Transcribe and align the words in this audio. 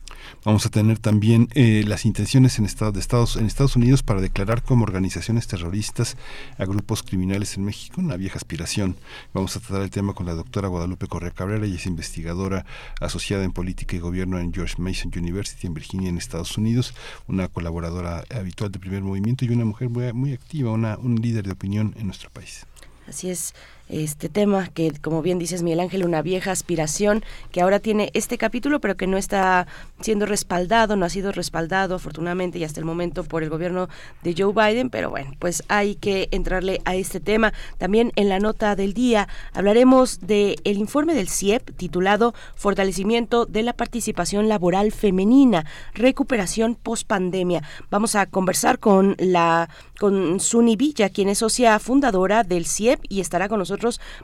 Vamos 0.45 0.67
a 0.67 0.71
tener 0.71 0.99
también 0.99 1.49
eh, 1.55 1.85
las 1.87 2.05
intenciones 2.05 2.59
en, 2.59 2.65
Estados, 2.65 2.95
de 2.95 3.01
Estados, 3.01 3.37
en 3.37 3.47
Estados 3.47 3.77
Unidos 3.77 4.03
para 4.03 4.21
declarar 4.21 4.63
como 4.63 4.85
organizaciones 4.85 5.47
terroristas 5.47 6.17
a 6.59 6.65
grupos 6.65 7.03
criminales 7.03 7.57
en 7.57 7.65
México, 7.65 8.01
una 8.01 8.17
vieja 8.17 8.37
aspiración. 8.37 8.97
Vamos 9.35 9.57
a 9.57 9.61
tratar 9.61 9.83
el 9.83 9.91
tema 9.91 10.15
con 10.15 10.27
la 10.27 10.35
doctora 10.35 10.69
Guadalupe 10.69 11.07
Correa 11.07 11.31
Cabrera, 11.31 11.67
y 11.67 11.75
es 11.75 11.87
investigadora 11.87 12.65
asociada 13.01 13.45
en 13.45 13.53
política 13.53 13.97
y 13.97 13.99
gobierno 13.99 14.39
en 14.39 14.53
George 14.53 14.77
Mason 14.79 15.11
University 15.17 15.67
en 15.67 15.75
Virginia, 15.75 16.09
en 16.09 16.19
Estados 16.19 16.57
Unidos, 16.57 16.95
una 17.27 17.49
colaboradora 17.49 18.25
habitual 18.35 18.71
de 18.71 18.79
primer 18.79 19.03
movimiento 19.03 19.45
y 19.45 19.51
una 19.51 19.65
mujer 19.65 19.89
muy, 19.89 20.13
muy 20.13 20.33
activa, 20.33 20.73
una, 20.73 20.97
un 20.99 21.17
líder 21.17 21.45
de 21.45 21.53
opinión 21.53 21.95
en 21.99 22.07
nuestro 22.07 22.31
país. 22.31 22.67
Así 23.07 23.31
es 23.31 23.55
este 23.89 24.29
tema 24.29 24.69
que, 24.69 24.93
como 25.01 25.23
bien 25.23 25.39
dices, 25.39 25.63
Miguel 25.63 25.81
Ángel, 25.81 26.05
una 26.05 26.23
vieja 26.23 26.53
aspiración 26.53 27.25
que 27.51 27.61
ahora 27.61 27.81
tiene 27.81 28.11
este 28.15 28.39
capítulo, 28.39 28.81
pero 28.81 28.97
que 28.97 29.07
no 29.07 29.17
está 29.17 29.67
siendo 30.01 30.27
respaldado, 30.27 30.97
no 30.97 31.07
ha 31.07 31.11
sido 31.11 31.33
respaldado 31.33 31.95
afortunadamente 31.95 32.59
y 32.59 32.65
hasta 32.65 32.81
el 32.81 32.87
momento 32.87 33.25
por 33.25 33.43
el 33.43 33.51
gobierno 33.51 33.89
de 34.23 34.35
Joe 34.37 34.53
Biden, 34.53 34.91
pero 34.91 35.11
bueno, 35.11 35.33
pues 35.39 35.63
hay 35.69 35.95
que 35.95 36.29
entrarle 36.31 36.81
a 36.85 36.95
este 36.95 37.21
tema. 37.21 37.53
También 37.79 38.13
en 38.17 38.29
la 38.29 38.39
nota 38.39 38.77
del 38.77 38.95
día 38.95 39.29
hablaremos 39.53 40.21
del 40.21 40.57
el 40.65 40.79
informe 40.79 41.15
del 41.15 41.29
CIEP 41.29 41.75
titulado 41.77 42.35
Fortalecimiento 42.57 43.47
de 43.47 43.63
la 43.63 43.73
participación 43.73 44.49
laboral 44.49 44.93
femenina, 44.93 45.65
recuperación 45.95 46.75
post 46.75 47.07
pandemia. 47.07 47.63
Vamos 47.91 48.15
a 48.15 48.27
conversar 48.27 48.79
con 48.79 49.17
la 49.19 49.69
con 49.99 50.39
Suni 50.39 50.77
Villa, 50.77 51.09
quien 51.09 51.29
es 51.29 51.39
socia 51.39 51.79
fundadora 51.81 52.45
del 52.45 52.67
CIEP 52.67 53.01
y 53.09 53.21
estará 53.21 53.49
con 53.49 53.59
nosotros 53.59 53.78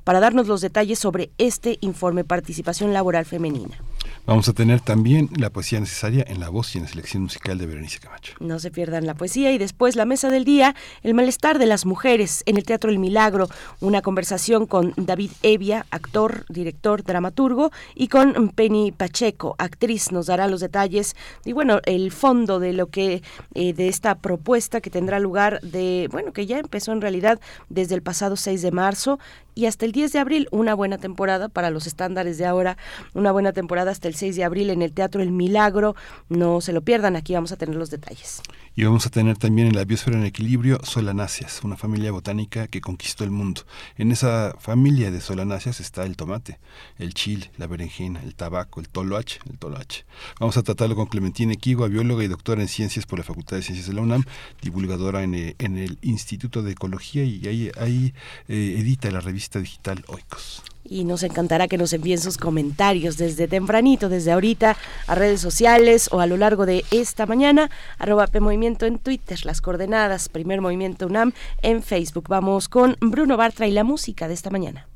para 0.04 0.20
darnos 0.20 0.46
los 0.46 0.60
detalles 0.60 0.98
sobre 0.98 1.30
este 1.38 1.78
informe 1.80 2.24
Participación 2.24 2.92
Laboral 2.92 3.24
Femenina. 3.24 3.78
Vamos 4.26 4.48
a 4.48 4.54
tener 4.54 4.80
también 4.80 5.28
la 5.36 5.50
poesía 5.50 5.78
necesaria 5.78 6.24
en 6.26 6.40
la 6.40 6.48
voz 6.48 6.74
y 6.74 6.78
en 6.78 6.84
la 6.84 6.90
selección 6.90 7.24
musical 7.24 7.58
de 7.58 7.66
Berenice 7.66 8.00
Camacho. 8.00 8.32
No 8.40 8.58
se 8.58 8.70
pierdan 8.70 9.04
la 9.04 9.12
poesía 9.12 9.52
y 9.52 9.58
después 9.58 9.96
la 9.96 10.06
mesa 10.06 10.30
del 10.30 10.46
día, 10.46 10.74
el 11.02 11.12
malestar 11.12 11.58
de 11.58 11.66
las 11.66 11.84
mujeres 11.84 12.42
en 12.46 12.56
el 12.56 12.64
Teatro 12.64 12.90
El 12.90 12.98
Milagro, 12.98 13.48
una 13.80 14.00
conversación 14.00 14.64
con 14.64 14.94
David 14.96 15.30
Evia, 15.42 15.84
actor, 15.90 16.46
director, 16.48 17.04
dramaturgo, 17.04 17.70
y 17.94 18.08
con 18.08 18.48
Penny 18.48 18.92
Pacheco, 18.92 19.56
actriz, 19.58 20.10
nos 20.10 20.24
dará 20.24 20.48
los 20.48 20.60
detalles 20.60 21.16
y 21.44 21.52
bueno, 21.52 21.80
el 21.84 22.10
fondo 22.10 22.60
de 22.60 22.72
lo 22.72 22.86
que, 22.86 23.22
eh, 23.54 23.74
de 23.74 23.88
esta 23.88 24.14
propuesta 24.14 24.80
que 24.80 24.88
tendrá 24.88 25.18
lugar 25.18 25.60
de, 25.60 26.08
bueno, 26.10 26.32
que 26.32 26.46
ya 26.46 26.60
empezó 26.60 26.92
en 26.92 27.02
realidad 27.02 27.40
desde 27.68 27.94
el 27.94 28.00
pasado 28.00 28.36
6 28.36 28.62
de 28.62 28.70
marzo 28.70 29.18
y 29.54 29.66
hasta 29.66 29.86
el 29.86 29.92
10 29.92 30.12
de 30.12 30.18
abril, 30.18 30.48
una 30.50 30.74
buena 30.74 30.98
temporada 30.98 31.48
para 31.48 31.70
los 31.70 31.86
estándares 31.86 32.38
de 32.38 32.46
ahora, 32.46 32.76
una 33.12 33.30
buena 33.30 33.52
temporada 33.52 33.90
hasta 33.90 34.08
el 34.08 34.13
6 34.14 34.36
de 34.36 34.44
abril 34.44 34.70
en 34.70 34.82
el 34.82 34.92
Teatro 34.92 35.22
El 35.22 35.30
Milagro. 35.30 35.94
No 36.28 36.60
se 36.60 36.72
lo 36.72 36.82
pierdan, 36.82 37.16
aquí 37.16 37.34
vamos 37.34 37.52
a 37.52 37.56
tener 37.56 37.76
los 37.76 37.90
detalles. 37.90 38.42
Y 38.76 38.82
vamos 38.82 39.06
a 39.06 39.10
tener 39.10 39.36
también 39.36 39.68
en 39.68 39.76
la 39.76 39.84
biosfera 39.84 40.16
en 40.16 40.24
equilibrio 40.24 40.80
solanáceas, 40.82 41.62
una 41.62 41.76
familia 41.76 42.10
botánica 42.10 42.66
que 42.66 42.80
conquistó 42.80 43.22
el 43.22 43.30
mundo. 43.30 43.62
En 43.96 44.10
esa 44.10 44.56
familia 44.58 45.12
de 45.12 45.20
solanáceas 45.20 45.78
está 45.78 46.04
el 46.04 46.16
tomate, 46.16 46.58
el 46.98 47.14
chile, 47.14 47.52
la 47.56 47.68
berenjena, 47.68 48.20
el 48.22 48.34
tabaco, 48.34 48.80
el 48.80 48.88
toloache, 48.88 49.38
el 49.48 49.58
toloache. 49.58 50.04
Vamos 50.40 50.56
a 50.56 50.64
tratarlo 50.64 50.96
con 50.96 51.06
Clementina 51.06 51.52
Equigua, 51.52 51.86
bióloga 51.86 52.24
y 52.24 52.28
doctora 52.28 52.62
en 52.62 52.68
ciencias 52.68 53.06
por 53.06 53.20
la 53.20 53.24
Facultad 53.24 53.56
de 53.56 53.62
Ciencias 53.62 53.86
de 53.86 53.94
la 53.94 54.00
UNAM, 54.00 54.24
divulgadora 54.60 55.22
en, 55.22 55.34
eh, 55.36 55.54
el 55.58 55.98
Instituto 56.02 56.62
de 56.62 56.72
Ecología 56.72 57.22
y 57.24 57.46
ahí, 57.46 57.70
ahí 57.78 58.12
eh, 58.48 58.76
edita 58.78 59.08
la 59.12 59.20
revista 59.20 59.60
digital 59.60 60.04
Oikos 60.08 60.62
y 60.94 61.02
nos 61.02 61.24
encantará 61.24 61.66
que 61.66 61.76
nos 61.76 61.92
envíen 61.92 62.20
sus 62.20 62.38
comentarios 62.38 63.16
desde 63.16 63.48
tempranito, 63.48 64.08
desde 64.08 64.30
ahorita, 64.30 64.76
a 65.08 65.14
redes 65.16 65.40
sociales 65.40 66.08
o 66.12 66.20
a 66.20 66.26
lo 66.26 66.36
largo 66.36 66.66
de 66.66 66.84
esta 66.92 67.26
mañana, 67.26 67.68
arroba 67.98 68.28
Movimiento 68.40 68.86
en 68.86 68.98
Twitter, 68.98 69.44
las 69.44 69.60
coordenadas, 69.60 70.28
primer 70.28 70.60
movimiento 70.60 71.06
UNAM 71.06 71.32
en 71.62 71.82
Facebook. 71.82 72.26
Vamos 72.28 72.68
con 72.68 72.96
Bruno 73.00 73.36
Bartra 73.36 73.66
y 73.66 73.72
la 73.72 73.82
música 73.82 74.28
de 74.28 74.34
esta 74.34 74.50
mañana. 74.50 74.86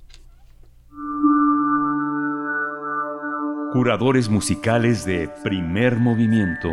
Curadores 3.73 4.29
musicales 4.29 5.05
de 5.05 5.29
primer 5.43 5.97
movimiento. 5.97 6.69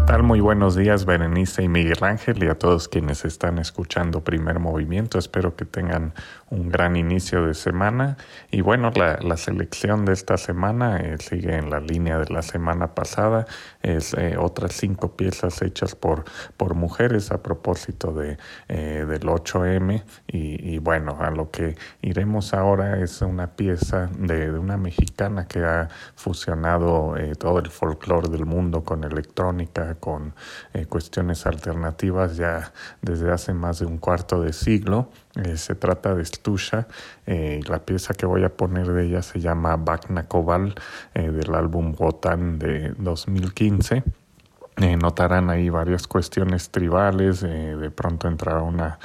¿Qué 0.00 0.14
tal? 0.14 0.22
Muy 0.24 0.40
buenos 0.40 0.74
días, 0.74 1.04
Berenice 1.04 1.62
y 1.62 1.68
Miguel 1.68 2.02
Ángel, 2.02 2.42
y 2.42 2.48
a 2.48 2.58
todos 2.58 2.88
quienes 2.88 3.24
están 3.24 3.58
escuchando 3.58 4.24
Primer 4.24 4.58
Movimiento. 4.58 5.18
Espero 5.18 5.54
que 5.54 5.64
tengan 5.64 6.14
un 6.48 6.68
gran 6.68 6.96
inicio 6.96 7.46
de 7.46 7.54
semana. 7.54 8.16
Y 8.50 8.62
bueno, 8.62 8.90
la, 8.90 9.36
selección 9.36 10.04
de 10.04 10.14
esta 10.14 10.36
semana 10.36 10.96
eh, 10.96 11.16
sigue 11.20 11.54
en 11.54 11.70
la 11.70 11.78
línea 11.80 12.18
de 12.18 12.32
la 12.32 12.42
semana 12.42 12.94
pasada. 12.94 13.46
Es 13.82 14.14
eh, 14.14 14.36
otras 14.36 14.72
cinco 14.72 15.16
piezas 15.16 15.62
hechas 15.62 15.94
por, 15.94 16.24
por 16.56 16.74
mujeres 16.74 17.30
a 17.30 17.42
propósito 17.42 18.12
de, 18.12 18.38
eh, 18.68 19.04
del 19.06 19.22
8M. 19.22 20.02
Y, 20.26 20.78
bueno, 20.78 21.18
a 21.20 21.30
lo 21.30 21.50
que 21.50 21.76
iremos 22.02 22.52
ahora 22.52 23.00
es 23.00 23.22
una 23.22 23.54
pieza 23.54 24.08
de, 24.18 24.50
de 24.50 24.58
una 24.58 24.76
mexicana 24.76 25.46
que 25.46 25.60
ha 25.60 25.88
fusionado 26.16 27.14
todo 27.38 27.58
el 27.58 27.70
folclore 27.70 28.28
del 28.28 28.46
mundo 28.46 28.82
con 28.82 29.04
electrónica 29.04 29.89
con 29.96 30.34
eh, 30.72 30.86
cuestiones 30.86 31.46
alternativas 31.46 32.36
ya 32.36 32.72
desde 33.02 33.32
hace 33.32 33.54
más 33.54 33.78
de 33.78 33.86
un 33.86 33.98
cuarto 33.98 34.42
de 34.42 34.52
siglo. 34.52 35.10
Eh, 35.36 35.56
se 35.56 35.74
trata 35.74 36.14
de 36.14 36.24
Stusha. 36.24 36.86
Eh, 37.26 37.60
la 37.66 37.80
pieza 37.80 38.14
que 38.14 38.26
voy 38.26 38.44
a 38.44 38.50
poner 38.50 38.92
de 38.92 39.06
ella 39.06 39.22
se 39.22 39.40
llama 39.40 39.76
Bakna 39.76 40.26
Koval 40.26 40.74
del 41.14 41.54
álbum 41.54 41.94
Wotan 41.98 42.58
de 42.58 42.94
2015. 42.98 44.02
notarán 44.98 45.50
ahí 45.50 45.68
varias 45.68 46.06
cuestiones 46.06 46.70
tribales, 46.70 47.40
de 47.40 47.90
pronto 47.90 48.28
entra 48.28 48.62
una 48.62 48.98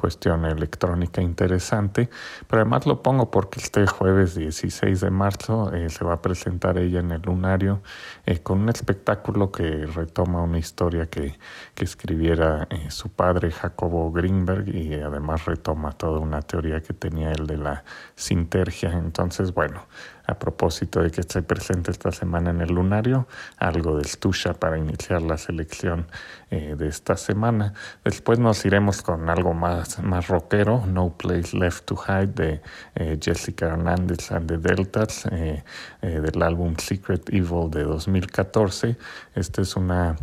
cuestión 0.00 0.46
electrónica 0.46 1.20
interesante, 1.20 2.08
pero 2.48 2.62
además 2.62 2.86
lo 2.86 3.02
pongo 3.02 3.30
porque 3.30 3.60
este 3.60 3.86
jueves 3.86 4.34
16 4.34 4.98
de 4.98 5.10
marzo 5.10 5.74
eh, 5.74 5.90
se 5.90 6.06
va 6.06 6.14
a 6.14 6.22
presentar 6.22 6.78
ella 6.78 7.00
en 7.00 7.10
el 7.10 7.20
Lunario 7.20 7.82
eh, 8.24 8.38
con 8.38 8.60
un 8.60 8.70
espectáculo 8.70 9.52
que 9.52 9.84
retoma 9.84 10.42
una 10.42 10.58
historia 10.58 11.10
que, 11.10 11.38
que 11.74 11.84
escribiera 11.84 12.66
eh, 12.70 12.90
su 12.90 13.10
padre 13.10 13.50
Jacobo 13.50 14.10
Greenberg 14.10 14.74
y 14.74 14.94
además 14.94 15.44
retoma 15.44 15.92
toda 15.92 16.18
una 16.18 16.40
teoría 16.40 16.80
que 16.80 16.94
tenía 16.94 17.32
él 17.32 17.46
de 17.46 17.58
la 17.58 17.84
sintergia. 18.14 18.92
Entonces, 18.92 19.52
bueno, 19.52 19.82
a 20.30 20.38
propósito 20.38 21.02
de 21.02 21.10
que 21.10 21.20
esté 21.20 21.42
presente 21.42 21.90
esta 21.90 22.12
semana 22.12 22.50
en 22.50 22.60
el 22.60 22.72
lunario, 22.72 23.26
algo 23.58 23.98
de 23.98 24.04
Stusha 24.04 24.54
para 24.54 24.78
iniciar 24.78 25.22
la 25.22 25.36
selección 25.36 26.06
eh, 26.50 26.76
de 26.78 26.88
esta 26.88 27.16
semana. 27.16 27.74
Después 28.04 28.38
nos 28.38 28.64
iremos 28.64 29.02
con 29.02 29.28
algo 29.28 29.52
más, 29.54 30.02
más 30.02 30.28
rockero, 30.28 30.86
No 30.86 31.10
Place 31.16 31.56
Left 31.56 31.84
to 31.84 31.96
Hide 31.96 32.28
de 32.28 32.62
eh, 32.94 33.18
Jessica 33.20 33.66
Hernández 33.66 34.30
and 34.32 34.48
the 34.48 34.58
Deltas, 34.58 35.26
eh, 35.30 35.62
del 36.00 36.42
álbum 36.42 36.76
Secret 36.76 37.28
Evil 37.28 37.70
de 37.70 37.82
2014. 37.82 38.96
Esta 39.34 39.62
es 39.62 39.76
una 39.76 40.16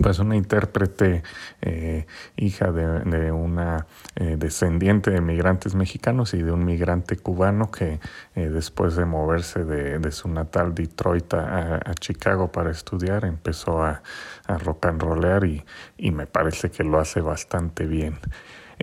pues 0.00 0.18
una 0.18 0.36
intérprete 0.36 1.22
eh, 1.60 2.06
hija 2.36 2.72
de, 2.72 3.30
una 3.30 3.86
eh, 4.16 4.36
descendiente 4.38 5.10
de 5.10 5.20
migrantes 5.20 5.74
mexicanos 5.74 6.34
y 6.34 6.42
de 6.42 6.50
un 6.50 6.64
migrante 6.64 7.16
cubano 7.16 7.70
que 7.70 8.00
eh, 8.34 8.48
después 8.48 8.96
de 8.96 9.04
moverse 9.04 9.64
de, 9.64 10.12
su 10.12 10.28
natal 10.28 10.74
Detroit 10.74 11.34
a, 11.34 11.80
Chicago 11.98 12.50
para 12.50 12.70
estudiar 12.70 13.24
empezó 13.24 13.82
a, 13.82 14.02
a 14.46 14.58
rock 14.58 14.86
and 14.86 15.02
rollear 15.02 15.44
y, 15.44 15.64
y 15.96 16.10
me 16.10 16.26
parece 16.26 16.70
que 16.70 16.84
lo 16.84 16.98
hace 16.98 17.20
bastante 17.20 17.86
bien. 17.86 18.18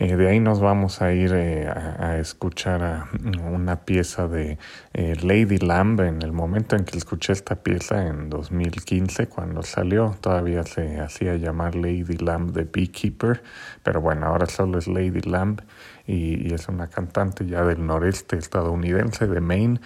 Eh, 0.02 0.16
de 0.16 0.30
ahí 0.30 0.40
nos 0.40 0.62
vamos 0.62 1.02
a 1.02 1.12
ir 1.12 1.34
eh, 1.34 1.68
a, 1.68 2.20
escuchar 2.20 2.82
a 2.84 3.10
una 3.52 3.84
pieza 3.84 4.30
de 4.30 4.58
eh, 4.94 5.18
Lady 5.22 5.58
Lamb. 5.58 6.00
En 6.00 6.22
el 6.22 6.32
momento 6.32 6.78
en 6.78 6.86
que 6.86 6.98
escuché 6.98 7.34
esta 7.34 7.58
pieza, 7.58 8.08
en 8.08 8.30
2015, 8.30 9.28
cuando 9.28 9.62
salió, 9.62 10.16
todavía 10.22 10.64
se 10.64 11.02
hacía 11.02 11.36
llamar 11.36 11.76
Lady 11.76 12.16
Lamb 12.18 12.54
The 12.54 12.64
Beekeeper, 12.64 13.44
pero 13.84 14.00
bueno, 14.00 14.28
ahora 14.28 14.46
solo 14.46 14.78
es 14.78 14.88
Lady 14.88 15.20
Lamb 15.20 15.60
y, 16.08 16.54
es 16.54 16.70
una 16.70 16.88
cantante 16.88 17.46
ya 17.46 17.66
del 17.66 17.86
noreste 17.86 18.38
estadounidense, 18.38 19.28
de 19.28 19.42
Maine 19.42 19.82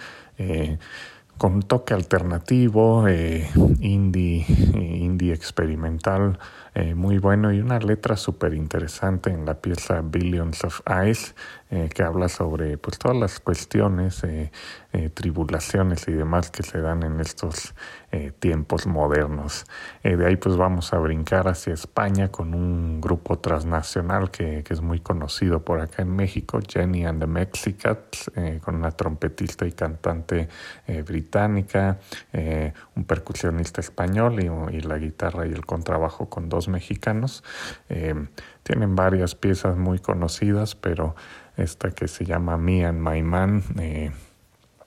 con 1.38 1.62
toque 1.62 1.92
alternativo, 1.92 3.08
indie, 3.08 4.46
indie 4.46 5.34
experimental, 5.34 6.38
eh, 6.76 6.96
muy 6.96 7.18
bueno 7.18 7.52
y 7.52 7.60
una 7.60 7.78
letra 7.78 8.16
súper 8.16 8.52
interesante 8.52 9.30
en 9.30 9.46
la 9.46 9.54
pieza 9.54 10.00
Billions 10.02 10.64
of 10.64 10.80
Eyes 10.86 11.36
eh, 11.70 11.88
que 11.94 12.02
habla 12.02 12.28
sobre 12.28 12.78
pues 12.78 12.98
todas 12.98 13.16
las 13.16 13.38
cuestiones, 13.38 14.24
eh, 14.24 14.50
tribulaciones 15.14 16.08
y 16.08 16.12
demás 16.12 16.50
que 16.50 16.64
se 16.64 16.80
dan 16.80 17.04
en 17.04 17.20
estos 17.20 17.74
tiempos 18.38 18.86
modernos. 18.86 19.64
de 20.02 20.26
ahí 20.26 20.36
pues 20.36 20.56
vamos 20.56 20.92
a 20.92 20.98
brincar 20.98 21.48
hacia 21.48 21.74
España 21.74 22.28
con 22.28 22.54
un 22.54 23.00
grupo 23.00 23.38
transnacional 23.38 24.30
que, 24.30 24.62
que 24.62 24.74
es 24.74 24.80
muy 24.80 25.00
conocido 25.00 25.64
por 25.64 25.80
acá 25.80 26.02
en 26.02 26.14
México, 26.14 26.60
Jenny 26.66 27.04
and 27.04 27.20
the 27.20 27.26
Mexicats, 27.26 28.30
con 28.62 28.76
una 28.76 28.90
trompetista 28.92 29.66
y 29.66 29.72
cantante 29.72 30.48
británica, 31.06 31.98
un 32.94 33.04
percusionista 33.04 33.80
español 33.80 34.40
y, 34.40 34.76
y, 34.76 34.80
la 34.80 34.98
guitarra 34.98 35.46
y 35.46 35.52
el 35.52 35.66
contrabajo 35.66 36.28
con 36.28 36.48
dos 36.48 36.68
mexicanos. 36.68 37.42
tienen 38.62 38.96
varias 38.96 39.34
piezas 39.34 39.76
muy 39.76 39.98
conocidas, 39.98 40.74
pero 40.74 41.14
esta 41.56 41.90
que 41.90 42.08
se 42.08 42.24
llama 42.24 42.56
Me 42.56 42.84
and 42.84 43.00
My 43.00 43.22
Man, 43.22 43.62
eh, 43.78 44.10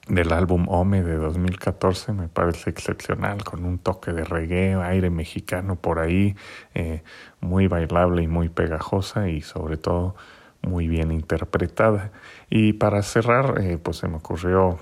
del 0.08 0.32
álbum 0.32 0.66
Home 0.68 1.02
de 1.02 1.16
2014, 1.16 2.12
me 2.12 2.28
parece 2.28 2.70
excepcional, 2.70 3.44
con 3.44 3.64
un 3.64 3.78
toque 3.78 4.12
de 4.12 4.24
reggae, 4.24 4.74
aire 4.74 5.10
mexicano 5.10 5.76
por 5.76 5.98
ahí, 5.98 6.34
eh, 6.74 7.02
muy 7.40 7.68
bailable 7.68 8.22
y 8.22 8.28
muy 8.28 8.48
pegajosa 8.48 9.28
y 9.28 9.42
sobre 9.42 9.76
todo 9.76 10.16
muy 10.62 10.88
bien 10.88 11.12
interpretada. 11.12 12.10
Y 12.50 12.72
para 12.72 13.02
cerrar, 13.02 13.60
eh, 13.60 13.78
pues 13.78 13.98
se 13.98 14.08
me 14.08 14.16
ocurrió 14.16 14.78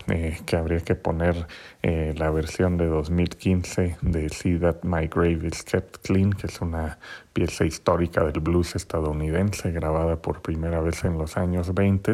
que 0.46 0.56
habría 0.56 0.81
que 0.81 0.94
poner 0.94 1.46
la 1.82 2.31
versión 2.31 2.76
de 2.78 2.87
2015 2.87 3.99
de 4.00 4.28
See 4.28 4.58
That 4.58 4.82
My 4.82 5.06
Grave 5.06 5.46
Is 5.46 5.62
Kept 5.62 5.99
Clean, 5.99 6.32
que 6.32 6.49
es 6.49 6.61
una 6.61 6.99
pieza 7.32 7.67
histórica 7.67 8.25
del 8.25 8.40
blues 8.40 8.75
estadounidense, 8.75 9.70
grabada 9.70 10.17
por 10.17 10.40
primera 10.40 10.81
vez 10.81 11.05
en 11.05 11.19
los 11.19 11.37
años 11.37 11.75
20, 11.75 12.12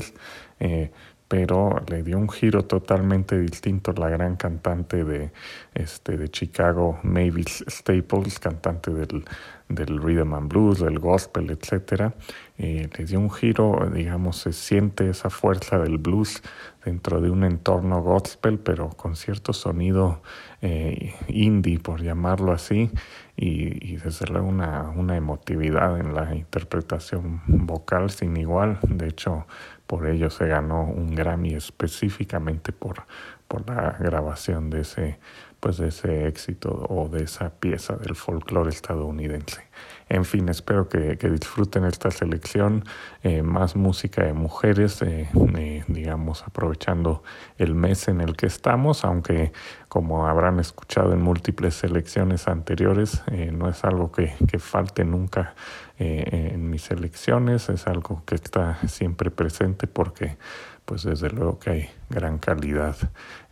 eh, 0.59 0.91
pero 1.33 1.83
le 1.89 2.03
dio 2.03 2.19
un 2.19 2.29
giro 2.29 2.67
totalmente 2.67 3.41
distinto 3.41 3.95
la 3.95 4.11
gran 4.11 4.37
cantante 4.37 5.03
de, 5.03 5.33
este, 5.73 6.19
de 6.19 6.29
Chicago, 6.31 7.01
Mavis 7.05 7.65
Staples, 7.71 8.39
cantante 8.39 8.91
del, 8.91 9.25
del 9.71 9.99
rhythm 9.99 10.35
and 10.35 10.51
blues, 10.51 10.81
del 10.81 10.99
gospel, 10.99 11.49
etc. 11.49 12.13
Eh, 12.59 12.87
le 12.99 13.05
dio 13.07 13.19
un 13.19 13.31
giro, 13.31 13.91
digamos, 13.95 14.37
se 14.37 14.53
siente 14.53 15.09
esa 15.09 15.31
fuerza 15.31 15.79
del 15.79 15.97
blues 15.97 16.43
dentro 16.85 17.21
de 17.23 17.31
un 17.31 17.45
entorno 17.45 18.03
gospel, 18.03 18.59
pero 18.59 18.91
con 18.91 19.17
cierto 19.17 19.55
sonido 19.55 20.23
eh, 20.61 21.15
indie, 21.29 21.79
por 21.79 22.03
llamarlo 22.03 22.53
así, 22.53 22.91
y, 23.37 23.97
desde 23.97 24.27
luego 24.27 24.49
una, 24.49 24.91
una 24.91 25.17
emotividad 25.17 25.99
en 25.99 26.15
la 26.15 26.35
interpretación 26.35 27.41
vocal 27.47 28.11
sin 28.11 28.37
igual. 28.37 28.79
De 28.87 29.09
hecho, 29.09 29.47
por 29.93 30.07
ello 30.07 30.31
se 30.31 30.47
ganó 30.47 30.85
un 30.85 31.15
Grammy 31.15 31.53
específicamente 31.53 32.73
por, 32.73 33.03
por 33.47 33.69
la 33.69 33.95
grabación 34.01 34.71
de 34.71 34.81
ese, 34.81 35.19
pues 35.61 35.77
de 35.77 35.89
ese 35.89 36.27
éxito 36.29 36.87
o 36.89 37.11
de 37.11 37.25
esa 37.25 37.51
pieza 37.51 37.97
del 37.97 38.17
folclore 38.17 38.71
estadounidense. 38.71 39.65
En 40.09 40.25
fin, 40.25 40.49
espero 40.49 40.89
que, 40.89 41.15
disfruten 41.17 41.85
esta 41.85 42.11
selección, 42.11 42.85
eh, 43.23 43.43
más 43.43 43.77
música 43.77 44.25
de 44.25 44.33
mujeres, 44.33 45.03
eh, 45.03 45.29
eh, 45.59 45.85
digamos, 45.89 46.43
aprovechando 46.43 47.23
el 47.59 47.75
mes 47.75 48.09
en 48.09 48.23
el 48.23 48.35
que 48.35 48.47
estamos, 48.47 49.05
aunque 49.05 49.53
como 49.91 50.27
habrán 50.27 50.59
escuchado 50.59 51.13
en 51.13 51.21
múltiples 51.21 51.75
selecciones 51.75 52.49
anteriores, 52.49 53.23
no 53.53 53.69
es 53.69 53.85
algo 53.85 54.11
que 54.11 54.59
falte 54.59 55.05
nunca 55.05 55.55
en 55.99 56.69
mis 56.71 56.83
selecciones, 56.83 57.69
es 57.69 57.87
algo 57.87 58.23
que 58.27 58.35
está 58.35 58.79
siempre 58.89 59.31
presente 59.31 59.87
porque 59.87 60.37
pues 60.85 61.05
desde 61.05 61.31
luego 61.31 61.59
que 61.59 61.71
hay 61.71 61.91
gran 62.11 62.39
calidad 62.39 62.97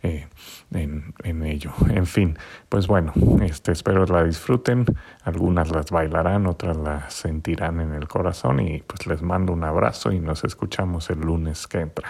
eh, 0.03 0.27
en, 0.71 1.13
en, 1.23 1.43
ello. 1.43 1.71
En 1.89 2.05
fin, 2.05 2.37
pues 2.69 2.87
bueno, 2.87 3.13
este, 3.41 3.71
espero 3.71 4.05
la 4.05 4.23
disfruten, 4.23 4.85
algunas 5.23 5.71
las 5.71 5.91
bailarán, 5.91 6.45
otras 6.45 6.77
las 6.77 7.13
sentirán 7.13 7.79
en 7.79 7.93
el 7.93 8.07
corazón 8.07 8.59
y 8.59 8.81
pues 8.81 9.07
les 9.07 9.21
mando 9.21 9.53
un 9.53 9.63
abrazo 9.63 10.11
y 10.11 10.19
nos 10.19 10.43
escuchamos 10.43 11.09
el 11.09 11.21
lunes 11.21 11.67
que 11.67 11.79
entra. 11.79 12.09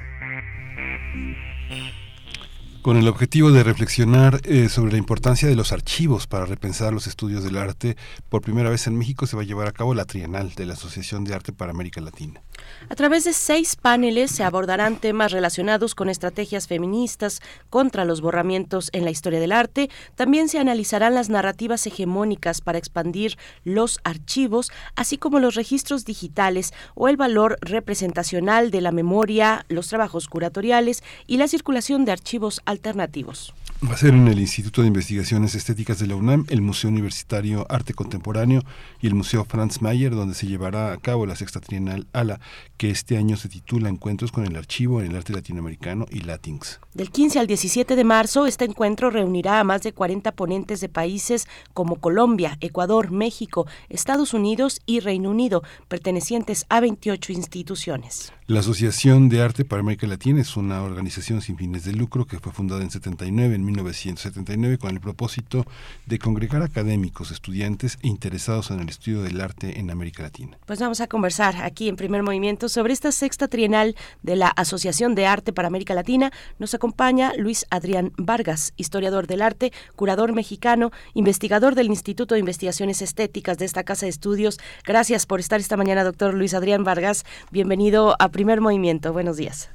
con 2.91 2.97
el 2.97 3.07
objetivo 3.07 3.53
de 3.53 3.63
reflexionar 3.63 4.41
eh, 4.43 4.67
sobre 4.67 4.91
la 4.91 4.97
importancia 4.97 5.47
de 5.47 5.55
los 5.55 5.71
archivos 5.71 6.27
para 6.27 6.45
repensar 6.45 6.91
los 6.91 7.07
estudios 7.07 7.41
del 7.41 7.55
arte. 7.55 7.95
Por 8.27 8.41
primera 8.41 8.69
vez 8.69 8.85
en 8.85 8.97
México 8.97 9.25
se 9.27 9.37
va 9.37 9.43
a 9.43 9.45
llevar 9.45 9.69
a 9.69 9.71
cabo 9.71 9.93
la 9.93 10.03
Trienal 10.03 10.53
de 10.55 10.65
la 10.65 10.73
Asociación 10.73 11.23
de 11.23 11.33
Arte 11.33 11.53
para 11.53 11.71
América 11.71 12.01
Latina. 12.01 12.41
A 12.89 12.95
través 12.95 13.23
de 13.23 13.33
seis 13.33 13.75
paneles 13.75 14.31
se 14.31 14.43
abordarán 14.43 14.97
temas 14.97 15.31
relacionados 15.31 15.95
con 15.95 16.09
estrategias 16.09 16.67
feministas 16.67 17.41
contra 17.69 18.05
los 18.05 18.21
borramientos 18.21 18.89
en 18.93 19.05
la 19.05 19.11
historia 19.11 19.39
del 19.39 19.51
arte. 19.51 19.89
También 20.15 20.49
se 20.49 20.59
analizarán 20.59 21.13
las 21.13 21.29
narrativas 21.29 21.85
hegemónicas 21.87 22.61
para 22.61 22.77
expandir 22.77 23.37
los 23.63 23.99
archivos, 24.03 24.71
así 24.95 25.17
como 25.17 25.39
los 25.39 25.55
registros 25.55 26.05
digitales 26.05 26.73
o 26.95 27.07
el 27.07 27.17
valor 27.17 27.57
representacional 27.61 28.71
de 28.71 28.81
la 28.81 28.91
memoria, 28.91 29.65
los 29.69 29.87
trabajos 29.87 30.27
curatoriales 30.27 31.03
y 31.27 31.37
la 31.37 31.47
circulación 31.47 32.05
de 32.05 32.11
archivos 32.11 32.61
alternativos. 32.65 33.53
Va 33.83 33.95
a 33.95 33.97
ser 33.97 34.13
en 34.13 34.27
el 34.27 34.37
Instituto 34.37 34.81
de 34.81 34.89
Investigaciones 34.89 35.55
Estéticas 35.55 35.97
de 35.97 36.05
la 36.05 36.15
UNAM, 36.15 36.45
el 36.49 36.61
Museo 36.61 36.91
Universitario 36.91 37.65
Arte 37.67 37.95
Contemporáneo 37.95 38.61
y 39.01 39.07
el 39.07 39.15
Museo 39.15 39.43
Franz 39.43 39.81
Mayer, 39.81 40.13
donde 40.13 40.35
se 40.35 40.45
llevará 40.45 40.93
a 40.93 40.97
cabo 40.97 41.25
la 41.25 41.35
sexta 41.35 41.59
trienal 41.59 42.05
ALA, 42.13 42.39
que 42.77 42.91
este 42.91 43.17
año 43.17 43.37
se 43.37 43.49
titula 43.49 43.89
Encuentros 43.89 44.31
con 44.31 44.45
el 44.45 44.55
Archivo 44.55 45.01
en 45.01 45.09
el 45.09 45.17
Arte 45.17 45.33
Latinoamericano 45.33 46.05
y 46.11 46.19
Latins. 46.19 46.79
Del 46.93 47.09
15 47.09 47.39
al 47.39 47.47
17 47.47 47.95
de 47.95 48.03
marzo, 48.03 48.45
este 48.45 48.65
encuentro 48.65 49.09
reunirá 49.09 49.59
a 49.59 49.63
más 49.63 49.81
de 49.81 49.93
40 49.93 50.31
ponentes 50.33 50.79
de 50.79 50.87
países 50.87 51.47
como 51.73 51.95
Colombia, 51.95 52.57
Ecuador, 52.61 53.09
México, 53.09 53.65
Estados 53.89 54.35
Unidos 54.35 54.79
y 54.85 54.99
Reino 54.99 55.31
Unido, 55.31 55.63
pertenecientes 55.87 56.67
a 56.69 56.81
28 56.81 57.31
instituciones. 57.31 58.31
La 58.51 58.59
Asociación 58.59 59.29
de 59.29 59.41
Arte 59.41 59.63
para 59.63 59.79
América 59.79 60.05
Latina 60.07 60.41
es 60.41 60.57
una 60.57 60.83
organización 60.83 61.41
sin 61.41 61.55
fines 61.55 61.85
de 61.85 61.93
lucro 61.93 62.25
que 62.25 62.37
fue 62.37 62.51
fundada 62.51 62.81
en 62.81 62.91
79 62.91 63.55
en 63.55 63.63
1979 63.63 64.77
con 64.77 64.89
el 64.91 64.99
propósito 64.99 65.65
de 66.05 66.19
congregar 66.19 66.61
académicos, 66.61 67.31
estudiantes 67.31 67.97
e 68.01 68.09
interesados 68.09 68.69
en 68.71 68.81
el 68.81 68.89
estudio 68.89 69.21
del 69.21 69.39
arte 69.39 69.79
en 69.79 69.89
América 69.89 70.23
Latina. 70.23 70.57
Pues 70.65 70.81
vamos 70.81 70.99
a 70.99 71.07
conversar 71.07 71.63
aquí 71.63 71.87
en 71.87 71.95
Primer 71.95 72.23
Movimiento 72.23 72.67
sobre 72.67 72.91
esta 72.91 73.13
sexta 73.13 73.47
trienal 73.47 73.95
de 74.21 74.35
la 74.35 74.49
Asociación 74.49 75.15
de 75.15 75.27
Arte 75.27 75.53
para 75.53 75.69
América 75.69 75.93
Latina. 75.93 76.33
Nos 76.59 76.73
acompaña 76.73 77.31
Luis 77.37 77.65
Adrián 77.69 78.11
Vargas, 78.17 78.73
historiador 78.75 79.27
del 79.27 79.43
arte, 79.43 79.71
curador 79.95 80.33
mexicano, 80.33 80.91
investigador 81.13 81.73
del 81.73 81.87
Instituto 81.87 82.35
de 82.35 82.41
Investigaciones 82.41 83.01
Estéticas 83.01 83.57
de 83.57 83.63
esta 83.63 83.85
Casa 83.85 84.07
de 84.07 84.09
Estudios. 84.09 84.59
Gracias 84.83 85.25
por 85.25 85.39
estar 85.39 85.61
esta 85.61 85.77
mañana, 85.77 86.03
doctor 86.03 86.33
Luis 86.33 86.53
Adrián 86.53 86.83
Vargas. 86.83 87.23
Bienvenido 87.49 88.17
a 88.19 88.27
Movimiento. 88.45 89.13
Buenos 89.13 89.37
días. 89.37 89.69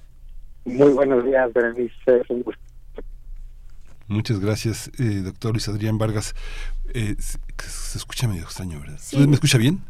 Muy 0.65 0.93
buenos 0.93 1.25
días, 1.25 1.53
Berenice. 1.53 2.23
Un 2.29 2.43
gusto 2.43 2.61
Muchas 4.09 4.39
gracias, 4.39 4.91
eh, 5.01 5.23
doctor 5.25 5.53
Luis 5.53 5.69
Adrián 5.69 5.99
Vargas. 5.99 6.35
Eh, 6.95 7.17
se, 7.19 7.99
escucha 7.99 8.29
medio 8.29 8.43
extraño, 8.45 8.79
¿verdad? 8.79 9.01
¿Me 9.27 9.35
escucha 9.35 9.59
bien? 9.59 9.81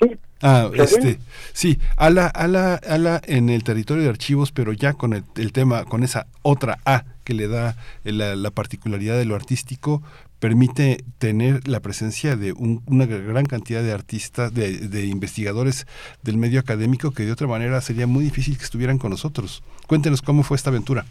Sí. 0.00 0.16
Ah, 0.42 0.70
este, 0.74 1.18
sí, 1.52 1.78
ala, 1.96 2.26
ala, 2.26 2.74
ala 2.74 3.20
en 3.24 3.48
el 3.48 3.64
territorio 3.64 4.04
de 4.04 4.10
archivos, 4.10 4.52
pero 4.52 4.72
ya 4.72 4.92
con 4.92 5.12
el, 5.12 5.52
tema, 5.52 5.84
con 5.86 6.04
esa 6.04 6.26
otra 6.42 6.78
A 6.84 7.04
que 7.24 7.34
le 7.34 7.48
da 7.48 7.76
la, 8.04 8.50
particularidad 8.50 9.16
de 9.16 9.24
lo 9.24 9.34
artístico, 9.34 10.02
permite 10.46 10.98
tener 11.18 11.66
la 11.66 11.80
presencia 11.80 12.36
de 12.36 12.52
una 12.52 13.04
gran 13.04 13.46
cantidad 13.46 13.82
de 13.82 13.90
artistas, 13.90 14.54
de, 14.54 15.04
investigadores 15.06 15.88
del 16.22 16.36
medio 16.36 16.60
académico 16.60 17.10
que 17.10 17.24
de 17.24 17.32
otra 17.32 17.48
manera 17.48 17.80
sería 17.80 18.06
muy 18.06 18.22
difícil 18.22 18.56
que 18.56 18.62
estuvieran 18.62 18.98
con 18.98 19.10
nosotros. 19.10 19.64
Cuéntenos 19.88 20.22
cómo 20.22 20.44
fue 20.44 20.56
esta 20.56 20.70
aventura. 20.70 21.04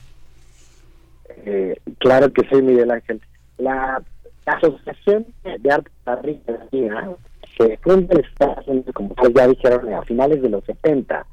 Eh, 1.45 1.75
claro 1.97 2.31
que 2.31 2.47
sí, 2.47 2.61
Miguel 2.61 2.91
Ángel. 2.91 3.19
La 3.57 4.01
Asociación 4.45 5.25
de 5.43 5.69
Arte 5.69 5.91
Latina 6.47 7.09
se 7.57 7.75
funda 7.79 8.15
en 8.15 8.23
Estados 8.23 8.65
Unidos, 8.69 8.95
como 8.95 9.13
ya 9.35 9.49
dijeron, 9.49 9.93
a 9.95 10.01
finales 10.03 10.41
de 10.41 10.49
los 10.49 10.63
70 10.63 11.25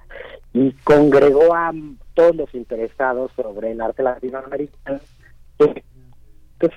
y 0.54 0.72
congregó 0.82 1.54
a 1.54 1.72
todos 2.14 2.34
los 2.34 2.52
interesados 2.52 3.30
sobre 3.36 3.70
el 3.70 3.80
arte 3.80 4.02
latinoamericano 4.02 4.98
pues 6.68 6.72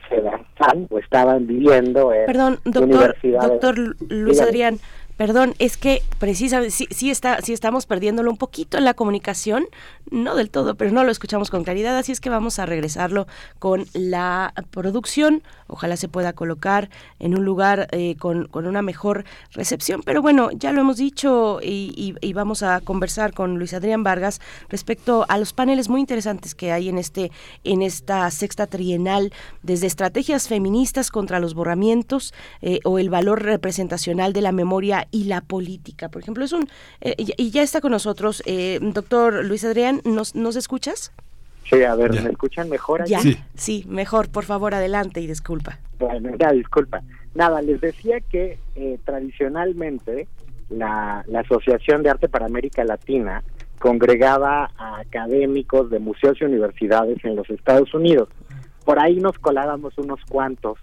están 0.49 0.87
o 0.89 0.97
estaban 0.97 1.45
viviendo 1.45 2.13
en 2.13 2.25
Perdón, 2.25 2.59
doctor, 2.65 3.15
doctor 3.21 3.77
Luis 4.09 4.41
Adrián, 4.41 4.79
Perdón, 5.17 5.55
es 5.59 5.77
que 5.77 6.01
precisamente 6.19 6.71
sí, 6.71 6.87
sí, 6.91 7.09
está, 7.09 7.41
sí 7.41 7.53
estamos 7.53 7.85
perdiéndolo 7.85 8.29
un 8.29 8.37
poquito 8.37 8.77
en 8.77 8.83
la 8.83 8.93
comunicación, 8.93 9.65
no 10.11 10.35
del 10.35 10.49
todo, 10.49 10.75
pero 10.75 10.91
no 10.91 11.05
lo 11.05 11.11
escuchamos 11.11 11.49
con 11.49 11.63
claridad, 11.63 11.97
así 11.97 12.11
es 12.11 12.19
que 12.19 12.29
vamos 12.29 12.59
a 12.59 12.65
regresarlo 12.65 13.25
con 13.57 13.85
la 13.93 14.53
producción. 14.71 15.41
Ojalá 15.67 15.95
se 15.95 16.09
pueda 16.09 16.33
colocar 16.33 16.89
en 17.19 17.37
un 17.37 17.45
lugar 17.45 17.87
eh, 17.91 18.15
con, 18.19 18.49
una 18.53 18.81
mejor 18.81 19.23
recepción. 19.51 20.01
Pero 20.03 20.21
bueno, 20.21 20.49
ya 20.51 20.73
lo 20.73 20.81
hemos 20.81 20.97
dicho 20.97 21.59
y, 21.61 22.15
y, 22.21 22.33
vamos 22.33 22.61
a 22.63 22.81
conversar 22.81 23.33
con 23.33 23.57
Luis 23.57 23.73
Adrián 23.73 24.03
Vargas 24.03 24.41
respecto 24.67 25.25
a 25.29 25.37
los 25.37 25.53
paneles 25.53 25.87
muy 25.87 26.01
interesantes 26.01 26.53
que 26.53 26.73
hay 26.73 26.89
en 26.89 26.97
este, 26.97 27.31
en 27.63 27.81
esta 27.81 28.29
sexta 28.31 28.67
trienal, 28.67 29.31
desde 29.63 29.87
estrategias 29.87 30.49
feministas 30.49 31.09
contra 31.09 31.39
los 31.39 31.53
borramientos 31.53 32.33
eh, 32.61 32.79
o 32.83 32.99
el 32.99 33.09
valor 33.09 33.43
representacional 33.43 34.33
de 34.33 34.41
la 34.41 34.51
memoria 34.51 35.04
y 35.11 35.25
la 35.25 35.41
política, 35.41 36.09
por 36.09 36.21
ejemplo. 36.21 36.43
Es 36.43 36.53
un 36.53 36.67
eh, 37.01 37.15
y 37.17 37.51
ya 37.51 37.63
está 37.63 37.81
con 37.81 37.91
nosotros, 37.91 38.43
eh, 38.45 38.79
doctor 38.81 39.45
Luis 39.45 39.63
Adrián, 39.63 40.01
¿nos, 40.05 40.35
¿nos 40.35 40.55
escuchas? 40.55 41.11
Sí, 41.69 41.81
a 41.83 41.95
ver, 41.95 42.11
¿me 42.21 42.29
escuchan 42.29 42.69
mejor? 42.69 43.05
Ya, 43.05 43.19
sí. 43.55 43.85
mejor, 43.87 44.29
por 44.29 44.43
favor, 44.43 44.75
adelante 44.75 45.19
y 45.21 45.27
disculpa. 45.27 45.79
Bueno, 45.97 46.31
ya, 46.37 46.51
disculpa. 46.51 47.01
Nada, 47.33 47.61
les 47.61 47.81
decía 47.81 48.19
que 48.21 48.59
eh, 48.75 48.99
tradicionalmente 49.03 50.27
la, 50.69 51.23
la 51.27 51.39
Asociación 51.39 52.03
de 52.03 52.11
Arte 52.11 52.29
para 52.29 52.45
América 52.45 52.83
Latina 52.83 53.43
congregaba 53.79 54.69
a 54.77 54.99
académicos 54.99 55.89
de 55.89 55.99
museos 55.99 56.37
y 56.39 56.45
universidades 56.45 57.23
en 57.25 57.35
los 57.35 57.49
Estados 57.49 57.93
Unidos. 57.93 58.29
Por 58.85 58.99
ahí 58.99 59.15
nos 59.15 59.39
colábamos 59.39 59.97
unos 59.97 60.19
cuantos 60.29 60.77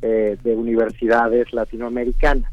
de 0.00 0.54
universidades 0.54 1.50
latinoamericanas. 1.54 2.52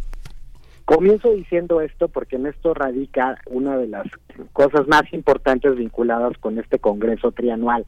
Comienzo 0.94 1.32
diciendo 1.32 1.80
esto 1.80 2.10
porque 2.10 2.36
en 2.36 2.48
esto 2.48 2.74
radica 2.74 3.38
una 3.46 3.78
de 3.78 3.88
las 3.88 4.06
cosas 4.52 4.90
más 4.90 5.04
importantes 5.14 5.78
vinculadas 5.78 6.38
con 6.38 6.60
este 6.60 6.80
Congreso 6.80 7.32
trianual, 7.32 7.86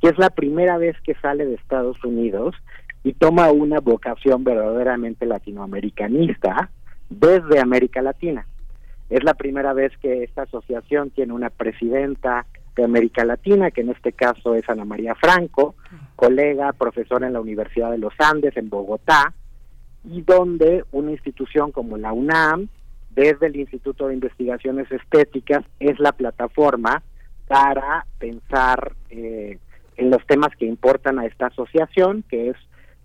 que 0.00 0.06
es 0.06 0.18
la 0.18 0.30
primera 0.30 0.78
vez 0.78 0.94
que 1.00 1.16
sale 1.16 1.46
de 1.46 1.54
Estados 1.54 1.96
Unidos 2.04 2.54
y 3.02 3.14
toma 3.14 3.50
una 3.50 3.80
vocación 3.80 4.44
verdaderamente 4.44 5.26
latinoamericanista 5.26 6.70
desde 7.10 7.58
América 7.58 8.02
Latina. 8.02 8.46
Es 9.10 9.24
la 9.24 9.34
primera 9.34 9.72
vez 9.72 9.90
que 9.98 10.22
esta 10.22 10.42
asociación 10.42 11.10
tiene 11.10 11.32
una 11.32 11.50
presidenta 11.50 12.46
de 12.76 12.84
América 12.84 13.24
Latina, 13.24 13.72
que 13.72 13.80
en 13.80 13.90
este 13.90 14.12
caso 14.12 14.54
es 14.54 14.68
Ana 14.68 14.84
María 14.84 15.16
Franco, 15.16 15.74
colega, 16.14 16.72
profesora 16.72 17.26
en 17.26 17.32
la 17.32 17.40
Universidad 17.40 17.90
de 17.90 17.98
los 17.98 18.14
Andes 18.20 18.56
en 18.56 18.70
Bogotá, 18.70 19.34
y 20.04 20.22
donde 20.22 20.84
una 20.92 21.12
institución 21.12 21.72
como 21.72 21.96
la 21.96 22.12
UNAM, 22.12 22.68
desde 23.10 23.46
el 23.46 23.56
Instituto 23.56 24.08
de 24.08 24.14
Investigaciones 24.14 24.90
Estéticas, 24.90 25.64
es 25.80 25.98
la 25.98 26.12
plataforma 26.12 27.02
para 27.46 28.06
pensar 28.18 28.94
eh, 29.10 29.58
en 29.96 30.10
los 30.10 30.24
temas 30.26 30.50
que 30.56 30.66
importan 30.66 31.18
a 31.18 31.26
esta 31.26 31.46
asociación, 31.46 32.24
que 32.28 32.50
es, 32.50 32.56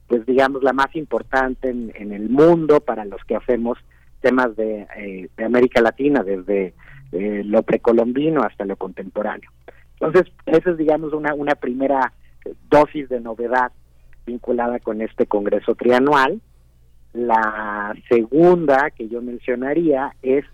pues 0.08 0.26
digamos, 0.26 0.64
la 0.64 0.74
más 0.74 0.96
importante 0.96 1.70
en, 1.70 2.12
el 2.12 2.30
mundo 2.30 2.80
para 2.80 3.06
los 3.06 3.24
que 3.26 3.36
hacemos 3.36 3.78
temas 4.22 4.56
de, 4.56 4.88
eh, 4.98 5.30
América 5.44 5.82
Latina, 5.82 6.24
desde 6.24 6.74
eh, 7.12 7.44
lo 7.46 7.64
precolombino 7.64 8.42
hasta 8.42 8.66
lo 8.66 8.76
contemporáneo. 8.76 9.52
Entonces, 10.00 10.34
esa 10.46 10.72
es, 10.72 10.78
digamos, 10.78 11.14
una, 11.14 11.34
una 11.34 11.56
primera 11.56 12.14
dosis 12.70 13.10
de 13.10 13.20
novedad 13.20 13.72
vinculada 14.26 14.80
con 14.80 15.02
este 15.02 15.26
Congreso 15.26 15.76
trianual. 15.76 16.42
La 17.14 17.96
segunda 18.08 18.92
que 18.92 19.08
yo 19.08 19.22
mencionaría 19.22 20.14
es 20.22 20.46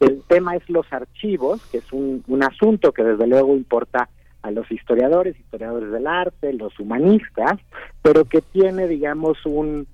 el 0.00 0.22
tema 0.26 0.56
es 0.56 0.68
los 0.68 0.92
archivos, 0.92 1.64
que 1.70 1.78
es 1.78 1.92
un, 1.92 2.24
un 2.26 2.42
asunto 2.42 2.92
que 2.92 3.04
desde 3.04 3.26
luego 3.28 3.54
importa 3.54 4.08
a 4.42 4.50
los 4.50 4.68
historiadores, 4.70 5.38
historiadores 5.38 5.92
del 5.92 6.08
arte, 6.08 6.52
los 6.52 6.78
humanistas, 6.80 7.60
pero 8.02 8.24
que 8.24 8.40
tiene, 8.40 8.88
digamos, 8.88 9.38
un, 9.46 9.86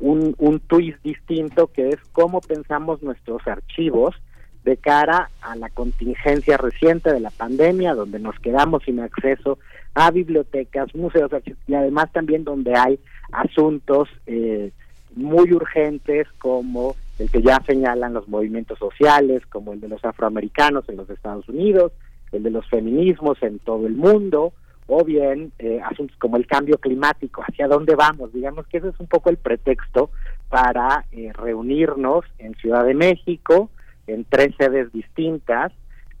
un, 0.00 0.34
un 0.38 0.58
twist 0.58 1.00
distinto 1.04 1.68
que 1.68 1.90
es 1.90 2.00
cómo 2.10 2.40
pensamos 2.40 3.02
nuestros 3.02 3.46
archivos 3.46 4.16
de 4.64 4.76
cara 4.76 5.30
a 5.40 5.54
la 5.56 5.68
contingencia 5.70 6.56
reciente 6.56 7.12
de 7.12 7.20
la 7.20 7.30
pandemia, 7.30 7.94
donde 7.94 8.18
nos 8.18 8.38
quedamos 8.40 8.82
sin 8.84 8.98
acceso 9.00 9.58
a 9.94 10.10
bibliotecas, 10.10 10.94
museos, 10.94 11.30
y 11.66 11.74
además 11.74 12.10
también 12.12 12.44
donde 12.44 12.74
hay 12.74 12.98
asuntos 13.30 14.08
eh, 14.26 14.72
muy 15.16 15.52
urgentes 15.52 16.26
como 16.38 16.96
el 17.18 17.30
que 17.30 17.42
ya 17.42 17.60
señalan 17.66 18.14
los 18.14 18.28
movimientos 18.28 18.78
sociales, 18.78 19.44
como 19.46 19.72
el 19.72 19.80
de 19.80 19.88
los 19.88 20.04
afroamericanos 20.04 20.88
en 20.88 20.96
los 20.96 21.10
Estados 21.10 21.48
Unidos, 21.48 21.92
el 22.32 22.42
de 22.42 22.50
los 22.50 22.68
feminismos 22.68 23.42
en 23.42 23.58
todo 23.58 23.86
el 23.86 23.94
mundo, 23.94 24.52
o 24.86 25.04
bien 25.04 25.52
eh, 25.58 25.80
asuntos 25.84 26.16
como 26.18 26.36
el 26.36 26.46
cambio 26.46 26.78
climático, 26.78 27.42
hacia 27.46 27.68
dónde 27.68 27.94
vamos. 27.94 28.32
Digamos 28.32 28.66
que 28.66 28.78
ese 28.78 28.88
es 28.88 28.98
un 28.98 29.06
poco 29.06 29.30
el 29.30 29.36
pretexto 29.36 30.10
para 30.48 31.06
eh, 31.12 31.32
reunirnos 31.32 32.24
en 32.38 32.54
Ciudad 32.54 32.84
de 32.84 32.94
México, 32.94 33.70
en 34.06 34.24
tres 34.24 34.54
sedes 34.58 34.92
distintas, 34.92 35.72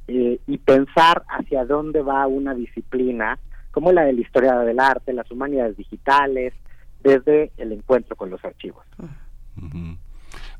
eh, 0.08 0.40
y 0.46 0.58
pensar 0.58 1.22
hacia 1.28 1.64
dónde 1.64 2.02
va 2.02 2.26
una 2.26 2.54
disciplina 2.54 3.38
como 3.70 3.92
la 3.92 4.04
de 4.04 4.12
la 4.12 4.20
historia 4.20 4.58
del 4.58 4.78
arte, 4.78 5.12
las 5.12 5.30
humanidades 5.30 5.76
digitales, 5.76 6.52
desde 7.02 7.52
el 7.56 7.72
encuentro 7.72 8.16
con 8.16 8.30
los 8.30 8.44
archivos. 8.44 8.84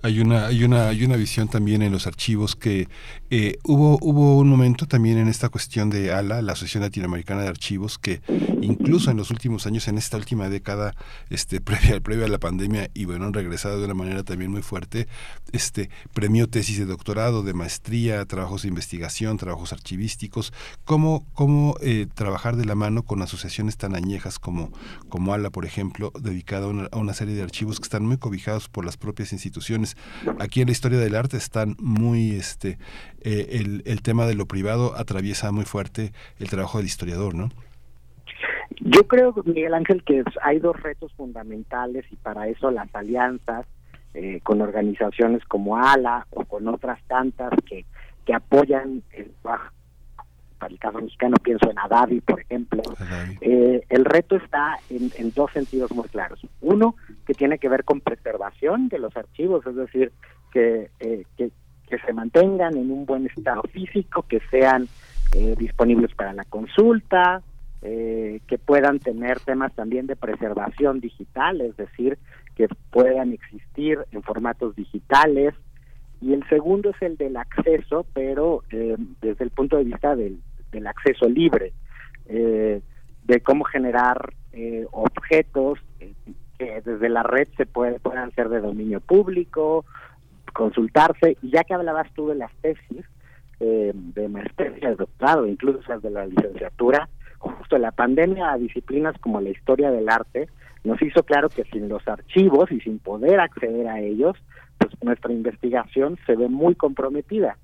Hay 0.05 0.19
una, 0.19 0.47
hay 0.47 0.65
una, 0.65 0.89
hay 0.89 1.05
una 1.05 1.15
visión 1.17 1.47
también 1.47 1.81
en 1.81 1.93
los 1.93 2.09
archivos 2.09 2.57
que 2.57 2.89
eh, 3.31 3.59
hubo, 3.63 3.99
hubo 4.03 4.39
un 4.39 4.49
momento 4.49 4.87
también 4.87 5.17
en 5.17 5.29
esta 5.29 5.49
cuestión 5.49 5.91
de 5.91 6.13
ALA, 6.13 6.43
la 6.43 6.55
Asociación 6.55 6.83
Latinoamericana 6.83 7.43
de 7.43 7.49
Archivos, 7.49 7.99
que 7.99 8.21
incluso 8.61 9.13
en 9.13 9.17
los 9.17 9.31
últimos 9.31 9.65
años, 9.67 9.87
en 9.87 9.99
esta 9.99 10.17
última 10.17 10.49
década, 10.49 10.95
este, 11.31 11.61
previa, 11.63 12.01
previa 12.01 12.27
a 12.27 12.29
la 12.29 12.39
pandemia, 12.39 12.91
y 12.95 13.05
bueno, 13.05 13.27
han 13.27 13.33
regresado 13.33 13.79
de 13.79 13.85
una 13.85 13.95
manera 13.95 14.25
también 14.25 14.51
muy 14.51 14.63
fuerte, 14.63 15.07
este, 15.53 15.89
premió 16.13 16.49
tesis 16.49 16.79
de 16.79 16.87
doctorado, 16.87 17.45
de 17.45 17.55
maestría, 17.55 18.25
trabajos 18.27 18.63
de 18.63 18.69
investigación, 18.69 19.37
trabajos 19.37 19.73
archivísticos, 19.73 20.53
cómo, 20.85 21.25
cómo 21.33 21.77
eh, 21.81 22.09
trabajar 22.13 22.57
de 22.57 22.65
la 22.65 22.75
mano 22.75 23.05
con 23.05 23.23
asociaciones 23.23 23.77
tan 23.77 23.95
añejas 23.95 24.41
como, 24.41 24.73
como 25.09 25.33
ALA, 25.33 25.51
por 25.51 25.65
ejemplo, 25.65 26.13
dedicada 26.21 26.67
a 26.91 26.99
una 26.99 27.15
serie 27.15 27.37
de 27.37 27.43
archivos 27.43 27.79
que 27.79 27.85
están 27.85 28.05
muy 28.05 28.19
cobijados 28.19 28.69
por 28.69 28.85
las 28.85 28.97
propias 28.97 29.33
instituciones 29.33 29.92
Aquí 30.39 30.61
en 30.61 30.67
la 30.67 30.73
historia 30.73 30.99
del 30.99 31.15
arte 31.15 31.37
están 31.37 31.77
muy, 31.79 32.33
este, 32.33 32.79
eh, 33.23 33.49
el, 33.61 33.83
el 33.87 34.03
tema 34.03 34.27
de 34.27 34.35
lo 34.35 34.47
privado 34.47 34.95
atraviesa 34.97 35.53
muy 35.53 35.65
fuerte 35.65 36.13
el 36.39 36.49
trabajo 36.49 36.79
del 36.79 36.87
historiador, 36.87 37.35
¿no? 37.35 37.51
Yo 38.81 39.07
creo, 39.07 39.35
Miguel 39.45 39.75
Ángel, 39.75 40.03
que 40.03 40.25
hay 40.43 40.59
dos 40.59 40.81
retos 40.83 41.13
fundamentales 41.13 42.05
y 42.11 42.17
para 42.17 42.49
eso 42.49 42.71
las 42.71 42.93
alianzas 42.95 43.67
eh, 44.15 44.41
con 44.43 44.61
organizaciones 44.61 45.45
como 45.45 45.77
ALA 45.77 46.27
o 46.31 46.45
con 46.45 46.69
otras 46.69 47.01
tantas 47.07 47.51
que, 47.67 47.85
que 48.27 48.35
apoyan 48.35 49.03
el 49.13 49.31
trabajo 49.43 49.73
para 50.63 50.75
el 50.75 50.79
caso 50.79 51.01
mexicano 51.01 51.37
pienso 51.43 51.69
en 51.69 51.77
Adavi, 51.77 52.21
por 52.21 52.41
ejemplo, 52.41 52.83
eh, 53.41 53.85
el 53.89 54.05
reto 54.05 54.37
está 54.37 54.77
en, 54.91 55.33
dos 55.35 55.51
sentidos 55.51 55.91
muy 55.91 56.07
claros. 56.07 56.39
Uno, 56.61 56.95
que 57.27 57.35
tiene 57.35 57.59
que 57.59 57.69
ver 57.69 57.83
con 57.83 58.01
preservación 58.01 58.89
de 58.89 59.01
los 59.01 59.17
archivos, 59.17 59.67
es 59.67 59.75
decir, 59.75 60.13
que, 60.53 60.89
eh, 61.01 61.25
que, 61.37 61.51
se 62.07 62.13
mantengan 62.15 62.75
en 62.77 62.91
un 62.91 63.05
buen 63.05 63.27
estado 63.27 63.61
físico, 63.71 64.25
que 64.27 64.41
sean 64.51 64.89
eh, 65.35 65.55
disponibles 65.59 66.15
para 66.15 66.33
la 66.33 66.45
consulta, 66.45 67.43
que 67.83 68.59
puedan 68.65 69.01
tener 69.01 69.41
temas 69.41 69.75
también 69.75 70.07
de 70.07 70.15
preservación 70.15 71.01
digital, 71.01 71.61
es 71.61 71.77
decir, 71.77 72.17
que 72.55 72.69
puedan 72.91 73.33
existir 73.33 73.99
en 74.13 74.23
formatos 74.23 74.77
digitales, 74.77 75.55
y 76.23 76.33
el 76.33 76.49
segundo 76.49 76.91
es 76.91 77.03
el 77.03 77.17
del 77.17 77.37
acceso, 77.37 78.07
pero 78.15 78.63
desde 78.71 79.45
el 79.45 79.51
punto 79.51 79.77
de 79.77 79.85
vista 79.85 80.15
del, 80.15 80.39
del 80.73 80.87
acceso 80.87 81.29
libre, 81.29 81.73
eh, 82.27 82.81
de 83.25 83.41
cómo 83.41 83.65
generar 83.65 84.33
eh, 84.53 84.87
objetos 84.91 85.79
eh, 86.01 86.13
que 86.59 86.81
desde 86.85 87.09
la 87.09 87.23
red 87.23 87.49
se 87.57 87.67
puede, 87.67 88.01
puedan 88.01 88.33
ser 88.33 88.49
de 88.49 88.61
dominio 88.61 89.01
público, 89.01 89.85
consultarse, 90.53 91.37
y 91.43 91.51
ya 91.51 91.65
que 91.65 91.75
hablabas 91.75 92.13
tú 92.15 92.29
de 92.29 92.35
las 92.35 92.53
tesis, 92.57 93.07
de 93.61 94.29
maestría, 94.29 94.91
de 94.91 94.97
doctorado, 94.97 95.47
incluso 95.47 95.97
de 96.01 96.11
la 96.11 96.27
licenciatura, 96.27 97.09
justo 97.39 97.79
la 97.79 97.93
pandemia 97.93 98.51
a 98.51 98.59
disciplinas 98.59 99.17
como 99.21 99.41
la 99.41 99.51
historia 99.51 99.93
del 99.93 100.09
arte 100.09 100.49
nos 100.85 101.01
hizo 101.01 101.23
claro 101.23 101.49
que 101.49 101.65
sin 101.65 101.89
los 101.89 102.07
archivos 102.09 102.73
y 102.73 102.81
sin 102.81 102.99
poder 102.99 103.39
acceder 103.39 103.87
a 103.87 104.01
ellos, 104.01 104.37
pues 104.79 104.93
nuestra 105.03 105.33
investigación 105.33 106.19
se 106.27 106.35
ve 106.35 106.49
muy 106.49 106.75
comprometida. 106.75 107.57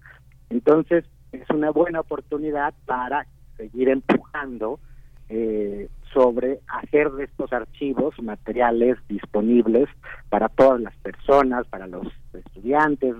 Entonces, 0.51 1.05
es 1.33 1.49
una 1.51 1.71
buena 1.71 2.01
oportunidad 2.01 2.75
para 2.87 3.27
seguir 3.57 3.89
empujando 3.89 4.79
eh, 5.29 5.89
sobre 6.13 6.61
hacer 6.69 7.11
de 7.13 7.25
estos 7.25 7.53
archivos 7.53 8.15
materiales 8.23 8.97
disponibles 9.09 9.89
para 10.31 10.49
todas 10.49 10.81
las 10.81 10.97
personas, 10.97 11.67
para 11.67 11.87
los 11.87 12.07
estudiantes 12.33 13.15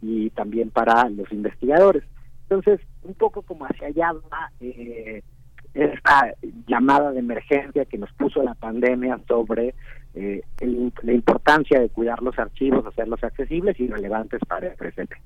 y 0.00 0.30
también 0.30 0.70
para 0.70 1.08
los 1.10 1.30
investigadores. 1.32 2.02
Entonces, 2.48 2.80
un 3.02 3.14
poco 3.14 3.42
como 3.42 3.66
hacia 3.66 3.88
allá 3.88 4.12
va 4.32 4.50
eh, 4.60 5.22
esta 5.74 6.32
llamada 6.66 7.10
de 7.12 7.18
emergencia 7.18 7.84
que 7.84 7.98
nos 7.98 8.12
puso 8.12 8.42
la 8.42 8.54
pandemia 8.54 9.20
sobre 9.26 9.74
eh, 10.14 10.42
la 11.02 11.12
importancia 11.12 11.80
de 11.80 11.88
cuidar 11.88 12.22
los 12.22 12.38
archivos, 12.38 12.86
hacerlos 12.86 13.22
accesibles 13.24 13.78
y 13.80 13.88
relevantes 13.88 14.40
para 14.46 14.68
el 14.68 14.74
presente. 14.76 15.16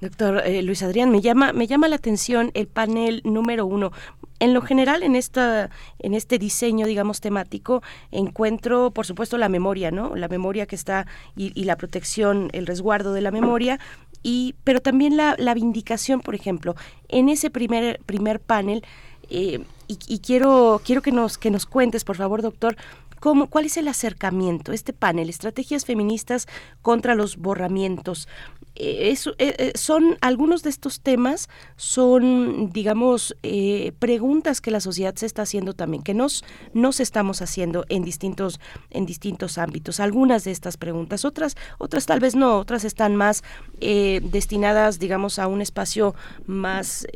Doctor 0.00 0.42
eh, 0.44 0.62
Luis 0.62 0.82
Adrián, 0.82 1.10
me 1.10 1.20
llama, 1.20 1.52
me 1.52 1.66
llama 1.66 1.88
la 1.88 1.96
atención 1.96 2.50
el 2.54 2.66
panel 2.66 3.20
número 3.24 3.66
uno. 3.66 3.92
En 4.40 4.52
lo 4.52 4.60
general, 4.60 5.02
en 5.04 5.14
esta, 5.14 5.70
en 6.00 6.12
este 6.12 6.38
diseño, 6.38 6.86
digamos, 6.86 7.20
temático, 7.20 7.82
encuentro, 8.10 8.90
por 8.90 9.06
supuesto, 9.06 9.38
la 9.38 9.48
memoria, 9.48 9.90
¿no? 9.90 10.16
La 10.16 10.28
memoria 10.28 10.66
que 10.66 10.74
está 10.74 11.06
y, 11.36 11.52
y 11.54 11.64
la 11.64 11.76
protección, 11.76 12.50
el 12.52 12.66
resguardo 12.66 13.12
de 13.12 13.20
la 13.20 13.30
memoria, 13.30 13.78
y, 14.22 14.56
pero 14.64 14.80
también 14.80 15.16
la, 15.16 15.36
la 15.38 15.54
vindicación, 15.54 16.20
por 16.20 16.34
ejemplo. 16.34 16.74
En 17.08 17.28
ese 17.28 17.50
primer, 17.50 18.00
primer 18.06 18.40
panel, 18.40 18.82
eh, 19.30 19.60
y, 19.86 19.98
y, 20.08 20.18
quiero, 20.20 20.80
quiero 20.84 21.02
que 21.02 21.12
nos, 21.12 21.38
que 21.38 21.50
nos 21.50 21.66
cuentes, 21.66 22.04
por 22.04 22.16
favor, 22.16 22.42
doctor, 22.42 22.76
cómo, 23.24 23.46
cuál 23.46 23.64
es 23.64 23.78
el 23.78 23.88
acercamiento, 23.88 24.74
este 24.74 24.92
panel, 24.92 25.30
estrategias 25.30 25.86
feministas 25.86 26.46
contra 26.82 27.14
los 27.14 27.38
borramientos. 27.38 28.28
Eh, 28.76 29.14
eh, 29.38 29.54
eh, 29.58 29.72
son 29.76 30.16
algunos 30.20 30.64
de 30.64 30.70
estos 30.70 31.00
temas 31.00 31.48
son 31.76 32.70
digamos 32.72 33.36
eh, 33.44 33.92
preguntas 34.00 34.60
que 34.60 34.72
la 34.72 34.80
sociedad 34.80 35.14
se 35.14 35.26
está 35.26 35.42
haciendo 35.42 35.74
también 35.74 36.02
que 36.02 36.12
nos 36.12 36.44
nos 36.72 36.98
estamos 36.98 37.40
haciendo 37.40 37.84
en 37.88 38.02
distintos 38.02 38.58
en 38.90 39.06
distintos 39.06 39.58
ámbitos. 39.58 40.00
Algunas 40.00 40.42
de 40.42 40.50
estas 40.50 40.76
preguntas 40.76 41.24
otras 41.24 41.54
otras 41.78 42.06
tal 42.06 42.18
vez 42.18 42.34
no 42.34 42.58
otras 42.58 42.84
están 42.84 43.14
más 43.14 43.44
eh, 43.80 44.20
destinadas 44.24 44.98
digamos 44.98 45.38
a 45.38 45.46
un 45.46 45.60
espacio 45.60 46.16
más 46.46 47.06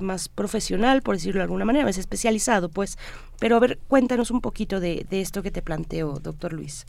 más 0.00 0.28
profesional 0.28 1.00
por 1.00 1.16
decirlo 1.16 1.38
de 1.38 1.44
alguna 1.44 1.64
manera 1.64 1.86
más 1.86 1.96
especializado 1.96 2.68
pues. 2.68 2.98
Pero 3.38 3.56
a 3.56 3.60
ver 3.60 3.78
cuéntanos 3.88 4.30
un 4.30 4.42
poquito 4.42 4.80
de, 4.80 5.06
de 5.08 5.22
esto 5.22 5.42
que 5.42 5.50
te 5.50 5.62
planteo 5.62 6.18
doctor 6.20 6.52
Luis. 6.52 6.84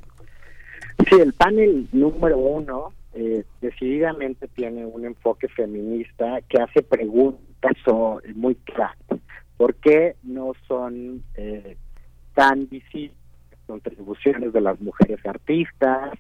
Sí 1.09 1.15
el 1.15 1.31
panel 1.31 1.87
número 1.93 2.37
uno 2.37 2.96
eh, 3.19 3.45
decididamente 3.61 4.47
tiene 4.47 4.85
un 4.85 5.03
enfoque 5.03 5.47
feminista 5.47 6.39
que 6.47 6.61
hace 6.61 6.83
preguntas 6.83 7.71
so, 7.83 8.21
muy 8.35 8.53
claras. 8.53 8.95
¿Por 9.57 9.73
qué 9.73 10.15
no 10.21 10.51
son 10.67 11.23
eh, 11.33 11.77
tan 12.35 12.69
visibles 12.69 13.17
contribuciones 13.65 14.53
de 14.53 14.61
las 14.61 14.79
mujeres 14.81 15.19
artistas 15.25 16.11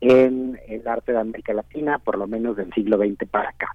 en 0.00 0.58
el 0.66 0.88
arte 0.88 1.12
de 1.12 1.20
América 1.20 1.52
Latina, 1.52 1.98
por 1.98 2.16
lo 2.16 2.26
menos 2.26 2.56
del 2.56 2.72
siglo 2.72 2.96
XX 2.96 3.28
para 3.30 3.50
acá? 3.50 3.68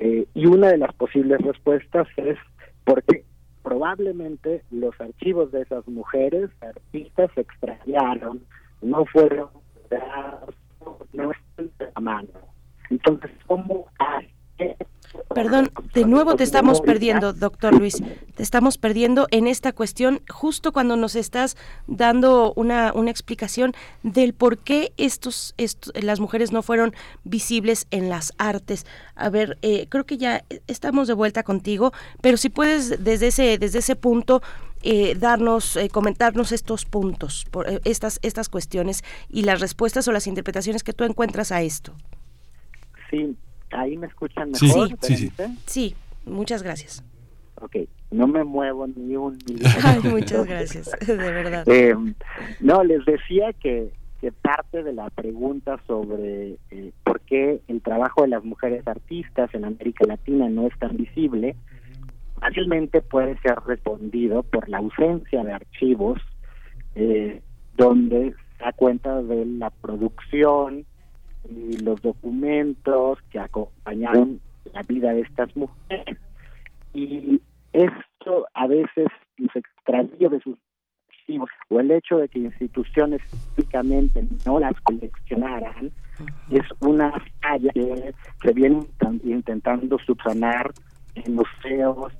Eh, 0.00 0.26
y 0.34 0.46
una 0.46 0.72
de 0.72 0.78
las 0.78 0.92
posibles 0.94 1.40
respuestas 1.42 2.08
es 2.16 2.38
porque 2.82 3.22
probablemente 3.62 4.64
los 4.72 5.00
archivos 5.00 5.52
de 5.52 5.62
esas 5.62 5.86
mujeres 5.86 6.50
artistas 6.60 7.30
se 7.36 7.42
extraviaron, 7.42 8.40
no 8.82 9.04
fueron 9.06 9.48
no 11.12 11.30
Entonces, 12.90 13.30
¿cómo 13.46 13.86
Perdón, 15.34 15.70
de 15.92 16.04
nuevo 16.04 16.36
te 16.36 16.44
estamos 16.44 16.80
perdiendo, 16.80 17.32
doctor 17.32 17.74
Luis. 17.74 18.02
Te 18.34 18.42
estamos 18.42 18.78
perdiendo 18.78 19.26
en 19.30 19.46
esta 19.46 19.72
cuestión 19.72 20.22
justo 20.28 20.72
cuando 20.72 20.96
nos 20.96 21.16
estás 21.16 21.56
dando 21.86 22.52
una, 22.54 22.92
una 22.92 23.10
explicación 23.10 23.74
del 24.02 24.34
por 24.34 24.58
qué 24.58 24.92
estos, 24.96 25.54
estos, 25.56 25.92
las 26.02 26.20
mujeres 26.20 26.52
no 26.52 26.62
fueron 26.62 26.94
visibles 27.24 27.86
en 27.90 28.08
las 28.08 28.32
artes. 28.38 28.86
A 29.14 29.28
ver, 29.28 29.58
eh, 29.62 29.86
creo 29.88 30.04
que 30.04 30.18
ya 30.18 30.44
estamos 30.66 31.08
de 31.08 31.14
vuelta 31.14 31.42
contigo, 31.42 31.92
pero 32.20 32.36
si 32.36 32.48
puedes 32.48 33.02
desde 33.02 33.28
ese, 33.28 33.58
desde 33.58 33.80
ese 33.80 33.96
punto 33.96 34.42
eh, 34.84 35.14
darnos, 35.18 35.76
eh, 35.76 35.88
comentarnos 35.88 36.52
estos 36.52 36.84
puntos, 36.84 37.46
por, 37.50 37.68
eh, 37.68 37.80
estas, 37.84 38.20
estas 38.22 38.48
cuestiones 38.48 39.02
y 39.28 39.42
las 39.42 39.60
respuestas 39.60 40.06
o 40.08 40.12
las 40.12 40.26
interpretaciones 40.26 40.84
que 40.84 40.92
tú 40.92 41.04
encuentras 41.04 41.50
a 41.52 41.62
esto. 41.62 41.94
Sí, 43.10 43.36
ahí 43.70 43.96
me 43.96 44.06
escuchan 44.06 44.50
mejor. 44.50 44.90
Sí, 45.00 45.16
sí, 45.16 45.32
sí. 45.36 45.58
sí 45.66 45.96
muchas 46.26 46.62
gracias. 46.62 47.04
Ok, 47.60 47.76
no 48.10 48.26
me 48.26 48.44
muevo 48.44 48.86
ni 48.86 49.16
un 49.16 49.38
Ay, 49.84 50.00
muchas 50.10 50.46
gracias, 50.46 50.90
de 51.06 51.16
verdad. 51.16 51.64
Eh, 51.66 51.94
no, 52.60 52.84
les 52.84 53.04
decía 53.04 53.52
que, 53.54 53.90
que 54.20 54.32
parte 54.32 54.82
de 54.82 54.92
la 54.92 55.08
pregunta 55.10 55.80
sobre 55.86 56.56
eh, 56.70 56.92
por 57.04 57.20
qué 57.20 57.60
el 57.68 57.80
trabajo 57.80 58.22
de 58.22 58.28
las 58.28 58.44
mujeres 58.44 58.86
artistas 58.86 59.54
en 59.54 59.64
América 59.64 60.04
Latina 60.06 60.48
no 60.48 60.66
es 60.66 60.78
tan 60.78 60.96
visible, 60.96 61.56
fácilmente 62.40 63.00
puede 63.00 63.38
ser 63.38 63.58
respondido 63.66 64.42
por 64.42 64.68
la 64.68 64.78
ausencia 64.78 65.42
de 65.42 65.52
archivos 65.52 66.20
eh, 66.94 67.42
donde 67.76 68.32
se 68.32 68.64
da 68.64 68.72
cuenta 68.72 69.22
de 69.22 69.44
la 69.46 69.70
producción 69.70 70.84
y 71.48 71.76
los 71.78 72.00
documentos 72.00 73.18
que 73.30 73.38
acompañaron 73.38 74.40
la 74.72 74.82
vida 74.82 75.12
de 75.12 75.20
estas 75.20 75.54
mujeres. 75.56 76.18
Y 76.92 77.40
esto 77.72 78.46
a 78.54 78.66
veces 78.66 79.08
los 79.36 79.54
extravío 79.56 80.30
de 80.30 80.40
sus 80.40 80.56
archivos 81.08 81.50
o 81.68 81.80
el 81.80 81.90
hecho 81.90 82.18
de 82.18 82.28
que 82.28 82.38
instituciones 82.38 83.20
típicamente 83.56 84.24
no 84.46 84.60
las 84.60 84.78
coleccionaran 84.82 85.90
es 86.50 86.62
una 86.80 87.12
falla 87.42 87.72
que 87.72 88.14
se 88.42 88.52
viene 88.52 88.86
intentando 89.24 89.98
subsanar 89.98 90.72
en 91.14 91.34
museos, 91.34 92.12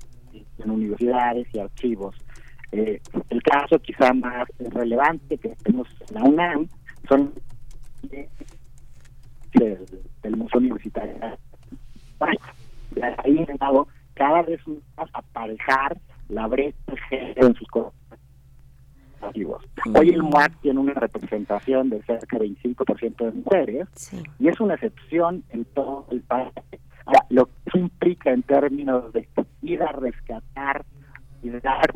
en 0.59 0.71
universidades 0.71 1.47
y 1.53 1.59
archivos. 1.59 2.17
Eh, 2.73 3.01
el 3.31 3.43
caso 3.43 3.79
quizá 3.79 4.13
más 4.13 4.49
relevante 4.59 5.39
que 5.39 5.51
tenemos 5.63 5.89
en 6.09 6.15
la 6.15 6.25
UNAM 6.25 6.69
son 7.09 7.33
del, 9.53 9.87
del 10.23 10.37
Museo 10.37 10.61
Universitario. 10.61 11.15
Ahí 12.21 13.47
llegado 13.47 13.87
cada 14.15 14.43
vez 14.43 14.61
más 14.67 15.09
aparejar 15.13 15.99
la 16.29 16.47
brecha 16.47 16.77
en 17.11 17.55
sus. 17.55 17.69
Hoy 19.95 20.11
el 20.11 20.23
MUAC 20.23 20.61
tiene 20.61 20.81
una 20.81 20.95
representación 20.95 21.91
de 21.91 22.03
cerca 22.03 22.39
del 22.39 22.57
25% 22.57 23.17
de 23.25 23.31
mujeres 23.33 23.89
sí. 23.95 24.23
y 24.39 24.49
es 24.49 24.61
una 24.61 24.75
excepción 24.75 25.43
en 25.51 25.65
todo 25.65 26.07
el 26.11 26.21
país. 26.23 26.53
Lo 27.29 27.47
que 27.47 27.79
implica 27.79 28.31
en 28.31 28.43
términos 28.43 29.13
de 29.13 29.29
ir 29.63 29.83
a 29.83 29.93
rescatar 29.93 30.85
y 31.43 31.51
dar 31.51 31.91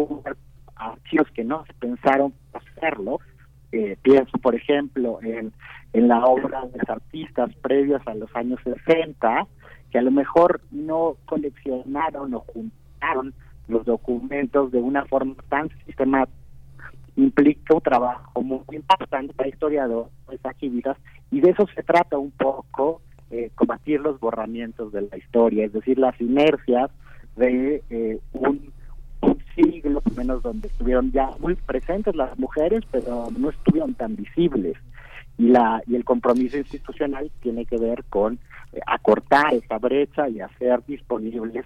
archivos 0.77 1.29
que 1.35 1.45
no 1.45 1.65
pensaron 1.81 2.35
hacerlo, 2.53 3.21
eh, 3.73 3.97
pienso 4.03 4.39
por 4.39 4.55
ejemplo 4.55 5.19
en, 5.23 5.53
en 5.93 6.09
la 6.09 6.25
obra 6.25 6.63
de 6.67 6.79
los 6.79 6.89
artistas 6.89 7.55
previos 7.57 8.03
a 8.07 8.15
los 8.15 8.35
años 8.37 8.61
60, 8.65 9.47
que 9.91 9.99
a 9.99 10.03
lo 10.03 10.11
mejor 10.11 10.61
no 10.71 11.17
coleccionaron 11.25 12.35
o 12.35 12.41
juntaron 12.41 13.35
los 13.67 13.85
documentos 13.85 14.71
de 14.73 14.79
una 14.79 15.05
forma 15.07 15.35
tan 15.49 15.69
sistemática 15.87 16.39
implica 17.19 17.75
un 17.75 17.81
trabajo 17.81 18.43
muy 18.43 18.63
importante 18.71 19.35
para 19.35 19.49
historiadores, 19.49 20.13
activistas, 20.45 20.97
y 21.31 21.41
de 21.41 21.51
eso 21.51 21.67
se 21.75 21.83
trata 21.83 22.17
un 22.17 22.31
poco 22.31 23.03
eh, 23.31 23.51
combatir 23.55 24.01
los 24.01 24.19
borramientos 24.21 24.93
de 24.93 25.03
la 25.03 25.17
historia, 25.19 25.67
es 25.67 25.73
decir, 25.73 25.99
las 25.99 26.19
inercias 26.21 26.91
de 27.37 27.83
eh, 27.91 28.19
un, 28.33 28.73
un, 29.21 29.39
siglo 29.55 30.03
menos 30.17 30.43
donde 30.43 30.69
estuvieron 30.69 31.13
ya 31.13 31.31
muy 31.39 31.55
presentes 31.55 32.17
las 32.17 32.39
mujeres, 32.39 32.85
pero 32.91 33.29
no 33.37 33.51
estuvieron 33.51 33.95
tan 33.95 34.17
visibles. 34.17 34.77
Y, 35.37 35.49
la, 35.49 35.83
y 35.87 35.95
el 35.95 36.05
compromiso 36.05 36.57
institucional 36.57 37.31
tiene 37.41 37.65
que 37.65 37.77
ver 37.77 38.05
con 38.09 38.39
eh, 38.73 38.81
acortar 38.87 39.55
esa 39.55 39.79
brecha 39.79 40.29
y 40.29 40.41
hacer 40.41 40.83
disponibles 40.87 41.65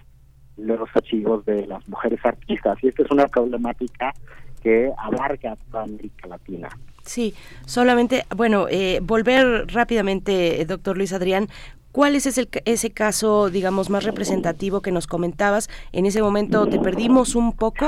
los 0.57 0.89
archivos 0.93 1.45
de 1.45 1.65
las 1.65 1.87
mujeres 1.87 2.19
artistas. 2.23 2.77
Y 2.83 2.89
esta 2.89 3.03
es 3.03 3.11
una 3.11 3.27
problemática 3.27 4.13
que 4.61 4.91
abarca 4.97 5.55
toda 5.55 5.83
América 5.83 6.27
Latina. 6.27 6.69
Sí, 7.03 7.33
solamente, 7.65 8.25
bueno, 8.35 8.67
eh, 8.69 8.99
volver 9.03 9.67
rápidamente, 9.73 10.65
doctor 10.65 10.97
Luis 10.97 11.13
Adrián, 11.13 11.49
¿Cuál 11.93 12.15
es 12.15 12.25
ese, 12.25 12.49
ese 12.65 12.89
caso, 12.89 13.51
digamos, 13.51 13.91
más 13.91 14.03
representativo 14.03 14.81
que 14.81 14.91
nos 14.91 15.05
comentabas? 15.05 15.69
En 15.91 16.07
ese 16.07 16.23
momento 16.23 16.65
te 16.65 16.79
perdimos 16.79 17.35
un 17.35 17.53
poco, 17.53 17.85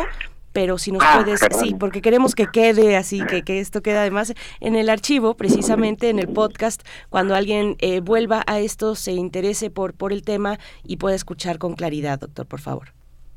pero 0.53 0.77
si 0.77 0.91
nos 0.91 1.01
ah, 1.03 1.21
puedes, 1.23 1.39
perdón. 1.39 1.59
sí, 1.59 1.73
porque 1.73 2.03
queremos 2.03 2.35
que 2.35 2.45
quede 2.45 2.97
así, 2.97 3.25
que, 3.25 3.41
que 3.41 3.59
esto 3.59 3.81
quede 3.81 3.97
además 3.97 4.35
en 4.59 4.75
el 4.75 4.89
archivo, 4.89 5.33
precisamente 5.33 6.09
en 6.11 6.19
el 6.19 6.27
podcast, 6.27 6.87
cuando 7.09 7.33
alguien 7.33 7.77
eh, 7.79 7.99
vuelva 7.99 8.43
a 8.45 8.59
esto, 8.59 8.93
se 8.93 9.11
interese 9.11 9.71
por, 9.71 9.95
por 9.95 10.13
el 10.13 10.21
tema 10.21 10.59
y 10.83 10.97
pueda 10.97 11.15
escuchar 11.15 11.57
con 11.57 11.73
claridad, 11.73 12.19
doctor, 12.19 12.45
por 12.45 12.61
favor. 12.61 12.89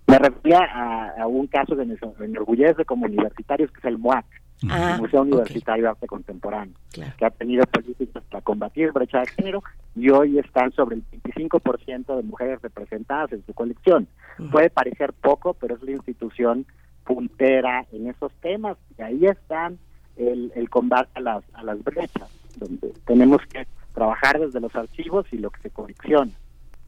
Me 0.06 0.18
refería 0.18 0.60
a, 1.18 1.26
un 1.26 1.46
caso 1.46 1.76
que 1.76 1.82
enorgullece 2.24 2.84
como 2.84 3.06
universitarios, 3.06 3.70
que 3.72 3.78
es 3.78 3.84
el 3.86 3.96
MUAC, 3.96 4.26
ah, 4.68 4.94
el 4.94 5.02
Museo 5.02 5.22
Universitario 5.22 5.84
de 5.84 5.90
Arte 5.90 6.06
Contemporáneo, 6.06 6.74
que 6.92 7.24
ha 7.24 7.30
tenido 7.30 7.64
políticas 7.66 8.22
para 8.30 8.42
combatir 8.42 8.92
brecha 8.92 9.20
de 9.20 9.26
género 9.26 9.62
y 9.94 10.10
hoy 10.10 10.38
están 10.38 10.72
sobre 10.72 10.96
el 10.96 11.04
25% 11.22 12.16
de 12.16 12.22
mujeres 12.22 12.62
representadas 12.62 13.32
en 13.32 13.44
su 13.44 13.52
colección. 13.54 14.06
Puede 14.50 14.70
parecer 14.70 15.12
poco, 15.12 15.54
pero 15.54 15.74
es 15.74 15.82
la 15.82 15.92
institución 15.92 16.66
puntera 17.04 17.86
en 17.90 18.08
esos 18.08 18.32
temas 18.42 18.76
y 18.98 19.02
ahí 19.02 19.26
están 19.26 19.78
el, 20.16 20.52
el 20.54 20.68
combate 20.68 21.10
a 21.14 21.20
las, 21.20 21.44
a 21.54 21.62
las 21.62 21.82
brechas, 21.82 22.28
donde 22.56 22.92
tenemos 23.06 23.40
que 23.50 23.66
trabajar 23.94 24.38
desde 24.38 24.60
los 24.60 24.74
archivos 24.76 25.26
y 25.32 25.38
lo 25.38 25.50
que 25.50 25.62
se 25.62 25.70
colecciona. 25.70 26.32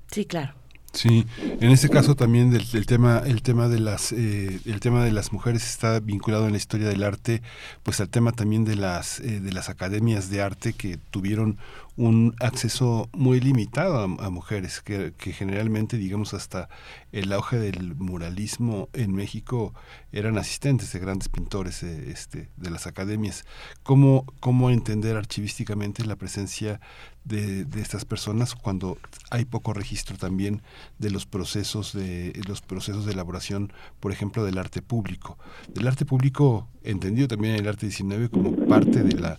Sí, 0.08 0.26
claro. 0.26 0.59
Sí, 0.92 1.24
en 1.38 1.70
este 1.70 1.88
caso 1.88 2.16
también 2.16 2.50
del, 2.50 2.84
tema 2.84 3.22
el 3.24 3.42
tema 3.42 3.68
de 3.68 3.78
las 3.78 4.10
eh, 4.10 4.60
el 4.64 4.80
tema 4.80 5.04
de 5.04 5.12
las 5.12 5.32
mujeres 5.32 5.64
está 5.64 6.00
vinculado 6.00 6.46
en 6.46 6.52
la 6.52 6.58
historia 6.58 6.88
del 6.88 7.04
arte, 7.04 7.42
pues 7.84 8.00
al 8.00 8.08
tema 8.08 8.32
también 8.32 8.64
de 8.64 8.74
las 8.74 9.20
eh, 9.20 9.40
de 9.40 9.52
las 9.52 9.68
academias 9.68 10.30
de 10.30 10.42
arte 10.42 10.72
que 10.72 10.98
tuvieron 11.10 11.58
un 12.00 12.34
acceso 12.40 13.10
muy 13.12 13.40
limitado 13.40 13.98
a, 13.98 14.30
mujeres, 14.30 14.80
que, 14.80 15.12
generalmente, 15.32 15.98
digamos, 15.98 16.32
hasta 16.32 16.70
el 17.12 17.30
auge 17.30 17.58
del 17.58 17.94
muralismo 17.94 18.88
en 18.94 19.12
México 19.12 19.74
eran 20.10 20.38
asistentes 20.38 20.94
de 20.94 20.98
grandes 20.98 21.28
pintores 21.28 21.82
eh, 21.82 22.10
este, 22.10 22.48
de 22.56 22.70
las 22.70 22.86
academias. 22.86 23.44
¿Cómo, 23.82 24.24
¿Cómo 24.40 24.70
entender 24.70 25.16
archivísticamente 25.16 26.04
la 26.06 26.16
presencia 26.16 26.80
de, 27.24 27.64
de, 27.64 27.80
estas 27.80 28.04
personas 28.04 28.54
cuando 28.54 28.98
hay 29.30 29.44
poco 29.44 29.72
registro 29.72 30.16
también 30.16 30.62
de 30.98 31.10
los 31.10 31.26
procesos 31.26 31.92
de 31.92 32.32
los 32.48 32.60
procesos 32.60 33.06
de 33.06 33.12
elaboración, 33.12 33.72
por 34.00 34.12
ejemplo, 34.12 34.44
del 34.44 34.58
arte 34.58 34.82
público? 34.82 35.38
Del 35.68 35.86
arte 35.86 36.04
público 36.04 36.68
entendido 36.82 37.28
también 37.28 37.54
en 37.54 37.60
el 37.60 37.68
arte 37.68 37.86
19 37.86 38.28
como 38.28 38.56
parte 38.66 39.02
de 39.02 39.18
la 39.18 39.38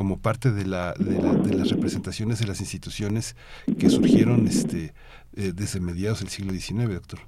como 0.00 0.18
parte 0.18 0.50
de, 0.50 0.64
la, 0.64 0.94
de, 0.94 1.54
las 1.54 1.68
representaciones 1.68 2.38
de 2.38 2.46
las 2.46 2.60
instituciones 2.60 3.36
que 3.78 3.90
surgieron 3.90 4.46
este, 4.46 4.94
eh, 5.36 5.52
desde 5.54 5.78
mediados 5.78 6.20
del 6.20 6.30
siglo 6.30 6.52
XIX, 6.54 6.94
doctor. 6.94 7.18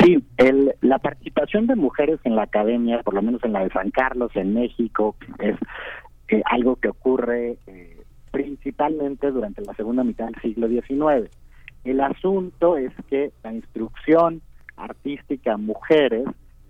Sí, 0.00 0.24
el, 0.38 0.74
la 0.80 0.98
participación 0.98 1.68
de 1.68 1.76
mujeres 1.76 2.18
en 2.24 2.34
la 2.34 2.42
academia, 2.42 3.02
por 3.04 3.14
lo 3.14 3.22
menos 3.22 3.44
en 3.44 3.52
la 3.52 3.62
de 3.62 3.70
San 3.70 3.92
Carlos, 3.92 4.32
en 4.34 4.54
México, 4.54 5.14
es 5.38 5.56
eh, 6.28 6.42
algo 6.46 6.74
que 6.76 6.88
ocurre 6.88 7.56
eh, 7.68 7.91
principalmente 8.32 9.30
durante 9.30 9.62
la 9.62 9.74
segunda 9.74 10.02
mitad 10.02 10.26
del 10.26 10.42
siglo 10.42 10.66
XIX. 10.66 11.30
El 11.84 12.00
asunto 12.00 12.76
es 12.76 12.92
que 13.08 13.32
la 13.44 13.52
instrucción 13.52 14.42
artística 14.76 15.56
mujeres 15.56 16.24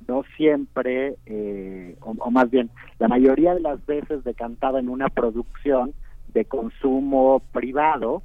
no 0.09 0.25
siempre, 0.37 1.17
eh, 1.27 1.97
o, 2.01 2.31
más 2.31 2.51
bien, 2.51 2.71
la 2.99 3.09
mayoría 3.09 3.55
de 3.55 3.61
las 3.61 3.85
veces 3.87 4.25
decantaba 4.25 4.81
en 4.81 4.89
una 4.89 5.09
producción 5.09 5.95
de 6.35 6.45
consumo 6.45 7.41
privado 7.53 8.23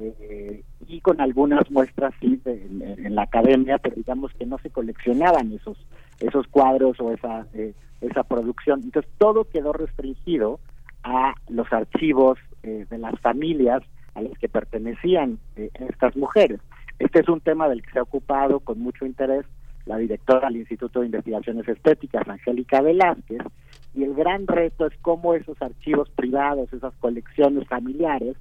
eh, 0.00 0.62
y 0.86 1.00
con 1.00 1.20
algunas 1.20 1.70
muestras 1.70 2.14
sí 2.20 2.40
en, 2.44 3.14
la 3.14 3.22
academia, 3.22 3.78
pero 3.78 3.96
digamos 3.96 4.32
que 4.34 4.46
no 4.46 4.58
se 4.58 4.70
coleccionaban 4.70 5.52
esos 5.52 5.76
esos 6.20 6.46
cuadros 6.48 6.98
o 7.00 7.12
esa 7.12 7.46
eh, 7.52 7.74
esa 8.00 8.22
producción. 8.22 8.80
Entonces 8.84 9.10
todo 9.18 9.44
quedó 9.44 9.72
restringido 9.72 10.60
a 11.02 11.34
los 11.48 11.70
archivos 11.72 12.38
de 12.62 12.98
las 12.98 13.18
familias 13.20 13.82
a 14.14 14.22
las 14.22 14.36
que 14.38 14.48
pertenecían 14.48 15.38
estas 15.56 16.16
mujeres. 16.16 16.60
Este 16.98 17.20
es 17.20 17.28
un 17.28 17.40
tema 17.40 17.68
del 17.68 17.82
que 17.82 17.92
se 17.92 17.98
ha 17.98 18.02
ocupado 18.02 18.60
con 18.60 18.80
mucho 18.80 19.06
interés 19.06 19.46
la 19.86 19.96
directora 19.96 20.48
del 20.48 20.58
Instituto 20.58 21.00
de 21.00 21.06
Investigaciones 21.06 21.66
Estéticas, 21.66 22.28
Angélica 22.28 22.82
Velázquez, 22.82 23.42
y 23.94 24.04
el 24.04 24.14
gran 24.14 24.46
reto 24.46 24.86
es 24.86 24.92
cómo 25.00 25.34
esos 25.34 25.60
archivos 25.62 26.10
privados, 26.10 26.72
esas 26.72 26.94
colecciones 26.96 27.66
familiares, 27.66 28.36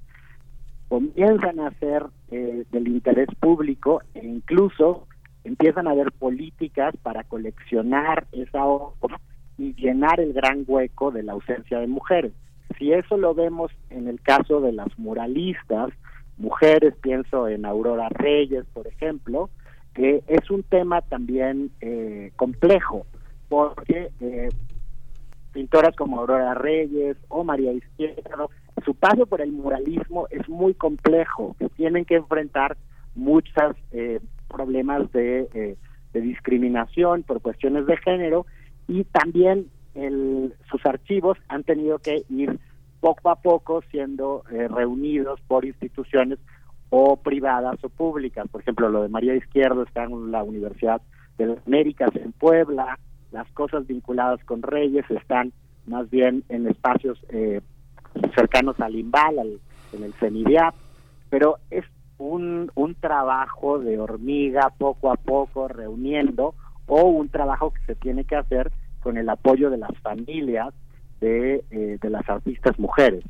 comienzan 0.90 1.60
a 1.60 1.72
ser 1.80 2.06
eh, 2.32 2.66
del 2.72 2.88
interés 2.88 3.30
público 3.40 4.02
e 4.14 4.26
incluso 4.26 5.08
empiezan 5.44 5.88
a 5.88 5.92
haber 5.92 6.12
políticas 6.12 6.96
para 6.98 7.24
coleccionar 7.24 8.28
esa 8.32 8.66
obra 8.66 9.20
y 9.58 9.74
llenar 9.74 10.20
el 10.20 10.34
gran 10.34 10.64
hueco 10.68 11.12
de 11.12 11.24
la 11.24 11.34
ausencia 11.34 11.80
de 11.80 11.88
mujeres. 11.88 12.34
Si 12.78 12.92
eso 12.92 13.18
lo 13.18 13.34
vemos 13.34 13.72
en 13.90 14.08
el 14.08 14.22
caso 14.22 14.62
de 14.62 14.72
las 14.72 14.98
muralistas, 15.00 15.90
mujeres, 16.38 16.94
pienso 17.02 17.48
en 17.48 17.66
Aurora 17.66 18.10
Reyes, 18.10 18.66
por 18.74 18.88
ejemplo, 18.88 19.50
que 19.94 20.24
es 20.28 20.52
un 20.52 20.64
tema 20.64 21.02
también 21.02 21.72
eh, 21.82 22.32
complejo, 22.36 23.06
porque 23.50 24.12
eh, 24.22 24.50
pintoras 25.54 25.96
como 25.96 26.20
Aurora 26.20 26.54
Reyes 26.54 27.18
o 27.30 27.44
María 27.44 27.74
Izquierdo, 27.74 28.52
su 28.86 28.94
paso 28.94 29.26
por 29.26 29.42
el 29.42 29.52
muralismo 29.52 30.28
es 30.30 30.48
muy 30.48 30.76
complejo, 30.76 31.56
tienen 31.76 32.06
que 32.06 32.16
enfrentar 32.16 32.78
muchos 33.16 33.76
eh, 33.92 34.20
problemas 34.48 35.12
de, 35.12 35.78
discriminación 36.14 37.22
por 37.22 37.42
cuestiones 37.42 37.86
de 37.86 37.96
género 37.98 38.48
y 38.88 39.04
también 39.04 39.68
sus 40.70 40.86
archivos 40.86 41.38
han 41.48 41.64
tenido 41.64 42.00
que 42.00 42.24
ir 42.30 42.60
poco 43.00 43.30
a 43.30 43.36
poco 43.36 43.82
siendo 43.90 44.44
reunidos 44.48 45.40
por 45.48 45.66
instituciones 45.66 46.40
o 46.90 47.18
privadas 47.18 47.84
o 47.84 47.90
públicas. 47.90 48.48
Por 48.50 48.62
ejemplo, 48.62 48.90
lo 48.90 49.04
de 49.04 49.10
María 49.10 49.36
Izquierdo 49.36 49.84
está 49.84 50.04
en 50.04 50.32
la 50.32 50.44
Universidad 50.44 51.02
de 51.38 51.48
las 51.48 51.68
Américas 51.68 52.10
en 52.16 52.32
Puebla, 52.32 52.98
las 53.32 53.48
cosas 53.52 53.86
vinculadas 53.86 54.44
con 54.46 54.62
Reyes 54.62 55.06
están 55.10 55.52
más 55.86 56.10
bien 56.10 56.44
en 56.50 56.68
espacios 56.68 57.20
eh, 57.30 57.62
cercanos 58.36 58.80
al 58.80 58.96
Imbal, 58.96 59.60
en 59.94 60.04
el 60.04 60.14
CENIDIAP, 60.14 60.74
pero 61.30 61.58
es 61.70 61.86
un, 62.18 62.72
un 62.76 62.96
trabajo 62.96 63.80
de 63.80 64.00
hormiga 64.00 64.74
poco 64.78 65.12
a 65.12 65.16
poco 65.16 65.68
reuniendo 65.68 66.56
o 66.88 67.04
un 67.04 67.30
trabajo 67.30 67.72
que 67.74 67.82
se 67.86 67.96
tiene 67.96 68.24
que 68.24 68.36
hacer 68.36 68.72
con 69.08 69.16
el 69.16 69.30
apoyo 69.30 69.70
de 69.70 69.78
las 69.78 69.98
familias 70.00 70.74
de, 71.22 71.64
eh, 71.72 71.98
de 72.02 72.10
las 72.10 72.28
artistas 72.28 72.78
mujeres. 72.78 73.24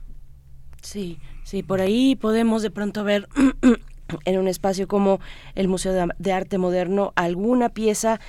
Sí, 0.82 1.20
sí, 1.44 1.62
por 1.62 1.82
ahí 1.82 2.16
podemos 2.16 2.64
de 2.64 2.72
pronto 2.72 3.04
ver 3.04 3.28
en 4.26 4.40
un 4.40 4.48
espacio 4.48 4.88
como 4.88 5.20
el 5.54 5.68
Museo 5.68 5.94
de 6.18 6.34
Arte 6.34 6.58
Moderno 6.58 7.14
alguna 7.16 7.70
pieza 7.70 8.20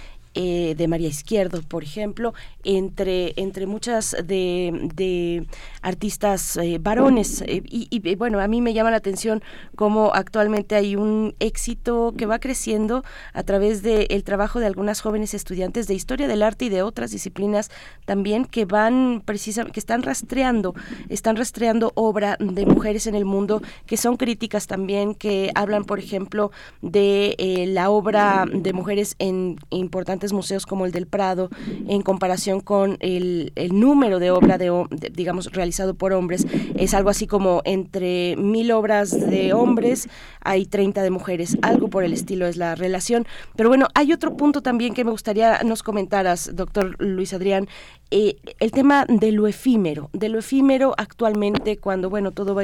eh, 0.40 0.76
de 0.76 0.86
María 0.86 1.08
Izquierdo, 1.08 1.62
por 1.62 1.82
ejemplo, 1.82 2.32
entre, 2.62 3.32
entre 3.34 3.66
muchas 3.66 4.14
de, 4.24 5.48
artistas 5.82 6.56
eh, 6.58 6.78
varones. 6.80 7.42
Eh, 7.42 7.60
y, 7.66 8.14
bueno, 8.14 8.38
a 8.38 8.46
mí 8.46 8.60
me 8.60 8.72
llama 8.72 8.92
la 8.92 8.98
atención 8.98 9.42
cómo 9.74 10.12
actualmente 10.14 10.76
hay 10.76 10.94
un 10.94 11.34
éxito 11.40 12.14
que 12.16 12.26
va 12.26 12.38
creciendo 12.38 13.02
a 13.32 13.42
través 13.42 13.82
del 13.82 14.22
trabajo 14.22 14.60
de 14.60 14.66
algunas 14.66 15.00
jóvenes 15.00 15.34
estudiantes 15.34 15.88
de 15.88 15.94
historia 15.94 16.28
del 16.28 16.44
arte 16.44 16.66
y 16.66 16.68
de 16.68 16.82
otras 16.82 17.10
disciplinas 17.10 17.72
también 18.04 18.44
que 18.44 18.64
van 18.64 19.24
precisamente, 19.24 19.72
que 19.72 19.80
están 19.80 20.04
rastreando, 20.04 20.72
están 21.08 21.34
rastreando 21.34 21.90
obra 21.96 22.36
de 22.38 22.64
mujeres 22.64 23.08
en 23.08 23.16
el 23.16 23.24
mundo, 23.24 23.60
que 23.86 23.96
son 23.96 24.16
críticas 24.16 24.68
también, 24.68 25.16
que 25.16 25.50
hablan, 25.56 25.84
por 25.84 25.98
ejemplo, 25.98 26.52
de 26.80 27.64
la 27.66 27.90
obra 27.90 28.44
de 28.48 28.72
mujeres 28.72 29.16
en 29.18 29.56
importantes 29.70 30.27
museos 30.32 30.66
como 30.66 30.86
el 30.86 30.92
del 30.92 31.06
Prado, 31.06 31.50
en 31.88 32.02
comparación 32.02 32.60
con 32.60 32.96
el, 33.00 33.52
número 33.70 34.18
de 34.18 34.30
obra, 34.30 34.58
de, 34.58 34.70
digamos, 35.12 35.52
realizado 35.52 35.94
por 35.94 36.12
hombres, 36.12 36.46
es 36.76 36.94
algo 36.94 37.10
así 37.10 37.26
como 37.26 37.62
entre 37.64 38.36
mil 38.36 38.72
obras 38.72 39.10
de 39.10 39.52
hombres 39.52 40.08
hay 40.40 40.66
30 40.66 41.02
de 41.02 41.10
mujeres, 41.10 41.58
algo 41.62 41.88
por 41.88 42.04
el 42.04 42.12
estilo 42.12 42.46
es 42.46 42.56
la 42.56 42.74
relación. 42.74 43.26
Pero 43.56 43.68
bueno, 43.68 43.88
hay 43.94 44.12
otro 44.12 44.36
punto 44.36 44.62
también 44.62 44.94
que 44.94 45.04
me 45.04 45.10
gustaría 45.10 45.62
nos 45.64 45.82
comentaras, 45.82 46.50
doctor 46.54 46.96
Luis 46.98 47.32
Adrián, 47.32 47.68
eh, 48.10 48.36
el 48.58 48.70
tema 48.70 49.04
de 49.06 49.32
lo 49.32 49.46
efímero, 49.46 50.08
de 50.14 50.30
lo 50.30 50.38
efímero 50.38 50.94
actualmente 50.96 51.76
cuando, 51.76 52.08
bueno, 52.08 52.30
todo 52.30 52.54
va, 52.54 52.62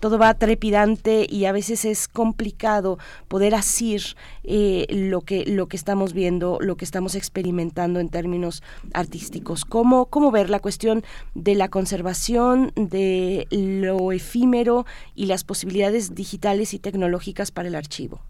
todo 0.00 0.18
va 0.18 0.32
trepidante 0.32 1.26
y 1.28 1.44
a 1.44 1.52
veces 1.52 1.84
es 1.84 2.08
complicado 2.08 2.98
poder 3.28 3.54
asir 3.54 4.02
eh, 4.44 4.86
lo, 4.88 5.20
que, 5.20 5.44
lo 5.44 5.66
que 5.66 5.76
estamos 5.76 6.14
viendo, 6.14 6.56
lo 6.62 6.78
que 6.78 6.86
estamos 6.86 7.05
experimentando 7.14 8.00
en 8.00 8.08
términos 8.08 8.62
artísticos. 8.92 9.64
¿Cómo, 9.64 10.06
¿Cómo 10.06 10.30
ver 10.30 10.50
la 10.50 10.60
cuestión 10.60 11.02
de 11.34 11.54
la 11.54 11.68
conservación 11.68 12.72
de 12.74 13.46
lo 13.50 14.12
efímero 14.12 14.86
y 15.14 15.26
las 15.26 15.44
posibilidades 15.44 16.14
digitales 16.14 16.74
y 16.74 16.78
tecnológicas 16.78 17.50
para 17.50 17.68
el 17.68 17.74
archivo? 17.74 18.20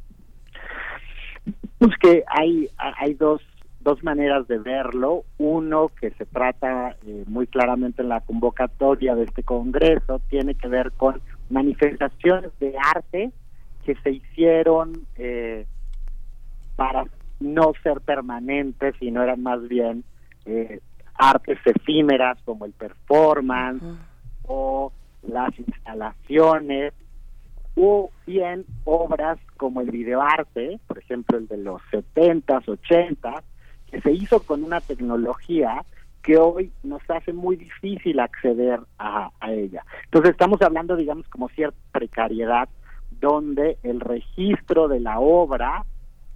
Pues 1.78 1.92
que 2.00 2.24
hay, 2.28 2.68
hay 2.76 3.14
dos 3.14 3.42
dos 3.86 4.02
maneras 4.02 4.48
de 4.48 4.58
verlo. 4.58 5.22
Uno, 5.38 5.92
que 6.00 6.10
se 6.10 6.26
trata 6.26 6.96
eh, 7.06 7.22
muy 7.28 7.46
claramente 7.46 8.02
en 8.02 8.08
la 8.08 8.20
convocatoria 8.20 9.14
de 9.14 9.22
este 9.22 9.44
Congreso, 9.44 10.20
tiene 10.28 10.56
que 10.56 10.66
ver 10.66 10.90
con 10.90 11.22
manifestaciones 11.50 12.50
de 12.58 12.74
arte 12.76 13.30
que 13.84 13.94
se 14.02 14.10
hicieron 14.10 15.06
eh, 15.14 15.66
para 16.74 17.04
no 17.40 17.72
ser 17.82 18.00
permanentes, 18.00 18.94
sino 18.98 19.22
eran 19.22 19.42
más 19.42 19.66
bien 19.68 20.04
eh, 20.44 20.80
artes 21.14 21.58
efímeras 21.64 22.38
como 22.44 22.64
el 22.64 22.72
performance 22.72 23.82
o 24.46 24.92
las 25.22 25.58
instalaciones 25.58 26.92
o 27.74 28.10
bien 28.26 28.64
obras 28.84 29.38
como 29.56 29.80
el 29.80 29.90
videoarte, 29.90 30.80
por 30.86 30.98
ejemplo 30.98 31.38
el 31.38 31.46
de 31.46 31.58
los 31.58 31.82
70s, 31.92 32.64
80s, 32.64 33.42
que 33.90 34.00
se 34.00 34.12
hizo 34.12 34.40
con 34.40 34.64
una 34.64 34.80
tecnología 34.80 35.84
que 36.22 36.38
hoy 36.38 36.72
nos 36.82 37.02
hace 37.08 37.32
muy 37.32 37.56
difícil 37.56 38.18
acceder 38.18 38.80
a, 38.98 39.30
a 39.38 39.52
ella. 39.52 39.84
Entonces 40.04 40.32
estamos 40.32 40.60
hablando, 40.60 40.96
digamos, 40.96 41.28
como 41.28 41.48
cierta 41.50 41.78
precariedad 41.92 42.68
donde 43.20 43.78
el 43.82 44.00
registro 44.00 44.88
de 44.88 45.00
la 45.00 45.20
obra 45.20 45.84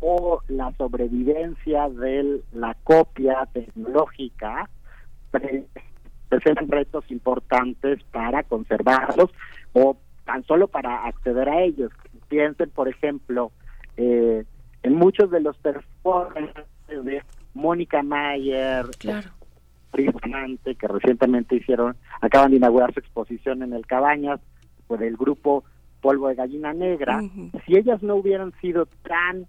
o 0.01 0.43
la 0.49 0.73
sobrevivencia 0.73 1.89
de 1.89 2.43
la 2.53 2.75
copia 2.85 3.47
tecnológica 3.53 4.69
presentan 5.31 6.69
retos 6.69 7.05
importantes 7.11 8.03
para 8.11 8.43
conservarlos 8.43 9.31
o 9.73 9.97
tan 10.25 10.45
solo 10.45 10.69
para 10.69 11.07
acceder 11.07 11.49
a 11.49 11.63
ellos. 11.63 11.93
Piensen, 12.29 12.71
por 12.71 12.89
ejemplo, 12.89 13.53
eh, 13.97 14.45
en 14.83 14.95
muchos 14.95 15.31
de 15.31 15.41
los 15.41 15.57
performances 15.59 16.65
de 16.89 17.23
Mónica 17.55 18.03
Mayer, 18.03 18.87
claro. 18.99 19.31
que 19.93 20.89
recientemente 20.89 21.57
hicieron, 21.57 21.97
acaban 22.21 22.53
de 22.53 22.59
inaugurar 22.59 22.93
su 22.95 23.01
exposición 23.01 23.63
en 23.63 23.73
el 23.73 23.87
Cabañas, 23.87 24.41
por 24.87 25.05
el 25.05 25.17
grupo 25.17 25.63
Polvo 26.01 26.29
de 26.29 26.35
Gallina 26.35 26.73
Negra, 26.73 27.21
si 27.65 27.77
ellas 27.77 28.03
no 28.03 28.17
hubieran 28.17 28.53
sido 28.61 28.87
tan 29.03 29.47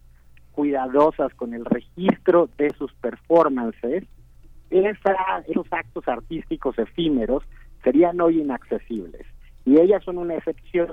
cuidadosas 0.62 1.34
con 1.34 1.56
el 1.56 1.66
registro 1.66 2.48
de 2.60 2.70
sus 2.78 2.94
performances, 2.94 4.04
esos 4.70 5.66
actos 5.72 6.08
artísticos 6.08 6.78
efímeros 6.78 7.42
serían 7.84 8.22
hoy 8.22 8.42
inaccesibles. 8.42 9.26
Y 9.66 9.80
ellas 9.80 10.04
son 10.04 10.20
una 10.20 10.36
excepción, 10.36 10.88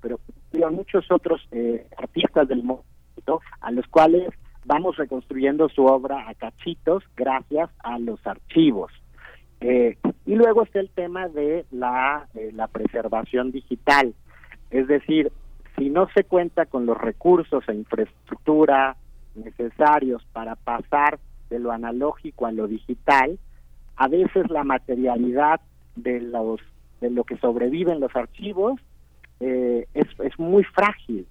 pero 0.00 0.18
hay 0.54 0.74
muchos 0.74 1.10
otros 1.10 1.46
eh, 1.50 1.86
artistas 1.98 2.48
del 2.48 2.62
mundo 2.62 3.42
a 3.60 3.70
los 3.70 3.86
cuales 3.88 4.30
vamos 4.64 4.96
reconstruyendo 4.96 5.68
su 5.68 5.84
obra 5.84 6.26
a 6.26 6.32
cachitos 6.32 7.04
gracias 7.14 7.68
a 7.84 7.98
los 7.98 8.26
archivos. 8.26 8.92
Eh, 9.60 9.98
y 10.24 10.36
luego 10.36 10.62
está 10.62 10.80
el 10.80 10.88
tema 10.88 11.28
de 11.28 11.66
la, 11.70 12.28
eh, 12.32 12.50
la 12.54 12.66
preservación 12.66 13.52
digital. 13.52 14.14
Es 14.70 14.88
decir, 14.88 15.30
si 15.76 15.90
no 15.90 16.08
se 16.14 16.24
cuenta 16.24 16.64
con 16.64 16.86
los 16.86 16.96
recursos 16.96 17.62
e 17.68 17.74
infraestructura 17.74 18.96
necesarios 19.34 20.24
para 20.32 20.56
pasar 20.56 21.18
de 21.50 21.58
lo 21.58 21.72
analógico 21.72 22.46
a 22.46 22.52
lo 22.52 22.66
digital, 22.66 23.38
a 23.96 24.08
veces 24.08 24.50
la 24.50 24.64
materialidad 24.64 25.60
de 25.96 26.20
los 26.20 26.60
de 27.00 27.10
lo 27.10 27.24
que 27.24 27.36
sobreviven 27.38 28.00
los 28.00 28.14
archivos 28.14 28.80
eh, 29.40 29.86
es, 29.92 30.06
es 30.20 30.38
muy 30.38 30.62
frágil 30.62 31.26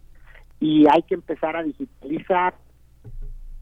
y 0.59 0.85
hay 0.91 1.01
que 1.03 1.15
empezar 1.15 1.55
a 1.55 1.63
digitalizar 1.63 2.53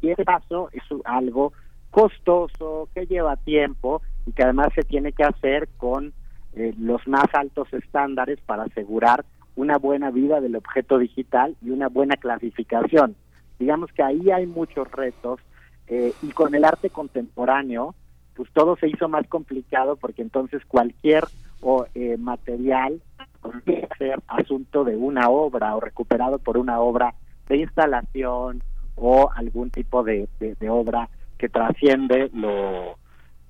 y 0.01 0.09
ese 0.09 0.25
paso 0.25 0.69
es 0.71 0.83
algo 1.05 1.53
costoso 1.91 2.89
que 2.93 3.05
lleva 3.05 3.35
tiempo 3.37 4.01
y 4.25 4.31
que 4.31 4.43
además 4.43 4.69
se 4.75 4.83
tiene 4.83 5.11
que 5.11 5.23
hacer 5.23 5.69
con 5.77 6.13
eh, 6.53 6.73
los 6.77 7.07
más 7.07 7.27
altos 7.33 7.71
estándares 7.73 8.39
para 8.41 8.63
asegurar 8.63 9.25
una 9.55 9.77
buena 9.77 10.11
vida 10.11 10.41
del 10.41 10.55
objeto 10.55 10.97
digital 10.97 11.55
y 11.61 11.71
una 11.71 11.89
buena 11.89 12.15
clasificación. 12.15 13.15
Digamos 13.59 13.91
que 13.91 14.01
ahí 14.01 14.31
hay 14.31 14.47
muchos 14.47 14.89
retos 14.91 15.39
eh, 15.87 16.13
y 16.21 16.29
con 16.29 16.55
el 16.55 16.65
arte 16.65 16.89
contemporáneo, 16.89 17.93
pues 18.35 18.49
todo 18.53 18.77
se 18.77 18.87
hizo 18.87 19.09
más 19.09 19.27
complicado 19.27 19.97
porque 19.97 20.21
entonces 20.21 20.63
cualquier 20.65 21.25
o, 21.61 21.85
eh, 21.93 22.15
material 22.17 23.01
podría 23.41 23.87
ser 23.97 24.21
asunto 24.27 24.83
de 24.83 24.95
una 24.95 25.29
obra 25.29 25.75
o 25.75 25.79
recuperado 25.79 26.39
por 26.39 26.57
una 26.57 26.79
obra 26.79 27.13
de 27.47 27.57
instalación 27.57 28.63
o 28.95 29.29
algún 29.35 29.71
tipo 29.71 30.03
de, 30.03 30.29
de, 30.39 30.69
obra 30.69 31.09
que 31.37 31.49
trasciende 31.49 32.29
lo, 32.33 32.97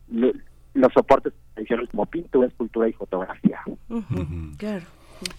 los 0.08 0.94
soportes 0.94 1.34
tradicionales 1.54 1.90
como 1.92 2.06
pintura, 2.06 2.48
escultura 2.48 2.88
y 2.88 2.94
fotografía. 2.94 3.60
Claro. 4.58 4.86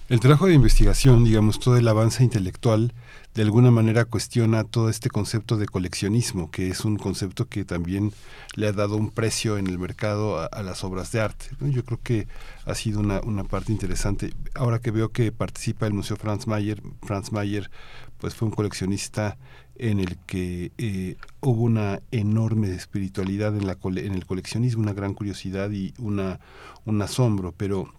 El 0.08 0.20
trabajo 0.20 0.46
de 0.46 0.54
investigación, 0.54 1.24
digamos, 1.24 1.58
todo 1.58 1.76
el 1.76 1.88
avance 1.88 2.22
intelectual, 2.22 2.92
de 3.34 3.42
alguna 3.42 3.70
manera 3.70 4.04
cuestiona 4.04 4.64
todo 4.64 4.88
este 4.88 5.08
concepto 5.08 5.56
de 5.56 5.66
coleccionismo, 5.66 6.50
que 6.50 6.68
es 6.68 6.84
un 6.84 6.96
concepto 6.96 7.46
que 7.48 7.64
también 7.64 8.12
le 8.56 8.66
ha 8.66 8.72
dado 8.72 8.96
un 8.96 9.10
precio 9.10 9.56
en 9.56 9.68
el 9.68 9.78
mercado 9.78 10.40
a, 10.40 10.62
las 10.62 10.82
obras 10.82 11.12
de 11.12 11.20
arte. 11.20 11.46
Yo 11.60 11.84
creo 11.84 12.00
que 12.02 12.26
ha 12.64 12.74
sido 12.74 13.00
una, 13.00 13.20
una, 13.20 13.44
parte 13.44 13.70
interesante. 13.70 14.34
Ahora 14.54 14.80
que 14.80 14.90
veo 14.90 15.12
que 15.12 15.30
participa 15.30 15.86
el 15.86 15.94
Museo 15.94 16.16
Franz 16.16 16.46
Mayer, 16.46 16.82
Franz 17.02 17.30
Mayer 17.30 17.70
pues 18.18 18.34
fue 18.34 18.48
un 18.48 18.54
coleccionista 18.54 19.38
en 19.76 19.98
el 19.98 20.18
que 20.26 20.72
eh, 20.76 21.16
hubo 21.40 21.62
una 21.62 22.00
enorme 22.10 22.70
espiritualidad 22.72 23.56
en, 23.56 23.66
la 23.66 23.78
en 23.82 24.14
el 24.14 24.26
coleccionismo, 24.26 24.82
una 24.82 24.92
gran 24.92 25.14
curiosidad 25.14 25.70
y 25.70 25.94
una, 25.98 26.38
un 26.84 27.00
asombro, 27.00 27.54
pero 27.56 27.90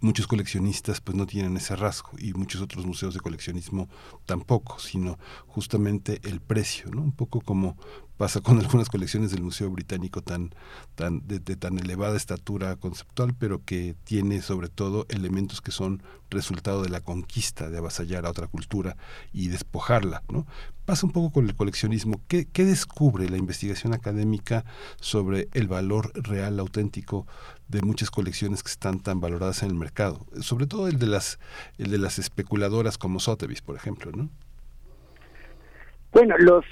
muchos 0.00 0.26
coleccionistas 0.26 1.00
pues 1.00 1.16
no 1.16 1.26
tienen 1.26 1.56
ese 1.56 1.76
rasgo 1.76 2.12
y 2.18 2.32
muchos 2.32 2.62
otros 2.62 2.86
museos 2.86 3.14
de 3.14 3.20
coleccionismo 3.20 3.88
tampoco, 4.26 4.78
sino 4.78 5.18
justamente 5.46 6.20
el 6.24 6.40
precio, 6.40 6.90
¿no? 6.90 7.02
Un 7.02 7.12
poco 7.12 7.40
como 7.40 7.76
pasa 8.16 8.40
con 8.40 8.58
algunas 8.60 8.88
colecciones 8.88 9.30
del 9.30 9.42
Museo 9.42 9.70
Británico 9.70 10.22
tan, 10.22 10.50
tan 10.94 11.26
de, 11.26 11.40
tan 11.40 11.78
elevada 11.78 12.16
estatura 12.16 12.76
conceptual, 12.76 13.34
pero 13.38 13.62
que 13.64 13.94
tiene 14.04 14.42
sobre 14.42 14.68
todo 14.68 15.06
elementos 15.08 15.60
que 15.60 15.70
son 15.70 16.02
resultado 16.30 16.82
de 16.82 16.88
la 16.88 17.00
conquista, 17.00 17.70
de 17.70 17.78
avasallar 17.78 18.26
a 18.26 18.30
otra 18.30 18.46
cultura 18.46 18.96
y 19.32 19.48
despojarla. 19.48 20.22
¿no? 20.28 20.46
Pasa 20.84 21.06
un 21.06 21.12
poco 21.12 21.32
con 21.32 21.46
el 21.46 21.54
coleccionismo. 21.54 22.20
¿Qué, 22.28 22.46
¿Qué 22.46 22.64
descubre 22.64 23.28
la 23.28 23.36
investigación 23.36 23.94
académica 23.94 24.64
sobre 25.00 25.48
el 25.52 25.68
valor 25.68 26.12
real, 26.14 26.58
auténtico 26.58 27.26
de 27.68 27.82
muchas 27.82 28.10
colecciones 28.10 28.62
que 28.62 28.70
están 28.70 29.00
tan 29.00 29.20
valoradas 29.20 29.62
en 29.62 29.70
el 29.70 29.76
mercado? 29.76 30.26
Sobre 30.40 30.66
todo 30.66 30.88
el 30.88 30.98
de 30.98 31.06
las, 31.06 31.38
el 31.78 31.90
de 31.90 31.98
las 31.98 32.18
especuladoras 32.18 32.98
como 32.98 33.20
Sotheby's, 33.20 33.62
por 33.62 33.76
ejemplo, 33.76 34.12
¿no? 34.12 34.28
Bueno, 36.12 36.36
los 36.38 36.64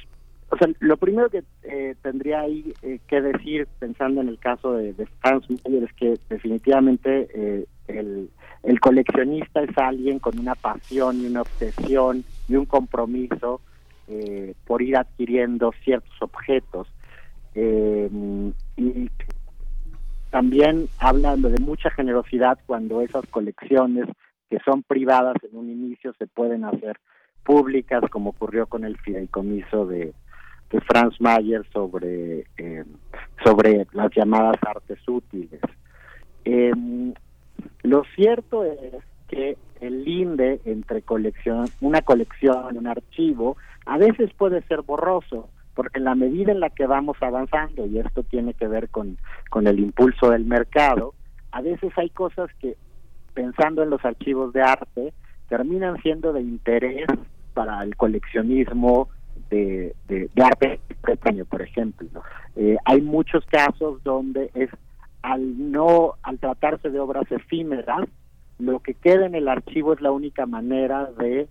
o 0.53 0.57
sea, 0.59 0.69
lo 0.81 0.99
primero 0.99 1.31
que 1.31 1.45
eh, 1.63 1.95
tendría 2.03 2.43
ahí 2.43 2.75
eh, 2.83 2.99
que 3.09 3.23
decir, 3.23 3.67
pensando 3.79 4.21
en 4.21 4.29
el 4.29 4.39
caso 4.39 4.75
de, 4.75 4.93
de 4.93 5.07
Franz 5.23 5.49
Mayer, 5.49 5.85
es 5.85 5.93
que 5.95 6.19
definitivamente 6.29 7.27
eh, 7.35 7.65
el, 7.89 8.29
el, 8.63 8.81
coleccionista 8.81 9.63
es 9.63 9.79
alguien 9.79 10.19
con 10.19 10.39
una 10.39 10.55
pasión 10.55 11.23
y 11.23 11.27
una 11.27 11.41
obsesión 11.41 12.23
y 12.49 12.57
un 12.57 12.67
compromiso 12.67 13.63
por 14.67 14.83
ir 14.83 14.99
adquiriendo 14.99 15.73
ciertos 15.85 16.21
objetos. 16.21 16.87
y 17.55 19.11
también 20.29 20.87
hablando 20.99 21.49
de 21.49 21.61
mucha 21.61 21.89
generosidad 21.89 22.59
cuando 22.67 23.01
esas 23.01 23.25
colecciones 23.29 24.07
que 24.51 24.59
son 24.67 24.83
privadas 24.83 25.37
en 25.51 25.57
un 25.57 25.71
inicio 25.71 26.13
se 26.19 26.27
pueden 26.27 26.65
hacer 26.65 26.99
públicas, 27.43 28.03
como 28.11 28.31
ocurrió 28.31 28.67
con 28.67 28.85
el 28.85 28.99
fideicomiso 28.99 29.87
de, 29.87 30.13
de 30.73 30.81
Franz 30.81 31.21
Mayer 31.21 31.65
sobre, 31.73 32.47
eh, 32.57 32.85
sobre 33.45 33.87
las 33.93 34.11
llamadas 34.15 34.57
artes 34.63 34.99
útiles. 35.07 35.61
Em, 36.45 37.13
lo 37.83 38.03
cierto 38.17 38.65
es 38.65 38.95
que 39.29 39.57
el 39.81 40.05
linde 40.05 40.61
entre 40.65 41.03
colección, 41.03 41.67
una 41.81 42.01
colección, 42.03 42.77
un 42.77 42.87
archivo, 42.87 43.57
a 43.87 43.99
veces 43.99 44.33
puede 44.35 44.63
ser 44.63 44.83
borroso, 44.83 45.51
porque 45.75 45.99
en 45.99 46.05
la 46.05 46.15
medida 46.15 46.53
en 46.53 46.61
la 46.61 46.71
que 46.71 46.87
vamos 46.87 47.17
avanzando, 47.21 47.87
y 47.87 47.99
esto 47.99 48.23
tiene 48.23 48.55
que 48.55 48.67
ver 48.67 48.89
con, 48.89 49.19
con 49.51 49.67
el 49.67 49.79
impulso 49.79 50.31
del 50.31 50.45
mercado, 50.45 51.15
a 51.51 51.61
veces 51.61 51.93
hay 51.97 52.11
cosas 52.11 52.51
que, 52.61 52.77
pensando 53.35 53.83
en 53.83 53.91
los 53.91 54.05
archivos 54.05 54.53
de 54.53 54.63
arte, 54.63 55.13
terminan 55.49 56.01
siendo 56.03 56.33
de 56.33 56.41
interés 56.41 57.07
para 57.53 57.83
el 57.83 57.95
coleccionismo 57.97 59.09
de, 59.53 59.95
de, 60.09 60.43
arte 60.43 60.81
por 61.49 61.63
ejemplo. 61.63 62.23
Eh, 62.57 62.77
hay 62.85 63.01
muchos 63.03 63.45
casos 63.47 64.03
donde 64.03 64.51
es 64.55 64.71
al 65.23 65.71
no, 65.71 66.15
al 66.23 66.39
tratarse 66.39 66.91
de 66.91 66.99
obras 66.99 67.31
efímeras, 67.31 68.09
lo 68.59 68.81
que 68.81 68.95
queda 68.95 69.27
en 69.27 69.35
el 69.35 69.49
archivo 69.49 69.93
es 69.93 70.01
la 70.01 70.11
única 70.11 70.47
manera 70.47 71.11
de 71.19 71.49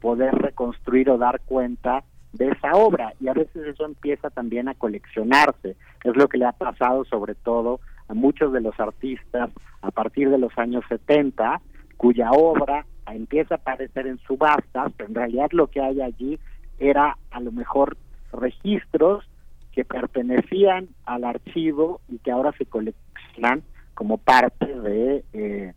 poder 0.00 0.34
reconstruir 0.34 1.08
o 1.10 1.18
dar 1.18 1.40
cuenta 1.40 2.04
de 2.32 2.48
esa 2.48 2.72
obra 2.72 3.14
y 3.20 3.28
a 3.28 3.32
veces 3.32 3.66
eso 3.66 3.86
empieza 3.86 4.28
también 4.30 4.68
a 4.68 4.74
coleccionarse. 4.74 5.76
Es 6.04 6.16
lo 6.16 6.28
que 6.28 6.38
le 6.38 6.44
ha 6.44 6.52
pasado 6.52 7.04
sobre 7.04 7.34
todo 7.34 7.80
a 8.08 8.14
muchos 8.14 8.52
de 8.52 8.60
los 8.60 8.78
artistas 8.78 9.50
a 9.80 9.90
partir 9.90 10.30
de 10.30 10.38
los 10.38 10.56
años 10.58 10.84
70, 10.88 11.60
cuya 11.96 12.30
obra 12.32 12.84
empieza 13.06 13.54
a 13.54 13.58
aparecer 13.58 14.06
en 14.06 14.18
subastas, 14.18 14.92
pero 14.96 15.08
en 15.08 15.14
realidad 15.14 15.48
lo 15.52 15.68
que 15.68 15.80
hay 15.80 16.02
allí 16.02 16.38
era 16.78 17.16
a 17.30 17.40
lo 17.40 17.52
mejor 17.52 17.96
registros 18.32 19.24
que 19.72 19.84
pertenecían 19.84 20.88
al 21.04 21.24
archivo 21.24 22.00
y 22.08 22.18
que 22.18 22.30
ahora 22.30 22.52
se 22.58 22.66
coleccionan 22.66 23.62
como 23.94 24.18
parte 24.18 24.66
de 24.66 25.24
eh, 25.32 25.72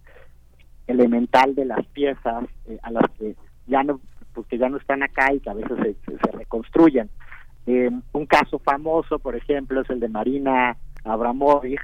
elemental 0.87 1.55
de 1.55 1.65
las 1.65 1.85
piezas 1.87 2.45
eh, 2.67 2.79
a 2.81 2.91
las 2.91 3.09
que 3.17 3.35
ya 3.67 3.83
no 3.83 3.99
pues 4.33 4.47
que 4.47 4.57
ya 4.57 4.69
no 4.69 4.77
están 4.77 5.03
acá 5.03 5.33
y 5.33 5.39
que 5.39 5.49
a 5.49 5.53
veces 5.53 5.97
se, 6.05 6.31
reconstruyen. 6.31 7.09
Eh, 7.65 7.89
un 8.13 8.25
caso 8.25 8.59
famoso, 8.59 9.19
por 9.19 9.35
ejemplo, 9.35 9.81
es 9.81 9.89
el 9.89 9.99
de 9.99 10.07
Marina 10.07 10.77
Abramovich, 11.03 11.81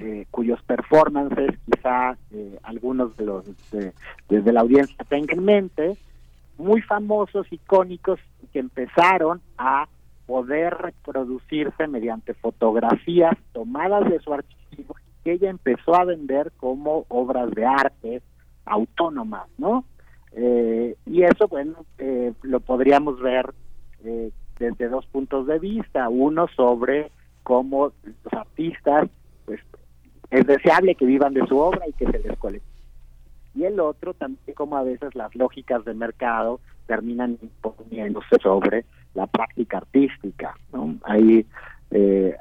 eh, 0.00 0.26
cuyos 0.30 0.60
performances 0.62 1.50
quizá 1.70 2.16
eh, 2.32 2.58
algunos 2.62 3.16
de 3.16 3.26
los 3.26 3.44
desde 4.28 4.52
la 4.52 4.60
audiencia 4.60 4.96
tengan 5.08 5.38
en 5.38 5.44
mente, 5.44 5.96
muy 6.58 6.82
famosos, 6.82 7.46
icónicos, 7.50 8.20
que 8.52 8.58
empezaron 8.58 9.40
a 9.58 9.88
poder 10.26 10.74
reproducirse 10.74 11.86
mediante 11.86 12.34
fotografías 12.34 13.36
tomadas 13.52 14.08
de 14.08 14.20
su 14.20 14.32
archivo 14.32 14.94
que 15.24 15.32
ella 15.32 15.50
empezó 15.50 15.94
a 15.94 16.04
vender 16.04 16.52
como 16.58 17.06
obras 17.08 17.50
de 17.52 17.64
arte 17.64 18.22
autónomas, 18.66 19.48
¿no? 19.58 19.84
Eh, 20.32 20.96
y 21.06 21.22
eso, 21.22 21.48
bueno, 21.48 21.84
eh, 21.98 22.32
lo 22.42 22.60
podríamos 22.60 23.20
ver 23.20 23.54
eh, 24.04 24.30
desde 24.58 24.88
dos 24.88 25.06
puntos 25.06 25.46
de 25.46 25.58
vista. 25.58 26.08
Uno 26.08 26.46
sobre 26.54 27.10
cómo 27.42 27.92
los 28.04 28.32
artistas, 28.32 29.08
pues, 29.46 29.60
es 30.30 30.46
deseable 30.46 30.94
que 30.94 31.06
vivan 31.06 31.34
de 31.34 31.46
su 31.46 31.58
obra 31.58 31.88
y 31.88 31.92
que 31.92 32.06
se 32.06 32.18
les 32.18 32.38
colecte. 32.38 32.73
Y 33.54 33.64
el 33.64 33.78
otro 33.80 34.14
también 34.14 34.54
como 34.54 34.76
a 34.76 34.82
veces 34.82 35.14
las 35.14 35.34
lógicas 35.34 35.84
de 35.84 35.94
mercado 35.94 36.60
terminan 36.86 37.38
imponiéndose 37.40 38.36
sobre 38.42 38.84
la 39.14 39.26
práctica 39.26 39.78
artística. 39.78 40.54
¿no? 40.72 40.96
Ahí, 41.04 41.46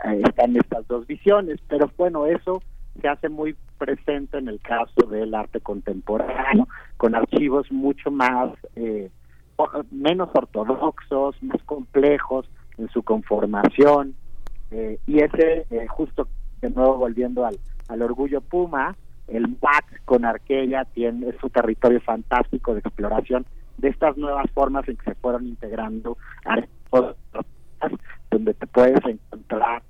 ahí 0.04 0.22
están 0.24 0.56
estas 0.58 0.88
dos 0.88 1.06
visiones, 1.06 1.60
pero 1.68 1.90
bueno, 1.98 2.26
eso 2.26 2.62
se 3.02 3.08
hace 3.08 3.30
muy 3.30 3.56
presente 3.78 4.38
en 4.38 4.48
el 4.48 4.60
caso 4.62 5.08
del 5.10 5.34
arte 5.34 5.60
contemporáneo, 5.60 6.68
con 6.98 7.16
archivos 7.16 7.72
mucho 7.72 8.12
más, 8.12 8.52
eh, 8.76 9.10
menos 9.92 10.30
ortodoxos, 10.34 11.42
más 11.42 11.62
complejos 11.64 12.50
en 12.78 12.90
su 12.90 13.04
conformación. 13.04 14.16
Eh, 14.72 15.00
y 15.06 15.20
ese, 15.20 15.66
eh, 15.70 15.88
justo 15.88 16.28
de 16.62 16.70
nuevo 16.70 16.98
volviendo 16.98 17.46
al, 17.46 17.60
al 17.88 18.02
orgullo 18.02 18.42
Puma, 18.42 18.96
el 19.28 19.48
MAC 19.62 20.04
con 20.06 20.26
Arquella 20.26 20.86
tiene 20.86 21.30
es 21.30 21.36
su 21.40 21.50
territorio 21.50 22.02
fantástico 22.02 22.74
de 22.74 22.80
exploración 22.80 23.46
de 23.78 23.90
estas 23.90 24.18
nuevas 24.18 24.50
formas 24.52 24.88
en 24.88 24.98
que 24.98 25.06
se 25.06 25.16
fueron 25.16 25.48
integrando 25.48 26.18
donde 28.30 28.54
te 28.54 28.68
puedes 28.68 29.06
encontrar 29.06 29.84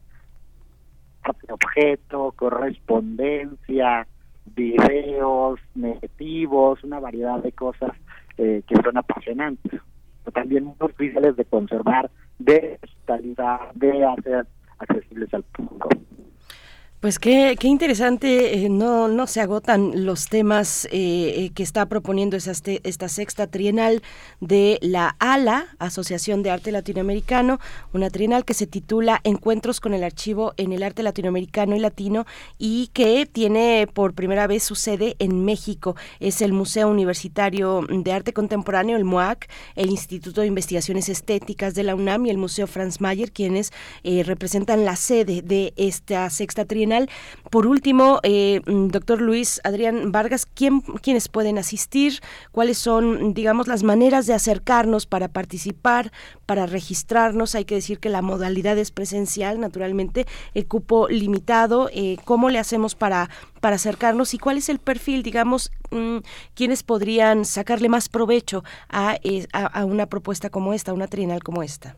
objeto, 1.50 2.34
correspondencia, 2.36 4.08
videos, 4.46 5.60
negativos, 5.76 6.84
una 6.84 7.00
variedad 7.00 7.42
de 7.42 7.52
cosas 7.52 7.92
eh, 8.38 8.64
que 8.68 8.76
son 8.84 8.98
apasionantes, 8.98 9.80
pero 10.24 10.34
también 10.34 10.66
muy 10.66 10.76
difíciles 10.88 11.36
de 11.36 11.46
conservar, 11.46 12.10
de 12.40 12.80
calidad, 13.06 13.72
de 13.76 14.06
hacer 14.06 14.48
accesibles 14.80 15.34
al 15.34 15.44
público. 15.44 15.90
Pues 17.04 17.20
qué, 17.20 17.58
qué 17.60 17.68
interesante, 17.68 18.64
eh, 18.64 18.70
no, 18.70 19.10
no 19.10 19.28
se 19.28 19.42
agotan 19.42 20.06
los 20.06 20.30
temas 20.30 20.86
eh, 20.86 20.90
eh, 20.94 21.52
que 21.54 21.62
está 21.62 21.86
proponiendo 21.88 22.38
esta, 22.38 22.54
esta 22.82 23.10
sexta 23.10 23.48
trienal 23.48 24.02
de 24.40 24.80
la 24.82 25.14
ALA, 25.20 25.68
Asociación 25.80 26.44
de 26.44 26.52
Arte 26.52 26.72
Latinoamericano, 26.72 27.60
una 27.92 28.10
trienal 28.10 28.46
que 28.46 28.54
se 28.54 28.68
titula 28.68 29.20
Encuentros 29.26 29.82
con 29.82 29.94
el 29.94 30.02
Archivo 30.02 30.54
en 30.56 30.72
el 30.72 30.82
Arte 30.82 31.04
Latinoamericano 31.04 31.76
y 31.76 31.80
Latino 31.80 32.26
y 32.58 32.88
que 32.94 33.26
tiene 33.26 33.86
por 33.94 34.14
primera 34.14 34.48
vez 34.48 34.64
su 34.64 34.76
sede 34.76 35.18
en 35.20 35.44
México. 35.44 35.98
Es 36.22 36.42
el 36.42 36.54
Museo 36.54 36.88
Universitario 36.88 37.86
de 37.90 38.14
Arte 38.14 38.32
Contemporáneo, 38.32 38.96
el 38.96 39.04
MUAC, 39.04 39.50
el 39.76 39.90
Instituto 39.90 40.40
de 40.40 40.48
Investigaciones 40.48 41.10
Estéticas 41.10 41.76
de 41.76 41.84
la 41.84 41.96
UNAM 41.96 42.28
y 42.28 42.30
el 42.30 42.38
Museo 42.38 42.66
Franz 42.66 43.02
Mayer, 43.02 43.34
quienes 43.34 43.74
representan 44.04 44.86
la 44.86 44.96
sede 44.96 45.42
de 45.42 45.74
esta 45.76 46.30
sexta 46.30 46.64
trienal 46.64 46.93
por 47.50 47.68
último, 47.68 48.20
eh, 48.24 48.62
mm, 48.66 48.88
doctor 48.88 49.22
Luis 49.22 49.62
Adrián 49.64 50.12
Vargas, 50.12 50.46
¿quién, 50.46 50.82
¿quiénes 50.82 51.28
pueden 51.28 51.58
asistir? 51.58 52.20
¿Cuáles 52.52 52.78
son, 52.78 53.34
digamos, 53.34 53.68
las 53.68 53.84
maneras 53.84 54.26
de 54.26 54.34
acercarnos 54.34 55.06
para 55.06 55.28
participar, 55.28 56.12
para 56.46 56.66
registrarnos? 56.66 57.56
Hay 57.56 57.66
que 57.66 57.76
decir 57.76 58.00
que 58.00 58.10
la 58.10 58.22
modalidad 58.22 58.78
es 58.78 58.92
presencial, 58.92 59.60
naturalmente, 59.60 60.26
el 60.54 60.68
cupo 60.68 61.08
limitado. 61.10 61.90
Eh, 61.94 62.18
¿Cómo 62.26 62.50
le 62.50 62.60
hacemos 62.60 62.96
para, 62.96 63.30
para 63.62 63.76
acercarnos 63.76 64.34
y 64.34 64.38
cuál 64.38 64.58
es 64.58 64.70
el 64.70 64.80
perfil, 64.80 65.24
digamos, 65.24 65.72
mm, 65.92 66.18
quiénes 66.56 66.84
podrían 66.84 67.46
sacarle 67.46 67.90
más 67.90 68.10
provecho 68.10 68.64
a, 68.90 69.18
eh, 69.24 69.48
a, 69.54 69.86
una 69.86 70.08
propuesta 70.08 70.50
como 70.50 70.74
esta, 70.74 70.94
una 70.94 71.08
trienal 71.08 71.44
como 71.44 71.64
esta? 71.64 71.98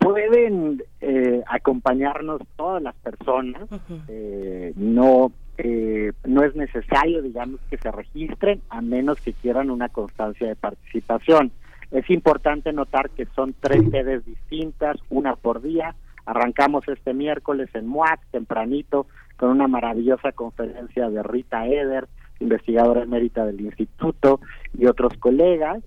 Pueden 0.00 0.82
eh, 1.00 1.42
acompañarnos 1.46 2.40
todas 2.56 2.82
las 2.82 2.96
personas, 2.96 3.68
eh, 4.08 4.72
no 4.74 5.30
eh, 5.58 6.12
no 6.24 6.42
es 6.42 6.56
necesario, 6.56 7.20
digamos, 7.20 7.60
que 7.68 7.76
se 7.76 7.90
registren 7.90 8.62
a 8.70 8.80
menos 8.80 9.20
que 9.20 9.34
quieran 9.34 9.70
una 9.70 9.90
constancia 9.90 10.48
de 10.48 10.56
participación. 10.56 11.52
Es 11.90 12.08
importante 12.08 12.72
notar 12.72 13.10
que 13.10 13.26
son 13.36 13.54
tres 13.60 13.82
sedes 13.90 14.24
distintas, 14.24 14.96
una 15.10 15.36
por 15.36 15.60
día. 15.60 15.94
Arrancamos 16.24 16.88
este 16.88 17.12
miércoles 17.12 17.68
en 17.74 17.88
MUAC, 17.88 18.20
tempranito, 18.30 19.06
con 19.36 19.50
una 19.50 19.68
maravillosa 19.68 20.32
conferencia 20.32 21.10
de 21.10 21.22
Rita 21.22 21.66
Eder, 21.66 22.08
investigadora 22.38 23.02
emérita 23.02 23.44
del 23.44 23.60
instituto, 23.60 24.40
y 24.78 24.86
otros 24.86 25.12
colegas. 25.18 25.82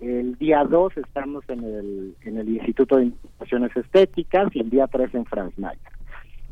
El 0.00 0.36
día 0.36 0.64
2 0.64 0.96
estamos 0.98 1.44
en 1.48 1.64
el, 1.64 2.16
en 2.22 2.38
el 2.38 2.48
Instituto 2.48 2.96
de 2.96 3.04
Investigaciones 3.04 3.76
Estéticas 3.76 4.54
y 4.54 4.60
el 4.60 4.70
día 4.70 4.86
3 4.86 5.14
en 5.14 5.24
Franz 5.24 5.58
Mayer. 5.58 5.78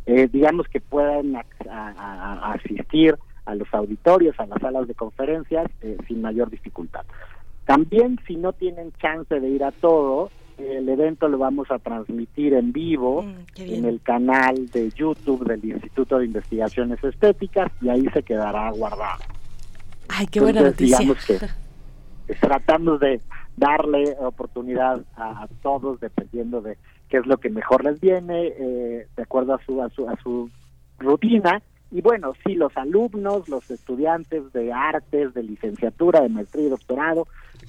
Eh, 0.06 0.28
digamos 0.32 0.66
que 0.68 0.80
puedan 0.80 1.34
asistir 1.68 3.16
a 3.46 3.54
los 3.54 3.72
auditorios, 3.72 4.38
a 4.38 4.46
las 4.46 4.60
salas 4.60 4.86
de 4.86 4.94
conferencias 4.94 5.70
eh, 5.82 5.96
sin 6.06 6.22
mayor 6.22 6.50
dificultad. 6.50 7.04
También 7.66 8.18
si 8.26 8.36
no 8.36 8.52
tienen 8.52 8.92
chance 9.00 9.38
de 9.38 9.48
ir 9.48 9.64
a 9.64 9.72
todo, 9.72 10.30
el 10.58 10.88
evento 10.88 11.28
lo 11.28 11.38
vamos 11.38 11.70
a 11.70 11.78
transmitir 11.78 12.54
en 12.54 12.72
vivo 12.72 13.22
mm, 13.22 13.60
en 13.60 13.84
el 13.86 14.00
canal 14.00 14.68
de 14.70 14.90
YouTube 14.90 15.44
del 15.46 15.64
Instituto 15.64 16.18
de 16.18 16.26
Investigaciones 16.26 17.02
Estéticas 17.02 17.72
y 17.80 17.88
ahí 17.88 18.06
se 18.12 18.22
quedará 18.22 18.70
guardado. 18.70 19.22
Ay, 20.08 20.26
qué 20.26 20.40
buena 20.40 20.60
noticia. 20.60 20.98
Digamos 20.98 21.24
que 21.24 21.38
tratamos 22.40 23.00
de 23.00 23.20
darle 23.56 24.16
oportunidad 24.20 25.02
a, 25.16 25.46
todos 25.62 26.00
dependiendo 26.00 26.60
de 26.60 26.76
qué 27.08 27.18
es 27.18 27.26
lo 27.26 27.36
que 27.38 27.50
mejor 27.50 27.84
les 27.84 28.00
viene 28.00 28.48
eh, 28.58 29.06
de 29.16 29.22
acuerdo 29.22 29.54
a 29.54 29.64
su, 29.64 29.82
a 29.82 29.88
su 29.90 30.08
a 30.08 30.16
su 30.16 30.50
rutina 30.98 31.62
y 31.90 32.00
bueno 32.00 32.32
sí 32.44 32.54
los 32.54 32.76
alumnos 32.76 33.48
los 33.48 33.70
estudiantes 33.70 34.52
de 34.52 34.72
artes 34.72 35.34
de 35.34 35.42
licenciatura 35.42 36.20
de 36.20 36.28
maestría 36.28 36.66
y 36.66 36.70
doctorado 36.70 37.26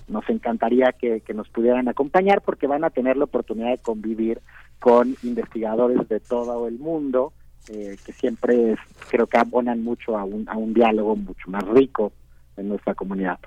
nos 0.07 0.27
encantaría 0.29 0.93
que, 0.93 1.21
que 1.21 1.33
nos 1.33 1.49
pudieran 1.49 1.87
acompañar 1.87 2.41
porque 2.41 2.67
van 2.67 2.83
a 2.83 2.89
tener 2.89 3.17
la 3.17 3.25
oportunidad 3.25 3.71
de 3.71 3.77
convivir 3.77 4.41
con 4.79 5.15
investigadores 5.23 6.07
de 6.09 6.19
todo 6.19 6.67
el 6.67 6.79
mundo 6.79 7.33
eh, 7.69 7.97
que 8.05 8.13
siempre 8.13 8.75
creo 9.09 9.25
que 9.25 9.37
abonan 9.37 9.83
mucho 9.83 10.17
a 10.17 10.23
un, 10.23 10.47
a 10.47 10.55
un 10.55 10.73
diálogo 10.73 11.15
mucho 11.15 11.49
más 11.49 11.65
rico 11.67 12.11
en 12.57 12.69
nuestra 12.69 12.93
comunidad. 12.93 13.39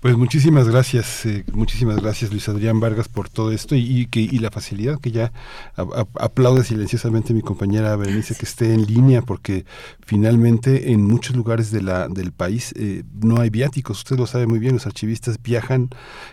Pues 0.00 0.14
muchísimas 0.16 0.68
gracias, 0.68 1.24
eh, 1.24 1.44
muchísimas 1.52 1.96
gracias 1.96 2.30
Luis 2.30 2.48
Adrián 2.50 2.80
Vargas 2.80 3.08
por 3.08 3.30
todo 3.30 3.50
esto 3.50 3.74
y, 3.74 4.06
que, 4.06 4.20
y 4.20 4.38
la 4.38 4.50
facilidad 4.50 5.00
que 5.00 5.10
ya 5.10 5.32
aplaude 5.74 6.64
silenciosamente 6.64 7.32
mi 7.32 7.40
compañera 7.40 7.96
Berenice 7.96 8.34
que 8.34 8.44
esté 8.44 8.74
en 8.74 8.84
línea 8.84 9.22
porque 9.22 9.64
finalmente 10.04 10.92
en 10.92 11.02
muchos 11.02 11.34
lugares 11.34 11.70
de 11.70 11.82
la, 11.82 12.08
del 12.08 12.32
país 12.32 12.74
eh, 12.76 13.04
no 13.20 13.40
hay 13.40 13.48
viáticos, 13.48 13.98
usted 13.98 14.18
lo 14.18 14.26
sabe 14.26 14.46
muy 14.46 14.58
bien, 14.58 14.74
los 14.74 14.86
archivistas 14.86 15.42
viajan 15.42 15.88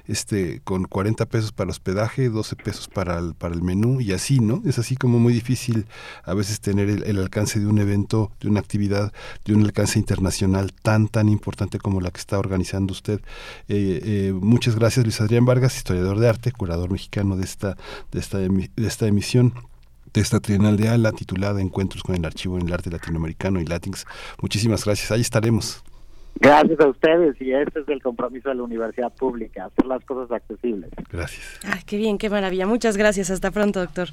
este 0.08 0.60
con 0.66 0.84
40 0.84 1.26
pesos 1.28 1.54
para 1.54 1.72
hospedaje, 1.72 2.30
12 2.30 2.58
pesos 2.58 2.90
para 2.90 3.18
el, 3.18 3.34
para 3.34 3.56
el 3.56 3.64
menú 3.64 4.02
y 4.02 4.12
así, 4.12 4.40
¿no? 4.40 4.62
Es 4.66 4.78
así 4.78 4.98
como 4.98 5.20
muy 5.20 5.34
difícil 5.34 5.88
a 6.26 6.34
veces 6.34 6.60
tener 6.60 6.90
el, 6.90 7.18
alcance 7.18 7.62
de 7.62 7.68
un 7.68 7.80
evento, 7.80 8.32
de 8.42 8.50
una 8.50 8.60
actividad, 8.60 9.14
de 9.46 9.56
un 9.56 9.64
alcance 9.64 9.98
internacional 9.98 10.74
tan, 10.74 11.08
tan 11.08 11.30
importante 11.30 11.80
como 11.80 12.02
la 12.02 12.12
que 12.12 12.20
está 12.20 12.38
organizando 12.38 12.92
usted. 12.92 13.22
Eh, 13.68 14.02
eh, 14.04 14.34
muchas 14.34 14.76
gracias 14.76 15.06
Luis 15.06 15.22
Adrián 15.22 15.46
Vargas, 15.46 15.76
historiador 15.76 16.20
de 16.20 16.30
arte, 16.30 16.52
curador 16.52 16.92
mexicano 16.92 17.36
de 17.36 17.44
esta, 17.44 17.78
de 18.12 18.20
esta, 18.20 18.38
de 18.38 18.70
esta 18.78 19.08
emisión 19.08 19.54
de 20.14 20.22
esta 20.22 20.40
trienal 20.40 20.78
de 20.78 20.90
ALA 20.90 21.12
titulada 21.12 21.60
Encuentros 21.60 22.04
con 22.04 22.16
el 22.16 22.24
Archivo 22.24 22.58
en 22.58 22.68
el 22.68 22.74
Arte 22.74 22.92
Latinoamericano 22.92 23.60
y 23.60 23.66
Latins. 23.66 24.06
Muchísimas 24.42 24.86
gracias, 24.86 25.12
ahí 25.12 25.22
estaremos. 25.22 25.84
Gracias 26.40 26.80
a 26.80 26.88
ustedes 26.88 27.40
y 27.40 27.52
este 27.54 27.82
es 27.82 27.88
el 27.90 28.02
compromiso 28.02 28.50
de 28.50 28.56
la 28.56 28.64
universidad 28.64 29.14
pública, 29.14 29.66
hacer 29.66 29.86
las 29.86 30.04
cosas 30.04 30.32
accesibles. 30.32 30.90
Gracias. 31.12 31.60
Ay, 31.64 31.82
qué 31.86 31.98
bien, 31.98 32.18
qué 32.18 32.30
maravilla. 32.30 32.66
Muchas 32.66 32.98
gracias. 32.98 33.30
Hasta 33.30 33.52
pronto, 33.52 33.80
doctor. 33.80 34.10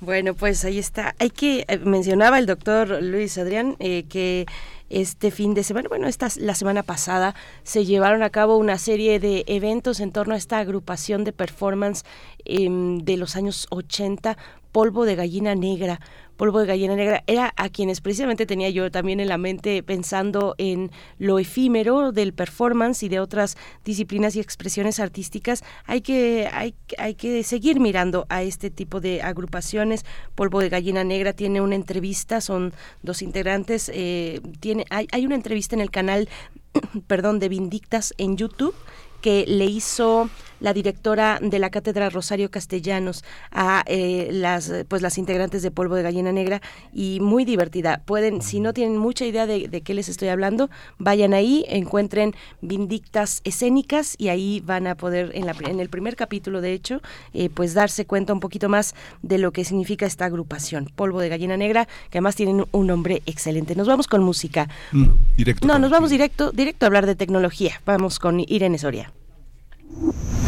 Bueno, 0.00 0.34
pues 0.34 0.64
ahí 0.64 0.78
está. 0.78 1.14
Hay 1.18 1.30
que 1.30 1.64
eh, 1.68 1.78
mencionaba 1.78 2.38
el 2.38 2.46
doctor 2.46 3.02
Luis 3.02 3.36
Adrián 3.36 3.76
eh, 3.80 4.04
que 4.08 4.46
este 4.90 5.30
fin 5.30 5.54
de 5.54 5.62
semana, 5.62 5.88
bueno, 5.88 6.06
esta 6.06 6.28
la 6.36 6.54
semana 6.54 6.82
pasada 6.82 7.34
se 7.62 7.84
llevaron 7.84 8.22
a 8.22 8.30
cabo 8.30 8.56
una 8.56 8.78
serie 8.78 9.20
de 9.20 9.44
eventos 9.46 10.00
en 10.00 10.12
torno 10.12 10.34
a 10.34 10.38
esta 10.38 10.58
agrupación 10.58 11.24
de 11.24 11.32
performance 11.32 12.04
em, 12.48 12.98
de 12.98 13.16
los 13.16 13.36
años 13.36 13.66
80, 13.70 14.36
Polvo 14.72 15.04
de 15.04 15.16
Gallina 15.16 15.54
Negra, 15.54 16.00
Polvo 16.36 16.60
de 16.60 16.66
Gallina 16.66 16.94
Negra, 16.94 17.24
era 17.26 17.52
a 17.56 17.68
quienes 17.68 18.00
precisamente 18.00 18.46
tenía 18.46 18.70
yo 18.70 18.92
también 18.92 19.18
en 19.18 19.28
la 19.28 19.38
mente 19.38 19.82
pensando 19.82 20.54
en 20.56 20.92
lo 21.18 21.40
efímero 21.40 22.12
del 22.12 22.32
performance 22.32 23.02
y 23.02 23.08
de 23.08 23.18
otras 23.18 23.56
disciplinas 23.84 24.36
y 24.36 24.40
expresiones 24.40 25.00
artísticas. 25.00 25.64
Hay 25.84 26.00
que, 26.00 26.48
hay, 26.52 26.74
hay 26.96 27.14
que 27.14 27.42
seguir 27.42 27.80
mirando 27.80 28.24
a 28.28 28.42
este 28.42 28.70
tipo 28.70 29.00
de 29.00 29.20
agrupaciones. 29.20 30.04
Polvo 30.36 30.60
de 30.60 30.68
Gallina 30.68 31.02
Negra 31.02 31.32
tiene 31.32 31.60
una 31.60 31.74
entrevista, 31.74 32.40
son 32.40 32.72
dos 33.02 33.22
integrantes, 33.22 33.90
eh, 33.92 34.40
tiene, 34.60 34.84
hay, 34.90 35.08
hay 35.10 35.26
una 35.26 35.34
entrevista 35.34 35.74
en 35.74 35.80
el 35.80 35.90
canal 35.90 36.28
perdón, 37.08 37.40
de 37.40 37.48
Vindictas 37.48 38.14
en 38.16 38.36
YouTube 38.36 38.74
que 39.20 39.44
le 39.48 39.64
hizo 39.64 40.30
la 40.60 40.72
directora 40.72 41.38
de 41.42 41.58
la 41.58 41.70
cátedra 41.70 42.10
Rosario 42.10 42.50
Castellanos 42.50 43.24
a 43.50 43.84
eh, 43.86 44.28
las 44.32 44.72
pues 44.88 45.02
las 45.02 45.18
integrantes 45.18 45.62
de 45.62 45.70
Polvo 45.70 45.94
de 45.94 46.02
Gallina 46.02 46.32
Negra 46.32 46.60
y 46.92 47.18
muy 47.20 47.44
divertida. 47.44 48.02
Pueden, 48.04 48.42
si 48.42 48.60
no 48.60 48.72
tienen 48.72 48.98
mucha 48.98 49.24
idea 49.24 49.46
de, 49.46 49.68
qué 49.82 49.94
les 49.94 50.08
estoy 50.08 50.28
hablando, 50.28 50.70
vayan 50.98 51.34
ahí, 51.34 51.64
encuentren 51.68 52.34
Vindictas 52.60 53.40
escénicas 53.44 54.14
y 54.18 54.28
ahí 54.28 54.62
van 54.64 54.86
a 54.86 54.96
poder 54.96 55.30
en, 55.34 55.46
la, 55.46 55.54
en 55.66 55.80
el 55.80 55.88
primer 55.88 56.16
capítulo 56.16 56.60
de 56.60 56.72
hecho 56.72 57.00
eh, 57.32 57.50
pues 57.50 57.74
darse 57.74 58.06
cuenta 58.06 58.32
un 58.32 58.40
poquito 58.40 58.68
más 58.68 58.94
de 59.22 59.38
lo 59.38 59.52
que 59.52 59.64
significa 59.64 60.06
esta 60.06 60.24
agrupación 60.24 60.90
Polvo 60.94 61.20
de 61.20 61.28
Gallina 61.28 61.56
Negra 61.56 61.86
que 62.10 62.18
además 62.18 62.36
tienen 62.36 62.64
un 62.70 62.86
nombre 62.86 63.22
excelente. 63.26 63.74
Nos 63.74 63.86
vamos 63.86 64.06
con 64.06 64.22
música. 64.22 64.68
Mm, 64.92 65.06
directo. 65.36 65.66
No, 65.66 65.78
nos 65.78 65.90
vamos 65.90 66.10
directo 66.10 66.50
directo 66.52 66.86
a 66.86 66.88
hablar 66.88 67.06
de 67.06 67.14
tecnología. 67.14 67.80
Vamos 67.84 68.18
con 68.18 68.40
Irene 68.40 68.78
Soria. 68.78 69.12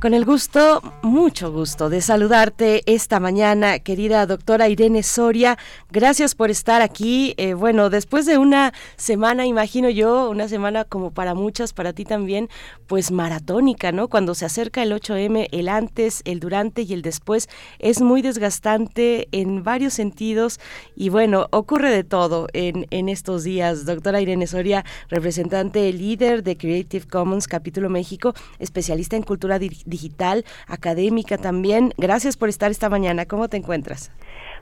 Con 0.00 0.14
el 0.14 0.24
gusto, 0.24 0.80
mucho 1.02 1.52
gusto 1.52 1.90
de 1.90 2.00
saludarte 2.00 2.80
esta 2.86 3.20
mañana, 3.20 3.80
querida 3.80 4.24
doctora 4.24 4.70
Irene 4.70 5.02
Soria. 5.02 5.58
Gracias 5.90 6.34
por 6.34 6.50
estar 6.50 6.80
aquí. 6.80 7.34
Eh, 7.36 7.52
bueno, 7.52 7.90
después 7.90 8.24
de 8.24 8.38
una 8.38 8.72
semana, 8.96 9.44
imagino 9.44 9.90
yo, 9.90 10.30
una 10.30 10.48
semana 10.48 10.84
como 10.84 11.10
para 11.10 11.34
muchas, 11.34 11.74
para 11.74 11.92
ti 11.92 12.06
también, 12.06 12.48
pues 12.86 13.10
maratónica, 13.10 13.92
¿no? 13.92 14.08
Cuando 14.08 14.34
se 14.34 14.46
acerca 14.46 14.82
el 14.82 14.92
8M, 14.92 15.48
el 15.52 15.68
antes, 15.68 16.22
el 16.24 16.40
durante 16.40 16.80
y 16.80 16.94
el 16.94 17.02
después, 17.02 17.50
es 17.78 18.00
muy 18.00 18.22
desgastante 18.22 19.28
en 19.32 19.64
varios 19.64 19.92
sentidos 19.92 20.60
y 20.96 21.10
bueno, 21.10 21.46
ocurre 21.50 21.90
de 21.90 22.04
todo 22.04 22.46
en, 22.54 22.86
en 22.88 23.10
estos 23.10 23.44
días. 23.44 23.84
Doctora 23.84 24.22
Irene 24.22 24.46
Soria, 24.46 24.82
representante 25.10 25.92
líder 25.92 26.42
de 26.42 26.56
Creative 26.56 27.06
Commons 27.06 27.46
Capítulo 27.46 27.90
México, 27.90 28.32
especialista 28.58 29.16
en 29.16 29.24
cultura 29.24 29.58
digital 29.58 29.89
digital, 29.90 30.44
académica 30.66 31.36
también. 31.36 31.92
Gracias 31.98 32.36
por 32.36 32.48
estar 32.48 32.70
esta 32.70 32.88
mañana. 32.88 33.26
¿Cómo 33.26 33.48
te 33.48 33.56
encuentras? 33.56 34.10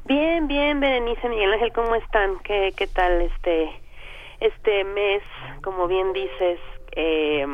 Bien, 0.06 0.48
bien, 0.48 0.80
Berenice, 0.80 1.28
Miguel 1.28 1.52
Ángel, 1.52 1.72
¿cómo 1.72 1.94
están? 1.94 2.38
¿Qué, 2.42 2.72
qué 2.76 2.86
tal 2.86 3.20
este, 3.20 3.70
este 4.40 4.84
mes? 4.84 5.22
Como 5.62 5.86
bien 5.86 6.12
dices, 6.12 6.58
eh, 6.96 7.46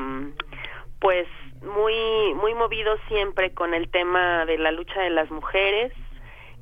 pues 1.01 1.27
muy, 1.65 2.35
muy 2.35 2.55
movido 2.55 2.97
siempre 3.09 3.53
con 3.53 3.75
el 3.75 3.91
tema 3.91 4.45
de 4.47 4.59
la 4.59 4.71
lucha 4.71 5.01
de 5.01 5.11
las 5.11 5.31
mujeres, 5.31 5.93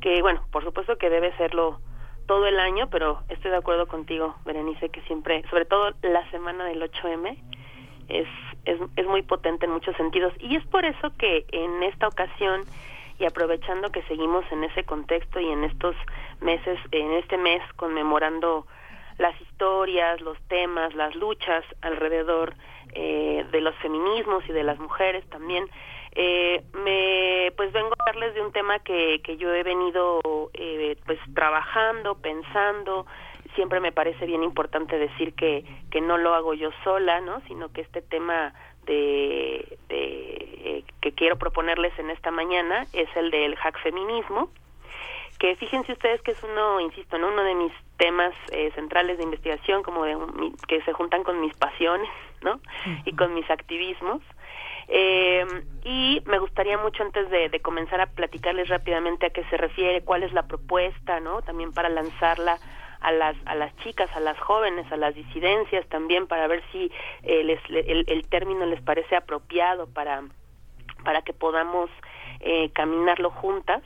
que 0.00 0.22
bueno, 0.22 0.44
por 0.50 0.64
supuesto 0.64 0.96
que 0.96 1.10
debe 1.10 1.36
serlo 1.36 1.80
todo 2.26 2.46
el 2.46 2.58
año, 2.58 2.88
pero 2.90 3.22
estoy 3.28 3.50
de 3.50 3.56
acuerdo 3.56 3.86
contigo, 3.86 4.36
Berenice, 4.44 4.88
que 4.88 5.02
siempre, 5.02 5.42
sobre 5.50 5.64
todo 5.64 5.92
la 6.02 6.28
semana 6.30 6.64
del 6.66 6.82
8M, 6.82 7.36
es, 8.08 8.28
es, 8.64 8.78
es 8.96 9.06
muy 9.06 9.22
potente 9.22 9.66
en 9.66 9.72
muchos 9.72 9.96
sentidos. 9.96 10.32
Y 10.38 10.56
es 10.56 10.66
por 10.66 10.84
eso 10.84 11.12
que 11.18 11.44
en 11.52 11.82
esta 11.82 12.08
ocasión, 12.08 12.62
y 13.18 13.24
aprovechando 13.24 13.90
que 13.90 14.02
seguimos 14.04 14.44
en 14.50 14.64
ese 14.64 14.84
contexto 14.84 15.40
y 15.40 15.48
en 15.48 15.64
estos 15.64 15.94
meses, 16.40 16.78
en 16.90 17.12
este 17.12 17.36
mes 17.36 17.62
conmemorando 17.76 18.66
las 19.18 19.38
historias, 19.40 20.20
los 20.20 20.38
temas, 20.48 20.94
las 20.94 21.14
luchas 21.14 21.64
alrededor 21.80 22.54
eh, 22.94 23.44
de 23.50 23.60
los 23.60 23.74
feminismos 23.76 24.44
y 24.48 24.52
de 24.52 24.64
las 24.64 24.78
mujeres 24.78 25.24
también, 25.30 25.66
eh, 26.14 26.62
me 26.84 27.52
pues 27.56 27.72
vengo 27.72 27.88
a 27.88 28.10
hablarles 28.10 28.34
de 28.34 28.42
un 28.42 28.52
tema 28.52 28.78
que, 28.80 29.20
que 29.22 29.36
yo 29.38 29.52
he 29.54 29.62
venido 29.62 30.20
eh, 30.52 30.96
pues 31.06 31.18
trabajando, 31.34 32.16
pensando, 32.16 33.06
siempre 33.54 33.80
me 33.80 33.92
parece 33.92 34.26
bien 34.26 34.42
importante 34.42 34.98
decir 34.98 35.34
que, 35.34 35.64
que 35.90 36.00
no 36.00 36.18
lo 36.18 36.34
hago 36.34 36.54
yo 36.54 36.70
sola, 36.84 37.20
¿no? 37.20 37.40
Sino 37.42 37.72
que 37.72 37.82
este 37.82 38.02
tema 38.02 38.54
de, 38.86 39.78
de 39.88 40.84
que 41.00 41.12
quiero 41.12 41.36
proponerles 41.36 41.96
en 41.98 42.10
esta 42.10 42.30
mañana 42.30 42.86
es 42.92 43.08
el 43.16 43.30
del 43.30 43.56
hack 43.56 43.78
feminismo, 43.82 44.50
que 45.38 45.56
fíjense 45.56 45.92
ustedes 45.92 46.22
que 46.22 46.30
es 46.30 46.42
uno, 46.44 46.80
insisto, 46.80 47.16
en 47.16 47.24
uno 47.24 47.42
de 47.42 47.54
mis 47.56 47.72
temas 47.96 48.32
eh, 48.52 48.70
centrales 48.76 49.18
de 49.18 49.24
investigación, 49.24 49.82
como 49.82 50.04
de 50.04 50.16
que 50.68 50.80
se 50.82 50.92
juntan 50.92 51.24
con 51.24 51.40
mis 51.40 51.52
pasiones, 51.56 52.08
¿no? 52.42 52.60
Y 53.04 53.16
con 53.16 53.34
mis 53.34 53.50
activismos. 53.50 54.22
Eh, 54.86 55.44
y 55.84 56.22
me 56.26 56.38
gustaría 56.38 56.78
mucho 56.78 57.02
antes 57.02 57.28
de, 57.30 57.48
de, 57.48 57.60
comenzar 57.60 58.00
a 58.00 58.06
platicarles 58.06 58.68
rápidamente 58.68 59.26
a 59.26 59.30
qué 59.30 59.42
se 59.44 59.56
refiere, 59.56 60.04
cuál 60.04 60.22
es 60.22 60.32
la 60.32 60.46
propuesta, 60.46 61.18
¿no? 61.18 61.42
También 61.42 61.72
para 61.72 61.88
lanzarla 61.88 62.58
a 63.02 63.12
las 63.12 63.36
a 63.46 63.54
las 63.54 63.76
chicas, 63.78 64.10
a 64.14 64.20
las 64.20 64.38
jóvenes, 64.38 64.90
a 64.92 64.96
las 64.96 65.14
disidencias 65.14 65.86
también 65.88 66.26
para 66.26 66.46
ver 66.46 66.62
si 66.72 66.90
eh, 67.22 67.44
les, 67.44 67.60
el, 67.68 68.04
el, 68.08 68.28
término 68.28 68.64
les 68.66 68.80
parece 68.80 69.16
apropiado 69.16 69.86
para 69.92 70.22
para 71.04 71.22
que 71.22 71.32
podamos 71.32 71.90
eh, 72.40 72.70
caminarlo 72.72 73.30
juntas. 73.30 73.82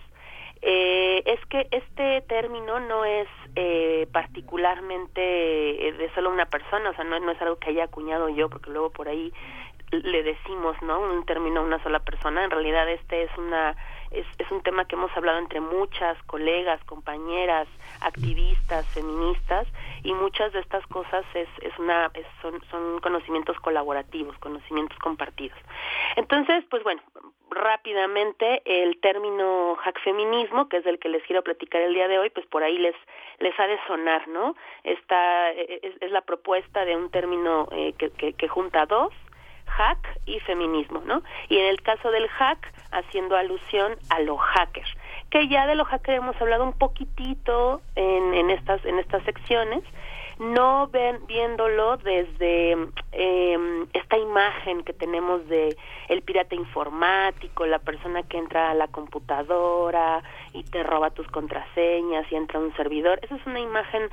Eh, 0.63 1.23
es 1.27 1.45
que 1.47 1.69
este 1.71 2.23
término 2.23 2.81
no 2.81 3.05
es 3.05 3.29
eh, 3.55 4.09
particularmente 4.13 5.21
de 5.21 6.11
solo 6.15 6.31
una 6.31 6.47
persona, 6.47 6.91
o 6.91 6.95
sea, 6.95 7.05
no, 7.05 7.21
no 7.21 7.33
es 7.33 7.41
algo 7.43 7.57
que 7.57 7.71
haya 7.71 7.85
acuñado 7.85 8.29
yo, 8.31 8.49
porque 8.49 8.71
luego 8.71 8.91
por 8.91 9.09
ahí 9.09 9.33
le 9.91 10.23
decimos, 10.23 10.77
¿no? 10.83 11.01
Un 11.01 11.25
término 11.27 11.61
a 11.61 11.65
una 11.65 11.83
sola 11.83 12.01
persona. 12.01 12.45
En 12.45 12.51
realidad 12.51 12.89
este 12.89 13.25
es 13.25 13.31
una 13.39 13.77
es, 14.11 14.27
es 14.39 14.51
un 14.51 14.63
tema 14.63 14.87
que 14.87 14.97
hemos 14.97 15.15
hablado 15.17 15.39
entre 15.39 15.61
muchas 15.61 16.21
colegas, 16.25 16.83
compañeras, 16.85 17.69
activistas, 18.01 18.87
feministas 18.95 19.67
y 20.03 20.13
muchas 20.13 20.53
de 20.53 20.61
estas 20.61 20.87
cosas 20.87 21.25
es, 21.35 21.49
es 21.63 21.79
una 21.79 22.11
son, 22.43 22.61
son 22.71 23.01
conocimientos 23.01 23.59
colaborativos, 23.61 24.37
conocimientos 24.39 24.99
compartidos. 24.99 25.59
Entonces, 26.17 26.65
pues 26.71 26.83
bueno, 26.83 27.03
rápidamente 27.51 28.63
el 28.65 29.01
término 29.01 29.77
hack 29.77 30.01
feminismo, 30.03 30.69
que 30.69 30.79
es 30.79 30.85
del 30.85 30.99
que 30.99 31.09
les 31.09 31.23
quiero 31.25 31.43
platicar 31.43 31.81
el 31.83 31.95
día 31.95 32.09
de 32.09 32.19
hoy, 32.19 32.31
pues 32.31 32.47
por 32.47 32.63
ahí 32.63 32.79
les 32.79 32.95
les 33.39 33.59
ha 33.59 33.67
de 33.67 33.79
sonar, 33.87 34.27
¿no? 34.29 34.55
Esta 34.83 35.51
es, 35.53 35.95
es 36.01 36.11
la 36.11 36.23
propuesta 36.23 36.85
de 36.85 36.97
un 36.97 37.11
término 37.11 37.69
eh, 37.73 37.95
que, 37.99 38.11
que, 38.11 38.33
que 38.33 38.49
junta 38.49 38.87
dos 38.87 39.13
hack 39.67 40.21
y 40.27 40.41
feminismo, 40.41 41.03
¿no? 41.05 41.23
Y 41.49 41.59
en 41.59 41.67
el 41.67 41.83
caso 41.83 42.11
del 42.11 42.29
hack, 42.29 42.73
haciendo 42.93 43.37
alusión 43.37 43.97
a 44.11 44.21
lo 44.21 44.37
hacker, 44.37 44.87
que 45.31 45.49
ya 45.49 45.67
de 45.67 45.75
lo 45.75 45.85
hacker 45.85 46.15
hemos 46.15 46.41
hablado 46.41 46.65
un 46.65 46.73
poquitito 46.73 47.83
en, 47.95 48.35
en 48.35 48.51
estas 48.51 48.85
en 48.85 48.99
estas 48.99 49.23
secciones, 49.25 49.83
no 50.39 50.89
ven, 50.89 51.27
viéndolo 51.27 51.97
desde 51.97 52.73
em, 53.13 53.87
esta 53.95 54.19
imagen 54.19 54.83
que 54.83 54.93
tenemos 54.93 55.47
de 55.49 55.77
el 56.09 56.23
pirata 56.23 56.55
informático, 56.55 57.65
la 57.67 57.79
persona 57.79 58.23
que 58.23 58.37
entra 58.37 58.71
a 58.71 58.75
la 58.75 58.89
computadora 58.89 60.23
y 60.53 60.63
te 60.65 60.83
roba 60.83 61.11
tus 61.11 61.27
contraseñas 61.29 62.31
y 62.31 62.37
entra 62.37 62.61
a 62.61 62.63
un 62.63 62.75
servidor. 62.77 63.19
Esa 63.23 63.37
es 63.37 63.47
una 63.47 63.61
imagen 63.61 64.11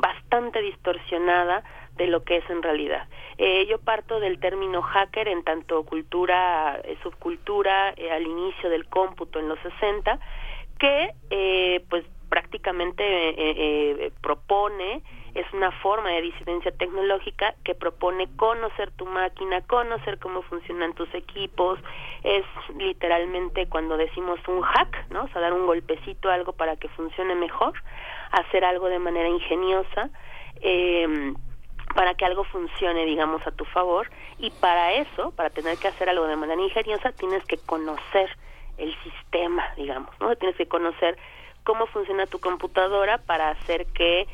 bastante 0.00 0.60
distorsionada 0.60 1.64
de 1.96 2.06
lo 2.06 2.24
que 2.24 2.38
es 2.38 2.50
en 2.50 2.62
realidad. 2.62 3.08
Eh, 3.38 3.66
yo 3.66 3.78
parto 3.78 4.20
del 4.20 4.38
término 4.38 4.82
hacker 4.82 5.28
en 5.28 5.42
tanto 5.44 5.84
cultura, 5.84 6.80
eh, 6.84 6.96
subcultura 7.02 7.92
eh, 7.96 8.10
al 8.10 8.26
inicio 8.26 8.70
del 8.70 8.86
cómputo 8.86 9.38
en 9.38 9.48
los 9.48 9.58
60, 9.60 10.18
que 10.78 11.10
eh, 11.30 11.84
pues 11.88 12.04
prácticamente 12.28 14.12
propone 14.20 15.02
es 15.36 15.46
una 15.52 15.70
forma 15.70 16.10
de 16.10 16.22
disidencia 16.22 16.72
tecnológica 16.72 17.54
que 17.62 17.74
propone 17.74 18.26
conocer 18.36 18.90
tu 18.92 19.04
máquina, 19.04 19.60
conocer 19.60 20.18
cómo 20.18 20.40
funcionan 20.42 20.94
tus 20.94 21.12
equipos, 21.14 21.78
es 22.22 22.44
literalmente 22.74 23.68
cuando 23.68 23.98
decimos 23.98 24.40
un 24.48 24.62
hack, 24.62 25.10
¿no? 25.10 25.24
O 25.24 25.28
sea, 25.28 25.42
dar 25.42 25.52
un 25.52 25.66
golpecito 25.66 26.30
a 26.30 26.34
algo 26.34 26.54
para 26.54 26.76
que 26.76 26.88
funcione 26.88 27.34
mejor, 27.34 27.74
hacer 28.32 28.64
algo 28.64 28.88
de 28.88 28.98
manera 28.98 29.28
ingeniosa, 29.28 30.08
eh, 30.62 31.34
para 31.96 32.14
que 32.14 32.24
algo 32.24 32.44
funcione, 32.44 33.04
digamos, 33.06 33.44
a 33.46 33.50
tu 33.50 33.64
favor, 33.64 34.08
y 34.38 34.50
para 34.50 34.92
eso, 34.92 35.32
para 35.32 35.50
tener 35.50 35.78
que 35.78 35.88
hacer 35.88 36.08
algo 36.08 36.26
de 36.26 36.36
manera 36.36 36.62
ingeniosa, 36.62 37.10
tienes 37.12 37.44
que 37.46 37.56
conocer 37.56 38.30
el 38.76 38.94
sistema, 39.02 39.64
digamos, 39.76 40.10
¿no? 40.20 40.36
Tienes 40.36 40.56
que 40.56 40.68
conocer 40.68 41.16
cómo 41.64 41.86
funciona 41.86 42.26
tu 42.26 42.38
computadora 42.38 43.18
para 43.18 43.48
hacer 43.48 43.86
que 43.86 44.28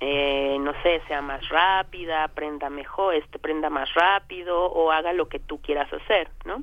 eh, 0.00 0.56
no 0.60 0.72
sé, 0.84 1.02
sea 1.08 1.20
más 1.20 1.48
rápida, 1.48 2.28
prenda 2.28 2.70
mejor, 2.70 3.16
este 3.16 3.40
prenda 3.40 3.68
más 3.68 3.92
rápido 3.94 4.66
o 4.66 4.92
haga 4.92 5.12
lo 5.12 5.28
que 5.28 5.40
tú 5.40 5.60
quieras 5.60 5.92
hacer, 5.92 6.30
¿no? 6.44 6.62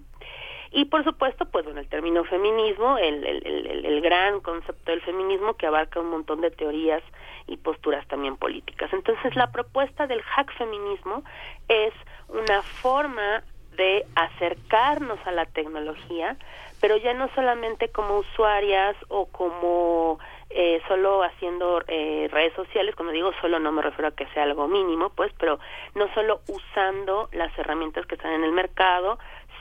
Y 0.71 0.85
por 0.85 1.03
supuesto, 1.03 1.45
pues 1.45 1.65
bueno, 1.65 1.81
el 1.81 1.89
término 1.89 2.23
feminismo, 2.23 2.97
el, 2.97 3.25
el, 3.25 3.45
el, 3.45 3.85
el, 3.85 4.01
gran 4.01 4.39
concepto 4.39 4.91
del 4.91 5.01
feminismo 5.01 5.55
que 5.55 5.67
abarca 5.67 5.99
un 5.99 6.09
montón 6.09 6.41
de 6.41 6.51
teorías 6.51 7.03
y 7.47 7.57
posturas 7.57 8.07
también 8.07 8.37
políticas. 8.37 8.91
Entonces, 8.93 9.35
la 9.35 9.51
propuesta 9.51 10.07
del 10.07 10.21
hack 10.21 10.51
feminismo 10.57 11.23
es 11.67 11.93
una 12.29 12.61
forma 12.61 13.43
de 13.77 14.05
acercarnos 14.15 15.19
a 15.25 15.31
la 15.31 15.45
tecnología, 15.45 16.37
pero 16.81 16.97
ya 16.97 17.13
no 17.13 17.29
solamente 17.35 17.89
como 17.89 18.19
usuarias 18.19 18.95
o 19.09 19.25
como 19.27 20.19
eh, 20.49 20.81
solo 20.87 21.23
haciendo 21.23 21.83
eh, 21.87 22.29
redes 22.31 22.53
sociales, 22.53 22.95
cuando 22.95 23.13
digo 23.13 23.31
solo 23.41 23.59
no 23.59 23.71
me 23.71 23.81
refiero 23.81 24.09
a 24.09 24.15
que 24.15 24.27
sea 24.27 24.43
algo 24.43 24.67
mínimo, 24.67 25.09
pues, 25.09 25.31
pero 25.37 25.59
no 25.95 26.07
solo 26.13 26.41
usando 26.47 27.29
las 27.31 27.57
herramientas 27.57 28.05
que 28.05 28.15
están 28.15 28.33
en 28.33 28.43
el 28.43 28.51
mercado, 28.51 29.17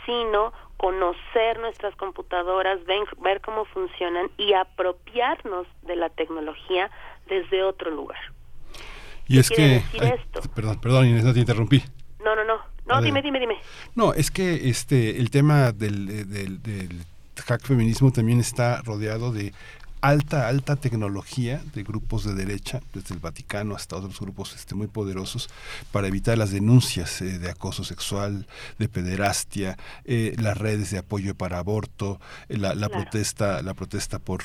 sino 0.07 0.53
conocer 0.77 1.59
nuestras 1.61 1.97
computadoras, 1.97 2.85
ver, 2.85 3.07
ver 3.19 3.41
cómo 3.41 3.65
funcionan 3.65 4.31
y 4.37 4.53
apropiarnos 4.53 5.67
de 5.83 5.97
la 5.97 6.11
tecnología 6.11 6.91
desde 7.29 7.63
otro 7.63 7.91
lugar. 7.91 8.19
Y 9.27 9.39
es 9.39 9.49
que, 9.49 9.83
ay, 10.01 10.13
perdón, 10.55 10.81
perdón, 10.81 11.07
Inés, 11.07 11.25
no 11.25 11.33
te 11.33 11.41
interrumpí. 11.41 11.83
No, 12.23 12.37
no, 12.37 12.45
no, 12.45 12.59
no, 12.87 13.03
dime, 13.03 13.23
dime, 13.23 13.41
dime. 13.41 13.57
No, 13.95 14.13
es 14.13 14.31
que 14.31 14.69
este, 14.69 15.19
el 15.19 15.31
tema 15.31 15.73
del, 15.73 16.09
eh, 16.11 16.25
del, 16.25 16.63
del 16.63 17.05
hack 17.47 17.63
feminismo 17.63 18.13
también 18.13 18.41
está 18.41 18.83
rodeado 18.83 19.33
de 19.33 19.53
alta, 20.05 20.49
alta 20.49 20.77
tecnología 20.77 21.63
de 21.75 21.83
grupos 21.83 22.25
de 22.25 22.35
derecha, 22.35 22.83
desde 22.93 23.15
el 23.15 23.21
Vaticano 23.21 23.75
hasta 23.75 23.97
otros 23.97 24.21
grupos 24.21 24.55
este, 24.55 24.75
muy 24.75 24.87
poderosos, 24.87 25.49
para 25.93 26.09
evitar 26.09 26.37
las 26.37 26.51
denuncias 26.51 27.23
eh, 27.23 27.39
de 27.39 27.51
acoso 27.51 27.85
sexual, 27.85 28.47
de 28.79 28.89
pederastia, 28.89 29.79
eh, 30.05 30.35
las 30.39 30.59
redes 30.59 30.91
de 30.91 30.99
apoyo 30.99 31.35
para 31.35 31.59
aborto, 31.59 32.21
eh, 32.51 32.59
la, 32.59 32.75
la 32.75 32.89
claro. 32.89 33.05
protesta, 33.05 33.63
la 33.63 33.73
protesta 33.73 34.19
por 34.19 34.43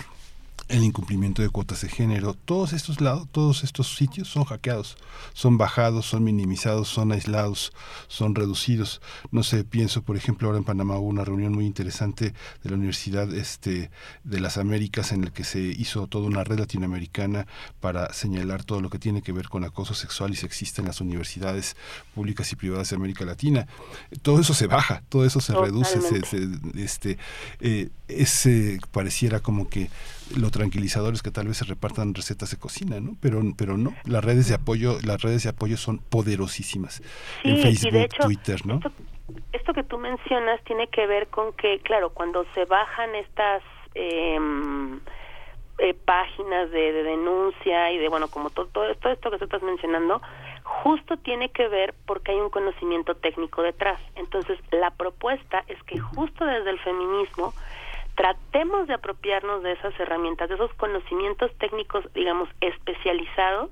el 0.70 0.84
incumplimiento 0.84 1.41
de 1.41 1.49
cuotas 1.49 1.82
de 1.82 1.89
género, 1.89 2.36
todos 2.36 2.74
estos 2.74 3.01
lados, 3.01 3.28
todos 3.32 3.63
estos 3.63 3.95
sitios 3.95 4.28
son 4.28 4.43
hackeados, 4.43 4.97
son 5.34 5.57
bajados, 5.57 6.05
son 6.05 6.24
minimizados, 6.24 6.88
son 6.88 7.11
aislados, 7.11 7.74
son 8.07 8.36
reducidos. 8.36 9.01
No 9.32 9.41
sé, 9.41 9.63
pienso, 9.63 10.03
por 10.03 10.15
ejemplo, 10.15 10.47
ahora 10.47 10.59
en 10.59 10.63
Panamá 10.63 10.97
hubo 10.97 11.07
una 11.07 11.26
reunión 11.26 11.53
muy 11.53 11.65
interesante 11.65 12.34
de 12.63 12.70
la 12.70 12.76
Universidad 12.76 13.34
este, 13.34 13.89
de 14.24 14.39
las 14.39 14.57
Américas 14.57 15.11
en 15.11 15.26
la 15.26 15.32
que 15.32 15.43
se 15.43 15.59
hizo 15.59 16.05
toda 16.05 16.28
una 16.28 16.43
red 16.43 16.59
latinoamericana 16.59 17.47
para 17.80 18.13
señalar 18.13 18.63
todo 18.63 18.80
lo 18.80 18.91
que 18.91 18.99
tiene 18.99 19.24
que 19.24 19.32
ver 19.32 19.49
con 19.49 19.63
acoso 19.63 19.95
sexual 19.95 20.32
y 20.32 20.36
sexista 20.36 20.82
en 20.82 20.88
las 20.88 21.01
universidades 21.01 21.76
públicas 22.13 22.51
y 22.51 22.55
privadas 22.55 22.91
de 22.91 22.95
América 22.95 23.26
Latina. 23.26 23.67
Todo 24.22 24.39
eso 24.39 24.53
se 24.53 24.67
baja, 24.67 25.01
todo 25.09 25.26
eso 25.26 25.41
se 25.41 25.53
Totalmente. 25.53 25.95
reduce, 25.95 26.22
se, 26.22 26.47
se, 26.47 26.84
este, 26.84 27.17
eh, 27.59 27.89
ese 28.07 28.80
pareciera 28.91 29.39
como 29.39 29.67
que 29.67 29.89
lo 30.38 30.51
tranquilizador 30.51 31.13
es 31.13 31.21
que 31.21 31.32
tal 31.32 31.47
vez 31.47 31.57
se 31.57 31.65
repartan 31.65 32.13
recetas 32.13 32.51
de 32.51 32.57
cocina, 32.57 32.99
¿no? 32.99 33.15
Pero, 33.21 33.41
pero 33.57 33.77
no, 33.77 33.93
las 34.05 34.23
redes 34.23 34.47
de 34.49 34.55
apoyo, 34.55 34.97
las 35.03 35.21
redes 35.21 35.43
de 35.43 35.49
apoyo 35.49 35.77
son 35.77 35.99
poderosísimas 35.99 37.01
sí, 37.43 37.49
en 37.49 37.57
Facebook, 37.61 37.95
hecho, 37.95 38.23
Twitter, 38.23 38.65
¿no? 38.65 38.75
Esto, 38.75 38.91
esto, 39.53 39.73
que 39.73 39.84
tú 39.84 39.97
mencionas 39.97 40.63
tiene 40.63 40.88
que 40.88 41.05
ver 41.07 41.27
con 41.27 41.53
que, 41.53 41.80
claro, 41.80 42.11
cuando 42.11 42.45
se 42.53 42.65
bajan 42.65 43.15
estas 43.15 43.63
eh, 43.95 44.38
eh, 45.80 45.93
páginas 45.93 46.69
de, 46.71 46.91
de, 46.91 47.03
denuncia 47.03 47.91
y 47.91 47.97
de, 47.97 48.09
bueno, 48.09 48.27
como 48.27 48.49
todo, 48.49 48.65
todo, 48.67 48.93
todo 48.95 49.13
esto 49.13 49.32
que 49.32 49.38
tú 49.38 49.45
estás 49.45 49.63
mencionando, 49.63 50.21
justo 50.63 51.17
tiene 51.17 51.49
que 51.49 51.67
ver 51.67 51.93
porque 52.05 52.32
hay 52.32 52.38
un 52.39 52.49
conocimiento 52.49 53.15
técnico 53.15 53.61
detrás. 53.61 53.99
Entonces, 54.15 54.59
la 54.71 54.91
propuesta 54.91 55.63
es 55.67 55.82
que 55.84 55.97
justo 55.97 56.45
desde 56.45 56.69
el 56.69 56.80
feminismo 56.80 57.53
tratemos 58.20 58.86
de 58.88 58.95
apropiarnos 58.95 59.63
de 59.63 59.72
esas 59.72 59.97
herramientas, 59.97 60.49
de 60.49 60.55
esos 60.55 60.74
conocimientos 60.74 61.55
técnicos, 61.57 62.03
digamos, 62.13 62.49
especializados, 62.59 63.70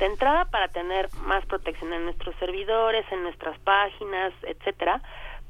de 0.00 0.06
entrada 0.06 0.46
para 0.46 0.66
tener 0.66 1.08
más 1.24 1.46
protección 1.46 1.92
en 1.92 2.04
nuestros 2.04 2.34
servidores, 2.40 3.06
en 3.12 3.22
nuestras 3.22 3.56
páginas, 3.60 4.32
etcétera, 4.42 5.00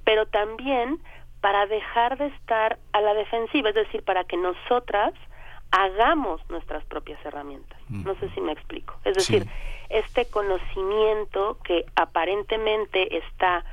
pero 0.04 0.26
también 0.26 1.00
para 1.40 1.64
dejar 1.64 2.18
de 2.18 2.26
estar 2.26 2.78
a 2.92 3.00
la 3.00 3.14
defensiva, 3.14 3.70
es 3.70 3.74
decir, 3.74 4.02
para 4.02 4.24
que 4.24 4.36
nosotras 4.36 5.14
hagamos 5.70 6.42
nuestras 6.50 6.84
propias 6.84 7.24
herramientas. 7.24 7.80
No 7.88 8.14
sé 8.16 8.28
si 8.34 8.42
me 8.42 8.52
explico. 8.52 8.96
Es 9.06 9.14
decir, 9.14 9.44
sí. 9.44 9.50
este 9.88 10.26
conocimiento 10.28 11.56
que 11.64 11.86
aparentemente 11.96 13.16
está 13.16 13.64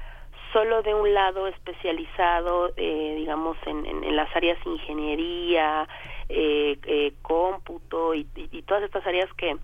solo 0.53 0.81
de 0.81 0.93
un 0.93 1.13
lado 1.13 1.47
especializado, 1.47 2.71
eh, 2.77 3.15
digamos, 3.17 3.57
en, 3.65 3.85
en, 3.85 4.15
las 4.15 4.33
áreas 4.35 4.57
ingeniería, 4.65 5.87
eh, 6.29 6.77
eh, 6.83 7.13
cómputo 7.21 8.13
y, 8.13 8.25
todas 8.65 8.83
estas 8.83 9.05
áreas 9.05 9.31
que, 9.33 9.57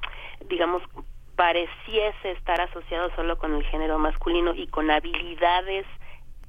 digamos, 0.48 0.82
pareciese 1.36 2.32
estar 2.32 2.62
asociado 2.62 3.14
solo 3.16 3.38
con 3.38 3.54
el 3.54 3.64
género 3.66 4.00
masculino 4.00 4.54
y 4.54 4.68
con 4.68 4.90
habilidades 4.92 5.86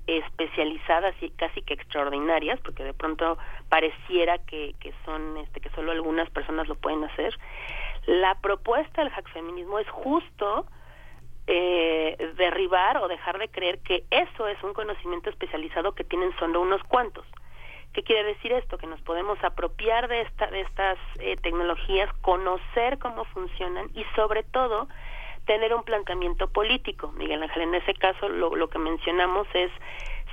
especializadas 0.06 1.14
y 1.22 1.30
casi 1.30 1.62
que 1.62 1.72
extraordinarias 1.74 2.60
porque 2.60 2.84
de 2.84 2.92
pronto 2.92 3.38
pareciera 3.70 4.36
que, 4.38 4.74
que 4.78 4.92
son 5.06 5.38
este 5.38 5.60
que 5.60 5.70
solo 5.70 5.92
algunas 5.92 6.28
personas 6.30 6.68
lo 6.68 6.74
pueden 6.74 7.02
hacer. 7.04 7.36
La 8.06 8.34
propuesta 8.36 9.02
del 9.02 9.10
hack 9.10 9.28
feminismo 9.30 9.78
es 9.78 9.88
justo 9.88 10.66
eh, 11.46 12.32
derribar 12.36 12.98
o 12.98 13.08
dejar 13.08 13.38
de 13.38 13.48
creer 13.48 13.78
que 13.80 14.04
eso 14.10 14.48
es 14.48 14.62
un 14.62 14.72
conocimiento 14.72 15.30
especializado 15.30 15.94
que 15.94 16.04
tienen 16.04 16.34
solo 16.38 16.60
unos 16.60 16.82
cuantos. 16.84 17.26
¿Qué 17.92 18.02
quiere 18.02 18.24
decir 18.24 18.52
esto? 18.52 18.76
Que 18.76 18.86
nos 18.86 19.00
podemos 19.02 19.42
apropiar 19.44 20.08
de, 20.08 20.22
esta, 20.22 20.48
de 20.48 20.62
estas 20.62 20.98
eh, 21.20 21.36
tecnologías, 21.36 22.12
conocer 22.22 22.98
cómo 22.98 23.24
funcionan 23.26 23.88
y 23.94 24.04
sobre 24.16 24.42
todo 24.42 24.88
tener 25.46 25.74
un 25.74 25.84
planteamiento 25.84 26.48
político. 26.48 27.12
Miguel 27.12 27.42
Ángel, 27.42 27.62
en 27.62 27.74
ese 27.74 27.94
caso 27.94 28.28
lo, 28.28 28.56
lo 28.56 28.68
que 28.68 28.78
mencionamos 28.78 29.46
es, 29.54 29.70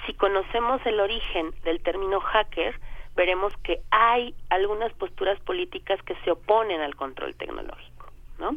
si 0.05 0.13
conocemos 0.13 0.83
el 0.85 0.99
origen 0.99 1.53
del 1.63 1.81
término 1.83 2.19
hacker, 2.19 2.79
veremos 3.15 3.55
que 3.57 3.81
hay 3.91 4.33
algunas 4.49 4.91
posturas 4.93 5.39
políticas 5.41 6.01
que 6.03 6.15
se 6.23 6.31
oponen 6.31 6.81
al 6.81 6.95
control 6.95 7.35
tecnológico, 7.35 8.07
¿no? 8.39 8.55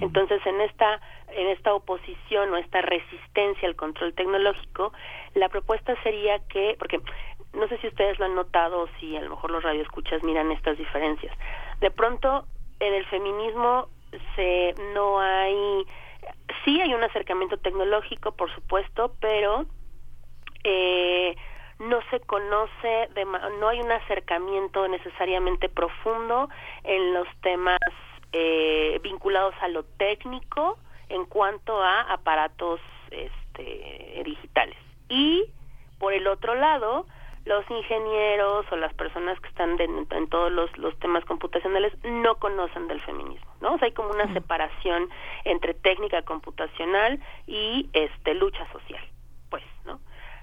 Entonces, 0.00 0.44
en 0.46 0.60
esta, 0.60 1.00
en 1.28 1.48
esta 1.48 1.74
oposición 1.74 2.52
o 2.52 2.56
esta 2.56 2.80
resistencia 2.82 3.68
al 3.68 3.76
control 3.76 4.14
tecnológico, 4.14 4.92
la 5.34 5.48
propuesta 5.48 5.94
sería 6.02 6.38
que, 6.48 6.76
porque 6.78 7.00
no 7.52 7.68
sé 7.68 7.78
si 7.78 7.88
ustedes 7.88 8.18
lo 8.18 8.26
han 8.26 8.34
notado 8.34 8.82
o 8.82 8.88
si 8.98 9.16
a 9.16 9.22
lo 9.22 9.30
mejor 9.30 9.50
los 9.50 9.62
radioescuchas 9.62 10.22
miran 10.22 10.52
estas 10.52 10.78
diferencias. 10.78 11.36
De 11.80 11.90
pronto, 11.90 12.46
en 12.80 12.94
el 12.94 13.04
feminismo 13.06 13.88
se 14.36 14.74
no 14.94 15.20
hay 15.20 15.84
sí 16.64 16.80
hay 16.80 16.94
un 16.94 17.02
acercamiento 17.02 17.58
tecnológico, 17.58 18.32
por 18.32 18.52
supuesto, 18.54 19.12
pero 19.20 19.66
eh, 20.64 21.36
no 21.78 22.00
se 22.10 22.20
conoce, 22.20 23.08
de, 23.14 23.24
no 23.60 23.68
hay 23.68 23.80
un 23.80 23.90
acercamiento 23.92 24.86
necesariamente 24.88 25.68
profundo 25.68 26.48
en 26.84 27.14
los 27.14 27.28
temas 27.40 27.78
eh, 28.32 29.00
vinculados 29.02 29.54
a 29.60 29.68
lo 29.68 29.84
técnico 29.84 30.78
en 31.08 31.24
cuanto 31.26 31.82
a 31.82 32.02
aparatos 32.02 32.80
este, 33.10 34.22
digitales. 34.24 34.76
Y 35.08 35.46
por 35.98 36.12
el 36.12 36.26
otro 36.26 36.54
lado, 36.54 37.06
los 37.44 37.64
ingenieros 37.70 38.66
o 38.70 38.76
las 38.76 38.92
personas 38.94 39.40
que 39.40 39.48
están 39.48 39.78
en 39.80 40.28
todos 40.28 40.52
los, 40.52 40.76
los, 40.76 40.96
temas 40.98 41.24
computacionales 41.24 41.92
no 42.04 42.36
conocen 42.36 42.88
del 42.88 43.00
feminismo, 43.00 43.50
¿no? 43.62 43.74
O 43.74 43.78
sea, 43.78 43.86
hay 43.86 43.92
como 43.92 44.10
una 44.10 44.30
separación 44.34 45.08
entre 45.44 45.72
técnica 45.72 46.22
computacional 46.22 47.20
y 47.46 47.88
este 47.94 48.34
lucha 48.34 48.70
social. 48.72 49.02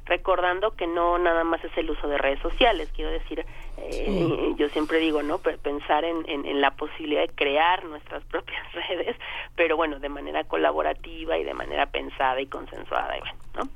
Recordando 0.06 0.76
que 0.76 0.88
no 0.88 1.18
nada 1.18 1.44
más 1.44 1.64
es 1.64 1.76
el 1.78 1.90
uso 1.90 2.08
de 2.08 2.18
redes 2.18 2.40
sociales, 2.40 2.90
quiero 2.96 3.12
decir, 3.12 3.46
eh, 3.78 4.54
yo 4.58 4.70
siempre 4.70 5.00
digo, 5.00 5.24
¿no? 5.24 5.40
Pensar 5.40 6.06
en, 6.06 6.28
en, 6.28 6.62
la 6.62 6.72
posibilidad 6.72 7.22
de 7.22 7.34
crear 7.34 7.84
nuestras 7.86 8.24
propias 8.32 8.64
redes, 8.74 9.16
pero 9.56 9.76
bueno, 9.76 10.00
de 10.00 10.10
manera 10.10 10.44
colaborativa 10.44 11.38
y 11.38 11.44
de 11.44 11.54
manera 11.54 11.88
pensada 11.88 12.40
y 12.40 12.48
consensuada, 12.48 13.18
y 13.18 13.20
bueno, 13.20 13.38
¿no? 13.56 13.70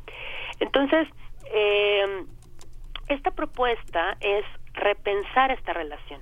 Entonces, 0.60 1.08
eh, 1.52 2.26
esta 3.08 3.32
propuesta 3.32 4.18
es 4.20 4.46
repensar 4.74 5.52
esta 5.52 5.74
relación 5.74 6.22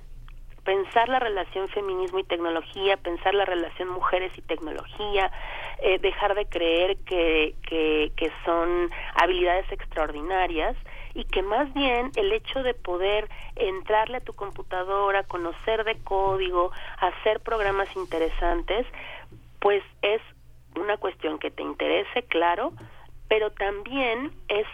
pensar 0.68 1.08
la 1.08 1.18
relación 1.18 1.66
feminismo 1.68 2.18
y 2.18 2.24
tecnología, 2.24 2.98
pensar 2.98 3.32
la 3.32 3.46
relación 3.46 3.88
mujeres 3.88 4.30
y 4.36 4.42
tecnología, 4.42 5.32
eh, 5.78 5.98
dejar 5.98 6.34
de 6.34 6.44
creer 6.44 6.98
que, 7.06 7.54
que, 7.66 8.12
que 8.14 8.30
son 8.44 8.90
habilidades 9.14 9.64
extraordinarias 9.72 10.76
y 11.14 11.24
que 11.24 11.40
más 11.40 11.72
bien 11.72 12.10
el 12.16 12.34
hecho 12.34 12.62
de 12.62 12.74
poder 12.74 13.30
entrarle 13.56 14.18
a 14.18 14.20
tu 14.20 14.34
computadora, 14.34 15.22
conocer 15.22 15.84
de 15.84 15.96
código, 16.04 16.70
hacer 16.98 17.40
programas 17.40 17.88
interesantes, 17.96 18.86
pues 19.60 19.82
es 20.02 20.20
una 20.76 20.98
cuestión 20.98 21.38
que 21.38 21.50
te 21.50 21.62
interese, 21.62 22.24
claro, 22.24 22.74
pero 23.26 23.52
también 23.52 24.32
es 24.48 24.66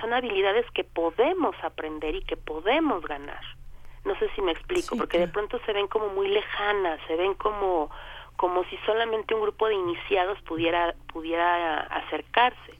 son 0.00 0.12
habilidades 0.12 0.68
que 0.72 0.82
podemos 0.82 1.54
aprender 1.62 2.16
y 2.16 2.24
que 2.24 2.36
podemos 2.36 3.04
ganar. 3.04 3.59
No 4.04 4.18
sé 4.18 4.30
si 4.34 4.42
me 4.42 4.52
explico, 4.52 4.96
porque 4.96 5.18
de 5.18 5.28
pronto 5.28 5.60
se 5.66 5.72
ven 5.72 5.86
como 5.86 6.08
muy 6.08 6.28
lejanas, 6.28 7.00
se 7.06 7.16
ven 7.16 7.34
como 7.34 7.90
como 8.36 8.64
si 8.64 8.76
solamente 8.86 9.34
un 9.34 9.42
grupo 9.42 9.68
de 9.68 9.74
iniciados 9.74 10.40
pudiera 10.42 10.94
pudiera 11.12 11.80
acercarse. 11.80 12.74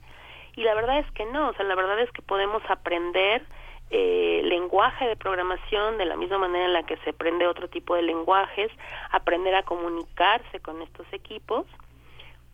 Y 0.56 0.62
la 0.62 0.74
verdad 0.74 0.98
es 0.98 1.10
que 1.12 1.26
no, 1.26 1.48
o 1.48 1.54
sea, 1.54 1.64
la 1.64 1.74
verdad 1.74 2.00
es 2.00 2.10
que 2.12 2.22
podemos 2.22 2.62
aprender 2.68 3.44
eh, 3.90 4.42
lenguaje 4.44 5.06
de 5.06 5.16
programación 5.16 5.98
de 5.98 6.04
la 6.04 6.16
misma 6.16 6.38
manera 6.38 6.66
en 6.66 6.72
la 6.72 6.84
que 6.84 6.96
se 6.98 7.10
aprende 7.10 7.46
otro 7.46 7.68
tipo 7.68 7.96
de 7.96 8.02
lenguajes, 8.02 8.70
aprender 9.10 9.54
a 9.54 9.64
comunicarse 9.64 10.60
con 10.60 10.80
estos 10.80 11.06
equipos, 11.12 11.66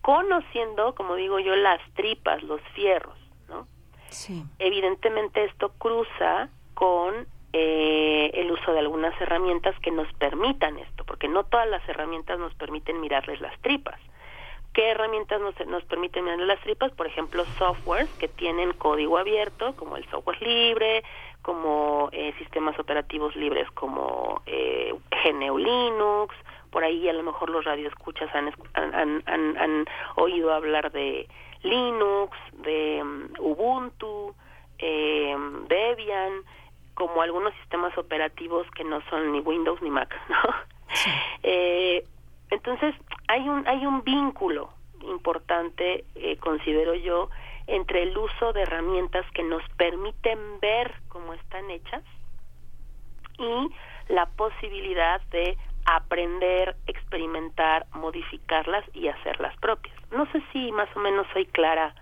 conociendo, 0.01 0.95
como 0.95 1.15
digo 1.15 1.37
yo, 1.39 1.55
las 1.55 1.79
tripas, 1.93 2.41
los 2.41 2.59
fierros, 2.73 3.17
¿no? 3.49 3.67
Sí. 4.09 4.43
Evidentemente 4.57 5.43
esto 5.43 5.73
cruza 5.77 6.49
con 6.73 7.27
eh, 7.59 8.31
el 8.33 8.51
uso 8.51 8.71
de 8.71 8.79
algunas 8.79 9.19
herramientas 9.19 9.75
que 9.79 9.91
nos 9.91 10.11
permitan 10.13 10.77
esto, 10.77 11.03
porque 11.05 11.27
no 11.27 11.43
todas 11.43 11.67
las 11.67 11.87
herramientas 11.89 12.37
nos 12.39 12.53
permiten 12.53 13.01
mirarles 13.01 13.41
las 13.41 13.57
tripas. 13.61 13.99
¿Qué 14.73 14.89
herramientas 14.89 15.41
nos, 15.41 15.55
nos 15.65 15.83
permiten 15.85 16.23
mirarles 16.23 16.47
las 16.47 16.61
tripas? 16.61 16.91
Por 16.91 17.07
ejemplo, 17.07 17.43
softwares 17.57 18.09
que 18.19 18.27
tienen 18.27 18.73
código 18.73 19.17
abierto, 19.17 19.75
como 19.75 19.97
el 19.97 20.07
software 20.11 20.39
libre, 20.41 21.03
como 21.41 22.09
eh, 22.11 22.33
sistemas 22.37 22.77
operativos 22.77 23.35
libres 23.35 23.69
como 23.71 24.41
eh, 24.45 24.93
GNU 25.23 25.57
Linux, 25.57 26.35
por 26.69 26.83
ahí 26.83 27.09
a 27.09 27.13
lo 27.13 27.23
mejor 27.23 27.49
los 27.49 27.65
radioescuchas 27.65 28.29
han, 28.35 28.53
han, 28.73 29.23
han, 29.25 29.57
han 29.57 29.85
oído 30.15 30.53
hablar 30.53 30.91
de 30.91 31.27
Linux, 31.63 32.37
de 32.53 32.99
um, 33.01 33.29
Ubuntu, 33.39 34.35
eh, 34.79 35.35
Debian, 35.67 36.43
como 36.97 37.21
algunos 37.21 37.53
sistemas 37.61 37.95
operativos 37.95 38.65
que 38.71 38.83
no 38.83 39.01
son 39.11 39.31
ni 39.31 39.39
Windows 39.39 39.79
ni 39.83 39.91
Mac, 39.91 40.13
¿no? 40.29 40.37
Eh, 41.43 42.03
entonces 42.49 42.95
hay 43.27 43.47
un 43.47 43.67
hay 43.67 43.85
un 43.85 44.03
vínculo 44.03 44.69
importante, 45.03 46.05
eh, 46.15 46.37
considero 46.37 46.95
yo, 46.95 47.29
entre 47.67 48.03
el 48.03 48.17
uso 48.17 48.51
de 48.53 48.61
herramientas 48.63 49.25
que 49.33 49.43
nos 49.43 49.61
permiten 49.77 50.59
ver 50.59 50.95
cómo 51.09 51.33
están 51.33 51.69
hechas 51.69 52.03
y 53.37 53.69
la 54.11 54.25
posibilidad 54.25 55.21
de 55.29 55.57
aprender, 55.85 56.77
experimentar, 56.87 57.85
modificarlas 57.93 58.85
y 58.93 59.09
hacerlas 59.09 59.55
propias. 59.57 59.95
No 60.11 60.25
sé 60.31 60.41
si 60.51 60.71
más 60.71 60.89
o 60.95 60.99
menos 60.99 61.27
soy 61.33 61.45
clara 61.45 61.93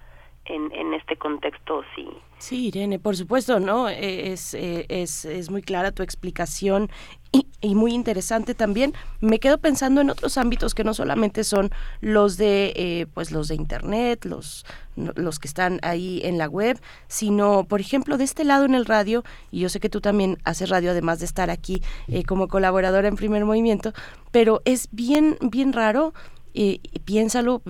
en, 0.45 0.71
en 0.71 0.93
este 0.93 1.17
contexto, 1.17 1.83
sí. 1.95 2.07
Sí, 2.45 2.67
Irene, 2.67 2.99
por 2.99 3.17
supuesto, 3.17 3.59
¿no? 3.59 3.89
Eh, 3.89 4.31
es, 4.31 4.53
eh, 4.53 4.85
es, 4.87 5.25
es 5.25 5.49
muy 5.49 5.63
clara 5.63 5.91
tu 5.91 6.03
explicación 6.03 6.91
y, 7.31 7.47
y, 7.59 7.73
muy 7.73 7.91
interesante 7.91 8.53
también. 8.53 8.93
Me 9.19 9.39
quedo 9.39 9.57
pensando 9.57 9.99
en 9.99 10.11
otros 10.11 10.37
ámbitos 10.37 10.75
que 10.75 10.83
no 10.83 10.93
solamente 10.93 11.43
son 11.43 11.71
los 12.01 12.37
de, 12.37 12.71
eh, 12.75 13.07
pues 13.15 13.31
los 13.31 13.47
de 13.47 13.55
Internet, 13.55 14.25
los, 14.25 14.63
los 14.95 15.39
que 15.39 15.47
están 15.47 15.79
ahí 15.81 16.21
en 16.23 16.37
la 16.37 16.47
web, 16.47 16.79
sino, 17.07 17.63
por 17.63 17.81
ejemplo, 17.81 18.15
de 18.15 18.25
este 18.25 18.43
lado 18.43 18.65
en 18.65 18.75
el 18.75 18.85
radio, 18.85 19.23
y 19.49 19.61
yo 19.61 19.69
sé 19.69 19.79
que 19.79 19.89
tú 19.89 19.99
también 19.99 20.37
haces 20.43 20.69
radio, 20.69 20.91
además 20.91 21.17
de 21.17 21.25
estar 21.25 21.49
aquí 21.49 21.81
como 22.27 22.47
colaboradora 22.47 23.07
en 23.07 23.15
Primer 23.15 23.43
Movimiento, 23.43 23.91
pero 24.29 24.61
es 24.65 24.87
bien, 24.91 25.39
bien 25.41 25.73
raro 25.73 26.13
y, 26.55 26.79
piénsalo, 27.03 27.61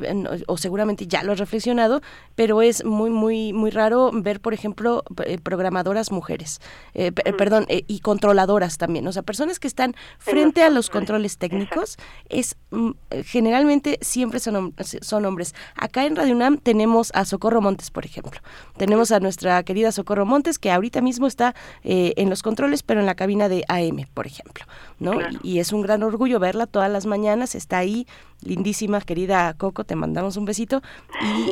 o 0.47 0.57
seguramente 0.57 1.07
ya 1.07 1.23
lo 1.23 1.31
has 1.31 1.39
reflexionado, 1.39 2.01
pero 2.35 2.61
es 2.61 2.85
muy, 2.85 3.09
muy, 3.09 3.51
muy 3.51 3.71
raro 3.71 4.11
ver, 4.13 4.39
por 4.39 4.53
ejemplo, 4.53 5.03
eh, 5.25 5.39
programadoras 5.39 6.11
mujeres, 6.11 6.61
eh, 6.93 7.11
perdón, 7.11 7.65
eh, 7.67 7.83
y 7.87 7.99
controladoras 8.01 8.77
también, 8.77 9.07
o 9.07 9.11
sea, 9.11 9.23
personas 9.23 9.59
que 9.59 9.67
están 9.67 9.95
frente 10.19 10.61
a 10.61 10.69
los 10.69 10.91
controles 10.91 11.39
técnicos, 11.39 11.97
es 12.29 12.57
mm, 12.69 12.91
generalmente 13.23 13.97
siempre 14.01 14.39
son, 14.39 14.75
son 15.01 15.25
hombres. 15.25 15.55
Acá 15.75 16.05
en 16.05 16.15
Radio 16.15 16.35
UNAM 16.35 16.59
tenemos 16.59 17.11
a 17.15 17.25
Socorro 17.25 17.61
Montes, 17.61 17.89
por 17.89 18.05
ejemplo. 18.05 18.39
Tenemos 18.77 19.11
a 19.11 19.19
nuestra 19.19 19.63
querida 19.63 19.91
Socorro 19.91 20.27
Montes, 20.27 20.59
que 20.59 20.71
ahorita 20.71 21.01
mismo 21.01 21.25
está 21.25 21.55
en 21.83 22.29
los 22.29 22.43
controles, 22.43 22.83
pero 22.83 22.99
en 22.99 23.05
la 23.05 23.15
cabina 23.15 23.49
de 23.49 23.63
AM, 23.67 24.05
por 24.13 24.27
ejemplo, 24.27 24.65
¿no? 24.99 25.19
Y, 25.43 25.55
y 25.55 25.59
es 25.59 25.73
un 25.73 25.81
gran 25.81 26.03
orgullo 26.03 26.39
verla 26.39 26.67
todas 26.67 26.89
las 26.89 27.05
mañanas, 27.05 27.55
está 27.55 27.77
ahí 27.77 28.05
lindísima, 28.43 29.01
querida 29.01 29.53
Coco, 29.57 29.83
te 29.83 29.95
mandamos 29.95 30.37
un 30.37 30.45
besito. 30.45 30.81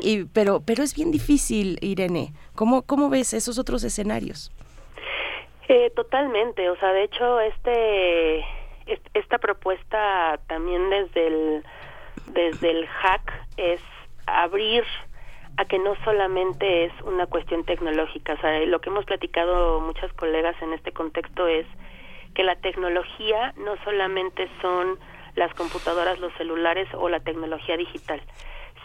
Y, 0.03 0.25
pero, 0.25 0.61
pero 0.65 0.83
es 0.83 0.95
bien 0.95 1.11
difícil, 1.11 1.77
Irene. 1.81 2.33
¿Cómo, 2.55 2.83
cómo 2.83 3.09
ves 3.09 3.33
esos 3.33 3.57
otros 3.59 3.83
escenarios? 3.83 4.51
Eh, 5.67 5.91
totalmente, 5.95 6.69
o 6.69 6.75
sea, 6.77 6.91
de 6.91 7.03
hecho, 7.03 7.39
este, 7.39 8.45
esta 9.13 9.37
propuesta 9.37 10.39
también 10.47 10.89
desde 10.89 11.27
el, 11.27 11.63
desde 12.27 12.71
el 12.71 12.87
hack 12.87 13.33
es 13.57 13.81
abrir 14.25 14.83
a 15.57 15.65
que 15.65 15.79
no 15.79 15.95
solamente 16.03 16.85
es 16.85 16.91
una 17.03 17.27
cuestión 17.27 17.63
tecnológica, 17.63 18.33
o 18.33 18.37
sea, 18.41 18.59
lo 18.65 18.81
que 18.81 18.89
hemos 18.89 19.05
platicado 19.05 19.79
muchas 19.79 20.11
colegas 20.13 20.55
en 20.61 20.73
este 20.73 20.91
contexto 20.91 21.47
es 21.47 21.65
que 22.33 22.43
la 22.43 22.55
tecnología 22.55 23.53
no 23.57 23.75
solamente 23.83 24.49
son 24.61 24.97
las 25.35 25.53
computadoras, 25.53 26.19
los 26.19 26.33
celulares 26.33 26.87
o 26.93 27.09
la 27.09 27.19
tecnología 27.19 27.77
digital, 27.77 28.21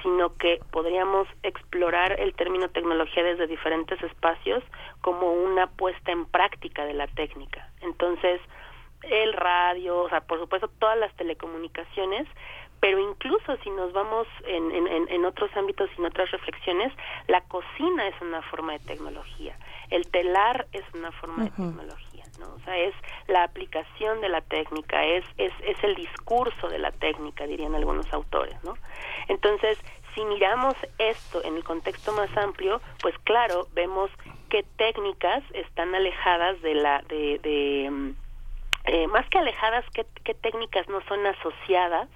sino 0.02 0.36
que 0.36 0.60
podríamos 0.70 1.26
explorar 1.42 2.18
el 2.20 2.34
término 2.34 2.68
tecnología 2.68 3.22
desde 3.22 3.46
diferentes 3.46 4.00
espacios 4.02 4.62
como 5.00 5.32
una 5.32 5.66
puesta 5.66 6.12
en 6.12 6.26
práctica 6.26 6.84
de 6.84 6.94
la 6.94 7.06
técnica. 7.08 7.68
Entonces, 7.80 8.40
el 9.02 9.32
radio, 9.32 9.98
o 10.00 10.08
sea, 10.08 10.20
por 10.22 10.38
supuesto 10.38 10.68
todas 10.78 10.98
las 10.98 11.14
telecomunicaciones, 11.16 12.26
pero 12.80 12.98
incluso 12.98 13.56
si 13.62 13.70
nos 13.70 13.92
vamos 13.92 14.26
en, 14.46 14.70
en, 14.70 15.08
en 15.08 15.24
otros 15.24 15.50
ámbitos 15.56 15.90
y 15.96 16.00
en 16.00 16.06
otras 16.06 16.30
reflexiones, 16.30 16.92
la 17.26 17.40
cocina 17.42 18.08
es 18.08 18.14
una 18.20 18.42
forma 18.42 18.72
de 18.74 18.80
tecnología, 18.80 19.56
el 19.90 20.08
telar 20.10 20.66
es 20.72 20.84
una 20.94 21.12
forma 21.12 21.44
de 21.44 21.50
tecnología. 21.50 22.08
O 22.40 22.60
sea, 22.60 22.76
es 22.76 22.94
la 23.26 23.42
aplicación 23.42 24.20
de 24.20 24.28
la 24.28 24.40
técnica, 24.40 25.04
es, 25.04 25.24
es, 25.38 25.52
es 25.62 25.82
el 25.82 25.94
discurso 25.94 26.68
de 26.68 26.78
la 26.78 26.92
técnica, 26.92 27.46
dirían 27.46 27.74
algunos 27.74 28.12
autores, 28.12 28.54
¿no? 28.62 28.74
Entonces, 29.28 29.78
si 30.14 30.24
miramos 30.24 30.74
esto 30.98 31.42
en 31.44 31.56
el 31.56 31.64
contexto 31.64 32.12
más 32.12 32.34
amplio, 32.36 32.80
pues 33.00 33.16
claro, 33.24 33.66
vemos 33.72 34.10
qué 34.50 34.64
técnicas 34.76 35.42
están 35.52 35.94
alejadas 35.94 36.60
de 36.62 36.74
la, 36.74 37.02
de, 37.08 37.38
de 37.40 37.90
mm, 37.90 38.10
eh, 38.84 39.06
más 39.08 39.28
que 39.28 39.38
alejadas, 39.38 39.84
qué, 39.92 40.06
qué 40.24 40.34
técnicas 40.34 40.88
no 40.88 41.00
son 41.08 41.26
asociadas 41.26 42.08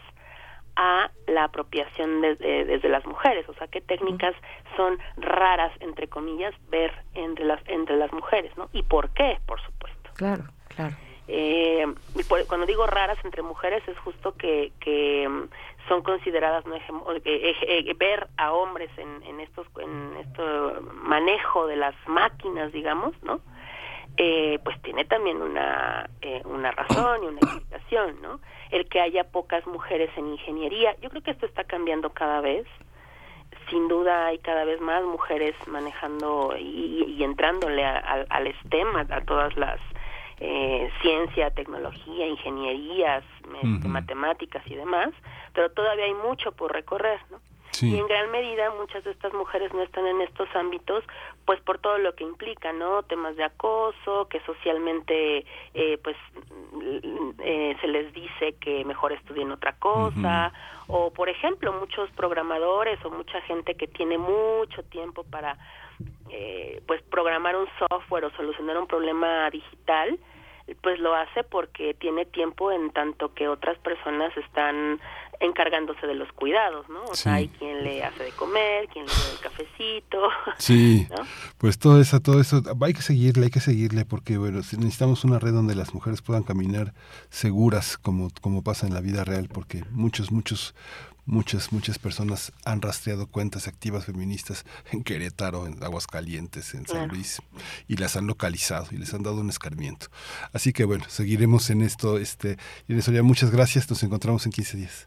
a 0.76 1.10
la 1.26 1.44
apropiación 1.44 2.20
desde 2.20 2.88
las 2.88 3.04
mujeres, 3.04 3.48
o 3.48 3.54
sea, 3.54 3.66
qué 3.66 3.80
técnicas 3.80 4.34
son 4.76 4.98
raras, 5.16 5.72
entre 5.80 6.08
comillas, 6.08 6.54
ver 6.70 6.92
entre 7.14 7.44
las, 7.44 7.60
entre 7.66 7.96
las 7.96 8.12
mujeres, 8.12 8.56
¿no? 8.56 8.68
Y 8.72 8.82
por 8.82 9.10
qué, 9.10 9.38
por 9.46 9.60
supuesto. 9.60 10.10
Claro, 10.14 10.44
claro. 10.68 10.96
Eh, 11.28 11.86
y 12.16 12.24
cuando 12.24 12.66
digo 12.66 12.86
raras 12.86 13.18
entre 13.24 13.42
mujeres 13.42 13.86
es 13.86 13.96
justo 13.98 14.34
que, 14.36 14.72
que 14.80 15.28
mm, 15.28 15.48
son 15.88 16.02
consideradas 16.02 16.66
no 16.66 16.74
eh, 17.24 17.94
ver 17.96 18.28
a 18.36 18.52
hombres 18.52 18.90
en, 18.98 19.22
en 19.22 19.40
estos 19.40 19.66
en 19.78 20.16
este 20.16 20.42
manejo 20.92 21.68
de 21.68 21.76
las 21.76 21.94
máquinas 22.06 22.72
digamos 22.72 23.14
no 23.22 23.40
eh, 24.16 24.58
pues 24.64 24.80
tiene 24.82 25.04
también 25.04 25.40
una 25.40 26.08
eh, 26.20 26.42
una 26.44 26.70
razón 26.70 27.24
y 27.24 27.26
una 27.28 27.38
explicación 27.38 28.20
no 28.20 28.40
el 28.70 28.88
que 28.88 29.00
haya 29.00 29.24
pocas 29.24 29.66
mujeres 29.66 30.10
en 30.16 30.28
ingeniería. 30.28 30.96
Yo 31.00 31.10
creo 31.10 31.22
que 31.22 31.30
esto 31.32 31.46
está 31.46 31.64
cambiando 31.64 32.10
cada 32.10 32.40
vez. 32.40 32.66
Sin 33.68 33.86
duda 33.86 34.26
hay 34.26 34.38
cada 34.38 34.64
vez 34.64 34.80
más 34.80 35.04
mujeres 35.04 35.54
manejando 35.66 36.54
y, 36.58 37.04
y 37.16 37.22
entrándole 37.22 37.84
al 37.84 38.54
STEM 38.64 38.96
a 38.96 39.20
todas 39.24 39.56
las 39.56 39.78
eh, 40.44 40.90
ciencia, 41.00 41.50
tecnología, 41.50 42.26
ingenierías, 42.26 43.22
matemáticas 43.84 44.66
y 44.66 44.74
demás, 44.74 45.10
pero 45.52 45.70
todavía 45.70 46.06
hay 46.06 46.14
mucho 46.14 46.50
por 46.50 46.72
recorrer, 46.72 47.20
¿no? 47.30 47.38
Y 47.80 47.96
en 47.96 48.06
gran 48.06 48.30
medida 48.30 48.70
muchas 48.70 49.02
de 49.04 49.12
estas 49.12 49.32
mujeres 49.32 49.72
no 49.72 49.82
están 49.82 50.06
en 50.06 50.20
estos 50.20 50.48
ámbitos, 50.54 51.04
pues 51.46 51.60
por 51.60 51.78
todo 51.78 51.98
lo 51.98 52.14
que 52.14 52.24
implica, 52.24 52.72
¿no? 52.72 53.02
Temas 53.04 53.36
de 53.36 53.44
acoso, 53.44 54.28
que 54.28 54.40
socialmente, 54.40 55.46
eh, 55.74 55.98
pues, 56.02 56.16
eh, 57.38 57.76
se 57.80 57.88
les 57.88 58.12
dice 58.12 58.54
que 58.60 58.84
mejor 58.84 59.12
estudien 59.12 59.50
otra 59.50 59.72
cosa, 59.74 60.52
o 60.86 61.10
por 61.12 61.28
ejemplo, 61.28 61.72
muchos 61.72 62.10
programadores 62.10 63.02
o 63.04 63.10
mucha 63.10 63.40
gente 63.42 63.74
que 63.74 63.86
tiene 63.86 64.18
mucho 64.18 64.82
tiempo 64.90 65.24
para, 65.24 65.56
eh, 66.30 66.82
pues, 66.86 67.02
programar 67.02 67.56
un 67.56 67.68
software 67.78 68.26
o 68.26 68.30
solucionar 68.32 68.76
un 68.76 68.86
problema 68.86 69.48
digital, 69.50 70.18
pues 70.80 71.00
lo 71.00 71.14
hace 71.14 71.42
porque 71.42 71.94
tiene 71.94 72.24
tiempo 72.24 72.70
en 72.70 72.92
tanto 72.92 73.34
que 73.34 73.48
otras 73.48 73.76
personas 73.78 74.34
están 74.36 75.00
encargándose 75.42 76.06
de 76.06 76.14
los 76.14 76.32
cuidados, 76.32 76.88
¿no? 76.88 77.04
O 77.04 77.14
sea, 77.14 77.34
hay 77.34 77.48
quien 77.48 77.82
le 77.82 78.04
hace 78.04 78.24
de 78.24 78.30
comer, 78.30 78.88
quien 78.88 79.04
le 79.04 79.12
da 79.12 79.32
el 79.32 79.38
cafecito. 79.40 80.28
Sí, 80.58 81.08
pues 81.58 81.78
todo 81.78 82.00
eso, 82.00 82.20
todo 82.20 82.40
eso, 82.40 82.62
hay 82.80 82.94
que 82.94 83.02
seguirle, 83.02 83.46
hay 83.46 83.50
que 83.50 83.60
seguirle, 83.60 84.04
porque 84.04 84.38
bueno, 84.38 84.58
necesitamos 84.58 85.24
una 85.24 85.38
red 85.38 85.52
donde 85.52 85.74
las 85.74 85.92
mujeres 85.92 86.22
puedan 86.22 86.44
caminar 86.44 86.94
seguras, 87.30 87.98
como, 87.98 88.28
como 88.40 88.62
pasa 88.62 88.86
en 88.86 88.94
la 88.94 89.00
vida 89.00 89.24
real, 89.24 89.48
porque 89.52 89.82
muchos, 89.90 90.30
muchos 90.30 90.74
Muchas, 91.24 91.72
muchas 91.72 92.00
personas 92.00 92.52
han 92.64 92.82
rastreado 92.82 93.28
cuentas 93.28 93.68
activas 93.68 94.06
feministas 94.06 94.64
en 94.90 95.04
Querétaro, 95.04 95.68
en 95.68 95.80
Aguascalientes, 95.80 96.74
en 96.74 96.84
San 96.84 97.08
Luis, 97.08 97.40
y 97.86 97.96
las 97.96 98.16
han 98.16 98.26
localizado 98.26 98.88
y 98.90 98.96
les 98.96 99.14
han 99.14 99.22
dado 99.22 99.36
un 99.40 99.48
escarmiento. 99.48 100.08
Así 100.52 100.72
que 100.72 100.84
bueno, 100.84 101.04
seguiremos 101.06 101.70
en 101.70 101.82
esto. 101.82 102.18
Este, 102.18 102.56
ya 102.88 103.22
muchas 103.22 103.52
gracias. 103.52 103.88
Nos 103.88 104.02
encontramos 104.02 104.46
en 104.46 104.52
15 104.52 104.76
días. 104.76 105.06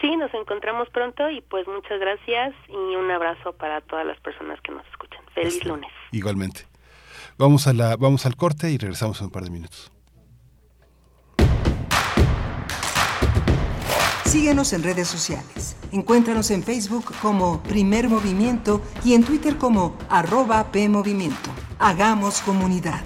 Sí, 0.00 0.16
nos 0.16 0.32
encontramos 0.32 0.88
pronto 0.90 1.28
y 1.30 1.40
pues 1.40 1.66
muchas 1.66 1.98
gracias 1.98 2.54
y 2.68 2.96
un 2.96 3.10
abrazo 3.10 3.52
para 3.54 3.80
todas 3.80 4.06
las 4.06 4.20
personas 4.20 4.60
que 4.60 4.72
nos 4.72 4.86
escuchan. 4.86 5.20
Feliz 5.34 5.64
lunes. 5.64 5.90
Igualmente. 6.12 6.66
Vamos, 7.36 7.66
a 7.66 7.72
la, 7.72 7.96
vamos 7.96 8.26
al 8.26 8.36
corte 8.36 8.70
y 8.70 8.78
regresamos 8.78 9.20
en 9.20 9.26
un 9.26 9.32
par 9.32 9.44
de 9.44 9.50
minutos. 9.50 9.92
Síguenos 14.24 14.72
en 14.72 14.82
redes 14.82 15.08
sociales. 15.08 15.76
Encuéntranos 15.90 16.50
en 16.50 16.62
Facebook 16.62 17.06
como 17.22 17.62
Primer 17.62 18.08
Movimiento 18.08 18.82
y 19.04 19.14
en 19.14 19.24
Twitter 19.24 19.56
como 19.56 19.96
arroba 20.10 20.70
PMovimiento. 20.70 21.50
Hagamos 21.78 22.42
comunidad. 22.42 23.00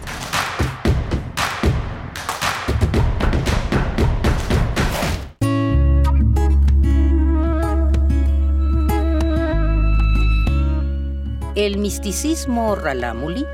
El 11.55 11.77
misticismo 11.77 12.75
ralámuli 12.75 13.45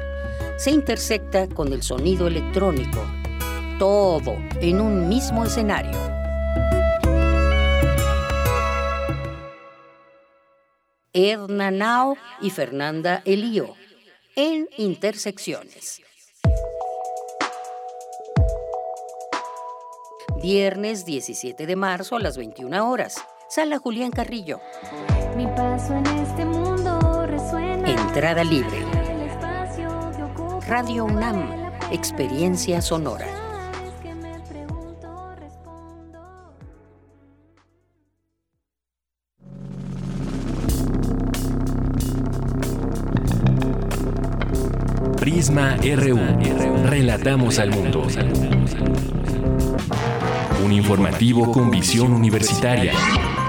se 0.57 0.71
intersecta 0.71 1.49
con 1.49 1.73
el 1.73 1.83
sonido 1.83 2.29
electrónico, 2.29 3.05
todo 3.79 4.37
en 4.61 4.81
un 4.81 5.09
mismo 5.09 5.45
escenario 5.45 5.99
Edna 11.13 11.73
Nao 11.73 12.17
y 12.41 12.51
Fernanda 12.51 13.23
Elío 13.25 13.75
en 14.37 14.69
Intersecciones. 14.77 16.01
Viernes 20.41 21.05
17 21.05 21.67
de 21.67 21.75
marzo 21.75 22.15
a 22.15 22.21
las 22.21 22.37
21 22.37 22.89
horas. 22.89 23.17
Sala 23.49 23.79
Julián 23.79 24.13
Carrillo. 24.13 24.61
Mi 25.37 25.47
paso 25.49 25.95
en 25.95 26.07
este 26.07 26.45
mundo. 26.45 26.68
Entrada 27.89 28.45
libre. 28.45 28.85
Radio 30.69 31.07
UNAM. 31.07 31.73
Experiencia 31.91 32.83
sonora. 32.83 33.39
RU. 45.97 46.19
Relatamos 46.85 47.59
al 47.59 47.71
mundo. 47.71 48.03
Un 50.65 50.73
informativo 50.73 51.51
con 51.51 51.71
visión 51.71 52.13
universitaria. 52.13 52.93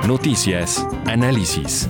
Noticias, 0.08 0.86
análisis, 1.06 1.90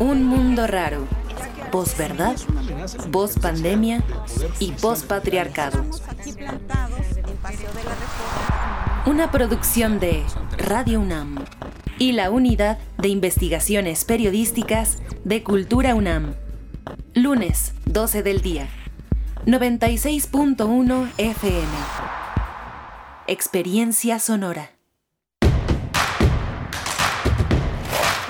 Un 0.02 0.24
mundo 0.24 0.66
raro. 0.66 1.08
Posverdad, 1.72 2.36
pandemia 3.40 4.04
y 4.60 4.72
patriarcado. 5.04 5.86
Una 9.06 9.30
producción 9.30 10.00
de 10.00 10.24
Radio 10.58 11.02
UNAM 11.02 11.46
y 12.00 12.14
la 12.14 12.32
Unidad 12.32 12.80
de 12.98 13.10
Investigaciones 13.10 14.04
Periodísticas 14.04 14.98
de 15.24 15.44
Cultura 15.44 15.94
UNAM. 15.94 16.34
Lunes, 17.14 17.76
12 17.86 18.24
del 18.24 18.42
día. 18.42 18.70
96.1 19.46 21.12
FM. 21.20 21.68
Experiencia 23.28 24.18
sonora. 24.18 24.72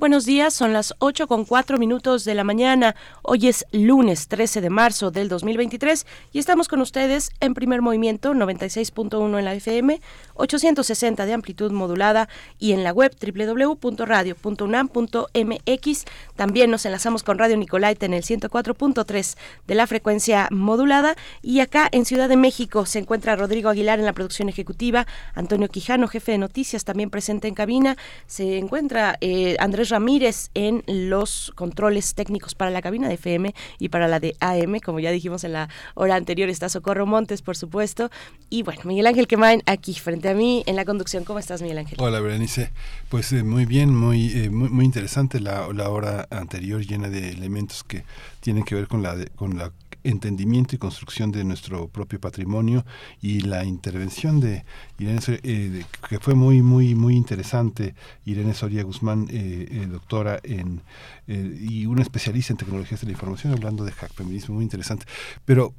Buenos 0.00 0.24
días, 0.24 0.54
son 0.54 0.72
las 0.72 0.94
8 1.00 1.26
con 1.26 1.44
4 1.44 1.76
minutos 1.76 2.24
de 2.24 2.34
la 2.34 2.42
mañana. 2.42 2.96
Hoy 3.20 3.48
es 3.48 3.66
lunes 3.70 4.28
13 4.28 4.62
de 4.62 4.70
marzo 4.70 5.10
del 5.10 5.28
2023 5.28 6.06
y 6.32 6.38
estamos 6.38 6.68
con 6.68 6.80
ustedes 6.80 7.32
en 7.40 7.52
primer 7.52 7.82
movimiento 7.82 8.32
96.1 8.32 9.38
en 9.38 9.44
la 9.44 9.52
FM, 9.52 10.00
860 10.36 11.26
de 11.26 11.34
amplitud 11.34 11.70
modulada 11.70 12.30
y 12.58 12.72
en 12.72 12.82
la 12.82 12.92
web 12.92 13.14
www.radio.unam.mx. 13.14 16.04
También 16.34 16.70
nos 16.70 16.86
enlazamos 16.86 17.22
con 17.22 17.36
Radio 17.36 17.58
Nicolaita 17.58 18.06
en 18.06 18.14
el 18.14 18.22
104.3 18.22 19.36
de 19.66 19.74
la 19.74 19.86
frecuencia 19.86 20.48
modulada 20.50 21.14
y 21.42 21.60
acá 21.60 21.90
en 21.92 22.06
Ciudad 22.06 22.30
de 22.30 22.38
México 22.38 22.86
se 22.86 23.00
encuentra 23.00 23.36
Rodrigo 23.36 23.68
Aguilar 23.68 23.98
en 23.98 24.06
la 24.06 24.14
producción 24.14 24.48
ejecutiva, 24.48 25.06
Antonio 25.34 25.68
Quijano, 25.68 26.08
jefe 26.08 26.32
de 26.32 26.38
noticias, 26.38 26.86
también 26.86 27.10
presente 27.10 27.48
en 27.48 27.54
cabina. 27.54 27.98
Se 28.26 28.56
encuentra 28.56 29.18
eh, 29.20 29.56
Andrés 29.58 29.89
Ramírez 29.90 30.50
en 30.54 30.82
los 30.86 31.52
controles 31.54 32.14
técnicos 32.14 32.54
para 32.54 32.70
la 32.70 32.82
cabina 32.82 33.08
de 33.08 33.14
FM 33.14 33.54
y 33.78 33.88
para 33.90 34.08
la 34.08 34.20
de 34.20 34.34
AM, 34.40 34.80
como 34.80 35.00
ya 35.00 35.10
dijimos 35.10 35.44
en 35.44 35.52
la 35.52 35.68
hora 35.94 36.16
anterior, 36.16 36.48
está 36.48 36.68
Socorro 36.68 37.06
Montes, 37.06 37.42
por 37.42 37.56
supuesto. 37.56 38.10
Y 38.48 38.62
bueno, 38.62 38.82
Miguel 38.84 39.06
Ángel 39.06 39.26
Quemain 39.26 39.62
aquí 39.66 39.94
frente 39.94 40.28
a 40.28 40.34
mí 40.34 40.62
en 40.66 40.76
la 40.76 40.84
conducción. 40.84 41.24
¿Cómo 41.24 41.38
estás, 41.38 41.62
Miguel 41.62 41.78
Ángel? 41.78 41.98
Hola, 42.00 42.20
Berenice. 42.20 42.72
Pues 43.08 43.32
eh, 43.32 43.42
muy 43.42 43.66
bien, 43.66 43.94
muy, 43.94 44.32
eh, 44.32 44.50
muy, 44.50 44.84
interesante 44.84 45.40
la, 45.40 45.68
la 45.72 45.90
hora 45.90 46.26
anterior 46.30 46.80
llena 46.86 47.08
de 47.08 47.30
elementos 47.30 47.84
que 47.84 48.04
tienen 48.40 48.64
que 48.64 48.74
ver 48.74 48.88
con 48.88 49.02
la, 49.02 49.16
con 49.36 49.58
la 49.58 49.72
entendimiento 50.04 50.74
y 50.74 50.78
construcción 50.78 51.32
de 51.32 51.44
nuestro 51.44 51.88
propio 51.88 52.20
patrimonio 52.20 52.84
y 53.20 53.40
la 53.40 53.64
intervención 53.64 54.40
de 54.40 54.64
Irene 54.98 55.20
eh, 55.42 55.84
que 56.08 56.18
fue 56.18 56.34
muy 56.34 56.62
muy 56.62 56.94
muy 56.94 57.16
interesante 57.16 57.94
Irene 58.24 58.54
Soria 58.54 58.82
Guzmán 58.82 59.26
eh, 59.30 59.68
eh, 59.70 59.86
doctora 59.86 60.40
en 60.42 60.82
y 61.28 61.86
una 61.86 62.02
especialista 62.02 62.52
en 62.52 62.56
tecnologías 62.56 63.00
de 63.00 63.06
la 63.06 63.12
información 63.12 63.52
hablando 63.52 63.84
de 63.84 63.92
hack 63.92 64.12
feminismo 64.12 64.56
muy 64.56 64.64
interesante. 64.64 65.06
Pero 65.44 65.74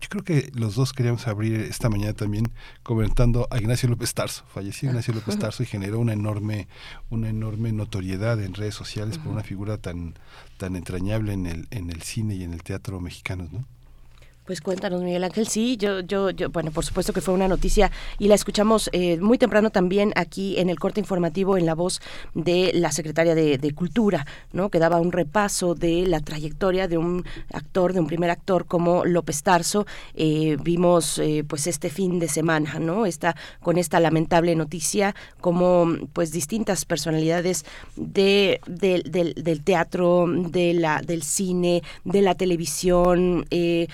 yo 0.00 0.08
creo 0.08 0.22
que 0.22 0.50
los 0.54 0.74
dos 0.74 0.92
queríamos 0.92 1.26
abrir 1.26 1.60
esta 1.60 1.88
mañana 1.88 2.12
también 2.12 2.52
comentando 2.82 3.48
a 3.50 3.58
Ignacio 3.58 3.88
López 3.88 4.14
Tarso. 4.14 4.44
Falleció 4.48 4.88
Ignacio 4.88 5.12
López 5.14 5.38
Tarso 5.38 5.62
y 5.62 5.66
generó 5.66 5.98
una 5.98 6.12
enorme, 6.12 6.68
una 7.10 7.28
enorme 7.28 7.72
notoriedad 7.72 8.40
en 8.42 8.54
redes 8.54 8.74
sociales 8.74 9.18
por 9.18 9.32
una 9.32 9.42
figura 9.42 9.76
tan, 9.78 10.14
tan 10.56 10.76
entrañable 10.76 11.32
en 11.32 11.46
el, 11.46 11.66
en 11.70 11.90
el 11.90 12.02
cine 12.02 12.36
y 12.36 12.44
en 12.44 12.52
el 12.52 12.62
teatro 12.62 13.00
mexicano, 13.00 13.48
¿no? 13.50 13.64
Pues 14.48 14.62
cuéntanos, 14.62 15.02
Miguel 15.02 15.24
Ángel. 15.24 15.46
Sí, 15.46 15.76
yo, 15.76 16.00
yo, 16.00 16.30
yo, 16.30 16.48
bueno, 16.48 16.70
por 16.70 16.82
supuesto 16.82 17.12
que 17.12 17.20
fue 17.20 17.34
una 17.34 17.48
noticia 17.48 17.90
y 18.18 18.28
la 18.28 18.34
escuchamos 18.34 18.88
eh, 18.94 19.18
muy 19.18 19.36
temprano 19.36 19.68
también 19.68 20.10
aquí 20.16 20.58
en 20.58 20.70
el 20.70 20.78
corte 20.78 21.00
informativo 21.00 21.58
en 21.58 21.66
la 21.66 21.74
voz 21.74 22.00
de 22.32 22.70
la 22.72 22.90
secretaria 22.90 23.34
de, 23.34 23.74
Cultura, 23.74 24.24
¿no? 24.54 24.70
Que 24.70 24.78
daba 24.78 25.00
un 25.00 25.12
repaso 25.12 25.74
de 25.74 26.06
la 26.06 26.20
trayectoria 26.20 26.88
de 26.88 26.96
un 26.96 27.26
actor, 27.52 27.92
de 27.92 28.00
un 28.00 28.06
primer 28.06 28.30
actor 28.30 28.64
como 28.64 29.04
López 29.04 29.42
Tarso. 29.42 29.86
Eh, 30.14 30.56
vimos, 30.62 31.18
eh, 31.18 31.44
pues, 31.46 31.66
este 31.66 31.90
fin 31.90 32.18
de 32.18 32.28
semana, 32.28 32.78
¿no? 32.78 33.04
Esta, 33.04 33.36
con 33.60 33.76
esta 33.76 34.00
lamentable 34.00 34.56
noticia, 34.56 35.14
como, 35.42 35.88
pues, 36.14 36.32
distintas 36.32 36.86
personalidades 36.86 37.66
de, 37.96 38.62
del 38.66 39.62
teatro, 39.62 40.24
de 40.26 40.72
la, 40.72 41.02
del 41.02 41.22
cine, 41.22 41.82
de 42.04 42.22
la 42.22 42.34
televisión, 42.34 43.44
eh, 43.50 43.88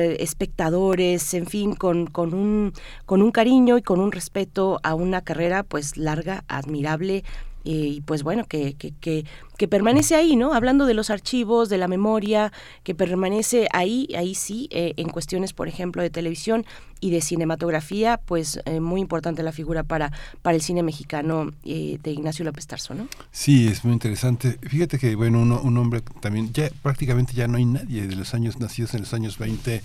espectadores, 0.00 1.34
en 1.34 1.46
fin, 1.46 1.74
con, 1.74 2.06
con, 2.06 2.34
un, 2.34 2.72
con 3.06 3.22
un 3.22 3.30
cariño 3.30 3.78
y 3.78 3.82
con 3.82 4.00
un 4.00 4.12
respeto 4.12 4.80
a 4.82 4.94
una 4.94 5.22
carrera 5.22 5.62
pues 5.62 5.96
larga, 5.96 6.44
admirable, 6.48 7.24
eh, 7.64 7.70
y 7.70 8.00
pues 8.00 8.22
bueno, 8.22 8.46
que, 8.46 8.74
que, 8.74 8.92
que, 9.00 9.24
que, 9.58 9.68
permanece 9.68 10.14
ahí, 10.14 10.34
¿no? 10.34 10.54
Hablando 10.54 10.86
de 10.86 10.94
los 10.94 11.10
archivos, 11.10 11.68
de 11.68 11.76
la 11.76 11.88
memoria, 11.88 12.52
que 12.84 12.94
permanece 12.94 13.68
ahí, 13.72 14.08
ahí 14.16 14.34
sí, 14.34 14.68
eh, 14.70 14.94
en 14.96 15.08
cuestiones, 15.10 15.52
por 15.52 15.68
ejemplo, 15.68 16.02
de 16.02 16.08
televisión 16.08 16.64
y 17.00 17.10
de 17.10 17.20
cinematografía, 17.20 18.18
pues 18.18 18.60
eh, 18.64 18.80
muy 18.80 19.00
importante 19.00 19.42
la 19.42 19.52
figura 19.52 19.82
para, 19.82 20.12
para 20.42 20.54
el 20.54 20.62
cine 20.62 20.82
mexicano 20.82 21.50
de 21.62 22.10
Ignacio 22.10 22.44
López 22.44 22.66
Tarso, 22.66 22.94
¿no? 22.94 23.08
Sí, 23.30 23.68
es 23.68 23.84
muy 23.84 23.92
interesante. 23.92 24.58
Fíjate 24.62 24.98
que, 24.98 25.14
bueno, 25.14 25.40
uno, 25.40 25.60
un 25.60 25.76
hombre 25.78 26.02
también, 26.20 26.52
ya 26.52 26.68
prácticamente 26.82 27.32
ya 27.32 27.48
no 27.48 27.56
hay 27.56 27.64
nadie 27.64 28.06
de 28.06 28.16
los 28.16 28.34
años 28.34 28.58
nacidos 28.58 28.94
en 28.94 29.00
los 29.00 29.14
años 29.14 29.38
20 29.38 29.82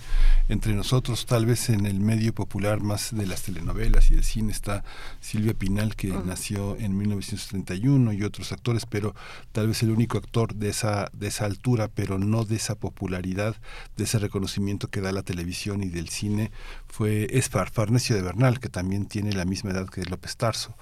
entre 0.48 0.74
nosotros, 0.74 1.26
tal 1.26 1.46
vez 1.46 1.68
en 1.70 1.86
el 1.86 2.00
medio 2.00 2.34
popular 2.34 2.80
más 2.80 3.14
de 3.14 3.26
las 3.26 3.42
telenovelas 3.42 4.10
y 4.10 4.14
del 4.14 4.24
cine 4.24 4.52
está 4.52 4.84
Silvia 5.20 5.54
Pinal, 5.54 5.96
que 5.96 6.08
nació 6.08 6.76
en 6.78 6.96
1930 6.96 7.74
y 8.12 8.22
otros 8.22 8.52
actores, 8.52 8.86
pero 8.86 9.14
tal 9.52 9.68
vez 9.68 9.82
el 9.82 9.90
único 9.90 10.18
actor 10.18 10.54
de 10.54 10.68
esa, 10.68 11.10
de 11.12 11.28
esa 11.28 11.44
altura, 11.44 11.88
pero 11.88 12.18
no 12.18 12.44
de 12.44 12.56
esa 12.56 12.74
popularidad, 12.74 13.56
de 13.96 14.04
ese 14.04 14.18
reconocimiento 14.18 14.88
que 14.88 15.00
da 15.00 15.12
la 15.12 15.22
televisión 15.22 15.82
y 15.82 15.88
del 15.88 16.08
cine, 16.08 16.50
fue 16.86 17.05
es 17.06 17.48
Farnesio 17.48 18.16
de 18.16 18.22
Bernal, 18.22 18.60
que 18.60 18.68
también 18.68 19.06
tiene 19.06 19.32
la 19.32 19.44
misma 19.44 19.70
edad 19.70 19.88
que 19.88 20.04
López 20.04 20.36
Tarso. 20.36 20.76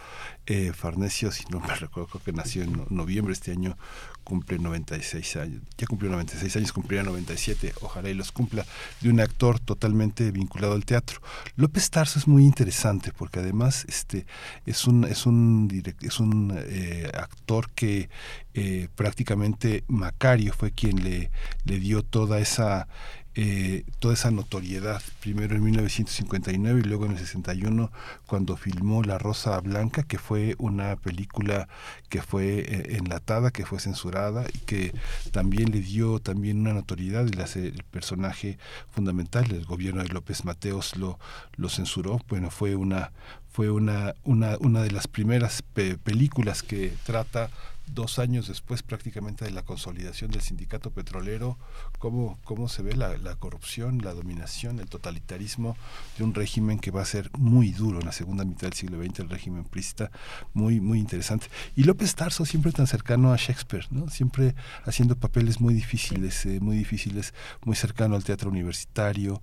Eh, 0.47 0.73
Farnesio, 0.75 1.33
si 1.33 1.45
no 1.51 1.61
me 1.61 1.75
recuerdo, 1.75 2.21
que 2.23 2.33
nació 2.33 2.63
en 2.65 2.85
noviembre 2.91 3.33
este 3.33 3.53
año, 3.53 3.77
cumple 4.25 4.59
96 4.59 5.37
años, 5.37 5.63
ya 5.79 5.87
cumplió 5.87 6.11
96 6.11 6.57
años, 6.57 6.73
cumplirá 6.73 7.03
97, 7.03 7.75
ojalá 7.83 8.11
y 8.11 8.15
los 8.15 8.33
cumpla, 8.33 8.67
de 9.01 9.11
un 9.11 9.21
actor 9.21 9.61
totalmente 9.61 10.31
vinculado 10.31 10.75
al 10.75 10.85
teatro. 10.85 11.21
López 11.57 11.89
Tarso 11.91 12.19
es 12.19 12.27
muy 12.27 12.45
interesante 12.45 13.13
porque 13.17 13.41
además 13.41 13.85
este 13.89 14.27
es 14.67 14.87
un 14.87 15.05
es 15.05 15.27
un 15.27 15.71
es 16.01 16.21
un 16.21 16.55
eh, 16.57 17.11
actor 17.15 17.71
que 17.71 18.09
eh, 18.55 18.89
prácticamente 18.95 19.85
Macario 19.89 20.53
fue 20.53 20.73
quien 20.73 21.03
le, 21.05 21.31
le 21.65 21.79
dio 21.79 22.03
toda 22.03 22.41
esa 22.41 22.89
eh, 23.37 23.85
toda 23.99 24.15
esa 24.15 24.31
notoriedad, 24.31 25.03
primero 25.21 25.57
en 25.57 25.65
1959 25.65 26.83
y 26.85 26.89
luego 26.89 27.07
en 27.07 27.13
el 27.13 27.19
61 27.19 27.91
cuando 28.27 28.57
filmó 28.57 29.03
La 29.03 29.19
Rosa 29.19 29.59
Blanca, 29.61 30.05
que 30.05 30.19
fue 30.19 30.55
una 30.59 30.95
película 30.95 31.69
que 32.09 32.23
fue 32.23 32.61
eh, 32.61 32.97
enlatada, 32.97 33.51
que 33.51 33.67
fue 33.67 33.81
censurada 33.81 34.45
y 34.53 34.59
que 34.59 34.95
también 35.33 35.73
le 35.73 35.81
dio 35.81 36.21
también 36.21 36.61
una 36.61 36.75
notoriedad 36.75 37.27
y 37.27 37.59
el 37.59 37.83
personaje 37.91 38.57
fundamental, 38.93 39.51
el 39.51 39.65
gobierno 39.65 40.03
de 40.03 40.11
López 40.11 40.45
Mateos 40.45 40.97
lo, 40.97 41.19
lo 41.57 41.69
censuró, 41.69 42.21
bueno, 42.29 42.51
fue 42.51 42.77
una 42.77 43.11
fue 43.51 43.71
una, 43.71 44.15
una, 44.25 44.57
una 44.59 44.83
de 44.83 44.91
las 44.91 45.07
primeras 45.07 45.63
películas 46.03 46.65
que 46.65 46.93
trata 47.07 47.51
dos 47.87 48.19
años 48.19 48.49
después 48.49 48.83
prácticamente 48.83 49.45
de 49.45 49.51
la 49.51 49.63
consolidación 49.63 50.31
del 50.31 50.41
sindicato 50.41 50.91
petrolero, 50.91 51.59
cómo, 51.99 52.39
cómo 52.45 52.69
se 52.69 52.83
ve 52.83 52.95
la, 52.95 53.17
la, 53.19 53.37
corrupción, 53.37 53.99
la 54.03 54.15
dominación, 54.15 54.81
el 54.81 54.89
totalitarismo 54.89 55.77
de 56.19 56.25
un 56.25 56.35
régimen 56.35 56.79
que 56.79 56.91
va 56.91 57.03
a 57.03 57.07
ser 57.07 57.31
muy 57.39 57.71
duro 57.71 58.01
en 58.01 58.07
la 58.07 58.13
segunda 58.13 58.45
mitad 58.45 58.63
del 58.63 58.73
siglo 58.73 59.03
XX, 59.03 59.21
el 59.21 59.31
régimen 59.31 59.65
prista, 59.65 60.11
muy, 60.53 60.81
muy 60.81 60.99
interesante. 60.99 61.47
Y 61.77 61.85
López 61.85 62.15
Tarso 62.15 62.45
siempre 62.45 62.73
tan 62.73 62.87
cercano 62.87 63.33
a 63.33 63.37
Shakespeare, 63.37 63.87
¿no? 63.91 64.09
siempre 64.09 64.55
haciendo 64.85 65.17
papeles 65.17 65.61
muy 65.61 65.75
difíciles, 65.75 66.47
eh, 66.47 66.61
muy 66.61 66.77
difíciles, 66.77 67.35
muy 67.65 67.77
cercano 67.77 68.17
al 68.17 68.25
teatro 68.25 68.51
universitario. 68.51 69.41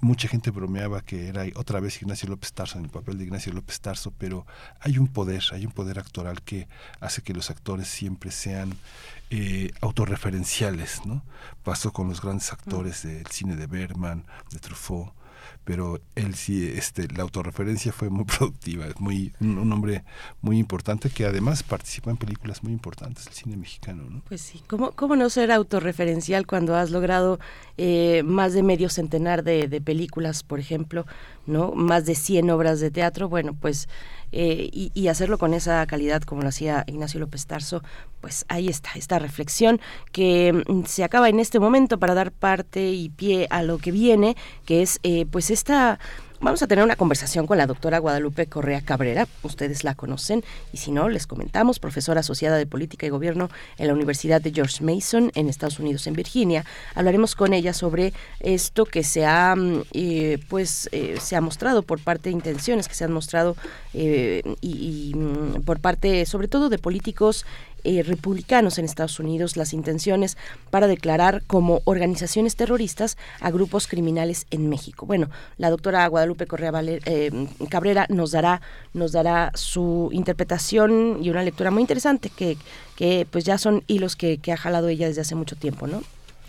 Mucha 0.00 0.28
gente 0.28 0.50
bromeaba 0.50 1.00
que 1.00 1.28
era 1.28 1.44
otra 1.54 1.80
vez 1.80 2.00
Ignacio 2.02 2.28
López 2.28 2.52
Tarso 2.52 2.78
en 2.78 2.84
el 2.84 2.90
papel 2.90 3.18
de 3.18 3.24
Ignacio 3.24 3.52
López 3.52 3.80
Tarso, 3.80 4.12
pero 4.18 4.46
hay 4.80 4.98
un 4.98 5.08
poder, 5.08 5.42
hay 5.52 5.64
un 5.64 5.72
poder 5.72 5.98
actoral 5.98 6.42
que 6.42 6.68
hace 7.00 7.22
que 7.22 7.32
los 7.32 7.50
actores 7.50 7.83
siempre 7.84 8.30
sean 8.30 8.76
eh, 9.30 9.70
autorreferenciales, 9.80 11.04
¿no? 11.06 11.22
Pasó 11.62 11.92
con 11.92 12.08
los 12.08 12.20
grandes 12.20 12.52
actores 12.52 13.02
del 13.02 13.26
cine 13.26 13.56
de 13.56 13.66
Berman, 13.66 14.24
de 14.50 14.58
Truffaut, 14.58 15.12
pero 15.64 16.00
él 16.14 16.34
sí, 16.34 16.70
este, 16.76 17.08
la 17.08 17.22
autorreferencia 17.22 17.92
fue 17.92 18.10
muy 18.10 18.24
productiva, 18.38 18.86
es 18.86 19.00
muy, 19.00 19.32
un, 19.40 19.72
hombre 19.72 20.04
muy 20.42 20.58
importante 20.58 21.10
que 21.10 21.24
además 21.24 21.62
participó 21.62 22.10
en 22.10 22.16
películas 22.16 22.62
muy 22.62 22.72
importantes 22.72 23.24
del 23.24 23.34
cine 23.34 23.56
mexicano. 23.56 24.04
¿no? 24.08 24.22
Pues 24.28 24.42
sí, 24.42 24.62
¿cómo, 24.68 24.92
cómo 24.92 25.16
no 25.16 25.30
ser 25.30 25.50
autorreferencial 25.50 26.46
cuando 26.46 26.76
has 26.76 26.90
logrado 26.90 27.40
eh, 27.78 28.22
más 28.24 28.52
de 28.52 28.62
medio 28.62 28.90
centenar 28.90 29.42
de, 29.42 29.68
de 29.68 29.80
películas, 29.80 30.42
por 30.42 30.60
ejemplo, 30.60 31.06
no 31.46 31.72
más 31.72 32.04
de 32.04 32.14
100 32.14 32.50
obras 32.50 32.80
de 32.80 32.90
teatro? 32.90 33.28
Bueno, 33.28 33.56
pues 33.58 33.88
eh, 34.36 34.68
y, 34.72 35.06
hacerlo 35.06 35.38
con 35.38 35.54
esa 35.54 35.86
calidad 35.86 36.22
como 36.22 36.42
lo 36.42 36.48
hacía 36.48 36.82
Ignacio 36.88 37.20
López 37.20 37.46
Tarso, 37.46 37.84
pues 38.20 38.44
ahí 38.48 38.68
está, 38.68 38.90
esta 38.96 39.20
reflexión 39.20 39.80
que 40.10 40.64
mm, 40.66 40.84
se 40.86 41.04
acaba 41.04 41.28
en 41.28 41.38
este 41.38 41.60
momento 41.60 42.00
para 42.00 42.14
dar 42.14 42.32
parte 42.32 42.90
y 42.90 43.10
pie 43.10 43.46
a 43.50 43.62
lo 43.62 43.78
que 43.78 43.92
viene, 43.92 44.36
que 44.66 44.82
es 44.82 44.98
eh, 45.04 45.24
pues 45.30 45.50
esta 45.50 46.00
Vamos 46.44 46.62
a 46.62 46.66
tener 46.66 46.84
una 46.84 46.96
conversación 46.96 47.46
con 47.46 47.56
la 47.56 47.66
doctora 47.66 47.98
Guadalupe 48.00 48.46
Correa 48.46 48.82
Cabrera, 48.82 49.26
ustedes 49.42 49.82
la 49.82 49.94
conocen, 49.94 50.44
y 50.74 50.76
si 50.76 50.92
no, 50.92 51.08
les 51.08 51.26
comentamos, 51.26 51.78
profesora 51.78 52.20
asociada 52.20 52.58
de 52.58 52.66
Política 52.66 53.06
y 53.06 53.08
Gobierno 53.08 53.48
en 53.78 53.86
la 53.86 53.94
Universidad 53.94 54.42
de 54.42 54.52
George 54.52 54.84
Mason 54.84 55.32
en 55.36 55.48
Estados 55.48 55.78
Unidos, 55.78 56.06
en 56.06 56.12
Virginia. 56.12 56.66
Hablaremos 56.94 57.34
con 57.34 57.54
ella 57.54 57.72
sobre 57.72 58.12
esto 58.40 58.84
que 58.84 59.04
se 59.04 59.24
ha, 59.24 59.56
mm, 59.56 59.84
eh, 59.94 60.38
pues, 60.50 60.90
eh, 60.92 61.16
se 61.18 61.34
ha 61.34 61.40
mostrado 61.40 61.80
por 61.80 61.98
parte 61.98 62.28
de 62.28 62.34
intenciones 62.34 62.88
que 62.88 62.94
se 62.94 63.04
han 63.04 63.12
mostrado 63.12 63.56
eh, 63.94 64.42
y, 64.60 65.14
mm, 65.14 65.62
por 65.62 65.80
parte, 65.80 66.26
sobre 66.26 66.48
todo, 66.48 66.68
de 66.68 66.76
políticos 66.76 67.46
eh, 67.84 68.02
republicanos 68.02 68.78
en 68.78 68.84
Estados 68.84 69.18
Unidos 69.20 69.56
las 69.56 69.72
intenciones 69.72 70.36
para 70.70 70.86
declarar 70.86 71.42
como 71.46 71.80
organizaciones 71.84 72.56
terroristas 72.56 73.16
a 73.40 73.50
grupos 73.50 73.86
criminales 73.86 74.46
en 74.50 74.68
México. 74.68 75.06
Bueno, 75.06 75.28
la 75.56 75.70
doctora 75.70 76.06
Guadalupe 76.08 76.46
Correa 76.46 76.72
eh, 76.84 77.46
Cabrera 77.68 78.06
nos 78.08 78.32
dará, 78.32 78.60
nos 78.92 79.12
dará 79.12 79.52
su 79.54 80.08
interpretación 80.12 81.18
y 81.22 81.30
una 81.30 81.42
lectura 81.42 81.70
muy 81.70 81.82
interesante 81.82 82.30
que, 82.30 82.56
que 82.96 83.26
pues 83.30 83.44
ya 83.44 83.58
son 83.58 83.82
hilos 83.86 84.16
que, 84.16 84.38
que 84.38 84.52
ha 84.52 84.56
jalado 84.56 84.88
ella 84.88 85.06
desde 85.06 85.20
hace 85.20 85.34
mucho 85.34 85.56
tiempo, 85.56 85.86
¿no? 85.86 86.02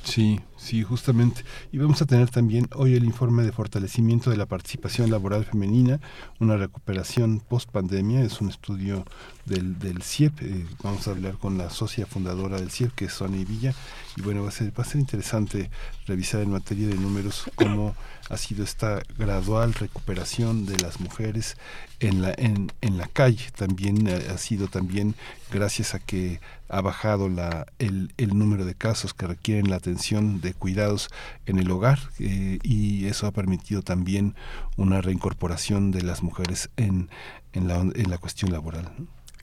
Sí, 0.03 0.39
sí, 0.65 0.83
justamente. 0.83 1.45
Y 1.71 1.77
vamos 1.77 2.01
a 2.01 2.05
tener 2.05 2.29
también 2.29 2.67
hoy 2.73 2.95
el 2.95 3.05
informe 3.05 3.43
de 3.43 3.51
fortalecimiento 3.51 4.31
de 4.31 4.37
la 4.37 4.47
participación 4.47 5.11
laboral 5.11 5.45
femenina, 5.45 5.99
una 6.39 6.57
recuperación 6.57 7.39
post 7.39 7.69
pandemia. 7.69 8.23
Es 8.23 8.41
un 8.41 8.49
estudio 8.49 9.05
del, 9.45 10.01
CIEP. 10.01 10.41
Eh, 10.41 10.65
vamos 10.81 11.07
a 11.07 11.11
hablar 11.11 11.37
con 11.37 11.57
la 11.57 11.69
socia 11.69 12.07
fundadora 12.07 12.59
del 12.59 12.71
CIEP, 12.71 12.93
que 12.95 13.05
es 13.05 13.13
Sonia 13.13 13.45
Villa. 13.45 13.73
Y 14.17 14.21
bueno, 14.21 14.41
va 14.41 14.49
a 14.49 14.51
ser, 14.51 14.77
va 14.77 14.83
a 14.83 14.87
ser 14.87 14.99
interesante 14.99 15.69
revisar 16.07 16.41
en 16.41 16.51
materia 16.51 16.87
de 16.87 16.95
números 16.95 17.43
cómo 17.55 17.95
ha 18.29 18.37
sido 18.37 18.63
esta 18.63 19.03
gradual 19.19 19.73
recuperación 19.75 20.65
de 20.65 20.79
las 20.79 20.99
mujeres 20.99 21.57
en 21.99 22.23
la, 22.23 22.33
en, 22.37 22.71
en 22.81 22.97
la 22.97 23.07
calle. 23.07 23.51
También 23.55 24.07
ha 24.07 24.37
sido 24.39 24.67
también 24.67 25.15
gracias 25.51 25.93
a 25.93 25.99
que 25.99 26.39
ha 26.69 26.81
bajado 26.81 27.29
la, 27.29 27.67
el, 27.77 28.11
el 28.17 28.37
número 28.37 28.65
de 28.65 28.73
casos 28.73 29.13
que 29.13 29.27
requieren 29.27 29.69
la 29.69 29.75
atención 29.75 30.41
de 30.41 30.53
cuidados 30.59 31.09
en 31.45 31.59
el 31.59 31.69
hogar 31.71 31.99
eh, 32.19 32.59
y 32.63 33.05
eso 33.05 33.27
ha 33.27 33.31
permitido 33.31 33.81
también 33.81 34.35
una 34.77 35.01
reincorporación 35.01 35.91
de 35.91 36.01
las 36.01 36.23
mujeres 36.23 36.69
en, 36.77 37.09
en, 37.53 37.67
la, 37.67 37.75
en 37.75 38.09
la 38.09 38.17
cuestión 38.17 38.51
laboral. 38.51 38.91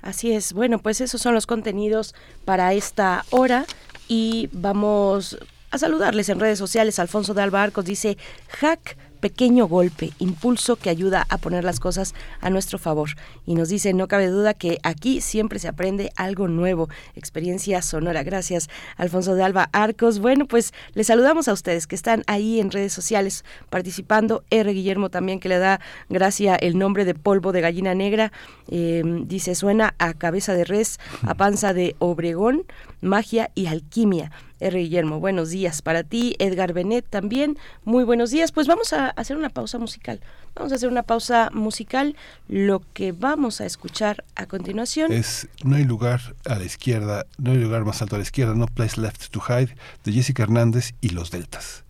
Así 0.02 0.32
es. 0.32 0.52
Bueno, 0.52 0.80
pues 0.80 1.00
esos 1.00 1.22
son 1.22 1.34
los 1.34 1.46
contenidos 1.46 2.14
para 2.44 2.72
esta 2.74 3.24
hora 3.30 3.66
y 4.08 4.48
vamos 4.52 5.38
a 5.70 5.78
saludarles 5.78 6.28
en 6.28 6.40
redes 6.40 6.58
sociales. 6.58 6.98
Alfonso 6.98 7.34
de 7.34 7.42
Alba 7.42 7.62
Arcos 7.62 7.84
dice, 7.84 8.18
hack 8.48 8.96
pequeño 9.22 9.68
golpe, 9.68 10.10
impulso 10.18 10.74
que 10.74 10.90
ayuda 10.90 11.24
a 11.30 11.38
poner 11.38 11.62
las 11.62 11.78
cosas 11.78 12.12
a 12.40 12.50
nuestro 12.50 12.76
favor. 12.76 13.10
Y 13.46 13.54
nos 13.54 13.68
dice, 13.68 13.94
no 13.94 14.08
cabe 14.08 14.26
duda 14.26 14.52
que 14.52 14.78
aquí 14.82 15.20
siempre 15.20 15.60
se 15.60 15.68
aprende 15.68 16.10
algo 16.16 16.48
nuevo. 16.48 16.88
Experiencia 17.14 17.80
sonora. 17.82 18.24
Gracias, 18.24 18.68
Alfonso 18.96 19.36
de 19.36 19.44
Alba 19.44 19.70
Arcos. 19.72 20.18
Bueno, 20.18 20.46
pues 20.46 20.74
les 20.94 21.06
saludamos 21.06 21.46
a 21.46 21.52
ustedes 21.52 21.86
que 21.86 21.94
están 21.94 22.24
ahí 22.26 22.58
en 22.58 22.72
redes 22.72 22.92
sociales 22.92 23.44
participando. 23.70 24.42
R. 24.50 24.72
Guillermo 24.72 25.08
también 25.08 25.38
que 25.38 25.48
le 25.48 25.58
da 25.58 25.80
gracia 26.08 26.56
el 26.56 26.76
nombre 26.76 27.04
de 27.04 27.14
polvo 27.14 27.52
de 27.52 27.60
gallina 27.60 27.94
negra. 27.94 28.32
Em, 28.68 29.28
dice, 29.28 29.54
suena 29.54 29.94
a 29.98 30.14
cabeza 30.14 30.54
de 30.54 30.64
res, 30.64 30.98
a 31.22 31.34
panza 31.34 31.72
de 31.72 31.94
Obregón, 32.00 32.64
magia 33.00 33.52
y 33.54 33.66
alquimia. 33.66 34.32
R. 34.62 34.78
Guillermo, 34.78 35.20
buenos 35.20 35.50
días 35.50 35.82
para 35.82 36.04
ti. 36.04 36.36
Edgar 36.38 36.72
Benet 36.72 37.04
también, 37.08 37.58
muy 37.84 38.04
buenos 38.04 38.30
días. 38.30 38.52
Pues 38.52 38.66
vamos 38.66 38.92
a 38.92 39.08
hacer 39.10 39.36
una 39.36 39.50
pausa 39.50 39.78
musical. 39.78 40.20
Vamos 40.54 40.72
a 40.72 40.76
hacer 40.76 40.88
una 40.88 41.02
pausa 41.02 41.50
musical. 41.52 42.16
Lo 42.48 42.82
que 42.92 43.12
vamos 43.12 43.60
a 43.60 43.66
escuchar 43.66 44.24
a 44.36 44.46
continuación 44.46 45.12
es 45.12 45.48
No 45.64 45.76
hay 45.76 45.84
lugar 45.84 46.20
a 46.46 46.56
la 46.56 46.64
izquierda, 46.64 47.26
no 47.38 47.50
hay 47.50 47.58
lugar 47.58 47.84
más 47.84 48.00
alto 48.02 48.16
a 48.16 48.18
la 48.18 48.24
izquierda, 48.24 48.54
No 48.54 48.66
Place 48.66 49.00
Left 49.00 49.30
to 49.30 49.40
Hide, 49.40 49.74
de 50.04 50.12
Jessica 50.12 50.44
Hernández 50.44 50.94
y 51.00 51.10
Los 51.10 51.30
Deltas. 51.30 51.84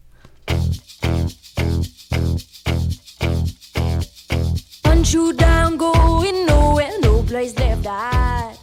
down, 5.37 5.77
going 5.77 6.47
nowhere, 6.47 6.91
no 7.01 7.23
place 7.25 7.55
left 7.59 7.83
down, 7.83 8.55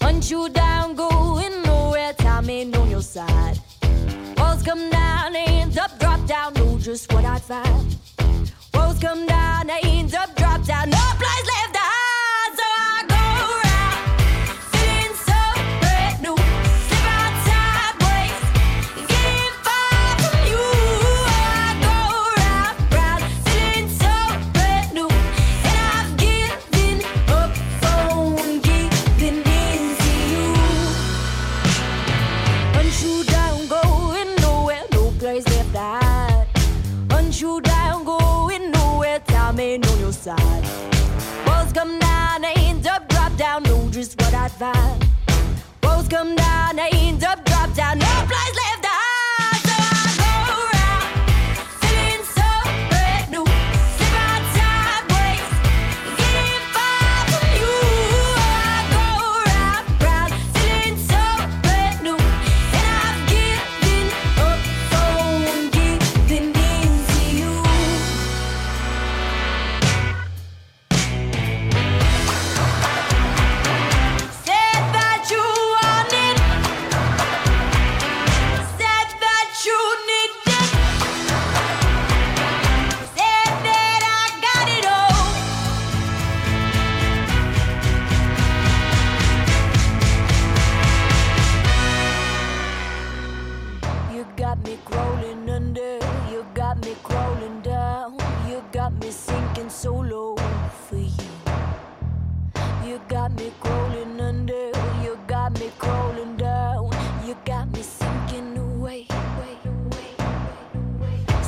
going 0.00 0.20
coming 0.22 0.96
on 0.96 0.96
your 0.96 1.41
side. 3.12 3.58
Walls 4.38 4.62
come 4.62 4.88
down, 4.88 5.34
hands 5.34 5.76
up, 5.76 5.98
drop 5.98 6.26
down, 6.26 6.54
know 6.54 6.78
just 6.78 7.12
what 7.12 7.24
I'd 7.26 7.42
find. 7.42 7.96
Walls 8.72 8.98
come 8.98 9.26
down, 9.26 9.68
hands 9.68 10.14
up, 10.14 10.34
drop 10.34 10.64
down, 10.64 10.88
no 10.88 11.04
place 11.20 11.46
left 11.54 11.81
just 44.62 44.76
what 44.76 44.76
I'd 44.76 45.14
find. 45.26 45.62
Walls 45.82 46.08
come 46.08 46.36
down, 46.36 46.78
hands 46.78 47.24
up, 47.24 47.44
drop 47.44 47.74
down, 47.74 47.98
no 47.98 48.06
place 48.26 48.56
left. 48.56 48.71
Crawling 103.60 104.20
under, 104.20 104.70
you 105.02 105.18
got 105.26 105.58
me 105.58 105.70
crawling 105.78 106.36
down, 106.36 106.90
you 107.26 107.36
got 107.44 107.70
me 107.72 107.82
sinking 107.82 108.56
away. 108.56 109.06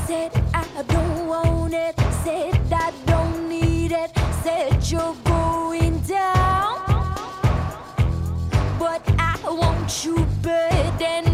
Said 0.06 0.32
I 0.52 0.82
don't 0.88 1.26
want 1.26 1.74
it, 1.74 1.98
said 2.22 2.60
I 2.72 2.92
don't 3.06 3.48
need 3.48 3.92
it, 3.92 4.10
said 4.42 4.82
you're 4.90 5.16
going 5.24 5.98
down. 6.00 6.80
But 8.78 9.02
I 9.18 9.38
want 9.44 10.04
you 10.04 10.26
bad 10.42 11.02
and 11.02 11.33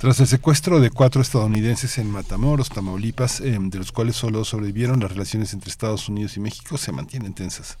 Tras 0.00 0.18
el 0.18 0.26
secuestro 0.26 0.80
de 0.80 0.88
cuatro 0.88 1.20
estadounidenses 1.20 1.98
en 1.98 2.10
Matamoros, 2.10 2.70
Tamaulipas, 2.70 3.42
eh, 3.42 3.58
de 3.60 3.78
los 3.78 3.92
cuales 3.92 4.16
solo 4.16 4.46
sobrevivieron, 4.46 5.00
las 5.00 5.12
relaciones 5.12 5.52
entre 5.52 5.68
Estados 5.68 6.08
Unidos 6.08 6.38
y 6.38 6.40
México 6.40 6.78
se 6.78 6.90
mantienen 6.90 7.34
tensas. 7.34 7.76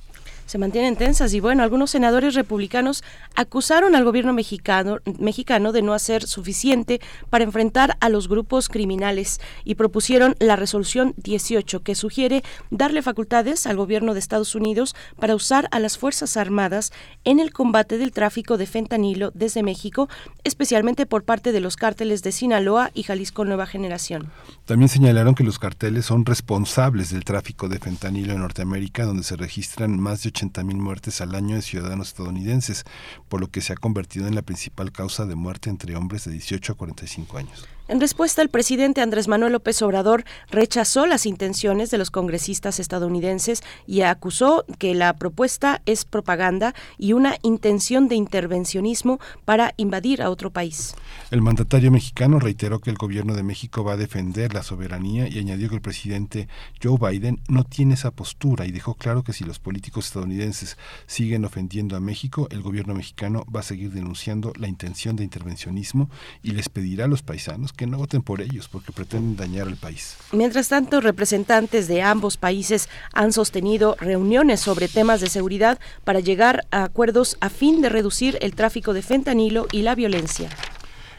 Se 0.50 0.58
mantienen 0.58 0.96
tensas 0.96 1.32
y 1.32 1.38
bueno, 1.38 1.62
algunos 1.62 1.92
senadores 1.92 2.34
republicanos 2.34 3.04
acusaron 3.36 3.94
al 3.94 4.02
gobierno 4.02 4.32
mexicano, 4.32 4.98
mexicano 5.20 5.70
de 5.70 5.80
no 5.80 5.94
hacer 5.94 6.26
suficiente 6.26 7.00
para 7.30 7.44
enfrentar 7.44 7.96
a 8.00 8.08
los 8.08 8.26
grupos 8.26 8.68
criminales 8.68 9.40
y 9.64 9.76
propusieron 9.76 10.34
la 10.40 10.56
resolución 10.56 11.14
18 11.18 11.84
que 11.84 11.94
sugiere 11.94 12.42
darle 12.70 13.00
facultades 13.00 13.64
al 13.64 13.76
gobierno 13.76 14.12
de 14.12 14.18
Estados 14.18 14.56
Unidos 14.56 14.96
para 15.20 15.36
usar 15.36 15.68
a 15.70 15.78
las 15.78 15.98
Fuerzas 15.98 16.36
Armadas 16.36 16.90
en 17.22 17.38
el 17.38 17.52
combate 17.52 17.96
del 17.96 18.10
tráfico 18.10 18.58
de 18.58 18.66
fentanilo 18.66 19.30
desde 19.34 19.62
México, 19.62 20.08
especialmente 20.42 21.06
por 21.06 21.22
parte 21.22 21.52
de 21.52 21.60
los 21.60 21.76
cárteles 21.76 22.24
de 22.24 22.32
Sinaloa 22.32 22.90
y 22.92 23.04
Jalisco 23.04 23.44
Nueva 23.44 23.66
Generación. 23.66 24.32
También 24.64 24.88
señalaron 24.88 25.36
que 25.36 25.44
los 25.44 25.60
carteles 25.60 26.06
son 26.06 26.26
responsables 26.26 27.10
del 27.10 27.22
tráfico 27.22 27.68
de 27.68 27.78
fentanilo 27.78 28.32
en 28.32 28.40
Norteamérica, 28.40 29.04
donde 29.04 29.22
se 29.22 29.36
registran 29.36 30.00
más 30.00 30.24
de 30.24 30.39
80 30.40 30.64
mil 30.64 30.78
muertes 30.78 31.20
al 31.20 31.34
año 31.34 31.56
de 31.56 31.62
ciudadanos 31.62 32.08
estadounidenses, 32.08 32.84
por 33.28 33.40
lo 33.40 33.50
que 33.50 33.60
se 33.60 33.74
ha 33.74 33.76
convertido 33.76 34.26
en 34.26 34.34
la 34.34 34.42
principal 34.42 34.90
causa 34.90 35.26
de 35.26 35.34
muerte 35.34 35.68
entre 35.68 35.96
hombres 35.96 36.24
de 36.24 36.32
18 36.32 36.72
a 36.72 36.76
45 36.76 37.36
años. 37.36 37.68
En 37.90 38.00
respuesta, 38.00 38.40
el 38.40 38.50
presidente 38.50 39.00
Andrés 39.00 39.26
Manuel 39.26 39.52
López 39.52 39.82
Obrador 39.82 40.22
rechazó 40.48 41.08
las 41.08 41.26
intenciones 41.26 41.90
de 41.90 41.98
los 41.98 42.12
congresistas 42.12 42.78
estadounidenses 42.78 43.62
y 43.84 44.02
acusó 44.02 44.64
que 44.78 44.94
la 44.94 45.12
propuesta 45.16 45.82
es 45.86 46.04
propaganda 46.04 46.72
y 46.98 47.14
una 47.14 47.34
intención 47.42 48.06
de 48.06 48.14
intervencionismo 48.14 49.18
para 49.44 49.74
invadir 49.76 50.22
a 50.22 50.30
otro 50.30 50.52
país. 50.52 50.94
El 51.32 51.42
mandatario 51.42 51.90
mexicano 51.90 52.38
reiteró 52.38 52.78
que 52.78 52.90
el 52.90 52.96
gobierno 52.96 53.34
de 53.34 53.42
México 53.42 53.82
va 53.82 53.94
a 53.94 53.96
defender 53.96 54.54
la 54.54 54.62
soberanía 54.62 55.26
y 55.26 55.40
añadió 55.40 55.68
que 55.68 55.74
el 55.74 55.82
presidente 55.82 56.46
Joe 56.80 56.96
Biden 56.96 57.40
no 57.48 57.64
tiene 57.64 57.94
esa 57.94 58.12
postura 58.12 58.66
y 58.66 58.70
dejó 58.70 58.94
claro 58.94 59.24
que 59.24 59.32
si 59.32 59.42
los 59.42 59.58
políticos 59.58 60.06
estadounidenses 60.06 60.78
siguen 61.06 61.44
ofendiendo 61.44 61.96
a 61.96 62.00
México, 62.00 62.46
el 62.52 62.62
gobierno 62.62 62.94
mexicano 62.94 63.44
va 63.52 63.60
a 63.60 63.64
seguir 63.64 63.90
denunciando 63.90 64.52
la 64.56 64.68
intención 64.68 65.16
de 65.16 65.24
intervencionismo 65.24 66.08
y 66.40 66.52
les 66.52 66.68
pedirá 66.68 67.06
a 67.06 67.08
los 67.08 67.22
paisanos 67.22 67.72
que 67.80 67.86
no 67.86 67.96
voten 67.96 68.20
por 68.20 68.42
ellos 68.42 68.68
porque 68.68 68.92
pretenden 68.92 69.36
dañar 69.36 69.66
al 69.66 69.76
país. 69.78 70.14
Mientras 70.32 70.68
tanto, 70.68 71.00
representantes 71.00 71.88
de 71.88 72.02
ambos 72.02 72.36
países 72.36 72.90
han 73.14 73.32
sostenido 73.32 73.96
reuniones 73.98 74.60
sobre 74.60 74.86
temas 74.86 75.22
de 75.22 75.30
seguridad 75.30 75.80
para 76.04 76.20
llegar 76.20 76.66
a 76.72 76.84
acuerdos 76.84 77.38
a 77.40 77.48
fin 77.48 77.80
de 77.80 77.88
reducir 77.88 78.36
el 78.42 78.54
tráfico 78.54 78.92
de 78.92 79.00
fentanilo 79.00 79.66
y 79.72 79.80
la 79.80 79.94
violencia. 79.94 80.50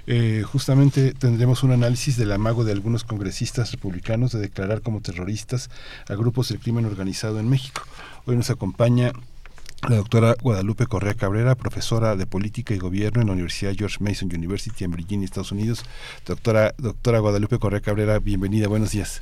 Eh, 0.05 0.43
justamente 0.45 1.15
tendremos 1.15 1.63
un 1.63 1.71
análisis 1.71 2.15
del 2.15 2.31
amago 2.31 2.63
de 2.63 2.73
algunos 2.73 3.05
congresistas 3.05 3.71
republicanos 3.71 4.31
de 4.31 4.39
declarar 4.41 4.83
como 4.83 5.01
terroristas 5.01 5.71
a 6.07 6.13
grupos 6.13 6.49
del 6.49 6.59
crimen 6.59 6.85
organizado 6.85 7.39
en 7.39 7.49
México. 7.49 7.81
Hoy 8.27 8.35
nos 8.35 8.51
acompaña 8.51 9.13
la 9.89 9.95
doctora 9.95 10.35
Guadalupe 10.41 10.85
Correa 10.85 11.13
Cabrera, 11.13 11.55
profesora 11.55 12.15
de 12.15 12.25
Política 12.25 12.73
y 12.73 12.77
Gobierno 12.77 13.21
en 13.21 13.27
la 13.27 13.33
Universidad 13.33 13.73
George 13.75 13.97
Mason 13.99 14.29
University 14.33 14.83
en 14.83 14.91
Virginia, 14.91 15.25
Estados 15.25 15.51
Unidos. 15.51 15.83
Doctora, 16.25 16.73
Guadalupe 17.19 17.57
Correa 17.57 17.81
Cabrera, 17.81 18.19
bienvenida, 18.19 18.67
buenos 18.67 18.91
días. 18.91 19.21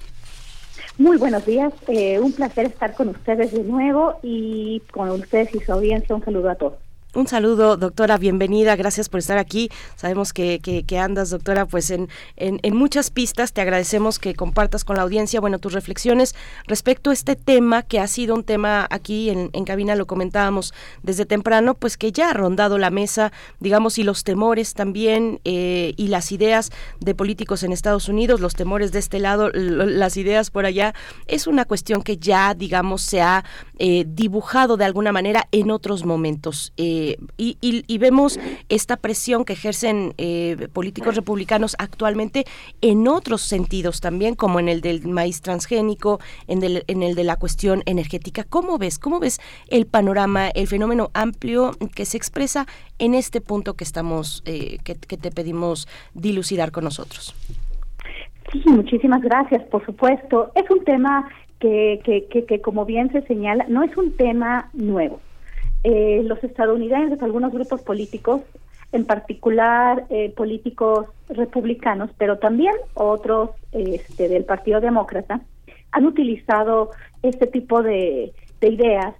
Muy 0.97 1.17
buenos 1.17 1.45
días, 1.45 1.73
eh, 1.87 2.19
un 2.19 2.33
placer 2.33 2.65
estar 2.65 2.93
con 2.93 3.09
ustedes 3.09 3.53
de 3.53 3.63
nuevo 3.63 4.19
y 4.21 4.81
con 4.91 5.09
ustedes 5.11 5.55
y 5.55 5.59
su 5.59 5.71
audiencia 5.71 6.13
un 6.15 6.23
saludo 6.23 6.49
a 6.49 6.55
todos. 6.55 6.88
Un 7.15 7.25
saludo, 7.25 7.75
doctora, 7.75 8.19
bienvenida, 8.19 8.75
gracias 8.75 9.09
por 9.09 9.19
estar 9.19 9.39
aquí. 9.39 9.71
Sabemos 9.95 10.31
que, 10.31 10.59
que, 10.59 10.83
que 10.83 10.99
andas, 10.99 11.31
doctora, 11.31 11.65
pues 11.65 11.89
en, 11.89 12.07
en, 12.35 12.59
en, 12.61 12.75
muchas 12.75 13.09
pistas. 13.09 13.51
Te 13.51 13.61
agradecemos 13.61 14.19
que 14.19 14.35
compartas 14.35 14.85
con 14.85 14.95
la 14.95 15.01
audiencia, 15.01 15.39
bueno, 15.39 15.57
tus 15.57 15.73
reflexiones 15.73 16.35
respecto 16.67 17.09
a 17.09 17.13
este 17.13 17.35
tema 17.35 17.81
que 17.81 17.99
ha 17.99 18.05
sido 18.05 18.35
un 18.35 18.43
tema 18.43 18.85
aquí 18.91 19.31
en, 19.31 19.49
en 19.53 19.65
cabina, 19.65 19.95
lo 19.95 20.05
comentábamos 20.05 20.71
desde 21.01 21.25
temprano, 21.25 21.73
pues 21.73 21.97
que 21.97 22.11
ya 22.11 22.29
ha 22.29 22.33
rondado 22.33 22.77
la 22.77 22.91
mesa, 22.91 23.31
digamos, 23.59 23.97
y 23.97 24.03
los 24.03 24.23
temores 24.23 24.75
también 24.75 25.41
eh, 25.45 25.95
y 25.97 26.09
las 26.09 26.31
ideas 26.31 26.71
de 26.99 27.15
políticos 27.15 27.63
en 27.63 27.71
Estados 27.71 28.07
Unidos, 28.07 28.39
los 28.39 28.53
temores 28.53 28.91
de 28.91 28.99
este 28.99 29.17
lado, 29.17 29.49
las 29.49 30.15
ideas 30.15 30.51
por 30.51 30.67
allá, 30.67 30.93
es 31.25 31.47
una 31.47 31.65
cuestión 31.65 32.03
que 32.03 32.17
ya, 32.17 32.53
digamos, 32.53 33.01
se 33.01 33.23
ha 33.23 33.43
eh, 33.79 34.05
dibujado 34.07 34.77
de 34.77 34.85
alguna 34.85 35.11
manera 35.11 35.47
en 35.51 35.71
otros 35.71 36.05
momentos. 36.05 36.71
Eh, 36.77 36.98
y, 37.37 37.57
y, 37.61 37.83
y, 37.87 37.97
vemos 37.97 38.39
esta 38.69 38.97
presión 38.97 39.45
que 39.45 39.53
ejercen 39.53 40.13
eh, 40.17 40.67
políticos 40.73 41.15
republicanos 41.15 41.75
actualmente 41.79 42.45
en 42.81 43.07
otros 43.07 43.41
sentidos 43.41 44.01
también, 44.01 44.35
como 44.35 44.59
en 44.59 44.69
el 44.69 44.81
del 44.81 45.07
maíz 45.07 45.41
transgénico, 45.41 46.19
en, 46.47 46.59
del, 46.59 46.83
en 46.87 47.03
el 47.03 47.15
de 47.15 47.23
la 47.23 47.35
cuestión 47.35 47.81
energética. 47.85 48.43
¿Cómo 48.43 48.77
ves? 48.77 48.99
¿Cómo 48.99 49.19
ves 49.19 49.39
el 49.69 49.85
panorama, 49.85 50.49
el 50.49 50.67
fenómeno 50.67 51.09
amplio 51.13 51.71
que 51.95 52.05
se 52.05 52.17
expresa 52.17 52.65
en 52.97 53.13
este 53.13 53.41
punto 53.41 53.75
que 53.75 53.83
estamos, 53.83 54.43
eh, 54.45 54.77
que, 54.83 54.95
que 54.95 55.17
te 55.17 55.31
pedimos 55.31 55.87
dilucidar 56.13 56.71
con 56.71 56.83
nosotros? 56.83 57.35
Sí, 58.51 58.63
muchísimas 58.65 59.21
gracias, 59.21 59.63
por 59.69 59.85
supuesto. 59.85 60.51
Es 60.55 60.69
un 60.69 60.83
tema 60.83 61.29
que, 61.59 61.99
que, 62.03 62.25
que, 62.25 62.45
que 62.45 62.61
como 62.61 62.85
bien 62.85 63.11
se 63.11 63.21
señala, 63.23 63.65
no 63.69 63.83
es 63.83 63.95
un 63.95 64.15
tema 64.15 64.69
nuevo 64.73 65.19
eh, 65.83 66.21
los 66.25 66.43
estadounidenses, 66.43 67.21
algunos 67.21 67.53
grupos 67.53 67.81
políticos, 67.81 68.41
en 68.91 69.05
particular 69.05 70.05
eh, 70.09 70.33
políticos 70.35 71.07
republicanos, 71.29 72.09
pero 72.17 72.39
también 72.39 72.73
otros 72.95 73.51
este, 73.71 74.27
del 74.27 74.45
Partido 74.45 74.81
Demócrata, 74.81 75.41
han 75.91 76.05
utilizado 76.05 76.91
este 77.23 77.47
tipo 77.47 77.81
de, 77.81 78.33
de 78.61 78.67
ideas 78.67 79.15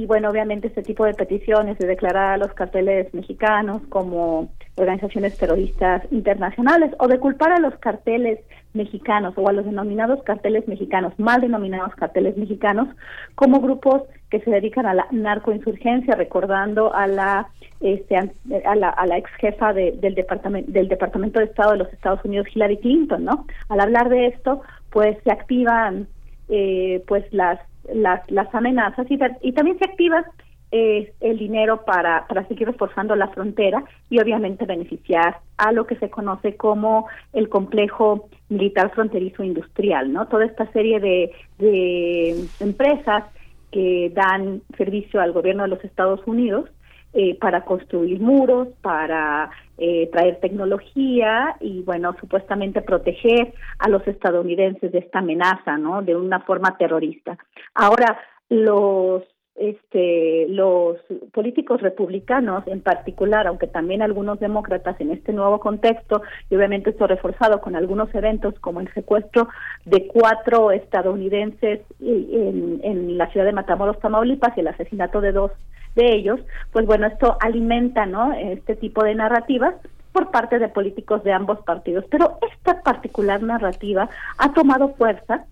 y 0.00 0.06
bueno, 0.06 0.30
obviamente 0.30 0.68
este 0.68 0.82
tipo 0.82 1.04
de 1.04 1.12
peticiones 1.12 1.76
de 1.78 1.86
declarar 1.86 2.32
a 2.32 2.36
los 2.38 2.54
carteles 2.54 3.12
mexicanos 3.12 3.82
como 3.90 4.50
organizaciones 4.76 5.36
terroristas 5.36 6.02
internacionales 6.10 6.92
o 6.98 7.06
de 7.06 7.18
culpar 7.18 7.52
a 7.52 7.58
los 7.58 7.76
carteles 7.76 8.40
mexicanos 8.72 9.34
o 9.36 9.46
a 9.46 9.52
los 9.52 9.66
denominados 9.66 10.22
carteles 10.22 10.66
mexicanos, 10.68 11.12
mal 11.18 11.42
denominados 11.42 11.94
carteles 11.96 12.38
mexicanos, 12.38 12.88
como 13.34 13.60
grupos 13.60 14.04
que 14.30 14.40
se 14.40 14.50
dedican 14.50 14.86
a 14.86 14.94
la 14.94 15.06
narcoinsurgencia, 15.10 16.14
recordando 16.14 16.94
a 16.94 17.06
la 17.06 17.48
este, 17.80 18.16
a 18.16 18.74
la, 18.74 18.90
a 18.90 19.06
la 19.06 19.18
ex 19.18 19.30
jefa 19.38 19.72
de, 19.72 19.92
del 19.92 20.14
departamento 20.14 20.70
del 20.70 20.88
departamento 20.88 21.40
de 21.40 21.46
Estado 21.46 21.72
de 21.72 21.78
los 21.78 21.92
Estados 21.92 22.20
Unidos, 22.24 22.46
Hillary 22.54 22.78
Clinton, 22.78 23.24
¿no? 23.24 23.46
Al 23.68 23.80
hablar 23.80 24.08
de 24.08 24.26
esto, 24.26 24.62
pues 24.90 25.16
se 25.24 25.32
activan 25.32 26.06
eh, 26.48 27.02
pues 27.06 27.24
las 27.32 27.58
las, 27.94 28.30
las 28.30 28.54
amenazas 28.54 29.06
y, 29.08 29.18
también 29.52 29.78
se 29.78 29.84
activa 29.84 30.24
eh, 30.72 31.12
el 31.20 31.38
dinero 31.38 31.84
para, 31.84 32.26
para 32.28 32.46
seguir 32.46 32.68
reforzando 32.68 33.16
la 33.16 33.28
frontera 33.28 33.82
y 34.08 34.20
obviamente 34.20 34.66
beneficiar 34.66 35.38
a 35.56 35.72
lo 35.72 35.86
que 35.86 35.96
se 35.96 36.10
conoce 36.10 36.56
como 36.56 37.08
el 37.32 37.48
complejo 37.48 38.28
militar 38.48 38.90
fronterizo 38.92 39.42
industrial, 39.42 40.12
¿no? 40.12 40.28
Toda 40.28 40.44
esta 40.44 40.70
serie 40.72 41.00
de, 41.00 41.32
de 41.58 42.44
empresas 42.60 43.24
que 43.70 44.10
dan 44.14 44.62
servicio 44.76 45.20
al 45.20 45.32
gobierno 45.32 45.62
de 45.62 45.68
los 45.70 45.84
Estados 45.84 46.20
Unidos 46.26 46.70
eh, 47.12 47.36
para 47.40 47.64
construir 47.64 48.20
muros, 48.20 48.68
para 48.82 49.50
eh, 49.78 50.08
traer 50.12 50.38
tecnología 50.40 51.56
y, 51.58 51.82
bueno, 51.82 52.14
supuestamente 52.20 52.82
proteger 52.82 53.52
a 53.78 53.88
los 53.88 54.06
estadounidenses 54.06 54.92
de 54.92 54.98
esta 54.98 55.18
amenaza, 55.18 55.76
¿no? 55.76 56.02
De 56.02 56.14
una 56.14 56.40
forma 56.40 56.76
terrorista. 56.78 57.36
Ahora, 57.74 58.16
los 58.48 59.24
este, 59.60 60.46
los 60.48 60.96
políticos 61.32 61.82
republicanos 61.82 62.66
en 62.66 62.80
particular, 62.80 63.46
aunque 63.46 63.66
también 63.66 64.00
algunos 64.00 64.40
demócratas 64.40 64.98
en 65.00 65.10
este 65.10 65.34
nuevo 65.34 65.60
contexto, 65.60 66.22
y 66.48 66.56
obviamente 66.56 66.90
esto 66.90 67.06
reforzado 67.06 67.60
con 67.60 67.76
algunos 67.76 68.12
eventos 68.14 68.58
como 68.60 68.80
el 68.80 68.92
secuestro 68.94 69.48
de 69.84 70.06
cuatro 70.06 70.70
estadounidenses 70.70 71.80
en, 72.00 72.80
en 72.82 73.18
la 73.18 73.30
ciudad 73.30 73.44
de 73.44 73.52
Matamoros, 73.52 74.00
Tamaulipas, 74.00 74.56
y 74.56 74.60
el 74.60 74.68
asesinato 74.68 75.20
de 75.20 75.32
dos 75.32 75.52
de 75.94 76.14
ellos, 76.14 76.40
pues 76.72 76.86
bueno, 76.86 77.06
esto 77.06 77.36
alimenta 77.40 78.06
¿no? 78.06 78.32
este 78.32 78.76
tipo 78.76 79.04
de 79.04 79.14
narrativas 79.14 79.74
por 80.12 80.30
parte 80.30 80.58
de 80.58 80.68
políticos 80.68 81.22
de 81.22 81.32
ambos 81.32 81.58
partidos. 81.60 82.04
Pero 82.10 82.38
esta 82.50 82.82
particular 82.82 83.42
narrativa 83.42 84.08
ha 84.38 84.52
tomado 84.54 84.94
fuerza, 84.94 85.44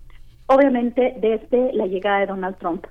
obviamente, 0.47 1.15
desde 1.21 1.73
la 1.75 1.87
llegada 1.87 2.21
de 2.21 2.27
Donald 2.27 2.57
Trump 2.57 2.87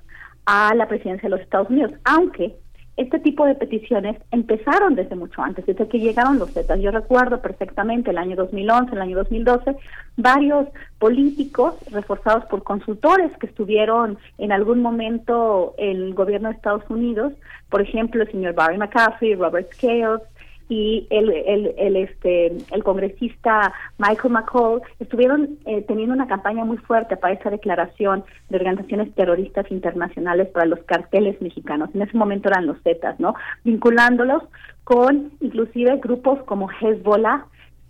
a 0.50 0.74
la 0.74 0.88
presidencia 0.88 1.28
de 1.28 1.36
los 1.36 1.42
Estados 1.42 1.68
Unidos, 1.68 1.92
aunque 2.04 2.56
este 2.96 3.18
tipo 3.18 3.44
de 3.44 3.54
peticiones 3.54 4.16
empezaron 4.30 4.94
desde 4.94 5.14
mucho 5.14 5.42
antes, 5.42 5.66
desde 5.66 5.86
que 5.86 6.00
llegaron 6.00 6.38
los 6.38 6.52
Zetas. 6.52 6.80
Yo 6.80 6.90
recuerdo 6.90 7.42
perfectamente 7.42 8.10
el 8.10 8.18
año 8.18 8.34
2011, 8.34 8.94
el 8.94 9.00
año 9.02 9.16
2012, 9.18 9.76
varios 10.16 10.66
políticos 10.98 11.74
reforzados 11.92 12.46
por 12.46 12.62
consultores 12.62 13.30
que 13.38 13.46
estuvieron 13.46 14.16
en 14.38 14.50
algún 14.50 14.80
momento 14.80 15.74
en 15.76 15.96
el 15.98 16.14
gobierno 16.14 16.48
de 16.48 16.54
Estados 16.54 16.88
Unidos, 16.88 17.34
por 17.68 17.82
ejemplo, 17.82 18.22
el 18.22 18.32
señor 18.32 18.54
Barry 18.54 18.78
McCaffrey, 18.78 19.34
Robert 19.34 19.70
Scales, 19.74 20.22
y 20.68 21.06
el, 21.10 21.30
el, 21.30 21.74
el, 21.78 21.96
este, 21.96 22.46
el 22.70 22.84
congresista 22.84 23.72
Michael 23.98 24.32
McCall 24.32 24.82
estuvieron 25.00 25.58
eh, 25.64 25.82
teniendo 25.82 26.14
una 26.14 26.26
campaña 26.26 26.64
muy 26.64 26.76
fuerte 26.76 27.16
para 27.16 27.34
esa 27.34 27.50
declaración 27.50 28.24
de 28.50 28.56
organizaciones 28.56 29.14
terroristas 29.14 29.70
internacionales 29.70 30.48
para 30.48 30.66
los 30.66 30.80
carteles 30.80 31.40
mexicanos. 31.40 31.90
En 31.94 32.02
ese 32.02 32.16
momento 32.16 32.48
eran 32.48 32.66
los 32.66 32.80
Zetas, 32.82 33.18
¿no? 33.18 33.34
Vinculándolos 33.64 34.42
con 34.84 35.32
inclusive 35.40 35.96
grupos 35.98 36.42
como 36.44 36.68
Hezbollah, 36.70 37.46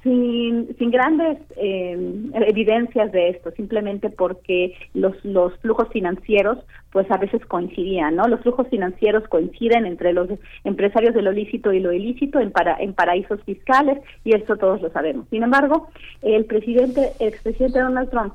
sin, 0.08 0.76
sin 0.78 0.90
grandes 0.90 1.38
eh, 1.56 1.96
evidencias 2.34 3.12
de 3.12 3.30
esto, 3.30 3.50
simplemente 3.52 4.08
porque 4.10 4.74
los, 4.94 5.22
los 5.24 5.54
flujos 5.58 5.88
financieros 5.90 6.58
pues 6.90 7.10
a 7.10 7.18
veces 7.18 7.44
coincidían, 7.44 8.16
¿no? 8.16 8.26
Los 8.26 8.40
flujos 8.40 8.68
financieros 8.68 9.28
coinciden 9.28 9.84
entre 9.84 10.14
los 10.14 10.28
empresarios 10.64 11.14
de 11.14 11.22
lo 11.22 11.32
lícito 11.32 11.72
y 11.72 11.80
lo 11.80 11.92
ilícito 11.92 12.40
en, 12.40 12.50
para, 12.50 12.76
en 12.80 12.94
paraísos 12.94 13.42
fiscales 13.44 13.98
y 14.24 14.34
eso 14.34 14.56
todos 14.56 14.80
lo 14.80 14.90
sabemos. 14.90 15.26
Sin 15.28 15.42
embargo, 15.42 15.88
el 16.22 16.46
presidente, 16.46 17.12
el 17.20 17.28
expresidente 17.28 17.80
Donald 17.80 18.10
Trump 18.10 18.34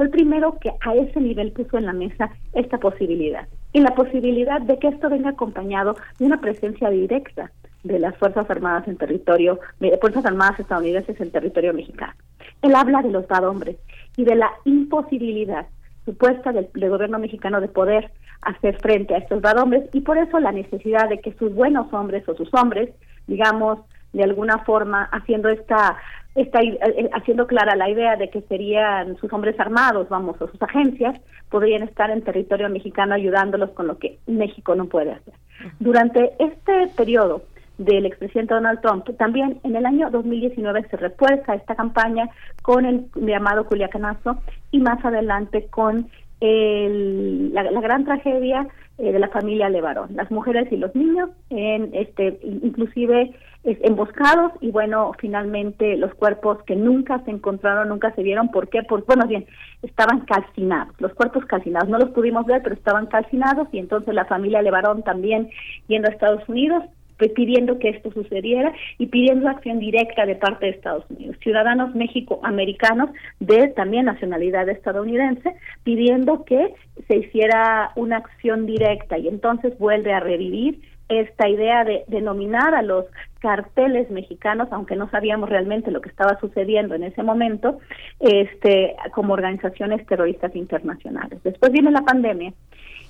fue 0.00 0.06
el 0.06 0.12
primero 0.12 0.58
que 0.58 0.70
a 0.80 0.94
ese 0.94 1.20
nivel 1.20 1.52
puso 1.52 1.76
en 1.76 1.84
la 1.84 1.92
mesa 1.92 2.30
esta 2.54 2.78
posibilidad 2.78 3.46
y 3.74 3.80
la 3.80 3.94
posibilidad 3.94 4.58
de 4.62 4.78
que 4.78 4.88
esto 4.88 5.10
venga 5.10 5.28
acompañado 5.28 5.94
de 6.18 6.24
una 6.24 6.40
presencia 6.40 6.88
directa 6.88 7.52
de 7.84 7.98
las 7.98 8.16
Fuerzas 8.16 8.48
Armadas 8.48 8.88
en 8.88 8.96
territorio, 8.96 9.60
de 9.78 9.98
Fuerzas 9.98 10.24
Armadas 10.24 10.58
estadounidenses 10.58 11.20
en 11.20 11.30
territorio 11.30 11.74
mexicano. 11.74 12.14
Él 12.62 12.74
habla 12.76 13.02
de 13.02 13.10
los 13.10 13.28
bad 13.28 13.46
hombres 13.46 13.76
y 14.16 14.24
de 14.24 14.36
la 14.36 14.50
imposibilidad 14.64 15.66
supuesta 16.06 16.50
del, 16.50 16.70
gobierno 16.72 17.18
mexicano 17.18 17.60
de 17.60 17.68
poder 17.68 18.10
hacer 18.40 18.80
frente 18.80 19.14
a 19.14 19.18
estos 19.18 19.42
hombres 19.54 19.84
y 19.92 20.00
por 20.00 20.16
eso 20.16 20.40
la 20.40 20.52
necesidad 20.52 21.10
de 21.10 21.20
que 21.20 21.34
sus 21.34 21.54
buenos 21.54 21.92
hombres 21.92 22.26
o 22.26 22.34
sus 22.34 22.48
hombres, 22.54 22.88
digamos, 23.26 23.80
de 24.14 24.24
alguna 24.24 24.60
forma 24.64 25.10
haciendo 25.12 25.50
esta 25.50 25.98
está 26.34 26.60
eh, 26.60 26.78
eh, 26.82 27.10
haciendo 27.12 27.46
clara 27.46 27.76
la 27.76 27.90
idea 27.90 28.16
de 28.16 28.30
que 28.30 28.42
serían 28.42 29.16
sus 29.16 29.32
hombres 29.32 29.58
armados, 29.58 30.08
vamos, 30.08 30.40
o 30.40 30.48
sus 30.48 30.62
agencias, 30.62 31.20
podrían 31.48 31.82
estar 31.82 32.10
en 32.10 32.22
territorio 32.22 32.68
mexicano 32.68 33.14
ayudándolos 33.14 33.70
con 33.70 33.86
lo 33.86 33.98
que 33.98 34.18
México 34.26 34.74
no 34.74 34.86
puede 34.86 35.12
hacer. 35.12 35.34
Durante 35.78 36.32
este 36.38 36.88
periodo 36.96 37.42
del 37.80 38.04
expresidente 38.04 38.54
Donald 38.54 38.80
Trump. 38.82 39.06
También 39.16 39.58
en 39.64 39.74
el 39.74 39.86
año 39.86 40.10
2019 40.10 40.86
se 40.90 40.96
refuerza 40.98 41.54
esta 41.54 41.74
campaña 41.74 42.28
con 42.62 42.84
el 42.84 43.06
llamado 43.16 43.64
Culiacanazo 43.64 44.38
y 44.70 44.80
más 44.80 45.02
adelante 45.02 45.66
con 45.70 46.08
el, 46.40 47.52
la, 47.54 47.80
gran 47.80 48.04
tragedia 48.04 48.66
eh, 48.98 49.12
de 49.12 49.18
la 49.18 49.28
familia 49.28 49.70
Levarón, 49.70 50.10
las 50.14 50.30
mujeres 50.30 50.70
y 50.70 50.76
los 50.76 50.94
niños, 50.94 51.30
en 51.48 51.90
este 51.94 52.38
inclusive 52.42 53.32
emboscados 53.64 54.52
y 54.60 54.70
bueno, 54.70 55.12
finalmente 55.18 55.96
los 55.96 56.14
cuerpos 56.14 56.62
que 56.64 56.76
nunca 56.76 57.22
se 57.24 57.30
encontraron, 57.30 57.88
nunca 57.88 58.12
se 58.14 58.22
vieron, 58.22 58.50
¿por 58.50 58.68
qué? 58.68 58.82
Pues 58.82 59.04
bueno, 59.06 59.26
bien, 59.26 59.46
estaban 59.82 60.20
calcinados, 60.20 60.94
los 60.98 61.12
cuerpos 61.14 61.44
calcinados, 61.44 61.88
no 61.88 61.98
los 61.98 62.10
pudimos 62.10 62.46
ver, 62.46 62.62
pero 62.62 62.74
estaban 62.74 63.06
calcinados 63.06 63.68
y 63.72 63.78
entonces 63.78 64.14
la 64.14 64.24
familia 64.24 64.62
Levarón 64.62 65.02
también 65.02 65.50
yendo 65.88 66.08
a 66.08 66.12
Estados 66.12 66.48
Unidos 66.48 66.84
pidiendo 67.28 67.78
que 67.78 67.90
esto 67.90 68.10
sucediera 68.12 68.72
y 68.98 69.06
pidiendo 69.06 69.48
acción 69.48 69.78
directa 69.78 70.26
de 70.26 70.36
parte 70.36 70.66
de 70.66 70.72
Estados 70.72 71.04
Unidos. 71.10 71.36
Ciudadanos 71.42 71.94
México-americanos 71.94 73.10
de 73.40 73.68
también 73.68 74.06
nacionalidad 74.06 74.68
estadounidense 74.68 75.54
pidiendo 75.84 76.44
que 76.44 76.74
se 77.06 77.18
hiciera 77.18 77.92
una 77.96 78.18
acción 78.18 78.66
directa 78.66 79.18
y 79.18 79.28
entonces 79.28 79.78
vuelve 79.78 80.12
a 80.12 80.20
revivir 80.20 80.80
esta 81.10 81.48
idea 81.48 81.84
de 81.84 82.04
denominar 82.06 82.74
a 82.74 82.82
los 82.82 83.04
carteles 83.40 84.10
mexicanos, 84.10 84.68
aunque 84.70 84.96
no 84.96 85.10
sabíamos 85.10 85.48
realmente 85.48 85.90
lo 85.90 86.00
que 86.00 86.08
estaba 86.08 86.38
sucediendo 86.38 86.94
en 86.94 87.02
ese 87.02 87.22
momento, 87.22 87.80
este, 88.20 88.96
como 89.12 89.34
organizaciones 89.34 90.06
terroristas 90.06 90.54
internacionales. 90.54 91.42
Después 91.42 91.72
viene 91.72 91.90
la 91.90 92.02
pandemia 92.02 92.52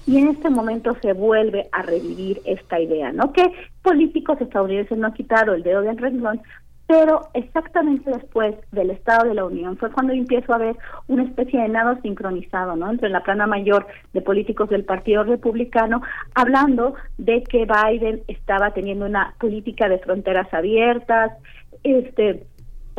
y 0.06 0.18
en 0.18 0.28
este 0.28 0.48
momento 0.48 0.96
se 1.02 1.12
vuelve 1.12 1.68
a 1.72 1.82
revivir 1.82 2.40
esta 2.46 2.80
idea, 2.80 3.12
¿no? 3.12 3.32
Que 3.32 3.52
políticos 3.82 4.40
estadounidenses 4.40 4.96
no 4.96 5.08
han 5.08 5.14
quitado 5.14 5.52
el 5.52 5.62
dedo 5.62 5.82
del 5.82 5.98
renglón, 5.98 6.40
pero 6.90 7.28
exactamente 7.34 8.10
después 8.10 8.56
del 8.72 8.90
Estado 8.90 9.28
de 9.28 9.34
la 9.34 9.44
Unión 9.44 9.76
fue 9.76 9.92
cuando 9.92 10.12
empiezo 10.12 10.52
a 10.52 10.58
ver 10.58 10.76
una 11.06 11.22
especie 11.22 11.60
de 11.60 11.68
nado 11.68 11.96
sincronizado, 12.02 12.74
¿no? 12.74 12.90
Entre 12.90 13.08
la 13.08 13.22
plana 13.22 13.46
mayor 13.46 13.86
de 14.12 14.20
políticos 14.20 14.68
del 14.70 14.84
Partido 14.84 15.22
Republicano, 15.22 16.02
hablando 16.34 16.94
de 17.16 17.44
que 17.44 17.64
Biden 17.64 18.22
estaba 18.26 18.72
teniendo 18.72 19.06
una 19.06 19.36
política 19.38 19.88
de 19.88 20.00
fronteras 20.00 20.52
abiertas, 20.52 21.30
este 21.84 22.42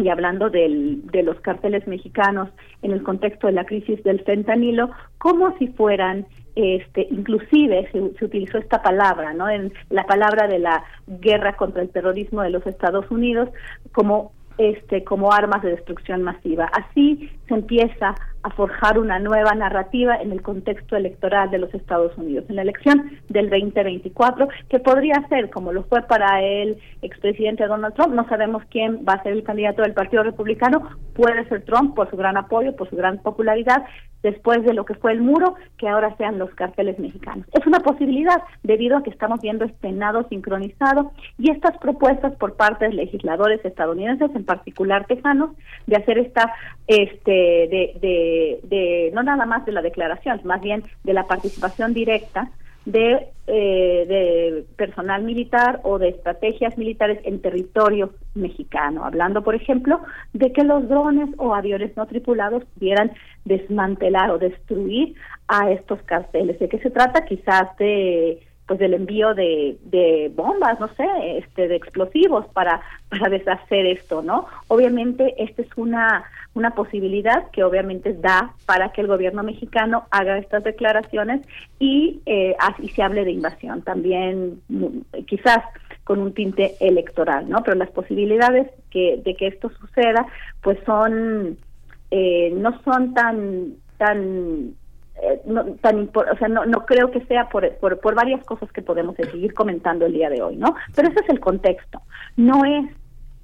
y 0.01 0.09
hablando 0.09 0.49
del, 0.49 1.05
de 1.11 1.23
los 1.23 1.39
carteles 1.41 1.87
mexicanos 1.87 2.49
en 2.81 2.91
el 2.91 3.03
contexto 3.03 3.47
de 3.47 3.53
la 3.53 3.65
crisis 3.65 4.03
del 4.03 4.21
fentanilo, 4.23 4.91
como 5.17 5.57
si 5.57 5.67
fueran 5.67 6.25
este, 6.55 7.07
inclusive 7.09 7.89
se, 7.91 8.25
utilizó 8.25 8.57
esta 8.57 8.81
palabra, 8.81 9.33
¿no? 9.33 9.49
En 9.49 9.73
la 9.89 10.05
palabra 10.05 10.47
de 10.47 10.59
la 10.59 10.83
guerra 11.07 11.55
contra 11.55 11.81
el 11.81 11.89
terrorismo 11.89 12.41
de 12.41 12.49
los 12.49 12.65
Estados 12.67 13.09
Unidos 13.09 13.49
como 13.93 14.33
este 14.69 15.03
como 15.03 15.31
armas 15.31 15.61
de 15.61 15.71
destrucción 15.71 16.23
masiva. 16.23 16.69
Así 16.73 17.29
se 17.47 17.53
empieza 17.53 18.15
a 18.43 18.49
forjar 18.51 18.97
una 18.97 19.19
nueva 19.19 19.53
narrativa 19.53 20.15
en 20.15 20.31
el 20.31 20.41
contexto 20.41 20.95
electoral 20.95 21.51
de 21.51 21.59
los 21.59 21.73
Estados 21.73 22.17
Unidos, 22.17 22.45
en 22.49 22.55
la 22.55 22.63
elección 22.63 23.11
del 23.29 23.49
2024, 23.49 24.47
que 24.69 24.79
podría 24.79 25.15
ser, 25.29 25.49
como 25.49 25.71
lo 25.73 25.83
fue 25.83 26.01
para 26.03 26.41
el 26.41 26.77
expresidente 27.01 27.67
Donald 27.67 27.93
Trump, 27.95 28.13
no 28.13 28.27
sabemos 28.27 28.63
quién 28.69 29.05
va 29.07 29.13
a 29.13 29.23
ser 29.23 29.33
el 29.33 29.43
candidato 29.43 29.83
del 29.83 29.93
Partido 29.93 30.23
Republicano, 30.23 30.89
puede 31.13 31.47
ser 31.49 31.63
Trump 31.65 31.95
por 31.95 32.09
su 32.09 32.17
gran 32.17 32.37
apoyo, 32.37 32.75
por 32.75 32.89
su 32.89 32.95
gran 32.95 33.19
popularidad, 33.19 33.83
después 34.23 34.63
de 34.63 34.73
lo 34.73 34.85
que 34.85 34.95
fue 34.95 35.11
el 35.11 35.21
muro, 35.21 35.55
que 35.77 35.87
ahora 35.87 36.15
sean 36.17 36.37
los 36.37 36.49
carteles 36.51 36.99
mexicanos. 36.99 37.45
Es 37.53 37.65
una 37.65 37.79
posibilidad 37.79 38.41
debido 38.63 38.97
a 38.97 39.03
que 39.03 39.09
estamos 39.09 39.41
viendo 39.41 39.65
este 39.65 39.91
nado 39.91 40.27
sincronizado 40.29 41.11
y 41.37 41.51
estas 41.51 41.77
propuestas 41.77 42.33
por 42.35 42.55
parte 42.55 42.85
de 42.85 42.93
legisladores 42.93 43.63
estadounidenses, 43.63 44.29
en 44.35 44.45
particular 44.45 45.05
tejanos, 45.07 45.51
de 45.87 45.95
hacer 45.97 46.17
esta, 46.17 46.53
este, 46.87 47.31
de, 47.31 47.97
de, 48.01 48.59
de 48.63 49.11
no 49.13 49.23
nada 49.23 49.45
más 49.45 49.65
de 49.65 49.71
la 49.71 49.81
declaración, 49.81 50.41
más 50.43 50.61
bien 50.61 50.83
de 51.03 51.13
la 51.13 51.27
participación 51.27 51.93
directa 51.93 52.51
de, 52.85 53.27
eh, 53.47 54.05
de 54.07 54.65
personal 54.75 55.23
militar 55.23 55.79
o 55.83 55.99
de 55.99 56.09
estrategias 56.09 56.77
militares 56.77 57.19
en 57.23 57.41
territorio 57.41 58.13
mexicano, 58.33 59.05
hablando, 59.05 59.43
por 59.43 59.55
ejemplo, 59.55 60.01
de 60.33 60.51
que 60.51 60.63
los 60.63 60.87
drones 60.89 61.29
o 61.37 61.53
aviones 61.53 61.95
no 61.95 62.05
tripulados 62.07 62.63
pudieran 62.73 63.11
desmantelar 63.45 64.31
o 64.31 64.37
destruir 64.37 65.15
a 65.47 65.71
estos 65.71 66.01
carteles. 66.03 66.59
¿De 66.59 66.69
qué 66.69 66.79
se 66.79 66.89
trata? 66.89 67.25
Quizás 67.25 67.75
de 67.77 68.41
pues 68.67 68.79
del 68.79 68.93
envío 68.93 69.33
de, 69.33 69.77
de 69.83 70.31
bombas, 70.33 70.79
no 70.79 70.87
sé, 70.95 71.05
este 71.39 71.67
de 71.67 71.75
explosivos 71.75 72.45
para 72.53 72.79
para 73.09 73.27
deshacer 73.27 73.85
esto, 73.85 74.21
¿no? 74.21 74.45
Obviamente 74.69 75.35
esta 75.37 75.61
es 75.61 75.67
una 75.75 76.23
una 76.53 76.71
posibilidad 76.71 77.49
que 77.51 77.63
obviamente 77.63 78.13
da 78.13 78.53
para 78.65 78.93
que 78.93 79.01
el 79.01 79.07
gobierno 79.07 79.43
mexicano 79.43 80.05
haga 80.09 80.37
estas 80.37 80.63
declaraciones 80.63 81.41
y 81.79 82.21
eh, 82.25 82.55
así 82.59 82.87
se 82.89 83.03
hable 83.03 83.25
de 83.25 83.31
invasión 83.31 83.81
también 83.81 84.61
quizás 85.27 85.63
con 86.03 86.19
un 86.19 86.33
tinte 86.33 86.75
electoral, 86.79 87.49
¿no? 87.49 87.63
Pero 87.63 87.77
las 87.77 87.89
posibilidades 87.91 88.69
que 88.89 89.21
de 89.23 89.35
que 89.35 89.47
esto 89.47 89.69
suceda 89.69 90.25
pues 90.61 90.77
son 90.85 91.57
eh, 92.11 92.53
no 92.55 92.79
son 92.83 93.13
tan 93.13 93.73
tan 93.97 94.73
eh, 95.21 95.41
no, 95.45 95.65
tan 95.81 96.09
o 96.13 96.37
sea, 96.37 96.47
no, 96.47 96.65
no 96.65 96.85
creo 96.85 97.11
que 97.11 97.21
sea 97.25 97.47
por, 97.49 97.69
por, 97.77 97.99
por 97.99 98.15
varias 98.15 98.43
cosas 98.43 98.71
que 98.71 98.81
podemos 98.81 99.15
seguir 99.15 99.53
comentando 99.53 100.05
el 100.05 100.13
día 100.13 100.29
de 100.29 100.41
hoy, 100.41 100.55
¿no? 100.55 100.75
Pero 100.95 101.09
ese 101.09 101.19
es 101.21 101.29
el 101.29 101.39
contexto. 101.39 102.01
No 102.37 102.65
es 102.65 102.85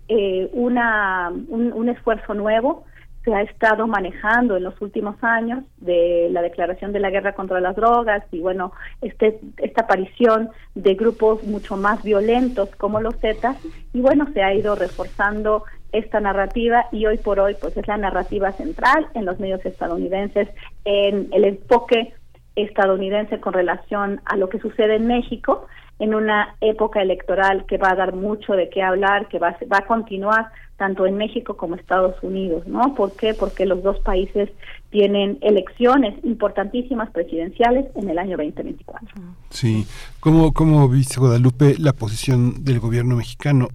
eh, 0.08 0.50
una, 0.54 1.32
un, 1.50 1.72
un 1.74 1.90
esfuerzo 1.90 2.34
nuevo, 2.34 2.86
se 3.28 3.36
ha 3.36 3.42
estado 3.42 3.88
manejando 3.88 4.56
en 4.56 4.64
los 4.64 4.82
últimos 4.82 5.22
años 5.22 5.66
de 5.80 6.30
la 6.32 6.42
declaración 6.42 6.94
de 6.94 7.02
la 7.02 7.10
guerra 7.10 7.36
contra 7.36 7.60
las 7.60 7.76
drogas 7.76 8.24
y 8.32 8.40
bueno, 8.40 8.72
este, 9.02 9.42
esta 9.58 9.82
aparición 9.82 10.50
de 10.76 10.94
grupos 10.94 11.44
mucho 11.44 11.76
más 11.76 12.02
violentos 12.04 12.74
como 12.78 13.02
los 13.02 13.18
Zetas. 13.18 13.58
Y 13.92 14.00
bueno, 14.00 14.28
se 14.34 14.42
ha 14.44 14.54
ido 14.54 14.76
reforzando 14.76 15.66
esta 15.92 16.22
narrativa 16.22 16.86
y 16.94 17.06
hoy 17.06 17.18
por 17.18 17.42
hoy 17.42 17.58
pues 17.60 17.76
es 17.76 17.86
la 17.86 17.98
narrativa 17.98 18.54
central 18.54 19.08
en 19.14 19.26
los 19.26 19.42
medios 19.42 19.66
estadounidenses, 19.66 20.48
en 20.86 21.28
el 21.34 21.44
enfoque 21.44 22.14
estadounidense 22.56 23.42
con 23.42 23.52
relación 23.52 24.22
a 24.24 24.38
lo 24.38 24.48
que 24.48 24.60
sucede 24.60 24.96
en 24.96 25.08
México 25.08 25.68
en 26.00 26.14
una 26.16 26.56
época 26.62 27.02
electoral 27.02 27.66
que 27.68 27.78
va 27.78 27.92
a 27.92 27.96
dar 27.96 28.14
mucho 28.14 28.54
de 28.54 28.70
qué 28.70 28.82
hablar, 28.84 29.28
que 29.30 29.40
va, 29.40 29.50
a- 29.50 29.58
va 29.72 29.80
a 29.80 29.86
continuar 29.88 30.48
tanto 30.78 31.08
en 31.08 31.18
México 31.18 31.58
como 31.58 31.74
Estados 31.74 32.16
Unidos, 32.22 32.68
¿no? 32.68 32.94
¿Por 32.94 33.14
qué? 33.14 33.34
Porque 33.34 33.66
los 33.66 33.82
dos 33.82 33.98
países 34.02 34.50
tienen 34.92 35.40
elecciones 35.42 36.14
importantísimas 36.24 37.10
presidenciales 37.10 37.88
en 37.96 38.10
el 38.12 38.20
año 38.20 38.38
2024. 38.38 39.08
Sí, 39.50 39.88
¿cómo, 40.20 40.54
cómo 40.54 40.88
viste 40.88 41.20
Guadalupe 41.20 41.76
la 41.80 41.94
posición 41.94 42.64
del 42.64 42.80
gobierno 42.80 43.16
mexicano? 43.16 43.70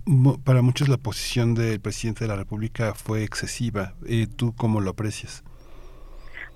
Para 0.44 0.62
muchos 0.62 0.89
la 0.89 0.97
posición 0.97 1.55
del 1.55 1.81
presidente 1.81 2.24
de 2.24 2.28
la 2.28 2.36
República 2.36 2.94
fue 2.94 3.24
excesiva. 3.24 3.94
Eh, 4.07 4.28
¿Tú 4.36 4.55
cómo 4.57 4.81
lo 4.81 4.90
aprecias? 4.90 5.43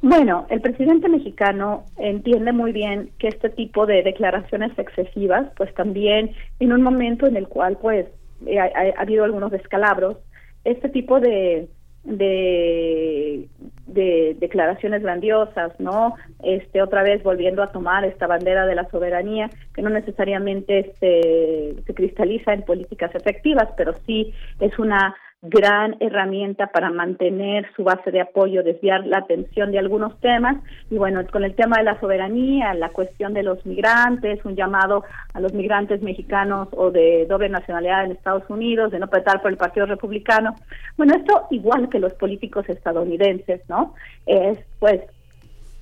Bueno, 0.08 0.46
el 0.50 0.60
presidente 0.60 1.08
mexicano 1.08 1.84
entiende 1.98 2.52
muy 2.52 2.70
bien 2.70 3.10
que 3.18 3.26
este 3.26 3.50
tipo 3.50 3.86
de 3.86 4.04
declaraciones 4.04 4.70
excesivas, 4.78 5.48
pues 5.56 5.74
también 5.74 6.30
en 6.60 6.72
un 6.72 6.80
momento 6.80 7.26
en 7.26 7.36
el 7.36 7.48
cual 7.48 7.76
pues 7.82 8.06
eh, 8.46 8.60
ha, 8.60 8.66
ha- 8.66 8.94
ha 8.98 9.02
habido 9.02 9.24
algunos 9.24 9.50
descalabros, 9.50 10.16
este 10.64 10.88
tipo 10.90 11.18
de 11.18 11.68
de, 12.04 13.48
de 13.88 14.36
declaraciones 14.38 15.02
grandiosas, 15.02 15.72
¿no? 15.80 16.14
Este 16.44 16.80
otra 16.80 17.02
vez 17.02 17.20
volviendo 17.24 17.64
a 17.64 17.72
tomar 17.72 18.04
esta 18.04 18.28
bandera 18.28 18.64
de 18.64 18.76
la 18.76 18.88
soberanía 18.90 19.50
que 19.74 19.82
no 19.82 19.90
necesariamente 19.90 20.92
se, 21.00 21.74
se 21.84 21.94
cristaliza 21.94 22.52
en 22.54 22.62
políticas 22.62 23.12
efectivas, 23.12 23.70
pero 23.76 23.92
sí 24.06 24.32
es 24.60 24.78
una 24.78 25.16
gran 25.42 25.96
herramienta 26.00 26.68
para 26.68 26.90
mantener 26.90 27.70
su 27.76 27.84
base 27.84 28.10
de 28.10 28.20
apoyo, 28.20 28.62
desviar 28.62 29.06
la 29.06 29.18
atención 29.18 29.70
de 29.70 29.78
algunos 29.78 30.18
temas. 30.20 30.56
Y 30.90 30.96
bueno, 30.96 31.24
con 31.30 31.44
el 31.44 31.54
tema 31.54 31.78
de 31.78 31.84
la 31.84 32.00
soberanía, 32.00 32.74
la 32.74 32.88
cuestión 32.88 33.34
de 33.34 33.42
los 33.42 33.64
migrantes, 33.66 34.44
un 34.44 34.56
llamado 34.56 35.04
a 35.34 35.40
los 35.40 35.52
migrantes 35.52 36.02
mexicanos 36.02 36.68
o 36.72 36.90
de 36.90 37.26
doble 37.26 37.48
nacionalidad 37.48 38.04
en 38.04 38.12
Estados 38.12 38.48
Unidos, 38.48 38.90
de 38.90 38.98
no 38.98 39.08
petar 39.08 39.42
por 39.42 39.50
el 39.50 39.56
Partido 39.56 39.86
Republicano. 39.86 40.56
Bueno, 40.96 41.14
esto 41.14 41.46
igual 41.50 41.88
que 41.88 42.00
los 42.00 42.14
políticos 42.14 42.68
estadounidenses, 42.68 43.60
¿no? 43.68 43.94
Es 44.26 44.58
pues 44.78 45.02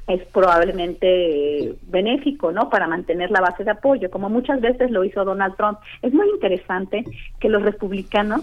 es 0.06 0.22
probablemente 0.26 1.76
benéfico, 1.88 2.52
¿no? 2.52 2.68
Para 2.68 2.86
mantener 2.86 3.30
la 3.30 3.40
base 3.40 3.64
de 3.64 3.70
apoyo, 3.70 4.10
como 4.10 4.28
muchas 4.28 4.60
veces 4.60 4.90
lo 4.90 5.02
hizo 5.02 5.24
Donald 5.24 5.56
Trump. 5.56 5.78
Es 6.02 6.12
muy 6.12 6.28
interesante 6.28 7.04
que 7.40 7.48
los 7.48 7.62
republicanos 7.62 8.42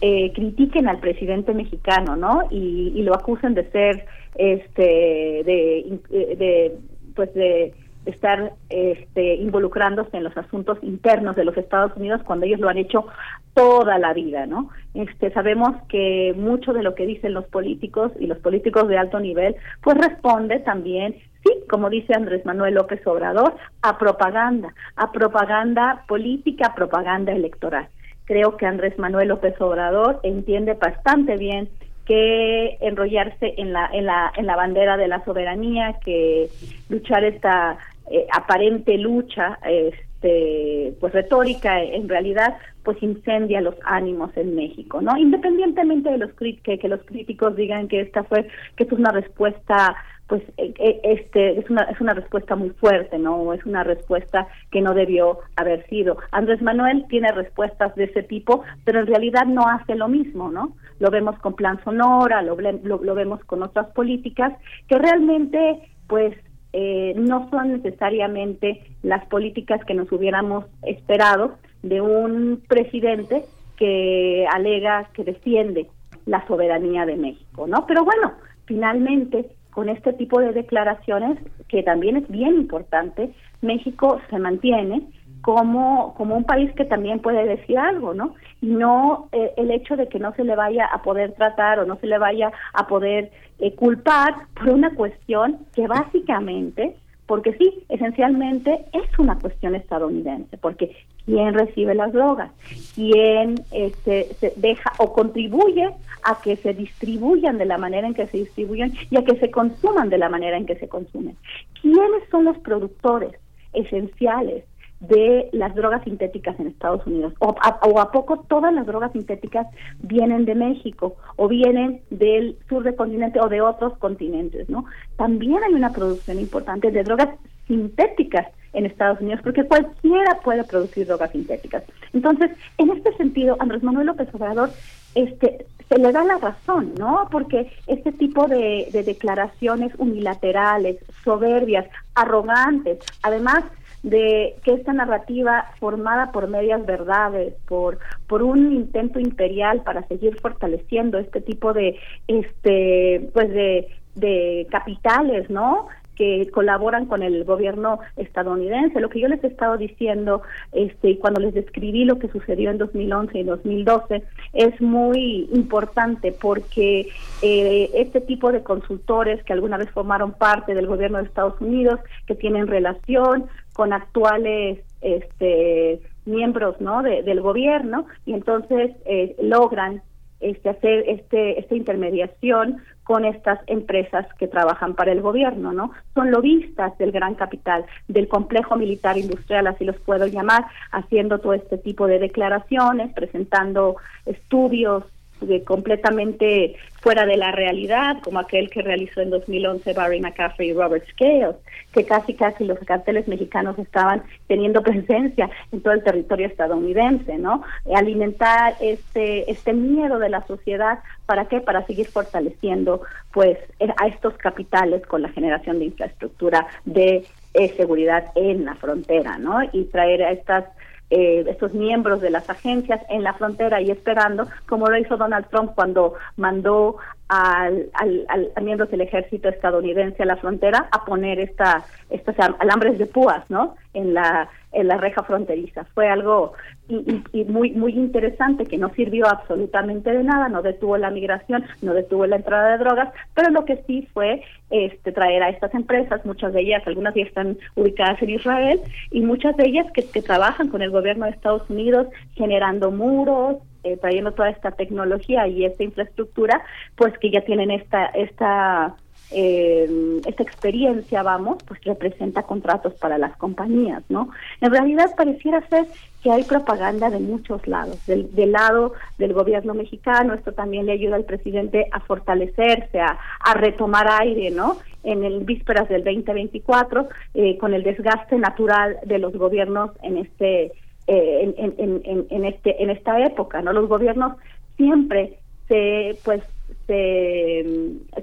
eh, 0.00 0.32
critiquen 0.32 0.88
al 0.88 1.00
presidente 1.00 1.54
mexicano, 1.54 2.16
¿no? 2.16 2.48
Y, 2.50 3.02
lo 3.02 3.14
acusen 3.14 3.54
de 3.54 3.70
ser, 3.70 4.06
este, 4.36 4.82
de, 4.82 6.00
de 6.10 6.72
pues 7.14 7.32
de 7.34 7.74
estar 8.06 8.52
este, 8.70 9.34
involucrándose 9.34 10.16
en 10.16 10.24
los 10.24 10.36
asuntos 10.36 10.78
internos 10.82 11.36
de 11.36 11.44
los 11.44 11.56
Estados 11.56 11.92
Unidos 11.96 12.22
cuando 12.24 12.46
ellos 12.46 12.60
lo 12.60 12.68
han 12.68 12.78
hecho 12.78 13.06
toda 13.54 13.98
la 13.98 14.14
vida, 14.14 14.46
¿no? 14.46 14.70
Este, 14.94 15.30
sabemos 15.32 15.70
que 15.88 16.34
mucho 16.36 16.72
de 16.72 16.82
lo 16.82 16.94
que 16.94 17.06
dicen 17.06 17.34
los 17.34 17.46
políticos 17.46 18.12
y 18.18 18.26
los 18.26 18.38
políticos 18.38 18.88
de 18.88 18.96
alto 18.96 19.20
nivel, 19.20 19.56
pues 19.82 19.98
responde 19.98 20.60
también, 20.60 21.14
sí, 21.44 21.52
como 21.68 21.90
dice 21.90 22.14
Andrés 22.14 22.44
Manuel 22.46 22.74
López 22.74 23.06
Obrador, 23.06 23.54
a 23.82 23.98
propaganda, 23.98 24.72
a 24.96 25.12
propaganda 25.12 26.04
política, 26.08 26.74
propaganda 26.74 27.32
electoral. 27.32 27.88
Creo 28.30 28.56
que 28.56 28.64
Andrés 28.64 28.96
Manuel 28.96 29.26
López 29.26 29.60
Obrador 29.60 30.20
entiende 30.22 30.74
bastante 30.74 31.36
bien 31.36 31.68
que 32.06 32.78
enrollarse 32.80 33.54
en 33.56 33.72
la 33.72 33.90
en 33.92 34.06
la 34.06 34.32
en 34.36 34.46
la 34.46 34.54
bandera 34.54 34.96
de 34.96 35.08
la 35.08 35.24
soberanía, 35.24 35.96
que 36.04 36.48
luchar 36.88 37.24
esta 37.24 37.76
eh, 38.08 38.28
aparente 38.32 38.96
lucha 38.98 39.58
este 39.64 40.94
pues 41.00 41.12
retórica 41.12 41.82
en 41.82 42.08
realidad 42.08 42.56
pues 42.84 43.02
incendia 43.02 43.60
los 43.60 43.74
ánimos 43.84 44.30
en 44.36 44.54
México, 44.54 45.00
¿no? 45.00 45.16
Independientemente 45.16 46.10
de 46.10 46.18
los 46.18 46.30
que, 46.34 46.78
que 46.78 46.88
los 46.88 47.02
críticos 47.02 47.56
digan 47.56 47.88
que 47.88 48.00
esta 48.00 48.22
fue 48.22 48.46
que 48.76 48.84
es 48.84 48.92
una 48.92 49.10
respuesta 49.10 49.96
pues 50.30 50.44
eh, 50.58 50.72
eh, 50.78 51.00
este 51.02 51.58
es 51.58 51.68
una 51.68 51.82
es 51.82 52.00
una 52.00 52.14
respuesta 52.14 52.54
muy 52.54 52.70
fuerte, 52.70 53.18
¿no? 53.18 53.52
Es 53.52 53.66
una 53.66 53.82
respuesta 53.82 54.46
que 54.70 54.80
no 54.80 54.94
debió 54.94 55.40
haber 55.56 55.84
sido. 55.88 56.18
Andrés 56.30 56.62
Manuel 56.62 57.04
tiene 57.08 57.32
respuestas 57.32 57.96
de 57.96 58.04
ese 58.04 58.22
tipo, 58.22 58.62
pero 58.84 59.00
en 59.00 59.08
realidad 59.08 59.46
no 59.46 59.66
hace 59.66 59.96
lo 59.96 60.06
mismo, 60.06 60.48
¿no? 60.48 60.76
Lo 61.00 61.10
vemos 61.10 61.36
con 61.40 61.54
Plan 61.54 61.82
Sonora, 61.82 62.42
lo, 62.42 62.56
lo, 62.56 63.02
lo 63.02 63.14
vemos 63.16 63.44
con 63.44 63.64
otras 63.64 63.88
políticas 63.88 64.52
que 64.86 64.98
realmente 64.98 65.80
pues 66.06 66.36
eh, 66.72 67.12
no 67.16 67.50
son 67.50 67.82
necesariamente 67.82 68.84
las 69.02 69.26
políticas 69.26 69.84
que 69.84 69.94
nos 69.94 70.12
hubiéramos 70.12 70.64
esperado 70.82 71.56
de 71.82 72.00
un 72.00 72.62
presidente 72.68 73.46
que 73.76 74.46
alega 74.54 75.10
que 75.12 75.24
defiende 75.24 75.88
la 76.26 76.46
soberanía 76.46 77.04
de 77.04 77.16
México, 77.16 77.66
¿no? 77.66 77.84
Pero 77.88 78.04
bueno, 78.04 78.34
finalmente 78.66 79.50
con 79.70 79.88
este 79.88 80.12
tipo 80.12 80.40
de 80.40 80.52
declaraciones 80.52 81.38
que 81.68 81.82
también 81.82 82.16
es 82.16 82.28
bien 82.28 82.54
importante, 82.56 83.32
México 83.62 84.20
se 84.30 84.38
mantiene 84.38 85.02
como 85.42 86.14
como 86.14 86.36
un 86.36 86.44
país 86.44 86.70
que 86.74 86.84
también 86.84 87.20
puede 87.20 87.46
decir 87.46 87.78
algo, 87.78 88.12
¿no? 88.12 88.34
Y 88.60 88.66
no 88.66 89.28
eh, 89.32 89.52
el 89.56 89.70
hecho 89.70 89.96
de 89.96 90.08
que 90.08 90.18
no 90.18 90.34
se 90.34 90.44
le 90.44 90.54
vaya 90.54 90.86
a 90.86 91.02
poder 91.02 91.32
tratar 91.32 91.78
o 91.78 91.86
no 91.86 91.96
se 91.96 92.06
le 92.06 92.18
vaya 92.18 92.52
a 92.74 92.86
poder 92.86 93.30
eh, 93.58 93.74
culpar 93.74 94.34
por 94.54 94.70
una 94.70 94.94
cuestión 94.94 95.58
que 95.74 95.86
básicamente 95.86 96.96
porque 97.30 97.52
sí, 97.58 97.84
esencialmente 97.88 98.86
es 98.92 99.16
una 99.16 99.38
cuestión 99.38 99.76
estadounidense, 99.76 100.58
porque 100.58 100.96
quién 101.30 101.54
recibe 101.54 101.94
las 101.94 102.12
drogas, 102.12 102.50
quién 102.94 103.62
este, 103.70 104.34
se 104.40 104.52
deja 104.56 104.92
o 104.98 105.12
contribuye 105.12 105.90
a 106.24 106.40
que 106.42 106.56
se 106.56 106.74
distribuyan 106.74 107.56
de 107.56 107.66
la 107.66 107.78
manera 107.78 108.06
en 108.08 108.14
que 108.14 108.26
se 108.26 108.38
distribuyen 108.38 108.92
y 109.10 109.16
a 109.16 109.24
que 109.24 109.36
se 109.36 109.50
consuman 109.50 110.10
de 110.10 110.18
la 110.18 110.28
manera 110.28 110.56
en 110.56 110.66
que 110.66 110.74
se 110.74 110.88
consumen. 110.88 111.36
¿Quiénes 111.80 112.28
son 112.30 112.44
los 112.44 112.58
productores 112.58 113.32
esenciales 113.72 114.64
de 114.98 115.48
las 115.52 115.74
drogas 115.74 116.04
sintéticas 116.04 116.60
en 116.60 116.66
Estados 116.66 117.06
Unidos. 117.06 117.32
O 117.38 117.54
a, 117.62 117.80
o 117.88 118.00
a, 118.00 118.12
poco 118.12 118.40
todas 118.40 118.74
las 118.74 118.86
drogas 118.86 119.12
sintéticas 119.12 119.66
vienen 120.02 120.44
de 120.44 120.54
México 120.54 121.16
o 121.36 121.48
vienen 121.48 122.02
del 122.10 122.58
sur 122.68 122.82
del 122.82 122.96
continente 122.96 123.40
o 123.40 123.48
de 123.48 123.62
otros 123.62 123.96
continentes, 123.96 124.68
¿no? 124.68 124.84
También 125.16 125.64
hay 125.64 125.72
una 125.72 125.90
producción 125.92 126.38
importante 126.38 126.90
de 126.90 127.02
drogas 127.02 127.30
sintéticas 127.66 128.48
en 128.72 128.86
Estados 128.86 129.20
Unidos, 129.20 129.40
porque 129.42 129.64
cualquiera 129.64 130.38
puede 130.42 130.64
producir 130.64 131.06
drogas 131.06 131.32
sintéticas. 131.32 131.82
Entonces, 132.12 132.50
en 132.78 132.90
este 132.90 133.12
sentido, 133.16 133.56
Andrés 133.58 133.82
Manuel 133.82 134.06
López 134.06 134.28
Obrador 134.32 134.70
este, 135.14 135.66
se 135.88 135.98
le 135.98 136.12
da 136.12 136.24
la 136.24 136.38
razón, 136.38 136.94
¿no? 136.98 137.28
Porque 137.30 137.72
este 137.86 138.12
tipo 138.12 138.46
de, 138.46 138.88
de 138.92 139.02
declaraciones 139.02 139.92
unilaterales, 139.98 140.98
soberbias, 141.24 141.86
arrogantes, 142.14 142.98
además 143.22 143.64
de 144.02 144.56
que 144.64 144.74
esta 144.74 144.92
narrativa 144.92 145.66
formada 145.78 146.32
por 146.32 146.48
medias 146.48 146.86
verdades, 146.86 147.54
por 147.68 147.98
por 148.26 148.42
un 148.42 148.72
intento 148.72 149.20
imperial 149.20 149.82
para 149.82 150.06
seguir 150.08 150.40
fortaleciendo 150.40 151.18
este 151.18 151.42
tipo 151.42 151.74
de 151.74 151.98
este 152.26 153.28
pues 153.34 153.50
de 153.50 153.88
de 154.14 154.66
capitales, 154.70 155.50
¿no? 155.50 155.88
Que 156.20 156.50
colaboran 156.50 157.06
con 157.06 157.22
el 157.22 157.44
gobierno 157.44 157.98
estadounidense. 158.18 159.00
Lo 159.00 159.08
que 159.08 159.20
yo 159.20 159.28
les 159.28 159.42
he 159.42 159.46
estado 159.46 159.78
diciendo 159.78 160.42
este, 160.70 161.18
cuando 161.18 161.40
les 161.40 161.54
describí 161.54 162.04
lo 162.04 162.18
que 162.18 162.28
sucedió 162.28 162.70
en 162.70 162.76
2011 162.76 163.38
y 163.38 163.42
2012 163.42 164.22
es 164.52 164.78
muy 164.82 165.48
importante 165.50 166.30
porque 166.30 167.08
eh, 167.40 167.90
este 167.94 168.20
tipo 168.20 168.52
de 168.52 168.62
consultores 168.62 169.42
que 169.44 169.54
alguna 169.54 169.78
vez 169.78 169.88
formaron 169.92 170.32
parte 170.32 170.74
del 170.74 170.86
gobierno 170.86 171.16
de 171.16 171.24
Estados 171.24 171.58
Unidos, 171.58 172.00
que 172.26 172.34
tienen 172.34 172.66
relación 172.66 173.46
con 173.72 173.94
actuales 173.94 174.80
este, 175.00 176.02
miembros 176.26 176.82
¿no? 176.82 177.02
del 177.02 177.40
gobierno 177.40 178.04
y 178.26 178.34
entonces 178.34 178.90
eh, 179.06 179.36
logran 179.40 180.02
este, 180.40 180.70
hacer 180.70 181.04
este, 181.06 181.60
esta 181.60 181.74
intermediación 181.74 182.82
con 183.04 183.24
estas 183.24 183.58
empresas 183.66 184.26
que 184.38 184.46
trabajan 184.46 184.94
para 184.94 185.12
el 185.12 185.20
gobierno, 185.20 185.72
¿no? 185.72 185.90
Son 186.14 186.30
lobistas 186.30 186.96
del 186.98 187.10
gran 187.10 187.34
capital, 187.34 187.84
del 188.08 188.28
complejo 188.28 188.76
militar 188.76 189.18
industrial, 189.18 189.66
así 189.66 189.84
los 189.84 189.98
puedo 189.98 190.26
llamar, 190.26 190.66
haciendo 190.92 191.40
todo 191.40 191.54
este 191.54 191.76
tipo 191.78 192.06
de 192.06 192.18
declaraciones, 192.20 193.12
presentando 193.12 193.96
estudios 194.26 195.04
de 195.40 195.64
completamente 195.64 196.76
fuera 197.00 197.24
de 197.24 197.36
la 197.36 197.50
realidad, 197.52 198.18
como 198.22 198.38
aquel 198.38 198.68
que 198.70 198.82
realizó 198.82 199.20
en 199.20 199.30
2011 199.30 199.92
Barry 199.94 200.20
McCaffrey 200.20 200.70
y 200.70 200.72
Robert 200.74 201.04
Scales, 201.10 201.56
que 201.92 202.04
casi 202.04 202.34
casi 202.34 202.64
los 202.64 202.78
carteles 202.80 203.26
mexicanos 203.26 203.78
estaban 203.78 204.22
teniendo 204.46 204.82
presencia 204.84 205.48
en 205.72 205.80
todo 205.80 205.94
el 205.94 206.04
territorio 206.04 206.46
estadounidense, 206.46 207.38
¿no? 207.38 207.62
Alimentar 207.94 208.74
este 208.80 209.50
este 209.50 209.72
miedo 209.72 210.18
de 210.18 210.28
la 210.28 210.46
sociedad, 210.46 211.00
¿para 211.26 211.46
qué? 211.46 211.60
Para 211.60 211.86
seguir 211.86 212.06
fortaleciendo 212.06 213.02
pues 213.32 213.58
a 213.96 214.06
estos 214.06 214.34
capitales 214.34 215.06
con 215.06 215.22
la 215.22 215.28
generación 215.30 215.78
de 215.78 215.86
infraestructura 215.86 216.66
de 216.84 217.24
eh, 217.54 217.74
seguridad 217.76 218.26
en 218.34 218.64
la 218.64 218.74
frontera, 218.76 219.38
¿no? 219.38 219.58
Y 219.72 219.84
traer 219.84 220.22
a 220.22 220.32
estas 220.32 220.64
eh, 221.10 221.44
estos 221.48 221.74
miembros 221.74 222.20
de 222.20 222.30
las 222.30 222.48
agencias 222.48 223.00
en 223.08 223.22
la 223.22 223.34
frontera 223.34 223.80
y 223.80 223.90
esperando, 223.90 224.46
como 224.68 224.88
lo 224.88 224.96
hizo 224.96 225.16
Donald 225.16 225.46
Trump 225.50 225.72
cuando 225.74 226.14
mandó 226.36 226.96
al, 227.28 227.90
al, 227.94 228.26
al, 228.28 228.64
miembros 228.64 228.90
del 228.90 229.02
ejército 229.02 229.48
estadounidense 229.48 230.22
a 230.22 230.26
la 230.26 230.36
frontera 230.36 230.88
a 230.90 231.04
poner 231.04 231.40
esta, 231.40 231.84
estos 232.10 232.34
alambres 232.38 232.98
de 232.98 233.06
púas, 233.06 233.44
¿no? 233.48 233.76
En 233.92 234.14
la, 234.14 234.48
en 234.72 234.88
la 234.88 234.96
reja 234.96 235.22
fronteriza. 235.22 235.84
Fue 235.94 236.08
algo 236.08 236.52
y, 236.88 237.44
muy, 237.44 237.70
muy 237.72 237.92
interesante 237.92 238.66
que 238.66 238.78
no 238.78 238.92
sirvió 238.94 239.26
absolutamente 239.28 240.10
de 240.10 240.24
nada, 240.24 240.48
no 240.48 240.62
detuvo 240.62 240.96
la 240.96 241.10
migración, 241.10 241.64
no 241.82 241.94
detuvo 241.94 242.26
la 242.26 242.36
entrada 242.36 242.72
de 242.72 242.78
drogas, 242.78 243.12
pero 243.34 243.50
lo 243.50 243.64
que 243.64 243.82
sí 243.86 244.08
fue 244.12 244.42
este, 244.70 245.12
traer 245.12 245.42
a 245.42 245.50
estas 245.50 245.72
empresas, 245.74 246.24
muchas 246.24 246.52
de 246.52 246.60
ellas, 246.62 246.82
algunas 246.86 247.14
ya 247.14 247.22
están 247.22 247.58
ubicadas 247.76 248.20
en 248.22 248.30
Israel, 248.30 248.80
y 249.10 249.20
muchas 249.20 249.56
de 249.56 249.68
ellas 249.68 249.86
que, 249.92 250.02
que 250.08 250.22
trabajan 250.22 250.68
con 250.68 250.82
el 250.82 250.90
gobierno 250.90 251.26
de 251.26 251.32
Estados 251.32 251.68
Unidos 251.70 252.08
generando 252.34 252.90
muros, 252.90 253.58
eh, 253.82 253.96
trayendo 253.96 254.32
toda 254.32 254.50
esta 254.50 254.72
tecnología 254.72 255.46
y 255.46 255.64
esta 255.64 255.82
infraestructura, 255.82 256.62
pues 256.96 257.16
que 257.18 257.30
ya 257.30 257.40
tienen 257.42 257.70
esta 257.70 258.06
esta 258.06 258.94
eh, 259.32 260.20
esta 260.26 260.42
experiencia, 260.42 261.22
vamos, 261.22 261.58
pues 261.66 261.82
representa 261.84 262.42
contratos 262.42 262.94
para 262.94 263.18
las 263.18 263.36
compañías, 263.36 264.02
¿no? 264.08 264.30
En 264.60 264.70
realidad 264.70 265.14
pareciera 265.16 265.66
ser 265.68 265.86
que 266.22 266.30
hay 266.30 266.42
propaganda 266.42 267.10
de 267.10 267.20
muchos 267.20 267.66
lados, 267.66 268.04
del, 268.06 268.34
del 268.34 268.52
lado 268.52 268.92
del 269.18 269.32
gobierno 269.32 269.72
mexicano, 269.74 270.34
esto 270.34 270.52
también 270.52 270.86
le 270.86 270.92
ayuda 270.92 271.16
al 271.16 271.24
presidente 271.24 271.86
a 271.92 272.00
fortalecerse, 272.00 273.00
a, 273.00 273.18
a 273.40 273.54
retomar 273.54 274.06
aire, 274.20 274.50
¿no? 274.50 274.78
En 275.02 275.24
el 275.24 275.44
vísperas 275.44 275.88
del 275.88 276.04
2024, 276.04 277.08
eh, 277.34 277.56
con 277.58 277.72
el 277.72 277.82
desgaste 277.82 278.36
natural 278.36 278.98
de 279.04 279.18
los 279.18 279.32
gobiernos 279.32 279.90
en 280.02 280.18
este 280.18 280.72
eh, 281.06 281.54
en, 281.56 281.74
en, 281.78 282.02
en, 282.04 282.26
en, 282.30 282.44
este 282.44 282.82
en 282.82 282.90
esta 282.90 283.18
época 283.24 283.62
no 283.62 283.72
los 283.72 283.88
gobiernos 283.88 284.36
siempre 284.76 285.38
se 285.66 286.16
pues 286.24 286.42
se, 286.86 287.64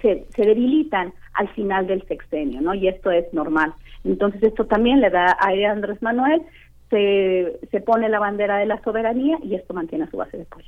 se, 0.01 0.25
se 0.35 0.41
debilitan 0.41 1.13
al 1.33 1.47
final 1.49 1.87
del 1.87 2.03
sexenio 2.07 2.61
no 2.61 2.73
y 2.73 2.87
esto 2.87 3.11
es 3.11 3.31
normal. 3.33 3.73
Entonces 4.03 4.41
esto 4.43 4.65
también 4.65 5.01
le 5.01 5.09
da 5.09 5.37
a 5.39 5.71
Andrés 5.71 6.01
Manuel 6.01 6.41
se, 6.89 7.59
se 7.69 7.81
pone 7.81 8.09
la 8.09 8.19
bandera 8.19 8.57
de 8.57 8.65
la 8.65 8.81
soberanía 8.81 9.37
y 9.43 9.55
esto 9.55 9.73
mantiene 9.73 10.09
su 10.09 10.17
base 10.17 10.37
de 10.37 10.43
apoyo 10.43 10.67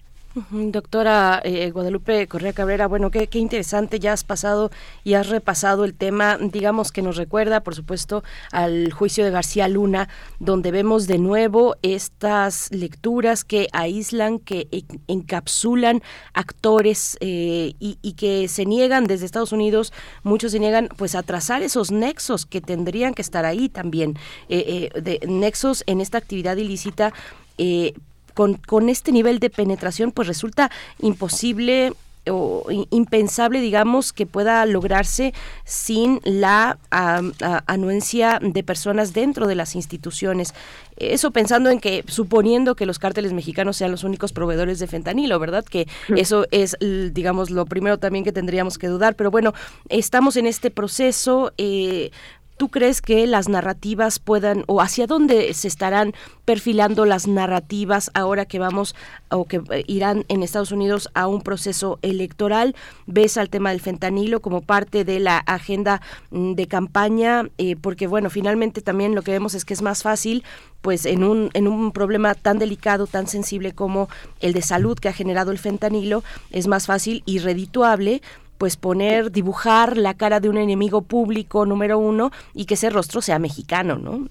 Doctora 0.52 1.42
eh, 1.44 1.72
Guadalupe 1.72 2.28
Correa 2.28 2.54
Cabrera, 2.54 2.88
bueno, 2.88 3.10
qué, 3.10 3.28
interesante, 3.34 4.00
ya 4.00 4.14
has 4.14 4.24
pasado 4.24 4.70
y 5.04 5.16
has 5.16 5.28
repasado 5.28 5.86
el 5.86 5.96
tema, 5.96 6.38
digamos 6.40 6.92
que 6.92 7.02
nos 7.02 7.18
recuerda, 7.18 7.62
por 7.62 7.74
supuesto, 7.74 8.24
al 8.52 8.92
juicio 8.94 9.26
de 9.26 9.32
García 9.32 9.68
Luna, 9.68 10.08
donde 10.40 10.70
vemos 10.70 11.08
de 11.08 11.18
nuevo 11.18 11.78
estas 11.82 12.72
lecturas 12.72 13.44
que 13.44 13.70
aíslan, 13.74 14.38
que 14.38 14.68
encapsulan 15.08 16.04
actores 16.34 17.18
eh, 17.22 17.74
y, 17.80 17.98
y, 18.04 18.14
que 18.14 18.48
se 18.48 18.66
niegan 18.66 19.08
desde 19.08 19.26
Estados 19.26 19.52
Unidos, 19.52 19.94
muchos 20.22 20.52
se 20.52 20.60
niegan 20.60 20.90
pues 20.96 21.16
a 21.16 21.24
trazar 21.24 21.64
esos 21.64 21.92
nexos 21.92 22.46
que 22.46 22.62
tendrían 22.62 23.16
que 23.16 23.24
estar 23.24 23.46
ahí 23.46 23.68
también, 23.68 24.18
eh, 24.48 24.90
eh 24.94 25.02
de 25.02 25.20
nexos 25.28 25.84
en 25.88 26.02
esta 26.02 26.20
actividad 26.20 26.58
ilícita 26.58 27.14
eh, 27.62 27.94
con, 28.34 28.56
con 28.56 28.90
este 28.90 29.12
nivel 29.12 29.40
de 29.40 29.50
penetración, 29.50 30.12
pues 30.12 30.28
resulta 30.28 30.72
imposible 31.00 31.94
o 32.28 32.66
impensable, 32.92 33.62
digamos, 33.62 34.14
que 34.14 34.26
pueda 34.26 34.66
lograrse 34.66 35.34
sin 35.66 36.20
la 36.24 36.78
a, 36.92 37.22
a, 37.42 37.64
anuencia 37.66 38.40
de 38.42 38.64
personas 38.64 39.14
dentro 39.14 39.48
de 39.48 39.56
las 39.56 39.76
instituciones. 39.76 40.54
Eso 40.98 41.32
pensando 41.32 41.70
en 41.70 41.80
que, 41.80 42.04
suponiendo 42.08 42.76
que 42.76 42.86
los 42.86 43.00
cárteles 43.00 43.32
mexicanos 43.32 43.78
sean 43.78 43.92
los 43.92 44.04
únicos 44.04 44.34
proveedores 44.34 44.80
de 44.80 44.88
fentanilo, 44.88 45.40
¿verdad? 45.40 45.64
Que 45.64 45.88
eso 46.16 46.46
es, 46.52 46.78
digamos, 46.80 47.50
lo 47.50 47.66
primero 47.66 47.98
también 48.00 48.26
que 48.26 48.34
tendríamos 48.34 48.78
que 48.78 48.88
dudar. 48.88 49.16
Pero 49.16 49.32
bueno, 49.32 49.54
estamos 49.88 50.36
en 50.36 50.46
este 50.46 50.72
proceso. 50.72 51.54
Eh, 51.58 52.12
¿Tú 52.60 52.68
crees 52.68 53.02
que 53.02 53.26
las 53.26 53.48
narrativas 53.48 54.20
puedan 54.20 54.66
o 54.68 54.82
hacia 54.82 55.08
dónde 55.08 55.54
se 55.54 55.70
estarán 55.70 56.14
perfilando 56.44 57.06
las 57.06 57.26
narrativas 57.26 58.12
ahora 58.14 58.44
que 58.44 58.60
vamos 58.60 58.96
o 59.30 59.46
que 59.46 59.62
eh, 59.72 59.86
irán 59.88 60.26
en 60.28 60.44
Estados 60.44 60.74
Unidos 60.74 61.10
a 61.14 61.28
un 61.28 61.42
proceso 61.42 62.00
electoral? 62.02 62.76
¿Ves 63.08 63.38
al 63.38 63.50
tema 63.50 63.70
del 63.70 63.80
fentanilo 63.80 64.42
como 64.42 64.60
parte 64.60 65.06
de 65.06 65.22
la 65.22 65.38
agenda 65.38 66.02
mm, 66.32 66.56
de 66.56 66.68
campaña? 66.68 67.48
Eh, 67.58 67.78
porque 67.78 68.08
bueno, 68.08 68.30
finalmente 68.30 68.82
también 68.82 69.16
lo 69.16 69.22
que 69.22 69.32
vemos 69.32 69.54
es 69.54 69.64
que 69.64 69.74
es 69.74 69.82
más 69.82 70.04
fácil 70.04 70.44
pues 70.82 71.06
en 71.06 71.24
un, 71.24 71.52
en 71.54 71.66
un 71.66 71.94
problema 71.94 72.36
tan 72.36 72.60
delicado, 72.60 73.08
tan 73.08 73.28
sensible 73.28 73.72
como 73.72 74.10
el 74.42 74.52
de 74.52 74.64
salud 74.64 75.00
que 75.00 75.08
ha 75.08 75.14
generado 75.14 75.52
el 75.52 75.60
fentanilo, 75.60 76.26
es 76.52 76.68
más 76.68 76.88
fácil 76.88 77.24
y 77.26 77.40
redituable 77.40 78.22
pues 78.60 78.76
poner, 78.76 79.32
dibujar 79.32 79.98
la 79.98 80.14
cara 80.14 80.42
de 80.42 80.50
un 80.50 80.58
enemigo 80.58 81.02
público 81.02 81.66
número 81.66 81.98
uno 81.98 82.30
y 82.54 82.66
que 82.66 82.74
ese 82.74 82.90
rostro 82.90 83.22
sea 83.22 83.40
mexicano, 83.40 83.96
¿no? 83.96 84.28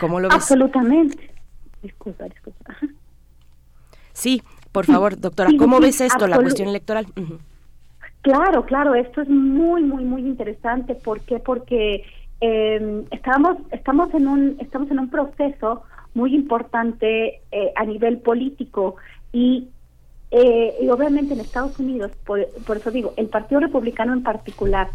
¿Cómo 0.00 0.18
lo 0.18 0.28
ves? 0.28 0.36
Absolutamente. 0.36 1.30
Disculpa, 1.80 2.24
disculpa. 2.24 2.76
Sí, 4.12 4.42
por 4.72 4.84
favor, 4.84 5.18
doctora, 5.18 5.50
¿cómo 5.56 5.78
sí, 5.78 5.84
ves 5.84 6.00
esto, 6.00 6.26
la 6.26 6.38
cuestión 6.38 6.68
electoral? 6.68 7.06
Uh 7.16 7.20
-huh. 7.20 7.38
Claro, 8.22 8.66
claro, 8.66 8.94
esto 8.96 9.22
es 9.22 9.28
muy, 9.28 9.82
muy, 9.82 10.04
muy 10.04 10.22
interesante. 10.22 10.96
¿Por 10.96 11.20
qué? 11.20 11.38
Porque 11.38 12.04
eh, 12.40 13.04
estamos, 13.12 13.58
estamos 13.70 14.12
en 14.12 14.26
un, 14.26 14.56
estamos 14.58 14.90
en 14.90 14.98
un 14.98 15.08
proceso 15.08 15.84
muy 16.14 16.34
importante 16.34 17.40
eh, 17.52 17.72
a 17.76 17.84
nivel 17.84 18.18
político 18.18 18.96
y, 19.32 19.68
eh, 20.30 20.76
y 20.80 20.88
obviamente 20.88 21.34
en 21.34 21.40
Estados 21.40 21.78
Unidos, 21.78 22.12
por, 22.24 22.46
por 22.66 22.76
eso 22.76 22.90
digo, 22.90 23.12
el 23.16 23.26
Partido 23.28 23.60
Republicano 23.60 24.12
en 24.12 24.22
particular, 24.22 24.88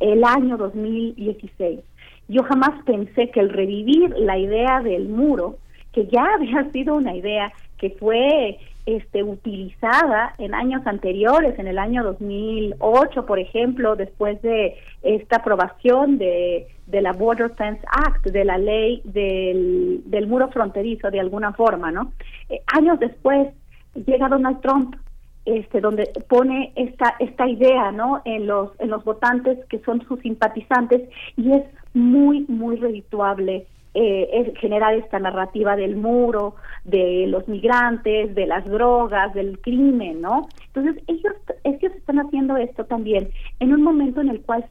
el 0.00 0.24
año 0.24 0.56
2016, 0.56 1.80
yo 2.28 2.42
jamás 2.42 2.82
pensé 2.84 3.30
que 3.30 3.40
el 3.40 3.50
revivir 3.50 4.10
la 4.18 4.38
idea 4.38 4.80
del 4.80 5.08
muro, 5.08 5.56
que 5.92 6.06
ya 6.06 6.24
había 6.34 6.70
sido 6.70 6.94
una 6.94 7.14
idea 7.14 7.52
que 7.78 7.90
fue 7.90 8.58
este, 8.84 9.22
utilizada 9.22 10.34
en 10.38 10.54
años 10.54 10.86
anteriores, 10.86 11.58
en 11.58 11.68
el 11.68 11.78
año 11.78 12.02
2008, 12.04 13.26
por 13.26 13.38
ejemplo, 13.38 13.96
después 13.96 14.40
de 14.42 14.76
esta 15.02 15.36
aprobación 15.36 16.18
de, 16.18 16.66
de 16.86 17.02
la 17.02 17.12
Border 17.12 17.50
Fence 17.50 17.82
Act, 17.90 18.26
de 18.26 18.44
la 18.44 18.58
ley 18.58 19.00
del, 19.04 20.02
del 20.06 20.26
muro 20.26 20.48
fronterizo, 20.48 21.10
de 21.10 21.20
alguna 21.20 21.52
forma, 21.52 21.90
¿no? 21.90 22.12
Eh, 22.48 22.60
años 22.66 23.00
después 23.00 23.48
llega 23.94 24.28
Donald 24.28 24.60
Trump, 24.60 24.96
este, 25.44 25.80
donde 25.80 26.10
pone 26.28 26.72
esta 26.76 27.14
esta 27.18 27.48
idea, 27.48 27.90
¿no? 27.90 28.22
En 28.24 28.46
los 28.46 28.70
en 28.78 28.90
los 28.90 29.04
votantes 29.04 29.58
que 29.66 29.80
son 29.80 30.00
sus 30.06 30.20
simpatizantes 30.20 31.08
y 31.36 31.52
es 31.52 31.64
muy 31.94 32.44
muy 32.48 32.76
redituable 32.76 33.66
eh, 33.94 34.28
es 34.32 34.58
generar 34.58 34.94
esta 34.94 35.18
narrativa 35.18 35.76
del 35.76 35.96
muro, 35.96 36.54
de 36.84 37.26
los 37.28 37.46
migrantes, 37.46 38.34
de 38.34 38.46
las 38.46 38.64
drogas, 38.64 39.34
del 39.34 39.60
crimen, 39.60 40.22
¿no? 40.22 40.48
Entonces 40.68 41.02
ellos, 41.08 41.34
ellos 41.64 41.92
están 41.94 42.18
haciendo 42.18 42.56
esto 42.56 42.86
también 42.86 43.28
en 43.60 43.74
un 43.74 43.82
momento 43.82 44.22
en 44.22 44.30
el 44.30 44.40
cual 44.40 44.64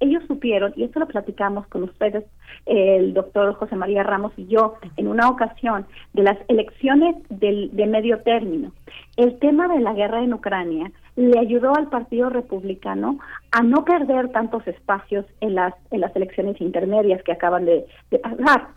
ellos 0.00 0.22
supieron, 0.26 0.72
y 0.76 0.84
esto 0.84 1.00
lo 1.00 1.06
platicamos 1.06 1.66
con 1.66 1.82
ustedes, 1.82 2.24
el 2.66 3.14
doctor 3.14 3.54
José 3.54 3.76
María 3.76 4.02
Ramos 4.02 4.32
y 4.36 4.46
yo, 4.46 4.74
en 4.96 5.08
una 5.08 5.28
ocasión, 5.28 5.86
de 6.12 6.22
las 6.22 6.38
elecciones 6.48 7.16
del, 7.28 7.74
de 7.74 7.86
medio 7.86 8.20
término. 8.20 8.72
El 9.16 9.38
tema 9.38 9.68
de 9.68 9.80
la 9.80 9.94
guerra 9.94 10.22
en 10.22 10.34
Ucrania 10.34 10.90
le 11.16 11.38
ayudó 11.38 11.74
al 11.74 11.88
Partido 11.88 12.30
Republicano 12.30 13.18
a 13.50 13.62
no 13.62 13.84
perder 13.84 14.30
tantos 14.30 14.66
espacios 14.66 15.26
en 15.40 15.56
las, 15.56 15.74
en 15.90 16.00
las 16.00 16.14
elecciones 16.14 16.60
intermedias 16.60 17.22
que 17.24 17.32
acaban 17.32 17.64
de, 17.64 17.86
de 18.10 18.18
pasar 18.18 18.68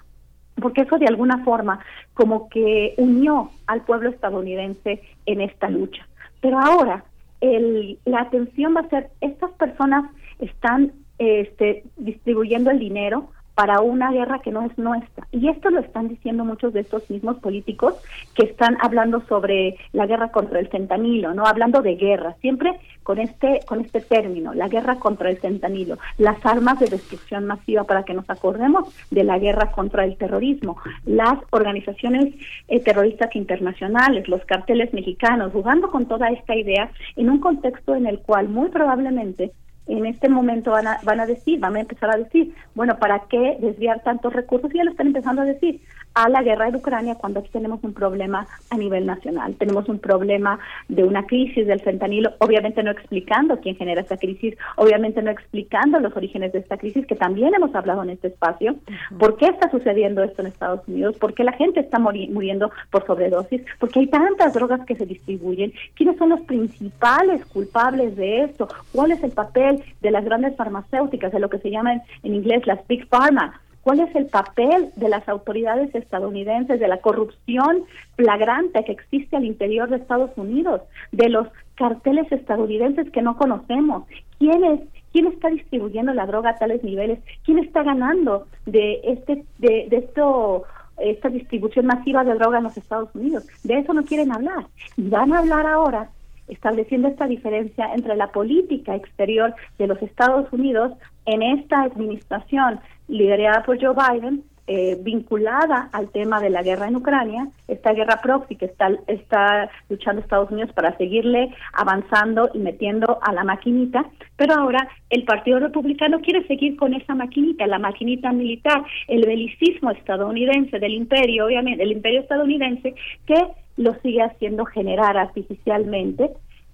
porque 0.62 0.82
eso 0.82 0.98
de 0.98 1.08
alguna 1.08 1.44
forma 1.44 1.80
como 2.14 2.50
que 2.50 2.94
unió 2.98 3.52
al 3.68 3.82
pueblo 3.82 4.10
estadounidense 4.10 5.02
en 5.26 5.42
esta 5.42 5.70
lucha. 5.70 6.08
Pero 6.40 6.60
ahora 6.60 7.04
el, 7.42 8.00
la 8.06 8.22
atención 8.22 8.76
va 8.76 8.82
a 8.82 8.90
ser, 8.90 9.10
estas 9.20 9.52
personas 9.52 10.10
están 10.40 10.94
este, 11.22 11.84
distribuyendo 11.98 12.72
el 12.72 12.80
dinero 12.80 13.30
para 13.54 13.82
una 13.82 14.12
guerra 14.12 14.40
que 14.40 14.52
no 14.52 14.64
es 14.64 14.76
nuestra. 14.78 15.28
Y 15.32 15.48
esto 15.50 15.70
lo 15.70 15.82
están 15.82 16.08
diciendo 16.08 16.44
muchos 16.44 16.74
de 16.74 16.80
estos 16.80 17.08
mismos 17.12 17.38
políticos 17.38 17.94
que 18.34 18.46
están 18.46 18.78
hablando 18.82 19.22
sobre 19.28 19.78
la 19.94 20.08
guerra 20.08 20.32
contra 20.32 20.60
el 20.60 20.70
fentanilo, 20.70 21.36
¿no? 21.36 21.46
Hablando 21.46 21.84
de 21.84 21.96
guerra, 21.96 22.36
siempre 22.42 22.80
con 23.04 23.20
este 23.20 23.60
con 23.68 23.82
este 23.82 24.02
término, 24.02 24.56
la 24.56 24.68
guerra 24.68 24.96
contra 24.96 25.30
el 25.30 25.38
fentanilo, 25.38 26.00
las 26.18 26.44
armas 26.44 26.80
de 26.80 26.88
destrucción 26.88 27.46
masiva 27.46 27.84
para 27.84 28.04
que 28.04 28.16
nos 28.16 28.28
acordemos 28.32 28.92
de 29.12 29.24
la 29.24 29.38
guerra 29.38 29.72
contra 29.72 30.06
el 30.06 30.18
terrorismo, 30.18 30.78
las 31.06 31.38
organizaciones 31.52 32.34
eh, 32.68 32.80
terroristas 32.80 33.36
internacionales, 33.36 34.28
los 34.28 34.44
carteles 34.46 34.92
mexicanos, 34.92 35.52
jugando 35.52 35.92
con 35.92 36.08
toda 36.08 36.30
esta 36.30 36.56
idea 36.56 36.90
en 37.16 37.30
un 37.30 37.40
contexto 37.40 37.94
en 37.94 38.08
el 38.08 38.20
cual 38.22 38.50
muy 38.50 38.70
probablemente 38.70 39.52
en 39.98 40.06
este 40.06 40.30
momento 40.30 40.72
van 40.72 40.88
a, 40.88 41.00
van 41.04 41.20
a 41.20 41.26
decir, 41.26 41.60
van 41.60 41.76
a 41.76 41.82
empezar 41.82 42.10
a 42.12 42.18
decir, 42.18 42.54
bueno, 42.76 42.98
¿para 42.98 43.24
qué 43.30 43.58
desviar 43.60 44.02
tantos 44.04 44.32
recursos? 44.32 44.74
Y 44.74 44.78
ya 44.78 44.86
lo 44.86 44.92
están 44.92 45.08
empezando 45.08 45.42
a 45.42 45.46
decir, 45.46 45.82
a 46.14 46.30
la 46.30 46.44
guerra 46.44 46.70
de 46.72 46.78
Ucrania 46.78 47.16
cuando 47.16 47.40
aquí 47.40 47.50
tenemos 47.50 47.84
un 47.84 47.94
problema 47.94 48.48
a 48.70 48.78
nivel 48.78 49.06
nacional. 49.06 49.56
Tenemos 49.56 49.88
un 49.90 50.00
problema 50.00 50.60
de 50.88 51.04
una 51.04 51.26
crisis 51.26 51.68
del 51.68 51.80
fentanilo, 51.80 52.34
obviamente 52.40 52.84
no 52.84 52.92
explicando 52.92 53.60
quién 53.60 53.76
genera 53.76 54.02
esta 54.02 54.18
crisis, 54.18 54.56
obviamente 54.76 55.22
no 55.22 55.32
explicando 55.32 56.00
los 56.00 56.16
orígenes 56.16 56.52
de 56.54 56.60
esta 56.60 56.78
crisis, 56.78 57.06
que 57.06 57.16
también 57.16 57.54
hemos 57.54 57.74
hablado 57.76 58.04
en 58.04 58.12
este 58.12 58.28
espacio. 58.28 58.76
¿Por 59.18 59.38
qué 59.38 59.48
está 59.48 59.70
sucediendo 59.72 60.24
esto 60.24 60.42
en 60.42 60.48
Estados 60.48 60.88
Unidos? 60.88 61.18
¿Por 61.18 61.34
qué 61.34 61.44
la 61.44 61.54
gente 61.54 61.80
está 61.80 62.00
muriendo 62.00 62.72
por 62.90 63.06
sobredosis? 63.06 63.62
¿Por 63.80 63.90
qué 63.90 64.02
hay 64.02 64.08
tantas 64.08 64.54
drogas 64.54 64.86
que 64.86 64.96
se 64.96 65.06
distribuyen? 65.06 65.74
¿Quiénes 65.96 66.18
son 66.18 66.30
los 66.30 66.42
principales 66.42 67.46
culpables 67.46 68.16
de 68.16 68.44
esto? 68.44 68.68
¿Cuál 68.92 69.12
es 69.12 69.24
el 69.24 69.32
papel 69.32 69.84
de 70.02 70.12
las 70.12 70.26
grandes 70.26 70.56
farmacéuticas, 70.56 71.32
de 71.32 71.40
lo 71.40 71.50
que 71.50 71.60
se 71.60 71.72
llama 71.72 71.94
en, 71.94 72.02
en 72.24 72.36
inglés 72.36 72.66
las 72.68 72.86
Big 72.88 73.08
Pharma? 73.08 73.62
Cuál 73.84 74.00
es 74.00 74.16
el 74.16 74.28
papel 74.28 74.92
de 74.96 75.10
las 75.10 75.28
autoridades 75.28 75.94
estadounidenses, 75.96 76.80
de 76.80 76.88
la 76.88 76.98
corrupción 76.98 77.84
flagrante 78.16 78.84
que 78.84 78.92
existe 78.92 79.36
al 79.36 79.46
interior 79.46 79.90
de 79.90 79.98
Estados 79.98 80.32
Unidos, 80.36 80.82
de 81.12 81.30
los 81.30 81.48
carteles 81.76 82.32
estadounidenses 82.32 83.10
que 83.12 83.22
no 83.22 83.38
conocemos, 83.38 84.04
quién 84.38 84.64
es 84.64 84.82
quién 85.12 85.28
está 85.28 85.50
distribuyendo 85.50 86.14
la 86.14 86.26
droga 86.26 86.52
a 86.52 86.58
tales 86.58 86.84
niveles, 86.84 87.20
quién 87.44 87.60
está 87.60 87.84
ganando 87.84 88.48
de 88.66 89.02
este 89.04 89.44
de, 89.58 89.88
esto 89.92 90.64
esta 90.98 91.30
distribución 91.30 91.88
masiva 91.88 92.24
de 92.24 92.36
droga 92.36 92.60
en 92.60 92.66
los 92.66 92.78
Estados 92.78 93.10
Unidos. 93.16 93.48
De 93.64 93.80
eso 93.80 93.94
no 93.94 94.04
quieren 94.04 94.32
hablar. 94.32 94.68
Y 94.98 95.10
van 95.10 95.34
a 95.34 95.40
hablar 95.40 95.66
ahora 95.66 96.10
estableciendo 96.48 97.08
esta 97.08 97.28
diferencia 97.28 97.94
entre 97.96 98.16
la 98.16 98.28
política 98.28 98.96
exterior 98.96 99.56
de 99.80 99.88
los 99.88 100.02
Estados 100.02 100.52
Unidos 100.52 100.94
en 101.26 101.42
esta 101.44 101.84
administración 101.84 102.80
liderada 103.08 103.64
por 103.64 103.80
Joe 103.82 103.96
Biden, 103.96 104.44
eh, 104.68 104.98
vinculada 105.02 105.90
al 105.92 106.12
tema 106.12 106.40
de 106.40 106.50
la 106.50 106.62
guerra 106.62 106.88
en 106.88 106.96
Ucrania, 106.96 107.48
esta 107.68 107.92
guerra 107.94 108.22
proxy 108.22 108.56
que 108.56 108.66
está, 108.66 108.92
está 109.08 109.70
luchando 109.90 110.22
Estados 110.22 110.50
Unidos 110.50 110.72
para 110.74 110.96
seguirle 110.98 111.50
avanzando 111.74 112.50
y 112.54 112.60
metiendo 112.60 113.20
a 113.22 113.34
la 113.34 113.44
maquinita, 113.44 114.06
pero 114.38 114.54
ahora 114.54 114.88
el 115.10 115.26
Partido 115.26 115.60
Republicano 115.60 116.22
quiere 116.22 116.48
seguir 116.48 116.78
con 116.78 116.94
esa 116.94 117.16
maquinita, 117.16 117.68
la 117.68 117.80
maquinita 117.80 118.32
militar, 118.32 118.84
el 119.08 119.26
belicismo 119.26 119.92
estadounidense 119.92 120.80
del 120.80 120.94
imperio, 120.94 121.48
obviamente, 121.48 121.84
el 121.84 121.92
imperio 121.92 122.22
estadounidense, 122.22 122.96
que 123.26 123.48
lo 123.78 123.94
sigue 124.02 124.22
haciendo 124.22 124.64
generar 124.66 125.18
artificialmente 125.18 126.30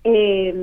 eh, 0.09 0.53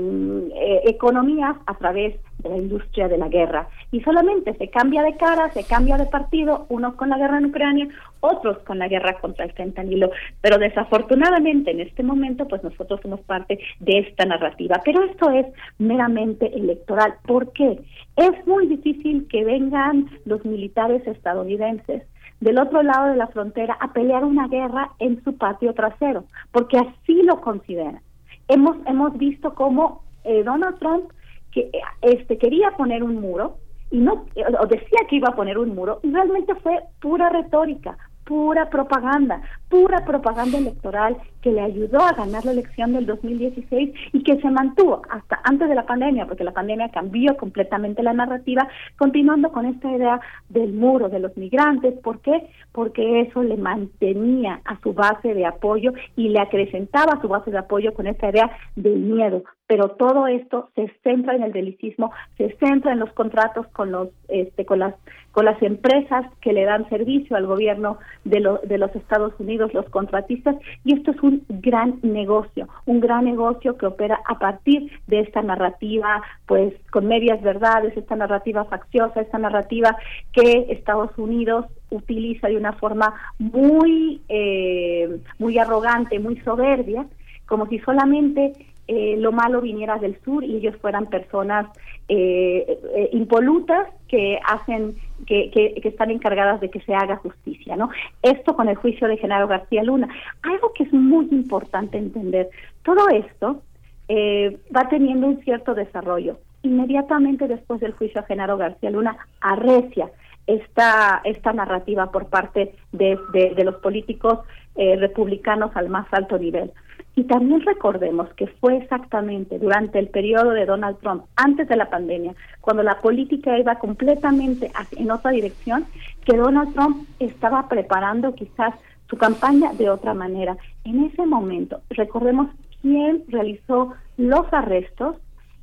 eh, 0.54 0.80
economías 0.86 1.54
a 1.66 1.74
través 1.74 2.18
de 2.38 2.48
la 2.48 2.56
industria 2.56 3.08
de 3.08 3.18
la 3.18 3.28
guerra. 3.28 3.68
Y 3.92 4.00
solamente 4.00 4.54
se 4.54 4.70
cambia 4.70 5.02
de 5.02 5.18
cara, 5.18 5.50
se 5.50 5.64
cambia 5.64 5.98
de 5.98 6.06
partido, 6.06 6.64
unos 6.70 6.94
con 6.94 7.10
la 7.10 7.18
guerra 7.18 7.36
en 7.36 7.44
Ucrania, 7.44 7.88
otros 8.20 8.56
con 8.60 8.78
la 8.78 8.88
guerra 8.88 9.20
contra 9.20 9.44
el 9.44 9.52
fentanilo. 9.52 10.10
Pero 10.40 10.56
desafortunadamente 10.56 11.72
en 11.72 11.80
este 11.80 12.02
momento, 12.02 12.48
pues 12.48 12.64
nosotros 12.64 13.00
somos 13.02 13.20
parte 13.20 13.58
de 13.80 13.98
esta 13.98 14.24
narrativa. 14.24 14.80
Pero 14.82 15.02
esto 15.04 15.30
es 15.30 15.44
meramente 15.76 16.46
electoral. 16.56 17.16
¿Por 17.26 17.52
qué? 17.52 17.82
Es 18.16 18.46
muy 18.46 18.66
difícil 18.66 19.28
que 19.28 19.44
vengan 19.44 20.08
los 20.24 20.42
militares 20.46 21.06
estadounidenses 21.06 22.02
del 22.40 22.58
otro 22.58 22.82
lado 22.82 23.10
de 23.10 23.16
la 23.16 23.26
frontera 23.26 23.76
a 23.78 23.92
pelear 23.92 24.24
una 24.24 24.48
guerra 24.48 24.92
en 25.00 25.22
su 25.22 25.36
patio 25.36 25.74
trasero, 25.74 26.24
porque 26.50 26.78
así 26.78 27.22
lo 27.24 27.42
consideran. 27.42 28.00
Hemos, 28.48 28.76
hemos 28.86 29.16
visto 29.16 29.54
cómo 29.54 30.04
eh, 30.24 30.42
Donald 30.42 30.78
Trump 30.78 31.12
que 31.52 31.70
este 32.02 32.36
quería 32.38 32.72
poner 32.72 33.02
un 33.02 33.20
muro 33.20 33.58
y 33.90 33.98
no 33.98 34.26
o 34.60 34.66
decía 34.66 34.98
que 35.08 35.16
iba 35.16 35.28
a 35.28 35.36
poner 35.36 35.56
un 35.56 35.74
muro 35.74 36.00
y 36.02 36.10
realmente 36.10 36.54
fue 36.56 36.80
pura 37.00 37.28
retórica, 37.30 37.96
pura 38.24 38.70
propaganda, 38.70 39.42
pura 39.68 40.04
propaganda 40.04 40.58
electoral 40.58 41.16
que 41.42 41.52
le 41.52 41.60
ayudó 41.60 42.00
a 42.00 42.12
ganar 42.12 42.44
la 42.44 42.52
elección 42.52 42.94
del 42.94 43.06
2016 43.06 43.94
y 44.12 44.22
que 44.22 44.40
se 44.40 44.50
mantuvo 44.50 45.02
hasta 45.10 45.40
antes 45.44 45.68
de 45.68 45.74
la 45.74 45.84
pandemia, 45.84 46.26
porque 46.26 46.44
la 46.44 46.52
pandemia 46.52 46.88
cambió 46.88 47.36
completamente 47.36 48.02
la 48.02 48.14
narrativa, 48.14 48.66
continuando 48.96 49.52
con 49.52 49.66
esta 49.66 49.90
idea 49.90 50.20
del 50.48 50.72
muro 50.72 51.08
de 51.08 51.20
los 51.20 51.36
migrantes. 51.36 51.94
¿Por 52.02 52.20
qué? 52.20 52.48
Porque 52.72 53.20
eso 53.20 53.42
le 53.42 53.56
mantenía 53.56 54.60
a 54.64 54.80
su 54.80 54.94
base 54.94 55.34
de 55.34 55.44
apoyo 55.44 55.92
y 56.16 56.30
le 56.30 56.40
acrecentaba 56.40 57.20
su 57.20 57.28
base 57.28 57.50
de 57.50 57.58
apoyo 57.58 57.92
con 57.92 58.06
esta 58.06 58.30
idea 58.30 58.50
del 58.76 59.00
miedo. 59.00 59.44
Pero 59.66 59.90
todo 59.90 60.26
esto 60.26 60.68
se 60.74 60.92
centra 61.02 61.34
en 61.36 61.42
el 61.42 61.52
delicismo, 61.52 62.12
se 62.36 62.54
centra 62.56 62.92
en 62.92 63.00
los 63.00 63.12
contratos 63.12 63.66
con 63.68 63.90
los, 63.92 64.08
este, 64.28 64.66
con 64.66 64.78
las, 64.78 64.94
con 65.34 65.46
las 65.46 65.60
empresas 65.62 66.26
que 66.40 66.52
le 66.52 66.64
dan 66.64 66.88
servicio 66.88 67.36
al 67.36 67.46
gobierno 67.46 67.98
de, 68.24 68.40
de 68.62 68.78
los 68.78 68.94
Estados 68.94 69.32
Unidos, 69.40 69.74
los 69.74 69.88
contratistas, 69.90 70.54
y 70.84 70.94
esto 70.94 71.10
es 71.10 71.20
un 71.24 71.44
gran 71.48 71.98
negocio, 72.02 72.68
un 72.86 73.00
gran 73.00 73.24
negocio 73.24 73.76
que 73.76 73.86
opera 73.86 74.20
a 74.28 74.38
partir 74.38 74.92
de 75.08 75.20
esta 75.20 75.42
narrativa, 75.42 76.22
pues 76.46 76.72
con 76.92 77.06
medias 77.06 77.42
verdades, 77.42 77.96
esta 77.96 78.14
narrativa 78.14 78.64
facciosa, 78.66 79.22
esta 79.22 79.38
narrativa 79.38 79.96
que 80.32 80.66
Estados 80.68 81.10
Unidos 81.18 81.66
utiliza 81.90 82.46
de 82.46 82.56
una 82.56 82.74
forma 82.74 83.12
muy, 83.40 84.22
eh, 84.28 85.18
muy 85.40 85.58
arrogante, 85.58 86.20
muy 86.20 86.36
soberbia, 86.42 87.06
como 87.46 87.66
si 87.66 87.80
solamente 87.80 88.52
eh, 88.86 89.16
lo 89.18 89.32
malo 89.32 89.60
viniera 89.60 89.98
del 89.98 90.18
sur 90.24 90.44
y 90.44 90.56
ellos 90.56 90.76
fueran 90.76 91.06
personas 91.06 91.66
eh, 92.08 92.78
eh, 92.94 93.08
impolutas 93.12 93.88
que 94.08 94.38
hacen 94.46 94.96
que, 95.26 95.50
que, 95.50 95.88
están 95.88 96.10
encargadas 96.10 96.60
de 96.60 96.68
que 96.68 96.80
se 96.80 96.94
haga 96.94 97.16
justicia, 97.16 97.76
¿no? 97.76 97.88
Esto 98.22 98.54
con 98.54 98.68
el 98.68 98.76
juicio 98.76 99.08
de 99.08 99.16
Genaro 99.16 99.48
García 99.48 99.82
Luna. 99.82 100.08
Algo 100.42 100.72
que 100.74 100.84
es 100.84 100.92
muy 100.92 101.28
importante 101.30 101.96
entender, 101.96 102.50
todo 102.82 103.08
esto 103.08 103.62
eh, 104.08 104.58
va 104.74 104.88
teniendo 104.88 105.26
un 105.28 105.42
cierto 105.44 105.74
desarrollo. 105.74 106.38
Inmediatamente 106.62 107.48
después 107.48 107.80
del 107.80 107.92
juicio 107.92 108.20
a 108.20 108.24
Genaro 108.24 108.56
García 108.58 108.90
Luna, 108.90 109.16
arrecia 109.40 110.10
esta, 110.46 111.20
esta 111.24 111.52
narrativa 111.52 112.10
por 112.10 112.26
parte 112.26 112.74
de, 112.92 113.18
los 113.64 113.76
políticos 113.76 114.40
eh, 114.76 114.96
republicanos 114.96 115.74
al 115.74 115.88
más 115.88 116.06
alto 116.12 116.38
nivel. 116.38 116.72
Y 117.16 117.24
también 117.24 117.60
recordemos 117.60 118.28
que 118.34 118.48
fue 118.48 118.76
exactamente 118.76 119.58
durante 119.58 120.00
el 120.00 120.08
periodo 120.08 120.50
de 120.50 120.66
Donald 120.66 120.98
Trump, 120.98 121.24
antes 121.36 121.68
de 121.68 121.76
la 121.76 121.88
pandemia, 121.88 122.34
cuando 122.60 122.82
la 122.82 123.00
política 123.00 123.56
iba 123.56 123.76
completamente 123.76 124.72
en 124.96 125.10
otra 125.12 125.30
dirección, 125.30 125.86
que 126.24 126.36
Donald 126.36 126.74
Trump 126.74 127.08
estaba 127.20 127.68
preparando 127.68 128.34
quizás 128.34 128.74
su 129.08 129.16
campaña 129.16 129.72
de 129.74 129.90
otra 129.90 130.12
manera. 130.12 130.56
En 130.84 131.04
ese 131.04 131.24
momento, 131.24 131.82
recordemos 131.90 132.48
quién 132.82 133.22
realizó 133.28 133.92
los 134.16 134.52
arrestos 134.52 135.16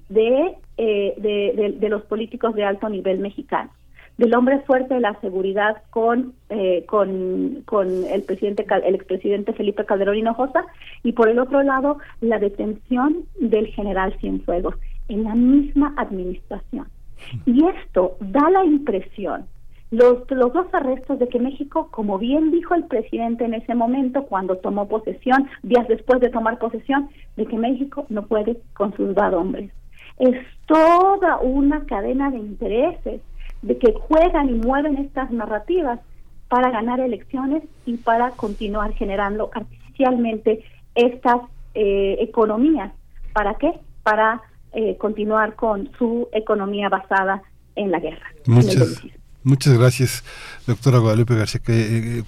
de, 0.07 0.55
eh, 0.77 1.13
de, 1.17 1.53
de, 1.55 1.75
de 1.77 1.89
los 1.89 2.03
políticos 2.03 2.55
de 2.55 2.63
alto 2.63 2.87
nivel 2.87 3.19
mexicanos 3.19 3.73
del 4.17 4.33
hombre 4.35 4.59
fuerte 4.61 4.93
de 4.93 4.99
la 4.99 5.19
seguridad 5.21 5.81
con 5.89 6.33
eh, 6.49 6.85
con, 6.87 7.63
con 7.65 8.05
el 8.05 8.23
presidente 8.23 8.65
el 8.83 8.95
expresidente 8.95 9.53
Felipe 9.53 9.85
Calderón 9.85 10.17
Hinojosa 10.17 10.65
y 11.03 11.13
por 11.13 11.29
el 11.29 11.39
otro 11.39 11.63
lado 11.63 11.97
la 12.19 12.39
detención 12.39 13.25
del 13.39 13.67
general 13.67 14.15
Cienfuegos 14.19 14.75
en 15.07 15.23
la 15.23 15.35
misma 15.35 15.93
administración 15.97 16.87
y 17.45 17.65
esto 17.65 18.17
da 18.19 18.49
la 18.49 18.65
impresión 18.65 19.45
los, 19.91 20.23
los 20.31 20.53
dos 20.53 20.67
arrestos 20.73 21.19
de 21.19 21.27
que 21.27 21.37
México, 21.37 21.89
como 21.91 22.17
bien 22.17 22.49
dijo 22.51 22.73
el 22.75 22.85
presidente 22.85 23.43
en 23.43 23.53
ese 23.53 23.75
momento, 23.75 24.23
cuando 24.23 24.55
tomó 24.55 24.87
posesión, 24.87 25.49
días 25.63 25.85
después 25.89 26.21
de 26.21 26.29
tomar 26.29 26.59
posesión, 26.59 27.09
de 27.35 27.45
que 27.45 27.57
México 27.57 28.05
no 28.07 28.25
puede 28.25 28.57
con 28.73 28.95
sus 28.95 29.15
hombres. 29.17 29.69
Es 30.17 30.37
toda 30.65 31.39
una 31.39 31.85
cadena 31.85 32.31
de 32.31 32.37
intereses 32.37 33.21
de 33.61 33.77
que 33.77 33.93
juegan 33.93 34.49
y 34.49 34.53
mueven 34.53 34.97
estas 34.97 35.31
narrativas 35.31 35.99
para 36.47 36.69
ganar 36.71 36.99
elecciones 36.99 37.63
y 37.85 37.97
para 37.97 38.31
continuar 38.31 38.93
generando 38.93 39.49
artificialmente 39.53 40.63
estas 40.95 41.41
eh, 41.73 42.17
economías. 42.19 42.91
¿Para 43.33 43.55
qué? 43.55 43.71
Para 44.03 44.41
eh, 44.73 44.97
continuar 44.97 45.55
con 45.55 45.91
su 45.97 46.27
economía 46.33 46.89
basada 46.89 47.43
en 47.75 47.91
la 47.91 47.99
guerra. 47.99 48.25
Muchas, 48.45 49.01
Muchas 49.43 49.73
gracias, 49.75 50.23
doctora 50.67 50.99
Guadalupe 50.99 51.33
García, 51.33 51.61
eh, 51.67 52.23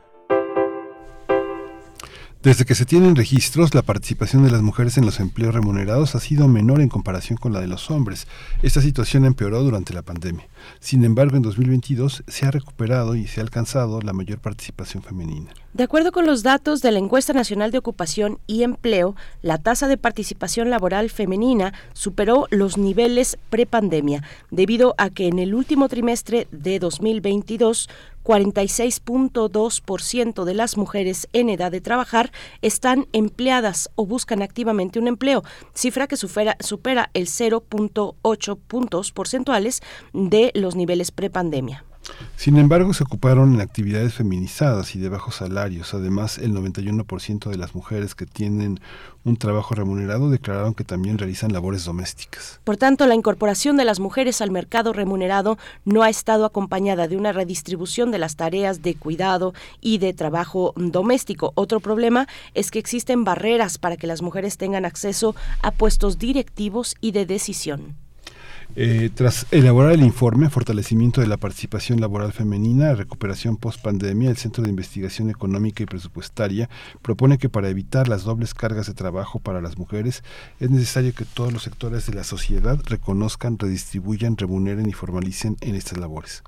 Desde 2.41 2.63
que 2.63 2.73
se 2.73 2.85
tienen 2.85 3.17
registros, 3.17 3.75
la 3.75 3.81
participación 3.81 4.45
de 4.45 4.51
las 4.51 4.61
mujeres 4.61 4.97
en 4.97 5.05
los 5.05 5.19
empleos 5.19 5.53
remunerados 5.53 6.15
ha 6.15 6.21
sido 6.21 6.47
menor 6.47 6.79
en 6.79 6.87
comparación 6.87 7.37
con 7.37 7.51
la 7.51 7.59
de 7.59 7.67
los 7.67 7.91
hombres. 7.91 8.27
Esta 8.63 8.79
situación 8.79 9.25
empeoró 9.25 9.61
durante 9.61 9.93
la 9.93 10.03
pandemia. 10.03 10.47
Sin 10.79 11.03
embargo, 11.03 11.35
en 11.35 11.41
2022 11.41 12.23
se 12.25 12.45
ha 12.45 12.51
recuperado 12.51 13.15
y 13.15 13.27
se 13.27 13.41
ha 13.41 13.43
alcanzado 13.43 13.99
la 13.99 14.13
mayor 14.13 14.39
participación 14.39 15.03
femenina. 15.03 15.51
De 15.73 15.83
acuerdo 15.83 16.13
con 16.13 16.25
los 16.25 16.41
datos 16.41 16.81
de 16.81 16.91
la 16.93 16.99
Encuesta 16.99 17.33
Nacional 17.33 17.71
de 17.71 17.79
Ocupación 17.79 18.39
y 18.47 18.63
Empleo, 18.63 19.17
la 19.41 19.57
tasa 19.57 19.89
de 19.89 19.97
participación 19.97 20.69
laboral 20.69 21.09
femenina 21.09 21.73
superó 21.91 22.47
los 22.51 22.77
niveles 22.77 23.37
prepandemia, 23.49 24.23
debido 24.49 24.95
a 24.97 25.09
que 25.09 25.27
en 25.27 25.39
el 25.39 25.53
último 25.53 25.89
trimestre 25.89 26.47
de 26.51 26.79
2022 26.79 27.89
46.2% 28.29 30.43
de 30.43 30.53
las 30.53 30.77
mujeres 30.77 31.27
en 31.33 31.49
edad 31.49 31.71
de 31.71 31.81
trabajar 31.81 32.31
están 32.61 33.07
empleadas 33.11 33.89
o 33.95 34.05
buscan 34.05 34.43
activamente 34.43 34.99
un 34.99 35.07
empleo, 35.07 35.43
cifra 35.73 36.05
que 36.05 36.15
supera, 36.15 37.09
el 37.15 37.25
0.8 37.25 38.59
puntos 38.67 39.11
porcentuales 39.11 39.81
de 40.13 40.51
los 40.53 40.75
niveles 40.75 41.09
prepandemia. 41.09 41.88
Sin 42.35 42.57
embargo, 42.57 42.93
se 42.93 43.03
ocuparon 43.03 43.53
en 43.53 43.61
actividades 43.61 44.13
feminizadas 44.13 44.95
y 44.95 44.99
de 44.99 45.09
bajos 45.09 45.35
salarios. 45.35 45.93
Además, 45.93 46.37
el 46.37 46.53
91% 46.53 47.49
de 47.49 47.57
las 47.57 47.75
mujeres 47.75 48.15
que 48.15 48.25
tienen 48.25 48.79
un 49.25 49.37
trabajo 49.37 49.75
remunerado 49.75 50.29
declararon 50.29 50.73
que 50.73 50.83
también 50.83 51.17
realizan 51.17 51.51
labores 51.51 51.83
domésticas. 51.83 52.61
Por 52.63 52.77
tanto, 52.77 53.05
la 53.07 53.15
incorporación 53.15 53.77
de 53.77 53.85
las 53.85 53.99
mujeres 53.99 54.41
al 54.41 54.51
mercado 54.51 54.93
remunerado 54.93 55.57
no 55.83 56.03
ha 56.03 56.09
estado 56.09 56.45
acompañada 56.45 57.07
de 57.07 57.17
una 57.17 57.33
redistribución 57.33 58.11
de 58.11 58.19
las 58.19 58.35
tareas 58.35 58.81
de 58.81 58.95
cuidado 58.95 59.53
y 59.81 59.97
de 59.97 60.13
trabajo 60.13 60.73
doméstico. 60.77 61.51
Otro 61.55 61.79
problema 61.79 62.27
es 62.53 62.71
que 62.71 62.79
existen 62.79 63.23
barreras 63.23 63.77
para 63.77 63.97
que 63.97 64.07
las 64.07 64.21
mujeres 64.21 64.57
tengan 64.57 64.85
acceso 64.85 65.35
a 65.61 65.71
puestos 65.71 66.17
directivos 66.17 66.95
y 67.01 67.11
de 67.11 67.25
decisión. 67.25 67.97
Eh, 68.75 69.09
tras 69.13 69.47
elaborar 69.51 69.93
el 69.93 70.03
informe 70.03 70.49
Fortalecimiento 70.49 71.21
de 71.21 71.27
la 71.27 71.37
Participación 71.37 71.99
Laboral 71.99 72.31
Femenina, 72.31 72.93
Recuperación 72.93 73.57
Post-Pandemia, 73.57 74.29
el 74.29 74.37
Centro 74.37 74.63
de 74.63 74.69
Investigación 74.69 75.29
Económica 75.29 75.81
y 75.81 75.87
Presupuestaria 75.87 76.69
propone 77.01 77.39
que 77.39 77.49
para 77.49 77.69
evitar 77.69 78.07
las 78.07 78.23
dobles 78.23 78.53
cargas 78.53 78.85
de 78.85 78.93
trabajo 78.93 79.39
para 79.39 79.59
las 79.59 79.77
mujeres 79.77 80.23
es 80.59 80.69
necesario 80.69 81.15
que 81.15 81.25
todos 81.25 81.51
los 81.51 81.63
sectores 81.63 82.05
de 82.05 82.13
la 82.13 82.23
sociedad 82.23 82.79
reconozcan, 82.85 83.57
redistribuyan, 83.57 84.37
remuneren 84.37 84.87
y 84.87 84.93
formalicen 84.93 85.57
en 85.61 85.73
estas 85.75 85.97
labores. 85.97 86.43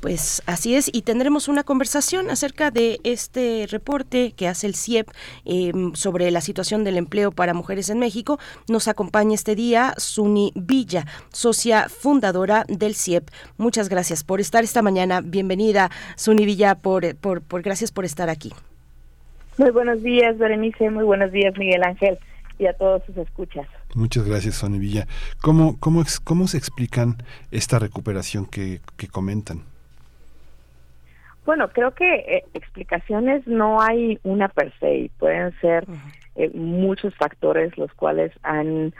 Pues 0.00 0.42
así 0.46 0.76
es, 0.76 0.88
y 0.92 1.02
tendremos 1.02 1.48
una 1.48 1.64
conversación 1.64 2.30
acerca 2.30 2.70
de 2.70 3.00
este 3.02 3.66
reporte 3.68 4.32
que 4.36 4.46
hace 4.46 4.68
el 4.68 4.76
CIEP 4.76 5.08
eh, 5.44 5.72
sobre 5.94 6.30
la 6.30 6.40
situación 6.40 6.84
del 6.84 6.96
empleo 6.96 7.32
para 7.32 7.52
mujeres 7.52 7.90
en 7.90 7.98
México. 7.98 8.38
Nos 8.68 8.86
acompaña 8.86 9.34
este 9.34 9.56
día 9.56 9.94
Suni 9.96 10.52
Villa, 10.54 11.04
socia 11.32 11.88
fundadora 11.88 12.64
del 12.68 12.94
CIEP. 12.94 13.28
Muchas 13.56 13.88
gracias 13.88 14.22
por 14.22 14.40
estar 14.40 14.62
esta 14.62 14.82
mañana. 14.82 15.20
Bienvenida, 15.20 15.90
Suni 16.16 16.46
Villa, 16.46 16.76
por, 16.76 17.16
por, 17.16 17.42
por 17.42 17.62
gracias 17.62 17.90
por 17.90 18.04
estar 18.04 18.30
aquí. 18.30 18.52
Muy 19.56 19.72
buenos 19.72 20.00
días, 20.04 20.38
Berenice. 20.38 20.90
Muy 20.90 21.02
buenos 21.02 21.32
días, 21.32 21.58
Miguel 21.58 21.82
Ángel, 21.82 22.18
y 22.60 22.66
a 22.66 22.72
todos 22.74 23.02
sus 23.04 23.16
escuchas. 23.16 23.66
Muchas 23.96 24.24
gracias, 24.24 24.54
Sony 24.54 24.78
Villa. 24.78 25.08
¿Cómo, 25.40 25.76
cómo, 25.80 26.04
cómo 26.22 26.46
se 26.46 26.56
explican 26.56 27.16
esta 27.50 27.80
recuperación 27.80 28.46
que, 28.46 28.80
que 28.96 29.08
comentan? 29.08 29.64
Bueno, 31.48 31.70
creo 31.70 31.94
que 31.94 32.14
eh, 32.14 32.44
explicaciones 32.52 33.46
no 33.46 33.80
hay 33.80 34.18
una 34.22 34.48
per 34.48 34.70
se, 34.80 34.94
y 34.94 35.08
pueden 35.08 35.58
ser 35.62 35.86
eh, 36.36 36.50
muchos 36.52 37.14
factores 37.14 37.78
los 37.78 37.90
cuales 37.94 38.32
han 38.42 38.92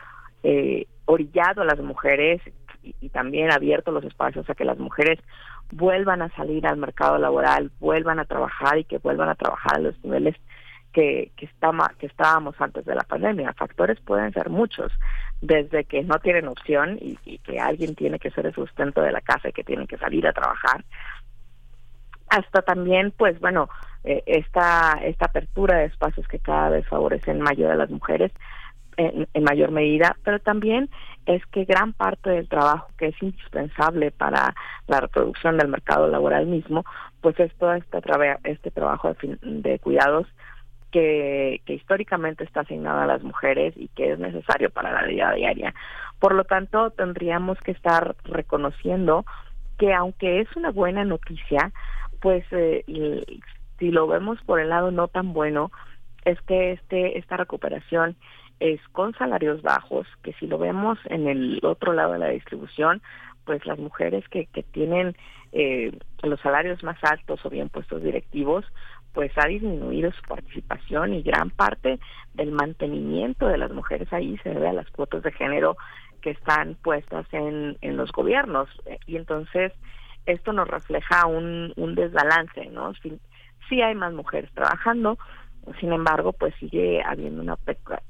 eh, 0.43 0.87
orillado 1.05 1.61
a 1.61 1.67
las 1.67 1.79
mujeres 1.79 2.41
y, 2.83 2.95
y, 3.03 3.11
también 3.11 3.53
abierto 3.53 3.93
los 3.93 4.03
espacios 4.03 4.49
a 4.49 4.55
que 4.55 4.65
las 4.65 4.79
mujeres 4.79 5.19
vuelvan 5.73 6.23
a 6.23 6.35
salir 6.37 6.67
al 6.67 6.79
mercado 6.79 7.19
laboral, 7.19 7.71
vuelvan 7.81 8.19
a 8.19 8.25
trabajar 8.25 8.79
y 8.79 8.85
que 8.85 8.97
vuelvan 8.97 9.29
a 9.29 9.35
trabajar 9.35 9.77
a 9.77 9.81
los 9.81 10.03
niveles 10.03 10.35
que, 10.95 11.33
que, 11.37 11.45
está, 11.45 11.71
que 11.99 12.07
estábamos 12.07 12.59
antes 12.61 12.87
de 12.87 12.95
la 12.95 13.03
pandemia. 13.03 13.53
Factores 13.53 14.01
pueden 14.01 14.33
ser 14.33 14.49
muchos, 14.49 14.91
desde 15.43 15.85
que 15.85 16.03
no 16.03 16.19
tienen 16.19 16.49
opción 16.49 16.97
y, 16.99 17.19
y 17.27 17.39
que 17.41 17.61
alguien 17.61 17.95
tiene 17.95 18.19
que 18.19 18.31
ser 18.31 18.47
el 18.47 18.55
sustento 18.55 19.03
de 19.03 19.13
la 19.13 19.21
casa 19.21 19.51
y 19.51 19.53
que 19.53 19.65
tienen 19.65 19.87
que 19.87 19.99
salir 19.99 20.27
a 20.27 20.33
trabajar, 20.33 20.83
hasta 22.31 22.63
también, 22.63 23.13
pues 23.17 23.39
bueno, 23.41 23.69
eh, 24.05 24.23
esta, 24.27 25.01
esta 25.03 25.27
apertura 25.27 25.79
de 25.79 25.87
espacios 25.87 26.27
que 26.29 26.39
cada 26.39 26.71
vez 26.71 26.87
favorecen 26.87 27.41
mayor 27.41 27.73
a 27.73 27.77
las 27.77 27.91
mujeres 27.91 28.33
en, 28.97 29.29
en, 29.33 29.45
mayor 29.45 29.71
medida, 29.71 30.17
pero 30.25 30.39
también 30.41 30.89
es 31.27 31.45
que 31.47 31.65
gran 31.65 31.93
parte 31.93 32.31
del 32.31 32.49
trabajo 32.49 32.89
que 32.97 33.09
es 33.09 33.23
indispensable 33.23 34.11
para 34.11 34.55
la 34.87 35.01
reproducción 35.01 35.57
del 35.57 35.69
mercado 35.69 36.09
laboral 36.09 36.47
mismo, 36.47 36.85
pues 37.21 37.39
es 37.39 37.55
todo 37.59 37.75
este, 37.75 37.99
este 38.45 38.71
trabajo 38.71 39.15
de, 39.15 39.39
de 39.43 39.79
cuidados 39.79 40.27
que, 40.91 41.61
que, 41.67 41.75
históricamente 41.75 42.45
está 42.45 42.61
asignado 42.61 43.01
a 43.01 43.07
las 43.07 43.23
mujeres 43.23 43.75
y 43.77 43.89
que 43.89 44.13
es 44.13 44.19
necesario 44.19 44.71
para 44.71 44.93
la 44.93 45.07
vida 45.07 45.33
diaria. 45.33 45.75
Por 46.19 46.35
lo 46.35 46.45
tanto, 46.45 46.91
tendríamos 46.91 47.59
que 47.61 47.73
estar 47.73 48.17
reconociendo 48.25 49.25
que 49.79 49.95
aunque 49.95 50.41
es 50.41 50.57
una 50.57 50.71
buena 50.71 51.05
noticia, 51.05 51.73
pues 52.21 52.45
eh, 52.51 52.85
si 53.79 53.91
lo 53.91 54.07
vemos 54.07 54.39
por 54.45 54.61
el 54.61 54.71
lado 54.71 54.91
no 54.91 55.09
tan 55.09 55.33
bueno, 55.33 55.71
es 56.25 56.41
que 56.43 56.73
este 56.73 57.19
esta 57.19 57.37
recuperación 57.37 58.17
es 58.61 58.81
con 58.89 59.15
salarios 59.15 59.63
bajos, 59.63 60.07
que 60.23 60.33
si 60.35 60.47
lo 60.47 60.59
vemos 60.59 60.99
en 61.07 61.29
el 61.29 61.61
otro 61.63 61.93
lado 61.93 62.15
de 62.15 62.19
la 62.19 62.29
distribución, 62.29 63.03
pues 63.45 63.65
las 63.67 63.79
mujeres 63.79 64.29
que, 64.29 64.47
que 64.47 64.63
tienen 64.63 65.17
eh, 65.53 65.97
los 66.23 66.41
salarios 66.41 66.83
más 66.83 66.99
altos 67.03 67.45
o 67.45 67.51
bien 67.51 67.69
puestos 67.69 68.03
directivos, 68.03 68.65
pues 69.13 69.33
ha 69.37 69.47
disminuido 69.47 70.13
su 70.13 70.23
participación 70.23 71.15
y 71.15 71.23
gran 71.23 71.51
parte 71.51 71.99
del 72.35 72.53
mantenimiento 72.53 73.47
de 73.47 73.59
las 73.59 73.73
mujeres 73.73 74.13
ahí 74.13 74.37
se 74.39 74.51
debe 74.51 74.69
a 74.69 74.73
las 74.73 74.91
cuotas 74.91 75.23
de 75.23 75.33
género 75.33 75.77
que 76.21 76.31
están 76.31 76.75
puestas 76.83 77.27
en, 77.33 77.79
en 77.81 77.97
los 77.97 78.13
gobiernos. 78.13 78.69
Y 79.07 79.17
entonces 79.17 79.73
esto 80.29 80.53
nos 80.53 80.69
refleja 80.69 81.27
un, 81.27 81.73
un 81.77 81.95
desbalance, 81.95 82.67
¿no? 82.67 82.93
Sí, 83.69 83.83
hay 83.83 83.95
más 83.95 84.13
mujeres 84.13 84.51
trabajando, 84.55 85.19
sin 85.81 85.93
embargo, 85.93 86.33
pues 86.33 86.55
sigue 86.59 87.03
habiendo 87.05 87.43
una 87.43 87.57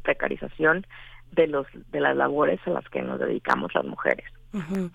precarización 0.03 0.87
de 1.33 1.47
los 1.47 1.67
de 1.91 2.01
las 2.01 2.17
labores 2.17 2.61
a 2.67 2.71
las 2.71 2.89
que 2.89 3.03
nos 3.03 3.19
dedicamos 3.19 3.75
las 3.75 3.85
mujeres. 3.85 4.27
Uh 4.53 4.89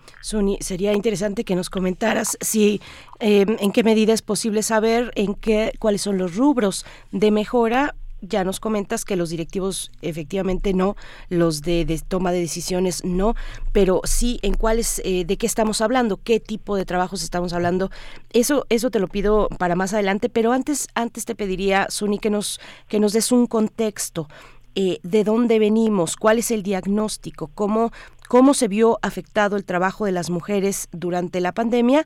sería 0.60 0.92
interesante 0.92 1.44
que 1.44 1.54
nos 1.54 1.70
comentaras 1.70 2.36
si 2.40 2.80
eh, 3.20 3.46
en 3.46 3.72
qué 3.72 3.84
medida 3.84 4.12
es 4.12 4.22
posible 4.22 4.62
saber 4.62 5.12
en 5.14 5.34
qué 5.34 5.72
cuáles 5.78 6.02
son 6.02 6.18
los 6.18 6.36
rubros 6.36 6.84
de 7.12 7.30
mejora 7.30 7.94
ya 8.26 8.44
nos 8.44 8.60
comentas 8.60 9.04
que 9.04 9.16
los 9.16 9.30
directivos 9.30 9.90
efectivamente 10.02 10.74
no, 10.74 10.96
los 11.28 11.62
de, 11.62 12.00
toma 12.08 12.32
de 12.32 12.40
decisiones 12.40 13.04
no, 13.04 13.34
pero 13.72 14.00
sí 14.04 14.38
en 14.42 14.54
cuáles, 14.54 15.00
eh, 15.04 15.24
de 15.24 15.36
qué 15.36 15.46
estamos 15.46 15.80
hablando, 15.80 16.18
qué 16.22 16.40
tipo 16.40 16.76
de 16.76 16.84
trabajos 16.84 17.22
estamos 17.22 17.52
hablando. 17.52 17.90
Eso, 18.32 18.66
eso 18.68 18.90
te 18.90 19.00
lo 19.00 19.08
pido 19.08 19.48
para 19.58 19.76
más 19.76 19.92
adelante, 19.94 20.28
pero 20.28 20.52
antes, 20.52 20.88
antes 20.94 21.24
te 21.24 21.34
pediría, 21.34 21.86
Suni, 21.90 22.18
que 22.18 22.30
nos, 22.30 22.60
que 22.88 23.00
nos 23.00 23.12
des 23.12 23.32
un 23.32 23.46
contexto. 23.46 24.28
Eh, 24.76 24.98
de 25.04 25.22
dónde 25.22 25.60
venimos, 25.60 26.16
cuál 26.16 26.38
es 26.38 26.50
el 26.50 26.64
diagnóstico, 26.64 27.48
cómo, 27.54 27.92
cómo 28.28 28.54
se 28.54 28.66
vio 28.66 28.98
afectado 29.02 29.56
el 29.56 29.64
trabajo 29.64 30.04
de 30.04 30.10
las 30.10 30.30
mujeres 30.30 30.88
durante 30.90 31.40
la 31.40 31.52
pandemia 31.52 32.04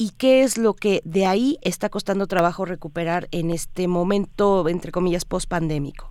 y 0.00 0.12
qué 0.16 0.42
es 0.44 0.56
lo 0.56 0.72
que 0.72 1.02
de 1.04 1.26
ahí 1.26 1.58
está 1.60 1.90
costando 1.90 2.26
trabajo 2.26 2.64
recuperar 2.64 3.28
en 3.32 3.50
este 3.50 3.86
momento, 3.86 4.66
entre 4.66 4.92
comillas, 4.92 5.26
post-pandémico. 5.26 6.10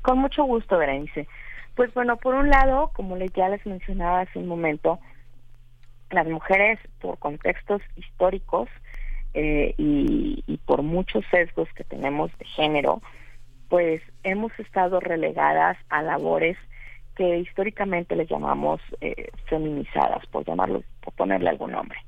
Con 0.00 0.16
mucho 0.18 0.44
gusto, 0.44 0.78
Berenice. 0.78 1.28
Pues 1.74 1.92
bueno, 1.92 2.16
por 2.16 2.34
un 2.34 2.48
lado, 2.48 2.90
como 2.94 3.18
ya 3.18 3.50
les 3.50 3.66
mencionaba 3.66 4.20
hace 4.20 4.38
un 4.38 4.46
momento, 4.46 4.98
las 6.10 6.26
mujeres 6.26 6.78
por 6.98 7.18
contextos 7.18 7.82
históricos 7.96 8.70
eh, 9.34 9.74
y, 9.76 10.42
y 10.46 10.56
por 10.56 10.80
muchos 10.80 11.22
sesgos 11.30 11.68
que 11.74 11.84
tenemos 11.84 12.30
de 12.38 12.46
género, 12.46 13.02
pues 13.68 14.00
hemos 14.22 14.58
estado 14.58 15.00
relegadas 15.00 15.76
a 15.90 16.00
labores 16.00 16.56
que 17.14 17.40
históricamente 17.40 18.16
les 18.16 18.26
llamamos 18.26 18.80
eh, 19.02 19.28
feminizadas, 19.50 20.24
por 20.28 20.46
llamarlo, 20.46 20.82
por 21.02 21.12
ponerle 21.12 21.50
algún 21.50 21.72
nombre. 21.72 21.98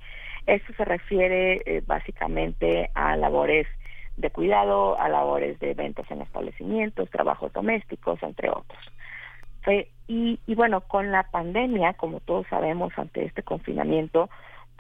Esto 0.48 0.72
se 0.78 0.84
refiere 0.86 1.60
eh, 1.66 1.82
básicamente 1.86 2.90
a 2.94 3.16
labores 3.16 3.66
de 4.16 4.30
cuidado, 4.30 4.98
a 4.98 5.10
labores 5.10 5.60
de 5.60 5.74
ventas 5.74 6.10
en 6.10 6.22
establecimientos, 6.22 7.10
trabajos 7.10 7.52
domésticos, 7.52 8.22
entre 8.22 8.48
otros. 8.48 8.78
Y, 10.06 10.40
y 10.46 10.54
bueno, 10.54 10.80
con 10.80 11.12
la 11.12 11.24
pandemia, 11.24 11.92
como 11.92 12.20
todos 12.20 12.46
sabemos, 12.48 12.94
ante 12.96 13.26
este 13.26 13.42
confinamiento, 13.42 14.30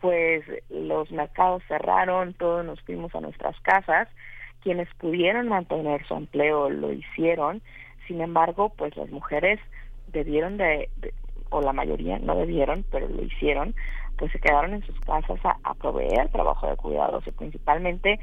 pues 0.00 0.42
los 0.70 1.10
mercados 1.10 1.62
cerraron, 1.68 2.32
todos 2.32 2.64
nos 2.64 2.80
fuimos 2.80 3.14
a 3.14 3.20
nuestras 3.20 3.60
casas, 3.60 4.08
quienes 4.62 4.88
pudieron 4.94 5.48
mantener 5.48 6.02
su 6.06 6.14
empleo 6.14 6.70
lo 6.70 6.94
hicieron, 6.94 7.60
sin 8.06 8.22
embargo, 8.22 8.70
pues 8.70 8.96
las 8.96 9.10
mujeres 9.10 9.60
debieron 10.06 10.56
de, 10.56 10.88
de 10.96 11.12
o 11.50 11.60
la 11.60 11.74
mayoría 11.74 12.18
no 12.18 12.36
debieron, 12.36 12.84
pero 12.90 13.06
lo 13.08 13.22
hicieron, 13.22 13.74
pues 14.18 14.32
se 14.32 14.40
quedaron 14.40 14.74
en 14.74 14.82
sus 14.82 14.98
casas 15.00 15.38
a, 15.44 15.74
proveer 15.74 16.28
trabajo 16.30 16.68
de 16.68 16.76
cuidados 16.76 17.26
y 17.26 17.30
principalmente 17.30 18.18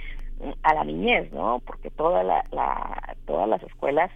a 0.61 0.73
la 0.73 0.84
niñez, 0.84 1.31
¿no? 1.31 1.61
Porque 1.65 1.89
toda 1.89 2.22
la, 2.23 2.45
la, 2.51 3.15
todas 3.26 3.47
las 3.47 3.63
escuelas 3.63 4.11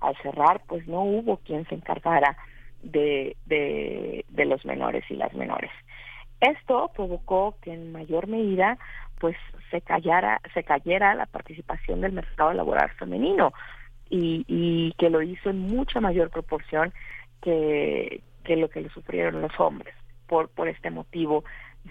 al 0.00 0.16
cerrar, 0.22 0.62
pues 0.68 0.86
no 0.86 1.02
hubo 1.02 1.38
quien 1.38 1.66
se 1.66 1.74
encargara 1.74 2.36
de, 2.82 3.36
de, 3.46 4.24
de 4.28 4.44
los 4.44 4.64
menores 4.64 5.04
y 5.10 5.14
las 5.14 5.34
menores. 5.34 5.70
Esto 6.40 6.90
provocó 6.94 7.56
que 7.60 7.72
en 7.72 7.90
mayor 7.90 8.28
medida 8.28 8.78
pues 9.18 9.36
se 9.70 9.80
callara, 9.80 10.40
se 10.52 10.62
cayera 10.62 11.14
la 11.14 11.26
participación 11.26 12.00
del 12.00 12.12
mercado 12.12 12.52
laboral 12.52 12.90
femenino 12.90 13.52
y, 14.08 14.44
y 14.46 14.92
que 14.98 15.10
lo 15.10 15.22
hizo 15.22 15.50
en 15.50 15.58
mucha 15.60 16.00
mayor 16.00 16.30
proporción 16.30 16.92
que, 17.42 18.22
que 18.44 18.56
lo 18.56 18.68
que 18.68 18.82
lo 18.82 18.90
sufrieron 18.90 19.42
los 19.42 19.58
hombres 19.58 19.94
por, 20.26 20.48
por 20.48 20.68
este 20.68 20.90
motivo 20.90 21.44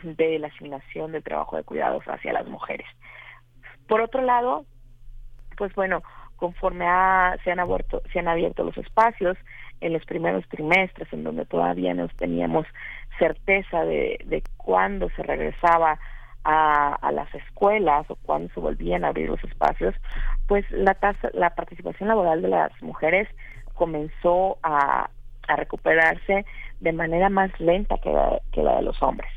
de 0.04 0.40
la 0.40 0.48
asignación 0.48 1.12
del 1.12 1.24
trabajo 1.24 1.56
de 1.56 1.64
cuidados 1.64 2.04
hacia 2.06 2.34
las 2.34 2.48
mujeres. 2.48 2.88
Por 3.88 4.02
otro 4.02 4.22
lado, 4.22 4.66
pues 5.58 5.74
bueno, 5.76 6.02
conforme 6.38 6.86
a, 6.88 7.38
se, 7.44 7.52
han 7.52 7.60
abierto, 7.60 8.02
se 8.12 8.20
han 8.20 8.28
abierto 8.28 8.64
los 8.64 8.78
espacios 8.78 9.38
en 9.82 9.94
los 9.94 10.06
primeros 10.06 10.48
trimestres, 10.50 11.12
en 11.14 11.24
donde 11.24 11.46
todavía 11.46 11.94
no 11.94 12.08
teníamos 12.10 12.66
certeza 13.20 13.84
de, 13.86 14.44
cuándo 14.58 15.10
se 15.16 15.24
regresaba 15.24 16.00
a, 16.44 16.96
a 16.96 17.12
las 17.12 17.34
escuelas 17.36 18.10
o 18.10 18.16
cuándo 18.16 18.54
se 18.54 18.60
volvían 18.60 19.06
a 19.06 19.10
abrir 19.10 19.30
los 19.30 19.44
espacios, 19.44 19.96
pues 20.48 20.70
la 20.72 20.94
tasa, 20.96 21.30
la 21.34 21.52
participación 21.52 22.10
laboral 22.10 22.42
de 22.42 22.50
las 22.50 22.72
mujeres 22.82 23.28
comenzó 23.76 24.58
a, 24.64 25.10
a 25.48 25.56
recuperarse 25.56 26.46
de 26.80 26.92
manera 26.92 27.30
más 27.30 27.52
lenta 27.60 27.98
que 27.98 28.12
la, 28.12 28.40
que 28.52 28.62
la 28.62 28.78
de 28.78 28.82
los 28.84 29.02
hombres. 29.02 29.30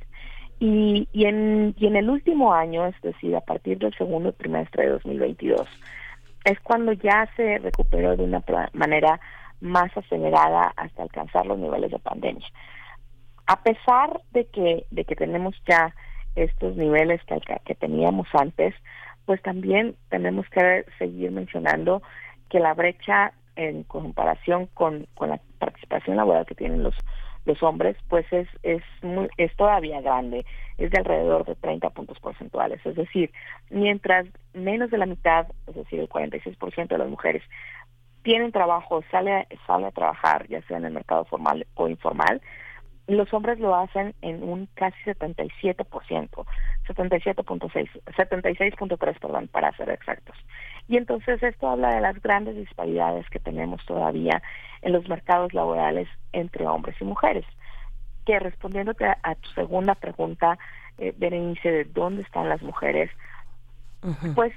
Y, 0.58 1.08
y, 1.12 1.26
en, 1.26 1.74
y 1.78 1.86
en 1.86 1.96
el 1.96 2.08
último 2.08 2.54
año, 2.54 2.86
es 2.86 3.00
decir, 3.02 3.36
a 3.36 3.40
partir 3.40 3.78
del 3.78 3.94
segundo 3.94 4.32
trimestre 4.32 4.84
de 4.84 4.92
2022, 4.92 5.68
es 6.44 6.58
cuando 6.60 6.92
ya 6.92 7.28
se 7.36 7.58
recuperó 7.58 8.16
de 8.16 8.24
una 8.24 8.42
manera 8.72 9.20
más 9.60 9.94
acelerada 9.96 10.72
hasta 10.76 11.02
alcanzar 11.02 11.46
los 11.46 11.58
niveles 11.58 11.90
de 11.90 11.98
pandemia. 11.98 12.46
A 13.46 13.62
pesar 13.62 14.20
de 14.32 14.46
que, 14.46 14.86
de 14.90 15.04
que 15.04 15.16
tenemos 15.16 15.54
ya 15.68 15.94
estos 16.34 16.76
niveles 16.76 17.20
que, 17.24 17.40
que 17.64 17.74
teníamos 17.74 18.28
antes, 18.32 18.74
pues 19.24 19.42
también 19.42 19.96
tenemos 20.08 20.48
que 20.50 20.84
seguir 20.98 21.32
mencionando 21.32 22.02
que 22.48 22.60
la 22.60 22.74
brecha 22.74 23.32
en 23.56 23.82
comparación 23.84 24.66
con, 24.74 25.06
con 25.14 25.30
la 25.30 25.40
participación 25.58 26.16
laboral 26.16 26.46
que 26.46 26.54
tienen 26.54 26.82
los 26.82 26.94
los 27.46 27.62
hombres, 27.62 27.96
pues 28.08 28.26
es 28.32 28.48
es 28.62 28.82
muy, 29.02 29.28
es 29.38 29.54
todavía 29.56 30.00
grande, 30.00 30.44
es 30.78 30.90
de 30.90 30.98
alrededor 30.98 31.46
de 31.46 31.54
30 31.54 31.90
puntos 31.90 32.18
porcentuales, 32.18 32.84
es 32.84 32.96
decir, 32.96 33.30
mientras 33.70 34.26
menos 34.52 34.90
de 34.90 34.98
la 34.98 35.06
mitad, 35.06 35.46
es 35.68 35.76
decir, 35.76 36.00
el 36.00 36.08
46% 36.08 36.88
de 36.88 36.98
las 36.98 37.08
mujeres 37.08 37.42
tienen 38.22 38.50
trabajo, 38.50 39.02
sale 39.10 39.46
sale 39.66 39.86
a 39.86 39.92
trabajar, 39.92 40.48
ya 40.48 40.60
sea 40.62 40.78
en 40.78 40.86
el 40.86 40.92
mercado 40.92 41.24
formal 41.26 41.66
o 41.74 41.88
informal, 41.88 42.42
los 43.08 43.32
hombres 43.32 43.58
lo 43.60 43.74
hacen 43.74 44.14
en 44.22 44.42
un 44.42 44.68
casi 44.74 44.96
77%, 45.04 45.86
77.6, 46.88 47.88
76.3, 48.04 49.18
perdón, 49.20 49.48
para 49.48 49.76
ser 49.76 49.90
exactos. 49.90 50.36
Y 50.88 50.96
entonces 50.96 51.42
esto 51.42 51.68
habla 51.68 51.94
de 51.94 52.00
las 52.00 52.20
grandes 52.20 52.56
disparidades 52.56 53.28
que 53.30 53.38
tenemos 53.38 53.84
todavía 53.86 54.42
en 54.82 54.92
los 54.92 55.08
mercados 55.08 55.54
laborales 55.54 56.08
entre 56.32 56.66
hombres 56.66 56.96
y 57.00 57.04
mujeres. 57.04 57.44
Que 58.24 58.38
respondiéndote 58.38 59.04
a, 59.06 59.18
a 59.22 59.34
tu 59.36 59.48
segunda 59.50 59.94
pregunta, 59.94 60.58
eh, 60.98 61.14
Berenice, 61.16 61.70
de 61.70 61.84
dónde 61.84 62.22
están 62.22 62.48
las 62.48 62.62
mujeres, 62.62 63.10
uh 64.02 64.08
-huh. 64.08 64.34
pues 64.34 64.52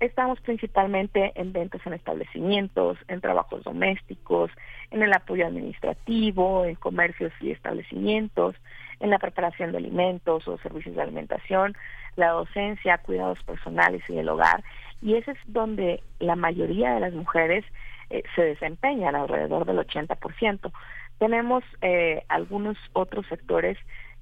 Estamos 0.00 0.40
principalmente 0.40 1.32
en 1.34 1.52
ventas 1.52 1.84
en 1.84 1.92
establecimientos, 1.92 2.98
en 3.08 3.20
trabajos 3.20 3.64
domésticos, 3.64 4.50
en 4.92 5.02
el 5.02 5.12
apoyo 5.12 5.44
administrativo, 5.44 6.64
en 6.64 6.76
comercios 6.76 7.32
y 7.40 7.50
establecimientos, 7.50 8.54
en 9.00 9.10
la 9.10 9.18
preparación 9.18 9.72
de 9.72 9.78
alimentos 9.78 10.46
o 10.46 10.56
servicios 10.58 10.94
de 10.94 11.02
alimentación, 11.02 11.76
la 12.14 12.28
docencia, 12.30 12.98
cuidados 12.98 13.42
personales 13.42 14.02
y 14.08 14.14
del 14.14 14.28
hogar. 14.28 14.62
Y 15.02 15.14
ese 15.14 15.32
es 15.32 15.38
donde 15.46 16.02
la 16.20 16.36
mayoría 16.36 16.94
de 16.94 17.00
las 17.00 17.12
mujeres 17.12 17.64
eh, 18.10 18.22
se 18.36 18.42
desempeñan, 18.42 19.16
alrededor 19.16 19.64
del 19.64 19.78
80%. 19.78 20.72
Tenemos 21.18 21.64
eh, 21.82 22.22
algunos 22.28 22.76
otros 22.92 23.26
sectores 23.26 23.76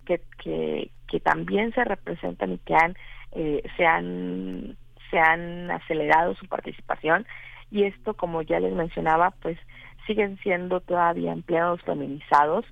que, 0.06 0.22
que, 0.42 0.90
que 1.06 1.20
también 1.20 1.74
se 1.74 1.84
representan 1.84 2.52
y 2.52 2.58
que 2.58 2.74
han, 2.74 2.96
eh, 3.32 3.62
se 3.76 3.84
han 3.84 4.76
se 5.10 5.18
han 5.18 5.70
acelerado 5.70 6.34
su 6.34 6.46
participación 6.46 7.26
y 7.70 7.84
esto, 7.84 8.14
como 8.14 8.42
ya 8.42 8.60
les 8.60 8.74
mencionaba, 8.74 9.32
pues 9.42 9.58
siguen 10.06 10.38
siendo 10.38 10.80
todavía 10.80 11.32
empleados 11.32 11.82
feminizados 11.82 12.64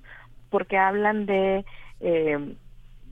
porque 0.49 0.77
hablan 0.77 1.25
de 1.25 1.65
eh, 1.99 2.55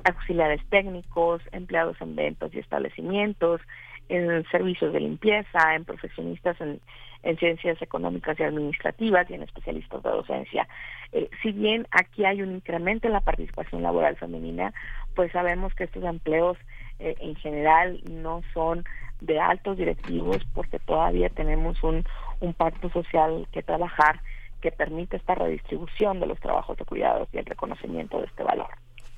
auxiliares 0.06 0.62
técnicos, 0.70 1.42
empleados 1.52 2.00
en 2.02 2.16
ventas 2.16 2.54
y 2.54 2.60
establecimientos, 2.60 3.62
en 4.10 4.44
servicios 4.50 4.94
de 4.94 5.00
limpieza, 5.00 5.76
en 5.76 5.86
profesionistas 5.86 6.60
en, 6.60 6.80
en 7.24 7.38
ciencias 7.38 7.82
económicas 7.82 8.40
y 8.40 8.44
administrativas 8.44 9.30
y 9.30 9.34
en 9.34 9.44
especialistas 9.44 10.04
de 10.04 10.10
docencia. 10.10 10.68
Eh, 11.14 11.30
si 11.42 11.52
bien 11.52 11.88
aquí 11.92 12.26
hay 12.26 12.42
un 12.42 12.52
incremento 12.52 13.08
en 13.08 13.14
la 13.14 13.22
participación 13.22 13.82
laboral 13.82 14.18
femenina, 14.18 14.74
pues 15.16 15.32
sabemos 15.32 15.74
que 15.74 15.86
estos 15.86 16.04
empleos 16.04 16.58
eh, 17.00 17.16
en 17.20 17.36
general 17.36 18.02
no 18.10 18.42
son 18.54 18.84
de 19.22 19.40
altos 19.40 19.78
directivos 19.78 20.38
porque 20.54 20.80
todavía 20.80 21.30
tenemos 21.30 21.82
un, 21.84 22.04
un 22.42 22.54
pacto 22.54 22.90
social 22.90 23.48
que 23.52 23.64
trabajar 23.64 24.20
que 24.62 24.72
permite 24.72 25.18
esta 25.18 25.36
redistribución 25.36 26.20
de 26.20 26.28
los 26.28 26.40
trabajos 26.40 26.78
de 26.78 26.86
cuidados 26.86 27.28
y 27.34 27.38
el 27.38 27.46
reconocimiento 27.46 28.20
de 28.20 28.26
este 28.26 28.44
valor. 28.44 28.70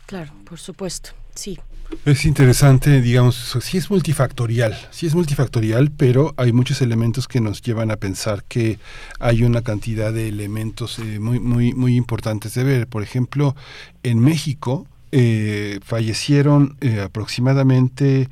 Claro, 0.05 0.31
por 0.47 0.59
supuesto, 0.59 1.11
sí. 1.33 1.59
Es 2.05 2.25
interesante, 2.25 3.01
digamos, 3.01 3.57
sí 3.61 3.77
es 3.77 3.89
multifactorial, 3.89 4.75
sí 4.91 5.07
es 5.07 5.15
multifactorial, 5.15 5.91
pero 5.91 6.33
hay 6.37 6.51
muchos 6.51 6.81
elementos 6.81 7.27
que 7.27 7.41
nos 7.41 7.61
llevan 7.61 7.91
a 7.91 7.97
pensar 7.97 8.43
que 8.43 8.79
hay 9.19 9.43
una 9.43 9.61
cantidad 9.61 10.11
de 10.11 10.27
elementos 10.27 10.99
eh, 10.99 11.19
muy, 11.19 11.39
muy, 11.39 11.73
muy 11.73 11.95
importantes 11.95 12.53
de 12.55 12.63
ver. 12.63 12.87
Por 12.87 13.03
ejemplo, 13.03 13.55
en 14.03 14.19
México 14.19 14.87
eh, 15.11 15.79
fallecieron 15.83 16.77
eh, 16.81 17.01
aproximadamente 17.01 18.29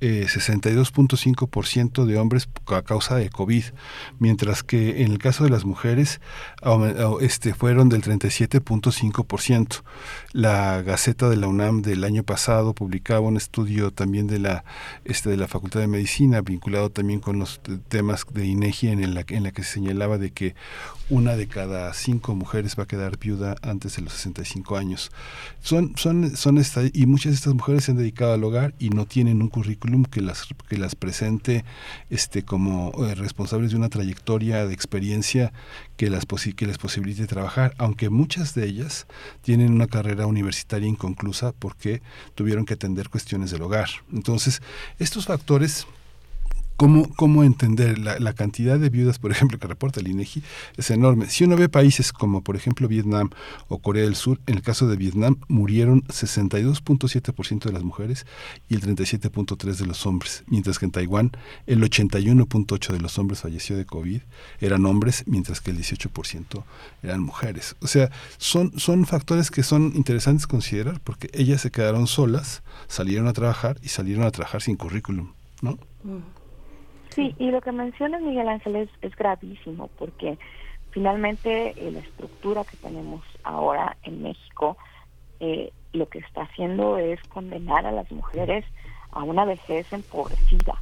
eh, 0.00 0.26
62.5% 0.28 2.04
de 2.04 2.18
hombres 2.18 2.50
a 2.66 2.82
causa 2.82 3.16
de 3.16 3.30
COVID, 3.30 3.64
mientras 4.18 4.62
que 4.62 5.02
en 5.02 5.12
el 5.12 5.18
caso 5.18 5.44
de 5.44 5.50
las 5.50 5.64
mujeres 5.64 6.20
este, 7.22 7.54
fueron 7.54 7.88
del 7.88 8.02
37.5%. 8.02 9.82
La 10.32 10.82
Gaceta 10.82 11.30
de 11.30 11.36
la 11.36 11.48
UNAM 11.48 11.80
del 11.80 12.04
año 12.04 12.24
pasado 12.24 12.74
publicaba 12.74 13.20
un 13.20 13.38
estudio 13.38 13.90
también 13.90 14.26
de 14.26 14.38
la, 14.38 14.64
este, 15.06 15.30
de 15.30 15.38
la 15.38 15.48
Facultad 15.48 15.80
de 15.80 15.86
Medicina, 15.86 16.42
vinculado 16.42 16.90
también 16.90 17.20
con 17.20 17.38
los 17.38 17.62
temas 17.88 18.26
de 18.30 18.44
INEGI, 18.44 18.88
en 18.88 19.14
la, 19.14 19.24
en 19.26 19.44
la 19.44 19.52
que 19.52 19.62
se 19.62 19.72
señalaba 19.74 20.18
de 20.18 20.30
que 20.30 20.54
una 21.08 21.36
de 21.36 21.46
cada 21.46 21.94
cinco 21.94 22.34
mujeres 22.34 22.76
va 22.78 22.82
a 22.82 22.86
quedar 22.86 23.18
viuda 23.18 23.56
antes 23.62 23.96
de 23.96 24.02
los 24.02 24.12
65 24.12 24.76
años. 24.76 25.10
Son, 25.62 25.94
son, 25.96 26.36
son 26.36 26.58
esta, 26.58 26.82
y 26.92 27.06
muchas 27.06 27.32
de 27.32 27.36
estas 27.36 27.54
mujeres 27.54 27.84
se 27.84 27.92
han 27.92 27.96
dedicado 27.96 28.34
al 28.34 28.44
hogar 28.44 28.74
y 28.78 28.90
no 28.90 29.06
tienen 29.06 29.40
un 29.40 29.48
currículum 29.48 29.85
que 30.10 30.20
las, 30.20 30.46
que 30.68 30.78
las 30.78 30.94
presente 30.94 31.64
este, 32.10 32.42
como 32.42 32.92
eh, 33.04 33.14
responsables 33.14 33.70
de 33.70 33.76
una 33.76 33.88
trayectoria 33.88 34.66
de 34.66 34.74
experiencia 34.74 35.52
que 35.96 36.10
las 36.10 36.24
que 36.26 36.66
les 36.66 36.78
posibilite 36.78 37.26
trabajar, 37.26 37.74
aunque 37.78 38.10
muchas 38.10 38.54
de 38.54 38.66
ellas 38.66 39.06
tienen 39.42 39.72
una 39.72 39.86
carrera 39.86 40.26
universitaria 40.26 40.88
inconclusa 40.88 41.52
porque 41.52 42.02
tuvieron 42.34 42.64
que 42.64 42.74
atender 42.74 43.08
cuestiones 43.08 43.50
del 43.50 43.62
hogar. 43.62 43.88
Entonces, 44.12 44.60
estos 44.98 45.26
factores 45.26 45.86
¿Cómo, 46.76 47.08
cómo 47.14 47.42
entender 47.42 47.98
la, 47.98 48.18
la, 48.18 48.34
cantidad 48.34 48.78
de 48.78 48.90
viudas, 48.90 49.18
por 49.18 49.30
ejemplo, 49.30 49.58
que 49.58 49.66
reporta 49.66 50.00
el 50.00 50.08
INEGI? 50.08 50.42
Es 50.76 50.90
enorme. 50.90 51.30
Si 51.30 51.44
uno 51.44 51.56
ve 51.56 51.68
países 51.68 52.12
como, 52.12 52.42
por 52.42 52.54
ejemplo, 52.54 52.86
Vietnam 52.86 53.30
o 53.68 53.78
Corea 53.78 54.04
del 54.04 54.14
Sur, 54.14 54.40
en 54.46 54.56
el 54.56 54.62
caso 54.62 54.86
de 54.86 54.96
Vietnam 54.96 55.36
murieron 55.48 56.02
62.7% 56.04 57.64
de 57.64 57.72
las 57.72 57.82
mujeres 57.82 58.26
y 58.68 58.74
el 58.74 58.82
37.3% 58.82 59.76
de 59.76 59.86
los 59.86 60.06
hombres, 60.06 60.44
mientras 60.48 60.78
que 60.78 60.84
en 60.84 60.90
Taiwán 60.90 61.32
el 61.66 61.82
81.8% 61.82 62.92
de 62.92 63.00
los 63.00 63.18
hombres 63.18 63.40
falleció 63.40 63.76
de 63.76 63.86
COVID 63.86 64.20
eran 64.60 64.84
hombres, 64.86 65.24
mientras 65.26 65.60
que 65.60 65.70
el 65.70 65.78
18% 65.78 66.62
eran 67.02 67.20
mujeres. 67.20 67.76
O 67.80 67.86
sea, 67.86 68.10
son, 68.38 68.78
son 68.78 69.06
factores 69.06 69.50
que 69.50 69.62
son 69.62 69.92
interesantes 69.94 70.46
considerar 70.46 71.00
porque 71.00 71.30
ellas 71.32 71.60
se 71.62 71.70
quedaron 71.70 72.06
solas, 72.06 72.62
salieron 72.88 73.26
a 73.28 73.32
trabajar 73.32 73.78
y 73.82 73.88
salieron 73.88 74.24
a 74.24 74.30
trabajar 74.30 74.62
sin 74.62 74.76
currículum, 74.76 75.32
¿no? 75.62 75.78
Mm. 76.04 76.35
Sí, 77.16 77.34
y 77.38 77.50
lo 77.50 77.62
que 77.62 77.72
menciona 77.72 78.18
Miguel 78.18 78.46
Ángel 78.46 78.76
es, 78.76 78.90
es 79.00 79.16
gravísimo 79.16 79.88
porque 79.98 80.38
finalmente 80.90 81.70
eh, 81.70 81.90
la 81.90 82.00
estructura 82.00 82.62
que 82.64 82.76
tenemos 82.76 83.22
ahora 83.42 83.96
en 84.02 84.22
México 84.22 84.76
eh, 85.40 85.72
lo 85.94 86.10
que 86.10 86.18
está 86.18 86.42
haciendo 86.42 86.98
es 86.98 87.18
condenar 87.28 87.86
a 87.86 87.92
las 87.92 88.12
mujeres 88.12 88.66
a 89.12 89.22
una 89.22 89.46
vejez 89.46 89.90
empobrecida 89.94 90.74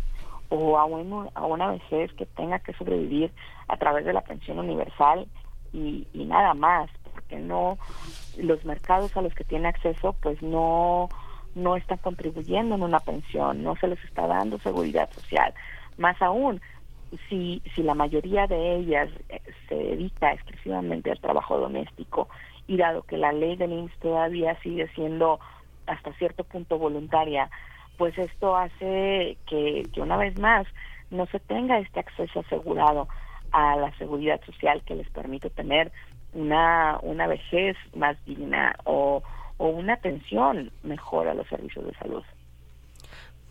o 0.49 0.77
a, 0.77 0.85
un, 0.87 1.31
a 1.35 1.47
una 1.47 1.71
vejez 1.71 2.13
que 2.15 2.27
tenga 2.27 2.59
que 2.59 2.73
sobrevivir 2.73 3.31
a 3.69 3.77
través 3.77 4.05
de 4.05 4.13
la 4.13 4.23
pensión 4.23 4.59
universal 4.59 5.29
y, 5.73 6.09
y 6.13 6.25
nada 6.25 6.53
más, 6.55 6.91
porque 7.13 7.37
no 7.37 7.79
los 8.39 8.65
mercados 8.65 9.17
a 9.17 9.23
los 9.23 9.33
que 9.35 9.45
tiene 9.45 9.69
acceso 9.69 10.17
pues 10.21 10.43
no 10.43 11.09
no 11.55 11.77
están 11.77 11.99
contribuyendo 11.99 12.75
en 12.75 12.83
una 12.83 12.99
pensión, 12.99 13.63
no 13.63 13.77
se 13.77 13.87
les 13.87 14.03
está 14.05 14.27
dando 14.27 14.59
seguridad 14.59 15.09
social, 15.13 15.55
más 15.97 16.21
aún, 16.21 16.61
si, 17.29 17.63
si 17.75 17.83
la 17.83 17.95
mayoría 17.95 18.47
de 18.47 18.77
ellas 18.77 19.09
eh, 19.29 19.41
se 19.69 19.75
dedica 19.75 20.33
exclusivamente 20.33 21.11
al 21.11 21.21
trabajo 21.21 21.59
doméstico 21.59 22.29
y 22.67 22.77
dado 22.77 23.03
que 23.03 23.17
la 23.17 23.33
ley 23.33 23.57
del 23.57 23.73
IMSS 23.73 23.99
todavía 23.99 24.59
sigue 24.63 24.89
siendo 24.95 25.39
hasta 25.87 26.13
cierto 26.15 26.45
punto 26.45 26.79
voluntaria, 26.79 27.51
pues 27.99 28.17
esto 28.19 28.57
hace 28.57 29.37
que, 29.47 29.83
que 29.93 30.01
una 30.01 30.17
vez 30.17 30.39
más 30.39 30.67
no 31.11 31.27
se 31.27 31.39
tenga 31.41 31.79
este 31.79 32.01
acceso 32.01 32.41
asegurado 32.41 33.09
a 33.53 33.77
la 33.77 33.97
seguridad 33.99 34.41
social 34.45 34.83
que 34.85 34.97
les 34.97 35.09
permite 35.11 35.51
tener 35.51 35.93
una, 36.33 36.99
una 37.03 37.27
vejez 37.27 37.77
más 37.95 38.17
digna 38.25 38.75
o, 38.85 39.23
o 39.59 39.69
una 39.69 39.95
atención 39.95 40.73
mejor 40.83 41.29
a 41.29 41.35
los 41.35 41.47
servicios 41.47 41.87
de 41.87 41.95
salud. 41.95 42.25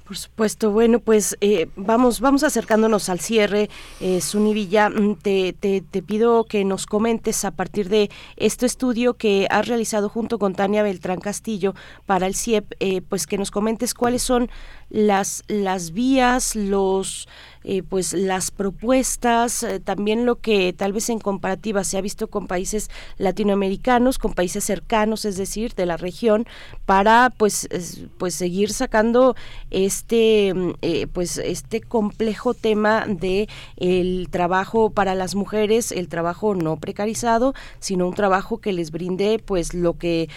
Por 0.04 0.18
supuesto, 0.18 0.72
bueno, 0.72 1.00
pues 1.00 1.38
eh, 1.40 1.70
vamos, 1.78 2.20
vamos 2.20 2.44
acercándonos 2.44 3.08
al 3.08 3.22
cierre. 3.22 3.70
Eh, 4.02 4.20
Villa, 4.54 4.90
mm, 4.90 5.16
te, 5.16 5.54
te, 5.54 5.80
te, 5.80 6.02
pido 6.02 6.44
que 6.44 6.66
nos 6.66 6.86
comentes 6.86 7.46
a 7.46 7.52
partir 7.52 7.88
de 7.88 8.10
este 8.36 8.66
estudio 8.66 9.14
que 9.14 9.48
has 9.50 9.66
realizado 9.66 10.10
junto 10.10 10.40
con 10.40 10.56
Tania 10.56 10.84
Beltrán 10.84 11.22
Castillo 11.22 11.74
para 12.06 12.28
el 12.28 12.36
CIEP, 12.36 12.74
eh, 12.82 13.02
pues 13.02 13.26
que 13.28 13.38
nos 13.38 13.50
comentes 13.50 13.94
cuáles 13.94 14.24
son 14.24 14.50
las, 14.94 15.44
las 15.48 15.92
vías, 15.92 16.56
los 16.56 17.28
eh, 17.66 17.82
pues 17.82 18.12
las 18.12 18.52
propuestas, 18.52 19.64
eh, 19.64 19.80
también 19.80 20.26
lo 20.26 20.36
que 20.36 20.74
tal 20.74 20.92
vez 20.92 21.10
en 21.10 21.20
comparativa 21.20 21.86
se 21.86 21.98
ha 21.98 22.02
visto 22.02 22.28
con 22.28 22.48
países 22.48 22.90
latinoamericanos, 23.18 24.18
con 24.18 24.34
países 24.34 24.66
cercanos, 24.66 25.24
es 25.24 25.38
decir, 25.38 25.74
de 25.74 25.86
la 25.86 25.96
región, 25.96 26.46
para 26.86 27.32
pues, 27.38 27.70
pues 28.18 28.36
seguir 28.36 28.74
sacando 28.74 29.36
este 29.72 30.54
mm, 30.54 30.72
eh, 30.82 31.08
pues 31.08 31.38
este 31.38 31.80
complejo 31.80 32.54
tema 32.54 33.06
de 33.08 33.48
el 33.78 34.28
trabajo 34.30 34.90
para 34.90 35.16
las 35.16 35.34
mujeres, 35.34 35.94
el 35.94 36.10
trabajo 36.10 36.56
no 36.56 36.76
precarizado, 36.76 37.54
sino 37.80 38.08
un 38.10 38.14
trabajo 38.14 38.58
que 38.58 38.74
les 38.74 38.92
brinde 38.92 39.40
pues 39.40 39.74
lo 39.74 39.98
que 39.98 40.28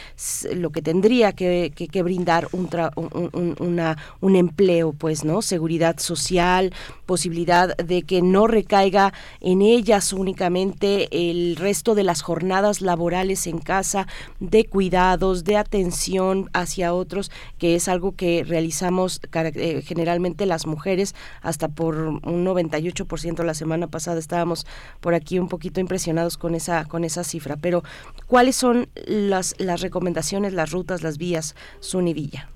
lo 0.55 0.71
que 0.71 0.81
tendría 0.83 1.33
que, 1.33 1.73
que, 1.75 2.03
brindar 2.03 2.49
un, 2.53 2.69
un, 2.95 3.57
una, 3.59 3.97
un 4.21 4.37
empleo, 4.47 4.93
pues, 4.93 5.25
¿no? 5.25 5.43
Seguridad 5.43 5.99
social, 5.99 6.73
posibilidad 7.05 7.77
de 7.77 8.03
que 8.03 8.23
no 8.23 8.47
recaiga 8.47 9.13
en 9.41 9.63
ellas 9.63 10.13
únicamente 10.13 11.09
el 11.31 11.57
resto 11.57 11.95
de 11.95 12.05
las 12.05 12.23
jornadas 12.23 12.81
laborales 12.81 13.47
en 13.47 13.59
casa, 13.59 14.07
de 14.41 14.65
cuidados, 14.65 15.45
de 15.45 15.57
atención 15.57 16.49
hacia 16.53 16.95
otros, 16.95 17.31
que 17.59 17.75
es 17.75 17.89
algo 17.89 18.13
que 18.13 18.45
realizamos 18.45 19.21
eh, 19.33 19.83
generalmente 19.83 20.47
las 20.47 20.67
mujeres, 20.67 21.15
hasta 21.43 21.69
por 21.69 21.97
un 21.97 22.45
98% 22.45 23.45
la 23.45 23.55
semana 23.55 23.87
pasada 23.89 24.19
estábamos 24.19 24.67
por 25.01 25.15
aquí 25.15 25.39
un 25.39 25.49
poquito 25.49 25.81
impresionados 25.81 26.37
con 26.37 26.55
esa, 26.55 26.85
con 26.85 27.05
esa 27.05 27.25
cifra. 27.25 27.57
Pero, 27.57 27.83
¿cuáles 28.27 28.57
son 28.57 28.89
las, 29.07 29.55
las 29.59 29.81
recomendaciones, 29.81 30.53
las 30.53 30.71
rutas, 30.71 31.03
las 31.03 31.19
vías, 31.19 31.55
Sunivilla? 31.81 32.56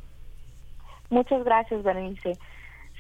Muchas 1.11 1.45
gracias, 1.45 1.83
Berenice. 1.83 2.39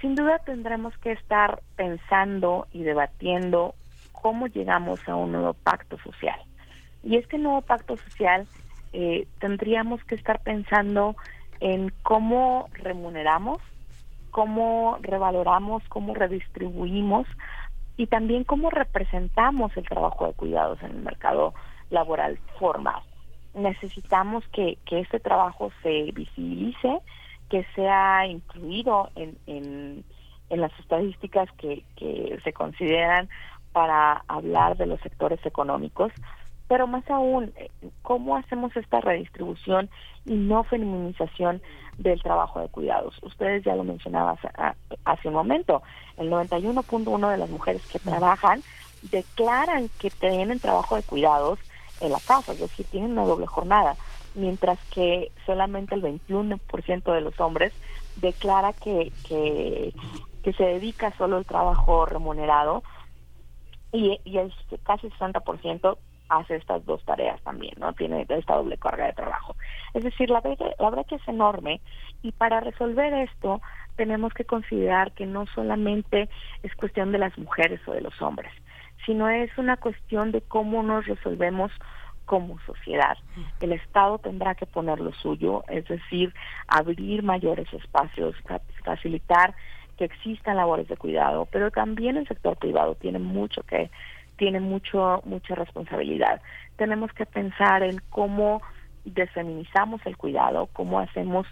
sin 0.00 0.14
duda 0.14 0.38
tendremos 0.40 0.96
que 0.98 1.12
estar 1.12 1.62
pensando 1.76 2.66
y 2.72 2.82
debatiendo 2.82 3.74
cómo 4.12 4.46
llegamos 4.48 5.06
a 5.08 5.14
un 5.14 5.32
nuevo 5.32 5.54
pacto 5.54 5.98
social. 5.98 6.38
Y 7.02 7.16
este 7.16 7.38
nuevo 7.38 7.62
pacto 7.62 7.96
social 7.96 8.46
eh, 8.92 9.26
tendríamos 9.38 10.02
que 10.04 10.16
estar 10.16 10.40
pensando 10.40 11.16
en 11.60 11.92
cómo 12.02 12.68
remuneramos, 12.72 13.58
cómo 14.30 14.98
revaloramos, 15.00 15.82
cómo 15.88 16.14
redistribuimos 16.14 17.26
y 17.96 18.06
también 18.06 18.44
cómo 18.44 18.70
representamos 18.70 19.76
el 19.76 19.84
trabajo 19.84 20.26
de 20.26 20.32
cuidados 20.32 20.82
en 20.82 20.90
el 20.92 21.02
mercado 21.02 21.54
laboral 21.90 22.38
formal. 22.58 23.02
Necesitamos 23.54 24.44
que, 24.48 24.78
que 24.86 25.00
este 25.00 25.20
trabajo 25.20 25.70
se 25.82 26.12
visibilice, 26.12 27.00
que 27.50 27.66
sea 27.74 28.26
incluido 28.26 29.10
en, 29.16 29.36
en, 29.46 30.04
las 30.48 30.72
estadísticas 30.80 31.48
que, 31.58 31.84
que 31.96 32.38
se 32.42 32.52
consideran 32.52 33.28
para 33.72 34.24
hablar 34.26 34.76
de 34.76 34.86
los 34.86 35.00
sectores 35.00 35.44
económicos, 35.44 36.12
pero 36.70 36.86
más 36.86 37.08
aún, 37.10 37.52
eh, 37.56 37.70
¿cómo 38.02 38.36
hacemos 38.36 38.76
esta 38.76 39.00
redistribución 39.00 39.90
y 40.24 40.34
no 40.34 40.64
feminización 40.64 41.60
del 41.98 42.22
trabajo 42.22 42.60
de 42.60 42.68
cuidados? 42.68 43.16
Ustedes 43.22 43.64
ya 43.64 43.74
lo 43.74 43.84
mencionaban 43.84 44.36
hace 45.04 45.28
un 45.28 45.34
momento, 45.34 45.82
el 46.16 46.30
91.1 46.30 47.30
de 47.30 47.38
las 47.38 47.50
mujeres 47.50 47.84
que 47.86 47.98
trabajan 47.98 48.62
declaran 49.02 49.88
que 49.98 50.10
tienen 50.10 50.60
trabajo 50.60 50.96
de 50.96 51.02
cuidados 51.02 51.58
en 52.00 52.12
la 52.12 52.20
casa, 52.20 52.52
es 52.52 52.60
decir, 52.60 52.86
tienen 52.86 53.12
una 53.12 53.24
doble 53.24 53.46
jornada, 53.46 53.96
mientras 54.34 54.78
que 54.90 55.32
solamente 55.46 55.94
el 55.94 56.02
21% 56.02 57.12
de 57.12 57.20
los 57.20 57.38
hombres 57.40 57.72
declara 58.16 58.72
que, 58.72 59.12
que, 59.26 59.92
se 60.56 60.64
dedica 60.64 61.16
solo 61.16 61.36
al 61.36 61.46
trabajo 61.46 62.06
remunerado 62.06 62.82
y, 63.92 64.18
y 64.24 64.38
el 64.38 64.52
casi 64.84 65.08
60% 65.08 65.96
hace 66.30 66.56
estas 66.56 66.84
dos 66.86 67.04
tareas 67.04 67.40
también, 67.42 67.74
¿no? 67.78 67.92
Tiene 67.92 68.24
esta 68.28 68.54
doble 68.54 68.78
carga 68.78 69.06
de 69.06 69.12
trabajo. 69.12 69.56
Es 69.94 70.04
decir, 70.04 70.30
la 70.30 70.40
brecha, 70.40 70.64
la 70.78 70.90
brecha 70.90 71.16
es 71.16 71.28
enorme 71.28 71.80
y 72.22 72.32
para 72.32 72.60
resolver 72.60 73.12
esto 73.14 73.60
tenemos 73.96 74.32
que 74.32 74.44
considerar 74.44 75.12
que 75.12 75.26
no 75.26 75.46
solamente 75.54 76.28
es 76.62 76.74
cuestión 76.76 77.12
de 77.12 77.18
las 77.18 77.36
mujeres 77.36 77.80
o 77.86 77.92
de 77.92 78.00
los 78.00 78.22
hombres, 78.22 78.52
sino 79.04 79.28
es 79.28 79.50
una 79.58 79.76
cuestión 79.76 80.30
de 80.30 80.40
cómo 80.40 80.82
nos 80.82 81.06
resolvemos 81.06 81.72
como 82.30 82.60
sociedad. 82.60 83.18
El 83.60 83.72
Estado 83.72 84.18
tendrá 84.18 84.54
que 84.54 84.64
poner 84.64 85.00
lo 85.00 85.12
suyo, 85.14 85.64
es 85.66 85.84
decir, 85.88 86.32
abrir 86.68 87.24
mayores 87.24 87.66
espacios, 87.72 88.36
facilitar 88.84 89.56
que 89.98 90.04
existan 90.04 90.56
labores 90.56 90.86
de 90.86 90.96
cuidado, 90.96 91.48
pero 91.50 91.72
también 91.72 92.16
el 92.16 92.28
sector 92.28 92.56
privado 92.56 92.94
tiene 92.94 93.18
mucho 93.18 93.64
que 93.64 93.90
tiene 94.36 94.60
mucho 94.60 95.22
mucha 95.24 95.56
responsabilidad. 95.56 96.40
Tenemos 96.76 97.12
que 97.12 97.26
pensar 97.26 97.82
en 97.82 98.00
cómo 98.10 98.62
desfeminizamos 99.04 100.00
el 100.06 100.16
cuidado, 100.16 100.68
cómo 100.72 101.00
hacemos, 101.00 101.48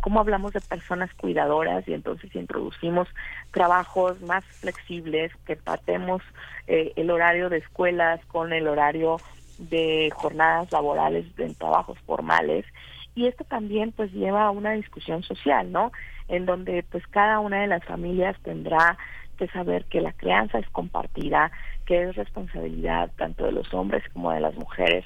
cómo 0.00 0.18
hablamos 0.18 0.52
de 0.52 0.60
personas 0.60 1.14
cuidadoras 1.14 1.86
y 1.86 1.94
entonces 1.94 2.34
introducimos 2.34 3.06
trabajos 3.52 4.20
más 4.22 4.44
flexibles, 4.44 5.30
que 5.46 5.54
patemos 5.54 6.20
eh, 6.66 6.92
el 6.96 7.12
horario 7.12 7.48
de 7.48 7.58
escuelas 7.58 8.18
con 8.26 8.52
el 8.52 8.66
horario 8.66 9.18
de 9.58 10.10
jornadas 10.14 10.70
laborales 10.72 11.26
en 11.38 11.54
trabajos 11.54 11.98
formales 12.00 12.64
y 13.16 13.26
esto 13.26 13.44
también 13.44 13.92
pues 13.92 14.12
lleva 14.12 14.44
a 14.44 14.50
una 14.50 14.72
discusión 14.72 15.22
social, 15.22 15.72
¿no? 15.72 15.90
En 16.28 16.44
donde 16.44 16.82
pues 16.82 17.06
cada 17.06 17.40
una 17.40 17.62
de 17.62 17.66
las 17.66 17.82
familias 17.84 18.36
tendrá 18.42 18.98
que 19.38 19.48
saber 19.48 19.86
que 19.86 20.02
la 20.02 20.12
crianza 20.12 20.58
es 20.58 20.68
compartida, 20.68 21.50
que 21.86 22.02
es 22.02 22.16
responsabilidad 22.16 23.10
tanto 23.16 23.44
de 23.44 23.52
los 23.52 23.72
hombres 23.72 24.04
como 24.12 24.30
de 24.32 24.40
las 24.40 24.54
mujeres 24.54 25.04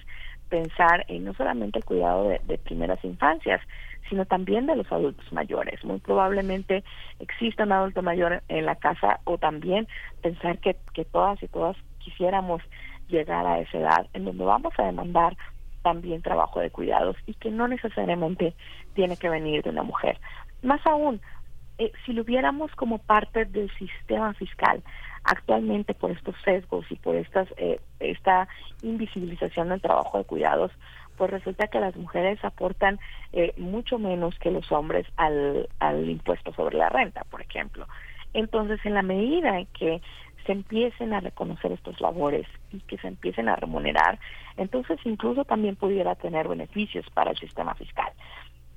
pensar 0.48 1.04
en 1.06 1.24
no 1.24 1.34
solamente 1.34 1.78
el 1.78 1.84
cuidado 1.84 2.28
de, 2.28 2.58
primeras 2.58 3.02
infancias, 3.04 3.60
sino 4.08 4.24
también 4.24 4.66
de 4.66 4.74
los 4.74 4.90
adultos 4.90 5.32
mayores. 5.32 5.84
Muy 5.84 6.00
probablemente 6.00 6.82
exista 7.20 7.62
un 7.62 7.72
adulto 7.72 8.02
mayor 8.02 8.42
en 8.48 8.66
la 8.66 8.74
casa 8.74 9.20
o 9.24 9.38
también 9.38 9.86
pensar 10.20 10.58
que, 10.58 10.76
que 10.92 11.04
todas 11.04 11.40
y 11.42 11.46
todas 11.46 11.76
quisiéramos 12.00 12.60
llegar 13.10 13.46
a 13.46 13.58
esa 13.58 13.78
edad 13.78 14.06
en 14.14 14.24
donde 14.24 14.44
vamos 14.44 14.72
a 14.78 14.84
demandar 14.84 15.36
también 15.82 16.22
trabajo 16.22 16.60
de 16.60 16.70
cuidados 16.70 17.16
y 17.26 17.34
que 17.34 17.50
no 17.50 17.66
necesariamente 17.68 18.54
tiene 18.94 19.16
que 19.16 19.28
venir 19.28 19.62
de 19.62 19.70
una 19.70 19.82
mujer. 19.82 20.18
Más 20.62 20.84
aún, 20.86 21.20
eh, 21.78 21.92
si 22.04 22.12
lo 22.12 22.24
viéramos 22.24 22.70
como 22.72 22.98
parte 22.98 23.46
del 23.46 23.70
sistema 23.78 24.34
fiscal, 24.34 24.82
actualmente 25.24 25.94
por 25.94 26.10
estos 26.10 26.34
sesgos 26.44 26.84
y 26.90 26.96
por 26.96 27.14
estas 27.14 27.48
eh, 27.56 27.80
esta 27.98 28.48
invisibilización 28.82 29.68
del 29.68 29.80
trabajo 29.80 30.18
de 30.18 30.24
cuidados, 30.24 30.72
pues 31.16 31.30
resulta 31.30 31.68
que 31.68 31.80
las 31.80 31.96
mujeres 31.96 32.42
aportan 32.44 32.98
eh, 33.32 33.52
mucho 33.58 33.98
menos 33.98 34.38
que 34.38 34.50
los 34.50 34.70
hombres 34.72 35.06
al, 35.16 35.68
al 35.78 36.08
impuesto 36.08 36.52
sobre 36.54 36.78
la 36.78 36.88
renta, 36.88 37.24
por 37.30 37.42
ejemplo. 37.42 37.86
Entonces, 38.32 38.80
en 38.84 38.94
la 38.94 39.02
medida 39.02 39.58
en 39.58 39.66
que 39.66 40.00
se 40.46 40.52
empiecen 40.52 41.12
a 41.12 41.20
reconocer 41.20 41.72
estos 41.72 42.00
labores 42.00 42.46
y 42.72 42.80
que 42.80 42.98
se 42.98 43.08
empiecen 43.08 43.48
a 43.48 43.56
remunerar, 43.56 44.18
entonces 44.56 44.98
incluso 45.04 45.44
también 45.44 45.76
pudiera 45.76 46.14
tener 46.14 46.48
beneficios 46.48 47.06
para 47.10 47.30
el 47.30 47.38
sistema 47.38 47.74
fiscal. 47.74 48.12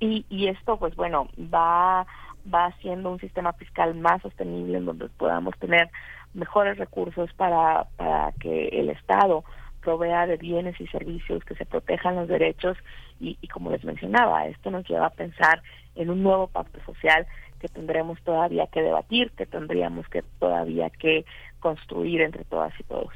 Y, 0.00 0.26
y 0.28 0.48
esto, 0.48 0.76
pues 0.78 0.94
bueno, 0.96 1.28
va 1.38 2.06
va 2.52 2.66
haciendo 2.66 3.10
un 3.10 3.20
sistema 3.20 3.52
fiscal 3.54 3.94
más 3.94 4.22
sostenible 4.22 4.78
en 4.78 4.84
donde 4.84 5.08
podamos 5.08 5.56
tener 5.58 5.90
mejores 6.34 6.76
recursos 6.78 7.32
para, 7.34 7.86
para 7.96 8.32
que 8.32 8.68
el 8.68 8.90
Estado 8.90 9.44
provea 9.80 10.26
de 10.26 10.36
bienes 10.36 10.80
y 10.80 10.86
servicios, 10.88 11.44
que 11.44 11.54
se 11.54 11.66
protejan 11.66 12.16
los 12.16 12.28
derechos 12.28 12.76
y, 13.20 13.38
y 13.40 13.48
como 13.48 13.70
les 13.70 13.84
mencionaba, 13.84 14.46
esto 14.46 14.70
nos 14.70 14.88
lleva 14.88 15.06
a 15.06 15.10
pensar 15.10 15.62
en 15.94 16.10
un 16.10 16.22
nuevo 16.22 16.48
pacto 16.48 16.80
social 16.84 17.26
que 17.64 17.68
tendremos 17.70 18.20
todavía 18.20 18.66
que 18.66 18.82
debatir, 18.82 19.30
que 19.30 19.46
tendríamos 19.46 20.06
que 20.08 20.22
todavía 20.38 20.90
que 20.90 21.24
construir 21.60 22.20
entre 22.20 22.44
todas 22.44 22.78
y 22.78 22.82
todos. 22.82 23.08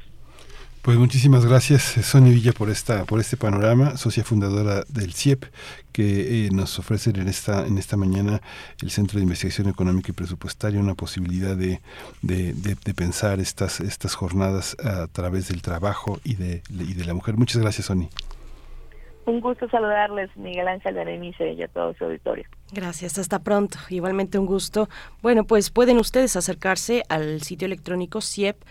Pues 0.81 0.97
muchísimas 0.97 1.45
gracias, 1.45 1.83
Sonia 1.83 2.33
Villa, 2.33 2.51
por 2.51 2.71
esta, 2.71 3.05
por 3.05 3.19
este 3.19 3.37
panorama, 3.37 3.95
socia 3.95 4.23
fundadora 4.23 4.85
del 4.87 5.13
CIEP, 5.13 5.45
que 5.91 6.47
eh, 6.47 6.49
nos 6.51 6.79
ofrecen 6.79 7.17
en 7.17 7.27
esta, 7.27 7.67
en 7.67 7.77
esta 7.77 7.95
mañana 7.95 8.41
el 8.81 8.89
Centro 8.89 9.19
de 9.19 9.23
Investigación 9.23 9.69
Económica 9.69 10.09
y 10.09 10.13
Presupuestaria 10.13 10.79
una 10.79 10.95
posibilidad 10.95 11.55
de, 11.55 11.79
de, 12.23 12.53
de, 12.53 12.93
pensar 12.95 13.39
estas, 13.39 13.81
estas 13.81 14.15
jornadas 14.15 14.75
a 14.83 15.05
través 15.05 15.49
del 15.49 15.61
trabajo 15.61 16.19
y 16.23 16.35
de, 16.37 16.63
y 16.71 16.95
de 16.95 17.05
la 17.05 17.13
mujer. 17.13 17.37
Muchas 17.37 17.61
gracias, 17.61 17.85
Sonia. 17.85 18.09
Un 19.29 19.41
gusto 19.41 19.69
saludarles, 19.69 20.35
Miguel 20.35 20.67
Ángel 20.67 20.95
Berenice 20.95 21.53
y 21.53 21.61
a 21.61 21.67
todo 21.67 21.93
su 21.93 22.05
auditorio. 22.05 22.45
Gracias, 22.73 23.19
hasta 23.19 23.37
pronto. 23.37 23.77
Igualmente 23.89 24.39
un 24.39 24.47
gusto. 24.47 24.89
Bueno, 25.21 25.43
pues 25.43 25.69
pueden 25.69 25.99
ustedes 25.99 26.35
acercarse 26.35 27.03
al 27.09 27.43
sitio 27.43 27.67
electrónico 27.67 28.21
ciep.mx 28.21 28.65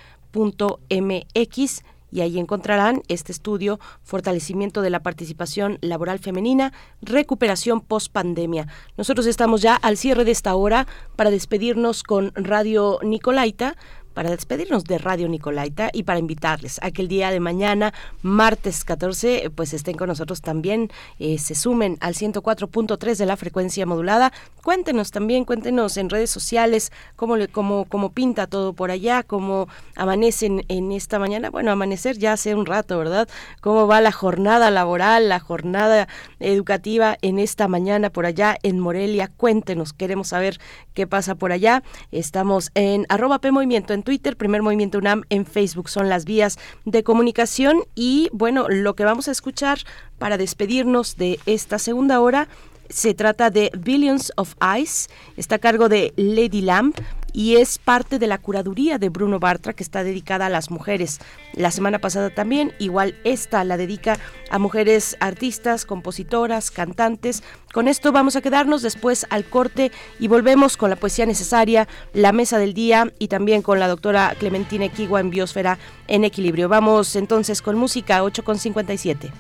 y 2.10 2.22
ahí 2.22 2.38
encontrarán 2.38 3.02
este 3.08 3.32
estudio 3.32 3.78
Fortalecimiento 4.02 4.82
de 4.82 4.90
la 4.90 5.00
participación 5.00 5.78
laboral 5.80 6.18
femenina, 6.18 6.72
recuperación 7.02 7.80
post 7.80 8.10
pandemia. 8.10 8.66
Nosotros 8.96 9.26
estamos 9.26 9.62
ya 9.62 9.76
al 9.76 9.96
cierre 9.96 10.24
de 10.24 10.32
esta 10.32 10.56
hora 10.56 10.86
para 11.14 11.30
despedirnos 11.30 12.02
con 12.02 12.32
Radio 12.34 12.98
Nicolaita 13.02 13.76
para 14.18 14.30
despedirnos 14.30 14.82
de 14.82 14.98
Radio 14.98 15.28
Nicolaita 15.28 15.90
y 15.92 16.02
para 16.02 16.18
invitarles 16.18 16.80
a 16.82 16.90
que 16.90 17.02
el 17.02 17.06
día 17.06 17.30
de 17.30 17.38
mañana, 17.38 17.94
martes 18.20 18.84
14, 18.84 19.48
pues 19.54 19.72
estén 19.72 19.96
con 19.96 20.08
nosotros 20.08 20.40
también, 20.40 20.90
eh, 21.20 21.38
se 21.38 21.54
sumen 21.54 21.98
al 22.00 22.14
104.3 22.14 23.16
de 23.16 23.26
la 23.26 23.36
frecuencia 23.36 23.86
modulada. 23.86 24.32
Cuéntenos 24.64 25.12
también, 25.12 25.44
cuéntenos 25.44 25.96
en 25.98 26.10
redes 26.10 26.30
sociales 26.30 26.90
cómo, 27.14 27.36
le, 27.36 27.46
cómo, 27.46 27.84
cómo 27.84 28.10
pinta 28.10 28.48
todo 28.48 28.72
por 28.72 28.90
allá, 28.90 29.22
cómo 29.22 29.68
amanecen 29.94 30.64
en 30.66 30.90
esta 30.90 31.20
mañana. 31.20 31.50
Bueno, 31.50 31.70
amanecer 31.70 32.18
ya 32.18 32.32
hace 32.32 32.56
un 32.56 32.66
rato, 32.66 32.98
¿verdad? 32.98 33.28
Cómo 33.60 33.86
va 33.86 34.00
la 34.00 34.10
jornada 34.10 34.72
laboral, 34.72 35.28
la 35.28 35.38
jornada 35.38 36.08
educativa 36.40 37.16
en 37.22 37.38
esta 37.38 37.68
mañana 37.68 38.10
por 38.10 38.26
allá 38.26 38.58
en 38.64 38.80
Morelia. 38.80 39.30
Cuéntenos, 39.36 39.92
queremos 39.92 40.26
saber 40.26 40.58
qué 40.98 41.06
pasa 41.06 41.36
por 41.36 41.52
allá. 41.52 41.84
Estamos 42.10 42.72
en 42.74 43.06
arroba 43.08 43.38
Movimiento 43.52 43.94
en 43.94 44.02
Twitter, 44.02 44.36
Primer 44.36 44.62
Movimiento 44.62 44.98
UNAM 44.98 45.22
en 45.30 45.46
Facebook 45.46 45.88
son 45.88 46.08
las 46.08 46.24
vías 46.24 46.58
de 46.86 47.04
comunicación 47.04 47.84
y 47.94 48.28
bueno, 48.32 48.68
lo 48.68 48.96
que 48.96 49.04
vamos 49.04 49.28
a 49.28 49.30
escuchar 49.30 49.78
para 50.18 50.36
despedirnos 50.36 51.16
de 51.16 51.38
esta 51.46 51.78
segunda 51.78 52.18
hora 52.20 52.48
se 52.88 53.14
trata 53.14 53.50
de 53.50 53.70
Billions 53.78 54.32
of 54.36 54.54
Eyes, 54.60 55.08
está 55.36 55.56
a 55.56 55.58
cargo 55.58 55.88
de 55.88 56.12
Lady 56.16 56.60
Lamb 56.60 56.94
y 57.32 57.56
es 57.56 57.78
parte 57.78 58.18
de 58.18 58.26
la 58.26 58.38
curaduría 58.38 58.98
de 58.98 59.10
Bruno 59.10 59.38
Bartra 59.38 59.72
que 59.72 59.82
está 59.82 60.02
dedicada 60.02 60.46
a 60.46 60.50
las 60.50 60.70
mujeres. 60.70 61.20
La 61.52 61.70
semana 61.70 61.98
pasada 61.98 62.30
también, 62.30 62.72
igual 62.78 63.14
esta 63.24 63.62
la 63.64 63.76
dedica 63.76 64.18
a 64.50 64.58
mujeres 64.58 65.16
artistas, 65.20 65.84
compositoras, 65.84 66.70
cantantes. 66.70 67.42
Con 67.72 67.86
esto 67.86 68.12
vamos 68.12 68.36
a 68.36 68.40
quedarnos 68.40 68.82
después 68.82 69.26
al 69.30 69.44
corte 69.44 69.92
y 70.18 70.28
volvemos 70.28 70.76
con 70.76 70.90
la 70.90 70.96
poesía 70.96 71.26
necesaria, 71.26 71.86
la 72.14 72.32
mesa 72.32 72.58
del 72.58 72.74
día 72.74 73.12
y 73.18 73.28
también 73.28 73.62
con 73.62 73.78
la 73.78 73.88
doctora 73.88 74.34
Clementina 74.38 74.86
Equigua 74.86 75.20
en 75.20 75.30
Biosfera 75.30 75.78
en 76.06 76.24
Equilibrio. 76.24 76.68
Vamos 76.68 77.14
entonces 77.14 77.62
con 77.62 77.76
música 77.76 78.22
8.57. 78.22 79.30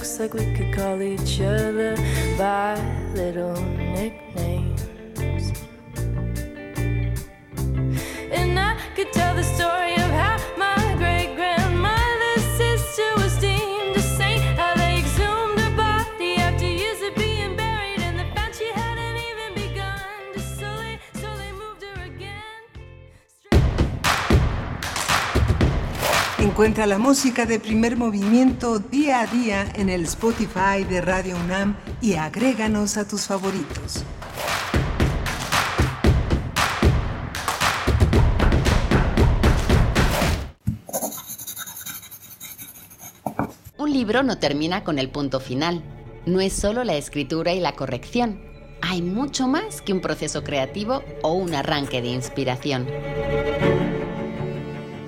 jokes, 0.00 0.18
like 0.18 0.34
we 0.34 0.44
could 0.54 0.69
Encuentra 26.80 26.98
la 26.98 27.04
música 27.04 27.44
de 27.44 27.60
primer 27.60 27.98
movimiento 27.98 28.78
día 28.78 29.20
a 29.20 29.26
día 29.26 29.70
en 29.74 29.90
el 29.90 30.04
Spotify 30.04 30.82
de 30.88 31.02
Radio 31.02 31.36
UNAM 31.36 31.76
y 32.00 32.14
agréganos 32.14 32.96
a 32.96 33.06
tus 33.06 33.26
favoritos. 33.26 34.02
Un 43.76 43.92
libro 43.92 44.22
no 44.22 44.38
termina 44.38 44.82
con 44.82 44.98
el 44.98 45.10
punto 45.10 45.38
final. 45.38 45.82
No 46.24 46.40
es 46.40 46.54
solo 46.54 46.84
la 46.84 46.94
escritura 46.94 47.52
y 47.52 47.60
la 47.60 47.76
corrección. 47.76 48.40
Hay 48.80 49.02
mucho 49.02 49.48
más 49.48 49.82
que 49.82 49.92
un 49.92 50.00
proceso 50.00 50.42
creativo 50.42 51.02
o 51.20 51.34
un 51.34 51.54
arranque 51.54 52.00
de 52.00 52.08
inspiración. 52.08 52.86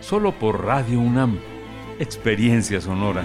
solo 0.00 0.32
por 0.38 0.64
Radio 0.64 1.00
UNAM. 1.00 1.38
Experiencia 1.98 2.80
sonora. 2.80 3.24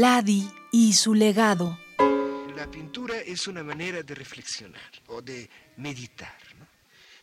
Vladi 0.00 0.48
y 0.72 0.94
su 0.94 1.12
legado. 1.12 1.78
La 2.56 2.70
pintura 2.70 3.18
es 3.18 3.46
una 3.46 3.62
manera 3.62 4.02
de 4.02 4.14
reflexionar 4.14 4.80
o 5.08 5.20
de 5.20 5.50
meditar. 5.76 6.32
¿no? 6.58 6.64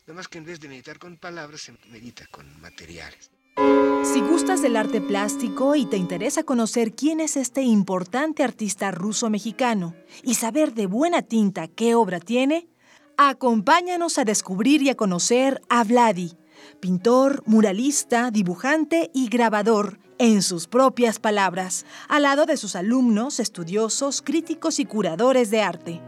Nada 0.05 0.17
más 0.17 0.27
que 0.27 0.37
en 0.37 0.45
vez 0.45 0.59
de 0.59 0.67
meditar 0.67 0.99
con 0.99 1.17
palabras, 1.17 1.61
se 1.61 1.73
medita 1.89 2.27
con 2.27 2.45
materiales. 2.61 3.31
Si 4.03 4.21
gustas 4.21 4.61
del 4.61 4.75
arte 4.75 5.01
plástico 5.01 5.75
y 5.75 5.87
te 5.87 5.97
interesa 5.97 6.43
conocer 6.43 6.93
quién 6.93 7.19
es 7.19 7.35
este 7.35 7.63
importante 7.63 8.43
artista 8.43 8.91
ruso-mexicano 8.91 9.95
y 10.21 10.35
saber 10.35 10.75
de 10.75 10.85
buena 10.85 11.23
tinta 11.23 11.67
qué 11.67 11.95
obra 11.95 12.19
tiene, 12.19 12.67
acompáñanos 13.17 14.19
a 14.19 14.23
descubrir 14.23 14.83
y 14.83 14.91
a 14.91 14.95
conocer 14.95 15.61
a 15.67 15.83
Vladi, 15.83 16.37
pintor, 16.79 17.41
muralista, 17.47 18.29
dibujante 18.29 19.09
y 19.15 19.29
grabador, 19.29 19.97
en 20.19 20.41
sus 20.41 20.67
propias 20.67 21.19
palabras, 21.19 21.85
al 22.07 22.23
lado 22.23 22.45
de 22.45 22.55
sus 22.57 22.75
alumnos, 22.75 23.39
estudiosos, 23.39 24.21
críticos 24.21 24.79
y 24.79 24.85
curadores 24.85 25.49
de 25.51 25.61
arte. 25.61 26.01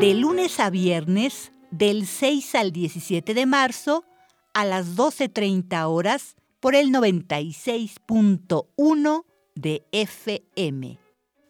De 0.00 0.14
lunes 0.14 0.58
a 0.60 0.70
viernes, 0.70 1.52
del 1.70 2.06
6 2.06 2.54
al 2.54 2.72
17 2.72 3.34
de 3.34 3.46
marzo, 3.46 4.04
a 4.52 4.64
las 4.64 4.96
12.30 4.96 5.88
horas, 5.88 6.36
por 6.60 6.74
el 6.74 6.90
96.1 6.90 9.24
de 9.54 9.84
FM. 9.92 10.98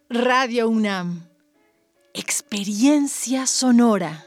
Radio 0.08 0.68
UNAM. 0.68 1.28
Experiencia 2.12 3.46
sonora. 3.46 4.26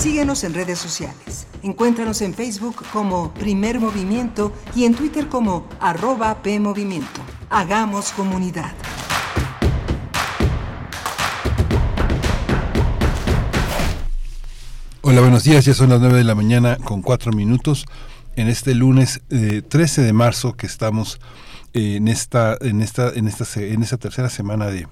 Síguenos 0.00 0.44
en 0.44 0.54
redes 0.54 0.78
sociales. 0.78 1.46
Encuéntranos 1.62 2.22
en 2.22 2.32
Facebook 2.32 2.82
como 2.90 3.34
Primer 3.34 3.78
Movimiento 3.80 4.50
y 4.74 4.86
en 4.86 4.94
Twitter 4.94 5.28
como 5.28 5.68
arroba 5.78 6.42
PMovimiento. 6.42 7.20
Hagamos 7.50 8.12
comunidad. 8.12 8.72
Hola, 15.02 15.20
buenos 15.20 15.44
días. 15.44 15.66
Ya 15.66 15.74
son 15.74 15.90
las 15.90 16.00
9 16.00 16.16
de 16.16 16.24
la 16.24 16.34
mañana 16.34 16.78
con 16.78 17.02
4 17.02 17.32
minutos. 17.32 17.84
En 18.36 18.48
este 18.48 18.74
lunes 18.74 19.20
eh, 19.28 19.60
13 19.60 20.00
de 20.00 20.14
marzo 20.14 20.56
que 20.56 20.66
estamos 20.66 21.20
eh, 21.74 21.96
en 21.96 22.08
esta 22.08 22.56
en 22.62 22.80
esta 22.80 23.10
en 23.10 23.28
esta 23.28 23.44
en 23.60 23.82
esta 23.82 23.98
tercera 23.98 24.30
semana 24.30 24.68
de 24.68 24.88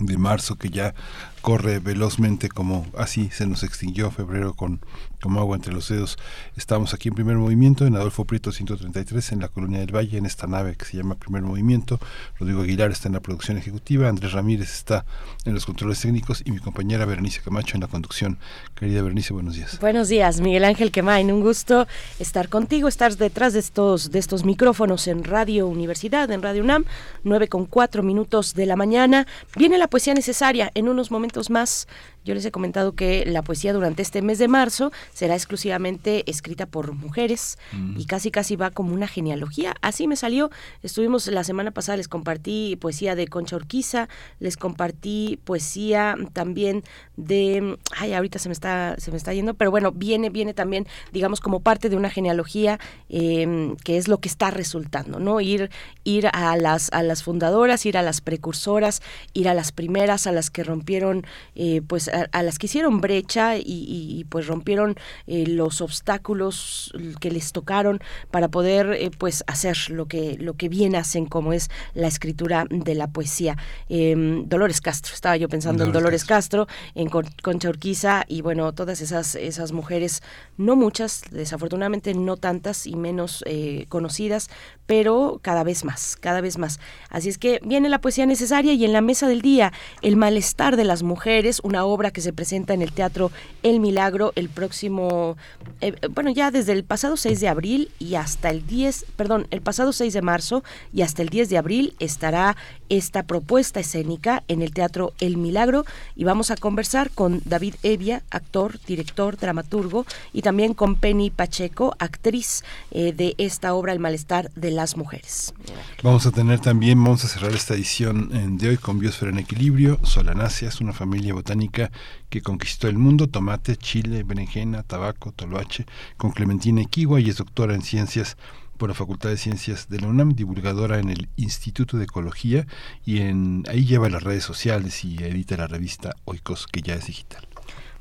de 0.00 0.16
marzo 0.16 0.54
que 0.54 0.70
ya 0.70 0.94
corre 1.40 1.78
velozmente 1.78 2.48
como 2.48 2.86
así 2.96 3.30
se 3.30 3.46
nos 3.46 3.62
extinguió 3.62 4.10
febrero 4.10 4.54
con 4.54 4.80
como 5.20 5.40
agua 5.40 5.56
entre 5.56 5.72
los 5.72 5.88
dedos. 5.88 6.16
Estamos 6.56 6.94
aquí 6.94 7.08
en 7.08 7.14
Primer 7.14 7.36
Movimiento 7.36 7.86
en 7.86 7.96
Adolfo 7.96 8.24
Prieto 8.24 8.52
133 8.52 9.32
en 9.32 9.40
la 9.40 9.48
Colonia 9.48 9.80
del 9.80 9.94
Valle 9.94 10.16
en 10.16 10.26
esta 10.26 10.46
nave 10.46 10.76
que 10.76 10.84
se 10.84 10.96
llama 10.96 11.16
Primer 11.16 11.42
Movimiento. 11.42 11.98
Rodrigo 12.38 12.62
Aguilar 12.62 12.90
está 12.92 13.08
en 13.08 13.14
la 13.14 13.20
producción 13.20 13.58
ejecutiva, 13.58 14.08
Andrés 14.08 14.32
Ramírez 14.32 14.72
está 14.72 15.04
en 15.44 15.54
los 15.54 15.66
controles 15.66 16.00
técnicos 16.00 16.42
y 16.44 16.52
mi 16.52 16.58
compañera 16.58 17.04
Berenice 17.04 17.40
Camacho 17.40 17.76
en 17.76 17.80
la 17.80 17.88
conducción. 17.88 18.38
Querida 18.74 19.02
Berenice, 19.02 19.32
buenos 19.32 19.54
días. 19.54 19.78
Buenos 19.80 20.08
días, 20.08 20.40
Miguel 20.40 20.64
Ángel 20.64 20.92
Quemain. 20.92 21.32
Un 21.32 21.40
gusto 21.40 21.88
estar 22.20 22.48
contigo, 22.48 22.86
estar 22.86 23.16
detrás 23.16 23.52
de 23.54 23.60
estos, 23.60 24.12
de 24.12 24.20
estos 24.20 24.44
micrófonos 24.44 25.08
en 25.08 25.24
Radio 25.24 25.66
Universidad, 25.66 26.30
en 26.30 26.42
Radio 26.42 26.62
UNAM, 26.62 26.84
9 27.24 27.48
con 27.48 27.66
4 27.66 28.02
minutos 28.02 28.54
de 28.54 28.66
la 28.66 28.76
mañana. 28.76 29.26
Viene 29.56 29.78
la 29.78 29.88
poesía 29.88 30.14
necesaria 30.14 30.70
en 30.74 30.88
unos 30.88 31.10
momentos 31.10 31.27
más. 31.50 31.86
Yo 32.28 32.34
les 32.34 32.44
he 32.44 32.50
comentado 32.50 32.92
que 32.92 33.24
la 33.24 33.40
poesía 33.40 33.72
durante 33.72 34.02
este 34.02 34.20
mes 34.20 34.38
de 34.38 34.48
marzo 34.48 34.92
será 35.14 35.34
exclusivamente 35.34 36.30
escrita 36.30 36.66
por 36.66 36.92
mujeres 36.92 37.56
y 37.96 38.04
casi 38.04 38.30
casi 38.30 38.54
va 38.54 38.70
como 38.70 38.92
una 38.92 39.08
genealogía. 39.08 39.74
Así 39.80 40.06
me 40.06 40.14
salió. 40.14 40.50
Estuvimos 40.82 41.26
la 41.28 41.42
semana 41.42 41.70
pasada, 41.70 41.96
les 41.96 42.06
compartí 42.06 42.76
poesía 42.76 43.14
de 43.14 43.28
Concha 43.28 43.56
Urquiza, 43.56 44.10
les 44.40 44.58
compartí 44.58 45.40
poesía 45.44 46.16
también 46.34 46.84
de 47.16 47.78
ay 47.96 48.12
ahorita 48.12 48.38
se 48.38 48.48
me 48.48 48.52
está 48.52 48.94
se 48.98 49.10
me 49.10 49.16
está 49.16 49.32
yendo 49.34 49.54
pero 49.54 49.72
bueno 49.72 49.90
viene 49.90 50.30
viene 50.30 50.54
también 50.54 50.86
digamos 51.12 51.40
como 51.40 51.60
parte 51.60 51.88
de 51.88 51.96
una 51.96 52.10
genealogía 52.10 52.78
eh, 53.08 53.74
que 53.84 53.96
es 53.96 54.06
lo 54.06 54.18
que 54.18 54.28
está 54.28 54.52
resultando 54.52 55.18
no 55.18 55.40
ir 55.40 55.68
ir 56.04 56.28
a 56.32 56.56
las 56.56 56.92
a 56.92 57.02
las 57.02 57.24
fundadoras 57.24 57.86
ir 57.86 57.98
a 57.98 58.02
las 58.02 58.20
precursoras 58.20 59.02
ir 59.32 59.48
a 59.48 59.54
las 59.54 59.72
primeras 59.72 60.28
a 60.28 60.32
las 60.32 60.50
que 60.50 60.62
rompieron 60.62 61.26
eh, 61.56 61.82
pues 61.84 62.08
a, 62.18 62.26
a 62.38 62.42
las 62.42 62.58
que 62.58 62.66
hicieron 62.66 63.00
brecha 63.00 63.56
y, 63.56 64.24
pues 64.28 64.46
rompieron 64.46 64.96
eh, 65.26 65.46
los 65.46 65.80
obstáculos 65.80 66.92
que 67.20 67.30
les 67.30 67.52
tocaron 67.52 68.00
para 68.30 68.48
poder 68.48 68.92
eh, 68.92 69.10
pues 69.16 69.44
hacer 69.46 69.76
lo 69.90 70.06
que 70.06 70.36
lo 70.38 70.54
que 70.54 70.68
bien 70.68 70.96
hacen 70.96 71.26
como 71.26 71.52
es 71.52 71.70
la 71.94 72.08
escritura 72.08 72.66
de 72.70 72.94
la 72.94 73.06
poesía 73.08 73.56
Em, 73.88 74.48
Dolores 74.48 74.80
Castro 74.80 75.14
estaba 75.14 75.36
yo 75.36 75.48
pensando 75.48 75.84
en 75.84 75.92
Dolores 75.92 76.24
Castro 76.24 76.66
en 76.94 77.08
Con- 77.08 77.26
Concha 77.42 77.68
Urquiza 77.68 78.24
y 78.28 78.40
bueno, 78.42 78.72
todas 78.72 79.00
esas, 79.00 79.34
esas 79.34 79.72
mujeres, 79.72 80.22
no 80.56 80.76
muchas, 80.76 81.22
desafortunadamente 81.30 82.14
no 82.14 82.36
tantas 82.36 82.86
y 82.86 82.96
menos 82.96 83.42
eh, 83.46 83.86
conocidas, 83.88 84.48
pero 84.86 85.38
cada 85.42 85.62
vez 85.64 85.84
más, 85.84 86.16
cada 86.18 86.40
vez 86.40 86.56
más. 86.58 86.80
Así 87.10 87.28
es 87.28 87.38
que 87.38 87.60
viene 87.64 87.88
la 87.88 88.00
poesía 88.00 88.26
necesaria 88.26 88.72
y 88.72 88.84
en 88.84 88.92
la 88.92 89.00
mesa 89.00 89.28
del 89.28 89.42
día, 89.42 89.72
El 90.02 90.16
malestar 90.16 90.76
de 90.76 90.84
las 90.84 91.02
mujeres, 91.02 91.60
una 91.62 91.84
obra 91.84 91.97
que 92.10 92.20
se 92.20 92.32
presenta 92.32 92.74
en 92.74 92.82
el 92.82 92.92
Teatro 92.92 93.30
El 93.62 93.80
Milagro 93.80 94.32
el 94.36 94.48
próximo, 94.48 95.36
eh, 95.80 95.94
bueno, 96.10 96.30
ya 96.30 96.50
desde 96.50 96.72
el 96.72 96.84
pasado 96.84 97.16
6 97.16 97.40
de 97.40 97.48
abril 97.48 97.90
y 97.98 98.14
hasta 98.14 98.50
el 98.50 98.66
10, 98.66 99.06
perdón, 99.16 99.46
el 99.50 99.60
pasado 99.60 99.92
6 99.92 100.12
de 100.12 100.22
marzo 100.22 100.64
y 100.92 101.02
hasta 101.02 101.22
el 101.22 101.28
10 101.28 101.50
de 101.50 101.58
abril 101.58 101.94
estará 101.98 102.56
esta 102.88 103.22
propuesta 103.22 103.80
escénica 103.80 104.44
en 104.48 104.62
el 104.62 104.72
Teatro 104.72 105.12
El 105.20 105.36
Milagro 105.36 105.84
y 106.16 106.24
vamos 106.24 106.50
a 106.50 106.56
conversar 106.56 107.10
con 107.10 107.40
David 107.44 107.74
Evia, 107.82 108.22
actor, 108.30 108.78
director, 108.86 109.36
dramaturgo 109.36 110.06
y 110.32 110.42
también 110.42 110.74
con 110.74 110.96
Penny 110.96 111.30
Pacheco, 111.30 111.94
actriz 111.98 112.64
eh, 112.90 113.12
de 113.12 113.34
esta 113.38 113.74
obra 113.74 113.92
El 113.92 113.98
malestar 113.98 114.50
de 114.54 114.70
las 114.70 114.96
mujeres. 114.96 115.54
Vamos 116.02 116.26
a 116.26 116.30
tener 116.30 116.60
también, 116.60 117.02
vamos 117.02 117.24
a 117.24 117.28
cerrar 117.28 117.52
esta 117.52 117.74
edición 117.74 118.30
eh, 118.32 118.46
de 118.50 118.70
hoy 118.70 118.76
con 118.76 118.98
Biosfera 118.98 119.30
en 119.30 119.38
Equilibrio. 119.38 119.98
Solanácea 120.02 120.68
es 120.68 120.80
una 120.80 120.92
familia 120.92 121.34
botánica 121.34 121.90
que 122.28 122.42
conquistó 122.42 122.88
el 122.88 122.98
mundo, 122.98 123.28
tomate, 123.28 123.76
chile, 123.76 124.22
berenjena, 124.22 124.82
tabaco, 124.82 125.32
toloache, 125.32 125.86
con 126.16 126.30
Clementina 126.30 126.82
Equigua 126.82 127.20
y 127.20 127.30
es 127.30 127.36
doctora 127.36 127.74
en 127.74 127.82
ciencias 127.82 128.36
por 128.78 128.88
la 128.88 128.94
Facultad 128.94 129.28
de 129.30 129.36
Ciencias 129.36 129.88
de 129.88 130.00
la 130.00 130.06
UNAM, 130.06 130.34
divulgadora 130.34 130.98
en 130.98 131.10
el 131.10 131.28
Instituto 131.36 131.98
de 131.98 132.04
Ecología 132.04 132.66
y 133.04 133.18
en 133.18 133.64
ahí 133.68 133.84
lleva 133.84 134.08
las 134.08 134.22
redes 134.22 134.44
sociales 134.44 135.04
y 135.04 135.16
edita 135.22 135.56
la 135.56 135.66
revista 135.66 136.14
Oikos, 136.24 136.66
que 136.66 136.80
ya 136.80 136.94
es 136.94 137.06
digital. 137.06 137.47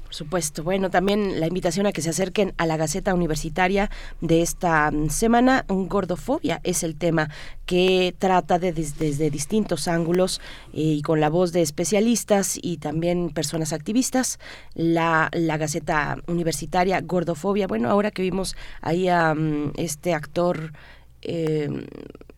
Por 0.07 0.15
supuesto. 0.15 0.63
Bueno, 0.63 0.89
también 0.89 1.41
la 1.41 1.47
invitación 1.47 1.85
a 1.85 1.91
que 1.91 2.01
se 2.01 2.11
acerquen 2.11 2.53
a 2.57 2.65
la 2.65 2.77
Gaceta 2.77 3.13
Universitaria 3.13 3.91
de 4.21 4.41
esta 4.41 4.89
mm, 4.89 5.09
semana. 5.09 5.65
Gordofobia 5.67 6.61
es 6.63 6.83
el 6.83 6.95
tema 6.95 7.29
que 7.65 8.15
trata 8.17 8.57
de, 8.57 8.71
des- 8.71 8.97
desde 8.97 9.29
distintos 9.29 9.89
ángulos 9.89 10.39
eh, 10.71 10.79
y 10.81 11.01
con 11.01 11.19
la 11.19 11.29
voz 11.29 11.51
de 11.51 11.61
especialistas 11.61 12.57
y 12.61 12.77
también 12.77 13.31
personas 13.31 13.73
activistas. 13.73 14.39
La, 14.75 15.29
la 15.33 15.57
Gaceta 15.57 16.17
Universitaria 16.27 17.01
Gordofobia. 17.01 17.67
Bueno, 17.67 17.89
ahora 17.89 18.11
que 18.11 18.21
vimos 18.21 18.55
ahí 18.79 19.09
a 19.09 19.33
mm, 19.35 19.73
este 19.75 20.13
actor 20.13 20.71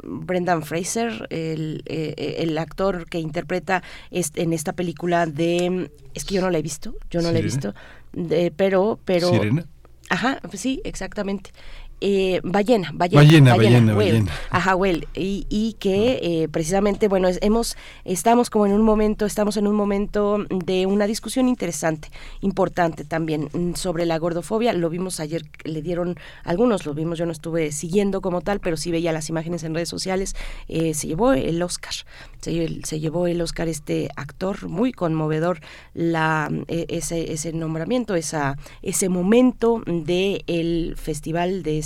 Brendan 0.03 0.63
Fraser, 0.63 1.27
el, 1.29 1.83
el, 1.85 2.57
actor 2.57 3.05
que 3.09 3.19
interpreta 3.19 3.83
en 4.11 4.53
esta 4.53 4.73
película 4.73 5.25
de... 5.25 5.91
Es 6.13 6.25
que 6.25 6.35
yo 6.35 6.41
no 6.41 6.49
la 6.49 6.57
he 6.57 6.61
visto, 6.61 6.95
yo 7.09 7.21
no 7.21 7.31
la 7.31 7.39
he 7.39 7.43
visto, 7.43 7.73
de, 8.13 8.51
pero... 8.55 8.99
pero 9.05 9.31
Ajá, 10.11 10.41
sí, 10.53 10.81
exactamente 10.85 11.51
eh, 12.01 12.39
ballena, 12.43 12.91
ballena, 12.93 13.55
ballena, 13.55 13.93
ballena, 13.93 14.31
Ajá, 14.49 14.75
y, 15.15 15.45
y 15.49 15.73
que 15.79 16.19
eh, 16.21 16.47
precisamente, 16.49 17.07
bueno, 17.07 17.27
hemos, 17.41 17.75
estamos 18.05 18.49
como 18.49 18.65
en 18.65 18.73
un 18.73 18.83
momento, 18.83 19.25
estamos 19.25 19.57
en 19.57 19.67
un 19.67 19.75
momento 19.75 20.45
de 20.49 20.85
una 20.85 21.07
discusión 21.07 21.47
interesante, 21.49 22.09
importante 22.41 23.03
también 23.03 23.49
mm, 23.51 23.73
sobre 23.73 24.05
la 24.05 24.17
gordofobia. 24.17 24.71
Lo 24.73 24.89
vimos 24.89 25.19
ayer, 25.19 25.43
le 25.63 25.81
dieron 25.81 26.17
algunos, 26.43 26.85
lo 26.85 26.93
vimos, 26.93 27.19
yo 27.19 27.25
no 27.25 27.31
estuve 27.31 27.71
siguiendo 27.71 28.21
como 28.21 28.41
tal, 28.41 28.59
pero 28.59 28.77
sí 28.77 28.91
veía 28.91 29.11
las 29.11 29.29
imágenes 29.29 29.63
en 29.63 29.73
redes 29.73 29.89
sociales. 29.89 30.35
Eh, 30.67 30.93
se 30.93 31.07
llevó 31.07 31.33
el 31.33 31.61
Oscar, 31.61 31.93
se, 32.39 32.81
se, 32.83 32.99
llevó 32.99 33.27
el 33.27 33.41
Oscar 33.41 33.67
este 33.67 34.09
actor, 34.15 34.69
muy 34.69 34.93
conmovedor 34.93 35.59
la 35.93 36.49
e, 36.67 36.85
ese, 36.89 37.33
ese 37.33 37.51
nombramiento, 37.51 38.15
esa, 38.15 38.57
ese 38.81 39.09
momento 39.09 39.83
del 39.85 40.43
el 40.47 40.95
festival 40.95 41.63
de 41.63 41.77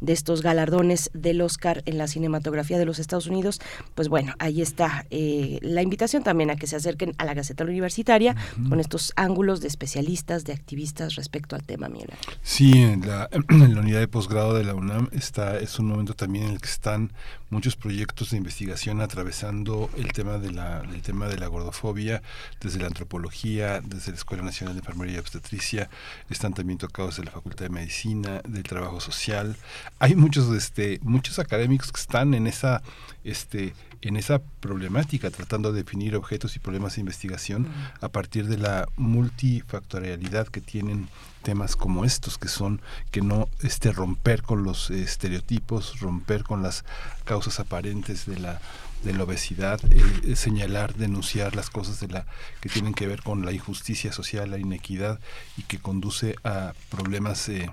de 0.00 0.12
estos 0.12 0.42
galardones 0.42 1.10
del 1.14 1.40
Oscar 1.40 1.82
en 1.86 1.98
la 1.98 2.06
cinematografía 2.06 2.78
de 2.78 2.84
los 2.84 2.98
Estados 2.98 3.26
Unidos, 3.26 3.60
pues 3.94 4.08
bueno, 4.08 4.34
ahí 4.38 4.62
está 4.62 5.06
eh, 5.10 5.58
la 5.62 5.82
invitación 5.82 6.22
también 6.22 6.50
a 6.50 6.56
que 6.56 6.66
se 6.66 6.76
acerquen 6.76 7.14
a 7.18 7.24
la 7.24 7.34
Gaceta 7.34 7.64
Universitaria 7.64 8.36
con 8.68 8.80
estos 8.80 9.12
ángulos 9.16 9.60
de 9.60 9.68
especialistas, 9.68 10.44
de 10.44 10.52
activistas 10.52 11.16
respecto 11.16 11.56
al 11.56 11.64
tema, 11.64 11.88
Miguel. 11.88 12.10
Sí, 12.42 12.82
en 12.82 13.06
la, 13.06 13.28
en 13.48 13.74
la 13.74 13.80
unidad 13.80 14.00
de 14.00 14.08
posgrado 14.08 14.54
de 14.54 14.64
la 14.64 14.74
UNAM 14.74 15.08
está, 15.12 15.58
es 15.58 15.78
un 15.78 15.86
momento 15.86 16.14
también 16.14 16.46
en 16.46 16.52
el 16.52 16.60
que 16.60 16.68
están 16.68 17.12
muchos 17.52 17.76
proyectos 17.76 18.30
de 18.30 18.38
investigación 18.38 19.02
atravesando 19.02 19.90
el 19.98 20.10
tema 20.12 20.38
de 20.38 20.50
la, 20.50 20.80
el 20.90 21.02
tema 21.02 21.28
de 21.28 21.36
la 21.36 21.48
gordofobia, 21.48 22.22
desde 22.62 22.80
la 22.80 22.86
antropología, 22.86 23.82
desde 23.82 24.12
la 24.12 24.16
Escuela 24.16 24.42
Nacional 24.42 24.74
de 24.74 24.80
Enfermería 24.80 25.16
y 25.16 25.18
Obstetricia, 25.18 25.90
están 26.30 26.54
también 26.54 26.78
tocados 26.78 27.18
de 27.18 27.24
la 27.24 27.30
Facultad 27.30 27.66
de 27.66 27.68
Medicina, 27.68 28.40
del 28.48 28.62
Trabajo 28.62 29.00
Social. 29.00 29.54
Hay 29.98 30.14
muchos, 30.16 30.50
este, 30.56 30.98
muchos 31.02 31.38
académicos 31.38 31.92
que 31.92 32.00
están 32.00 32.32
en 32.32 32.46
esa, 32.46 32.82
este, 33.22 33.74
en 34.00 34.16
esa 34.16 34.40
problemática, 34.60 35.30
tratando 35.30 35.72
de 35.72 35.82
definir 35.82 36.16
objetos 36.16 36.56
y 36.56 36.58
problemas 36.58 36.94
de 36.94 37.02
investigación 37.02 37.68
a 38.00 38.08
partir 38.08 38.48
de 38.48 38.56
la 38.56 38.88
multifactorialidad 38.96 40.48
que 40.48 40.62
tienen 40.62 41.06
temas 41.42 41.76
como 41.76 42.04
estos 42.04 42.38
que 42.38 42.48
son 42.48 42.80
que 43.10 43.20
no 43.20 43.48
este 43.60 43.92
romper 43.92 44.42
con 44.42 44.62
los 44.64 44.90
estereotipos 44.90 46.00
romper 46.00 46.44
con 46.44 46.62
las 46.62 46.84
causas 47.24 47.60
aparentes 47.60 48.26
de 48.26 48.38
la 48.38 48.60
de 49.04 49.12
la 49.12 49.24
obesidad 49.24 49.80
eh, 49.90 50.36
señalar 50.36 50.94
denunciar 50.94 51.56
las 51.56 51.70
cosas 51.70 52.00
de 52.00 52.08
la 52.08 52.26
que 52.60 52.68
tienen 52.68 52.94
que 52.94 53.06
ver 53.06 53.22
con 53.22 53.44
la 53.44 53.52
injusticia 53.52 54.12
social 54.12 54.50
la 54.50 54.58
inequidad 54.58 55.18
y 55.56 55.62
que 55.62 55.78
conduce 55.78 56.36
a 56.44 56.72
problemas 56.90 57.48
eh, 57.48 57.68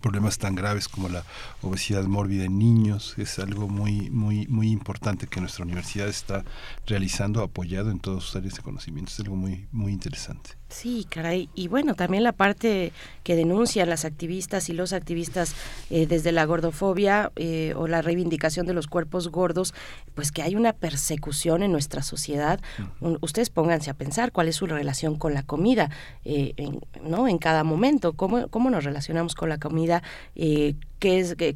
problemas 0.00 0.38
tan 0.38 0.54
graves 0.54 0.88
como 0.88 1.08
la 1.08 1.24
obesidad 1.62 2.04
mórbida 2.04 2.44
en 2.44 2.58
niños. 2.58 3.14
Es 3.18 3.38
algo 3.38 3.68
muy 3.68 4.10
muy 4.10 4.46
muy 4.48 4.70
importante 4.70 5.26
que 5.26 5.40
nuestra 5.40 5.64
universidad 5.64 6.08
está 6.08 6.44
realizando 6.86 7.42
apoyado 7.42 7.90
en 7.90 8.00
todas 8.00 8.24
sus 8.24 8.36
áreas 8.36 8.54
de 8.54 8.62
conocimiento. 8.62 9.12
Es 9.12 9.20
algo 9.20 9.36
muy 9.36 9.68
muy 9.72 9.92
interesante 9.92 10.56
Sí, 10.68 11.06
caray. 11.08 11.48
Y 11.54 11.68
bueno, 11.68 11.94
también 11.94 12.24
la 12.24 12.32
parte 12.32 12.92
que 13.22 13.36
denuncian 13.36 13.88
las 13.88 14.04
activistas 14.04 14.68
y 14.68 14.72
los 14.72 14.92
activistas 14.92 15.54
eh, 15.90 16.06
desde 16.06 16.32
la 16.32 16.44
gordofobia 16.44 17.30
eh, 17.36 17.72
o 17.76 17.86
la 17.86 18.02
reivindicación 18.02 18.66
de 18.66 18.74
los 18.74 18.88
cuerpos 18.88 19.28
gordos, 19.28 19.74
pues 20.14 20.32
que 20.32 20.42
hay 20.42 20.56
una 20.56 20.72
persecución 20.72 21.62
en 21.62 21.70
nuestra 21.70 22.02
sociedad. 22.02 22.60
ustedes 23.20 23.48
pónganse 23.50 23.90
a 23.90 23.94
pensar 23.94 24.32
cuál 24.32 24.48
es 24.48 24.56
su 24.56 24.66
relación 24.66 25.16
con 25.16 25.34
la 25.34 25.44
comida, 25.44 25.90
eh, 26.24 26.54
en, 26.56 26.80
¿no? 27.02 27.28
En 27.28 27.38
cada 27.38 27.62
momento, 27.62 28.14
cómo, 28.14 28.48
cómo 28.48 28.68
nos 28.68 28.82
relacionamos 28.82 29.36
con 29.36 29.48
la 29.48 29.58
comida, 29.58 30.02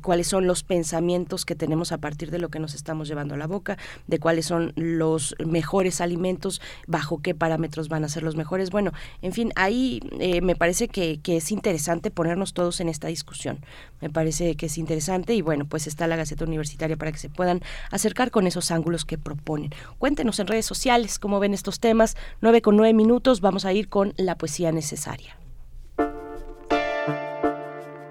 cuáles 0.00 0.26
son 0.26 0.46
los 0.46 0.62
pensamientos 0.62 1.44
que 1.44 1.54
tenemos 1.54 1.92
a 1.92 1.98
partir 1.98 2.30
de 2.30 2.38
lo 2.38 2.48
que 2.48 2.58
nos 2.58 2.74
estamos 2.74 3.08
llevando 3.08 3.34
a 3.34 3.38
la 3.38 3.46
boca, 3.46 3.78
de 4.06 4.18
cuáles 4.18 4.46
son 4.46 4.72
los 4.76 5.34
mejores 5.44 6.00
alimentos, 6.00 6.60
bajo 6.86 7.20
qué 7.22 7.34
parámetros 7.34 7.88
van 7.88 8.04
a 8.04 8.08
ser 8.08 8.22
los 8.22 8.36
mejores. 8.36 8.70
Bueno, 8.70 8.92
en 9.22 9.32
fin, 9.32 9.52
ahí 9.56 10.00
eh, 10.18 10.40
me 10.40 10.56
parece 10.56 10.88
que, 10.88 11.20
que, 11.22 11.36
es 11.36 11.52
interesante 11.52 12.10
ponernos 12.10 12.52
todos 12.52 12.80
en 12.80 12.88
esta 12.88 13.08
discusión. 13.08 13.58
Me 14.00 14.10
parece 14.10 14.54
que 14.56 14.66
es 14.66 14.78
interesante 14.78 15.34
y 15.34 15.42
bueno, 15.42 15.66
pues 15.66 15.86
está 15.86 16.06
la 16.06 16.16
Gaceta 16.16 16.44
Universitaria 16.44 16.96
para 16.96 17.12
que 17.12 17.18
se 17.18 17.28
puedan 17.28 17.60
acercar 17.90 18.30
con 18.30 18.46
esos 18.46 18.70
ángulos 18.70 19.04
que 19.04 19.18
proponen. 19.18 19.70
Cuéntenos 19.98 20.38
en 20.40 20.46
redes 20.46 20.66
sociales 20.66 21.18
cómo 21.18 21.40
ven 21.40 21.54
estos 21.54 21.80
temas. 21.80 22.16
9 22.40 22.62
con 22.62 22.76
9 22.76 22.94
minutos, 22.94 23.40
vamos 23.40 23.64
a 23.64 23.72
ir 23.72 23.88
con 23.88 24.14
la 24.16 24.36
poesía 24.36 24.72
necesaria. 24.72 25.36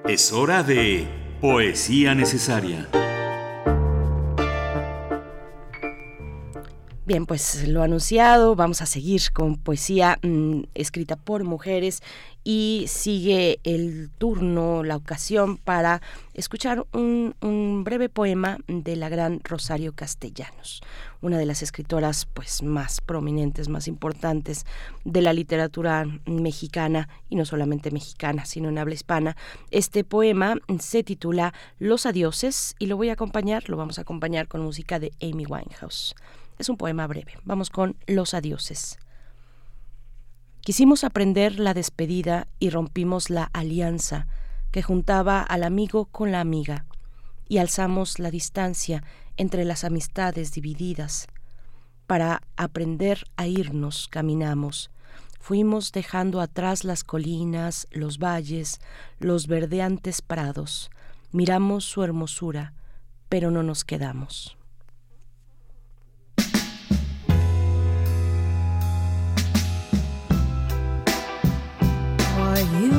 Es 0.08 0.34
hora 0.34 0.64
de 0.64 1.29
Poesía 1.42 2.14
Necesaria. 2.16 2.86
Bien, 7.10 7.26
pues 7.26 7.68
lo 7.68 7.82
anunciado, 7.82 8.56
vamos 8.56 8.84
a 8.84 8.86
seguir 8.86 9.20
con 9.34 9.56
poesía 9.56 10.20
mm, 10.22 10.66
escrita 10.76 11.16
por 11.16 11.44
mujeres 11.44 12.04
y 12.44 12.86
sigue 12.88 13.60
el 13.64 14.12
turno, 14.20 14.84
la 14.84 14.96
ocasión 14.96 15.58
para 15.58 16.04
escuchar 16.36 16.86
un, 16.94 17.34
breve 17.84 18.10
poema 18.10 18.60
de 18.68 18.96
la 18.96 19.10
gran 19.10 19.40
Rosario 19.44 19.94
Castellanos, 19.94 20.82
una 21.20 21.40
de 21.40 21.48
las 21.48 21.64
escritoras 21.64 22.28
pues 22.28 22.62
más 22.62 23.02
prominentes, 23.02 23.70
más 23.70 23.88
importantes 23.88 24.68
de 25.04 25.24
la 25.24 25.34
literatura 25.34 26.06
mexicana 26.28 27.10
y 27.28 27.38
no 27.38 27.46
solamente 27.46 27.90
mexicana, 27.90 28.46
sino 28.46 28.70
en 28.70 28.78
habla 28.78 28.94
hispana. 28.94 29.36
Este 29.72 30.04
poema 30.04 30.58
se 30.80 31.04
titula 31.04 31.56
Los 31.80 32.06
adioses 32.06 32.76
y 32.78 32.86
lo 32.86 32.98
voy 32.98 33.10
a 33.10 33.14
acompañar, 33.14 33.68
lo 33.68 33.78
vamos 33.78 33.98
a 33.98 34.04
acompañar 34.04 34.48
con 34.48 34.62
música 34.62 35.00
de 35.00 35.12
Amy 35.24 35.48
Winehouse. 35.48 36.14
Es 36.60 36.68
un 36.68 36.76
poema 36.76 37.08
breve. 37.08 37.38
Vamos 37.46 37.70
con 37.70 37.96
Los 38.06 38.34
adioses. 38.34 39.00
Quisimos 40.60 41.06
aprender 41.06 41.58
la 41.58 41.74
despedida 41.74 42.48
y 42.60 42.70
rompimos 42.70 43.30
la 43.30 43.50
alianza 43.54 44.28
que 44.72 44.84
juntaba 44.84 45.42
al 45.42 45.64
amigo 45.64 46.06
con 46.06 46.34
la 46.34 46.42
amiga, 46.42 46.86
y 47.48 47.58
alzamos 47.58 48.20
la 48.20 48.30
distancia 48.30 49.04
entre 49.38 49.64
las 49.64 49.86
amistades 49.86 50.52
divididas. 50.52 51.28
Para 52.08 52.42
aprender 52.58 53.24
a 53.38 53.48
irnos 53.48 54.10
caminamos. 54.10 54.92
Fuimos 55.40 55.94
dejando 55.94 56.42
atrás 56.42 56.84
las 56.84 57.06
colinas, 57.06 57.88
los 57.92 58.20
valles, 58.20 58.82
los 59.20 59.48
verdeantes 59.48 60.22
prados. 60.22 60.92
Miramos 61.32 61.86
su 61.86 62.04
hermosura, 62.04 62.74
pero 63.30 63.50
no 63.50 63.64
nos 63.64 63.86
quedamos. 63.86 64.59
You 72.60 72.99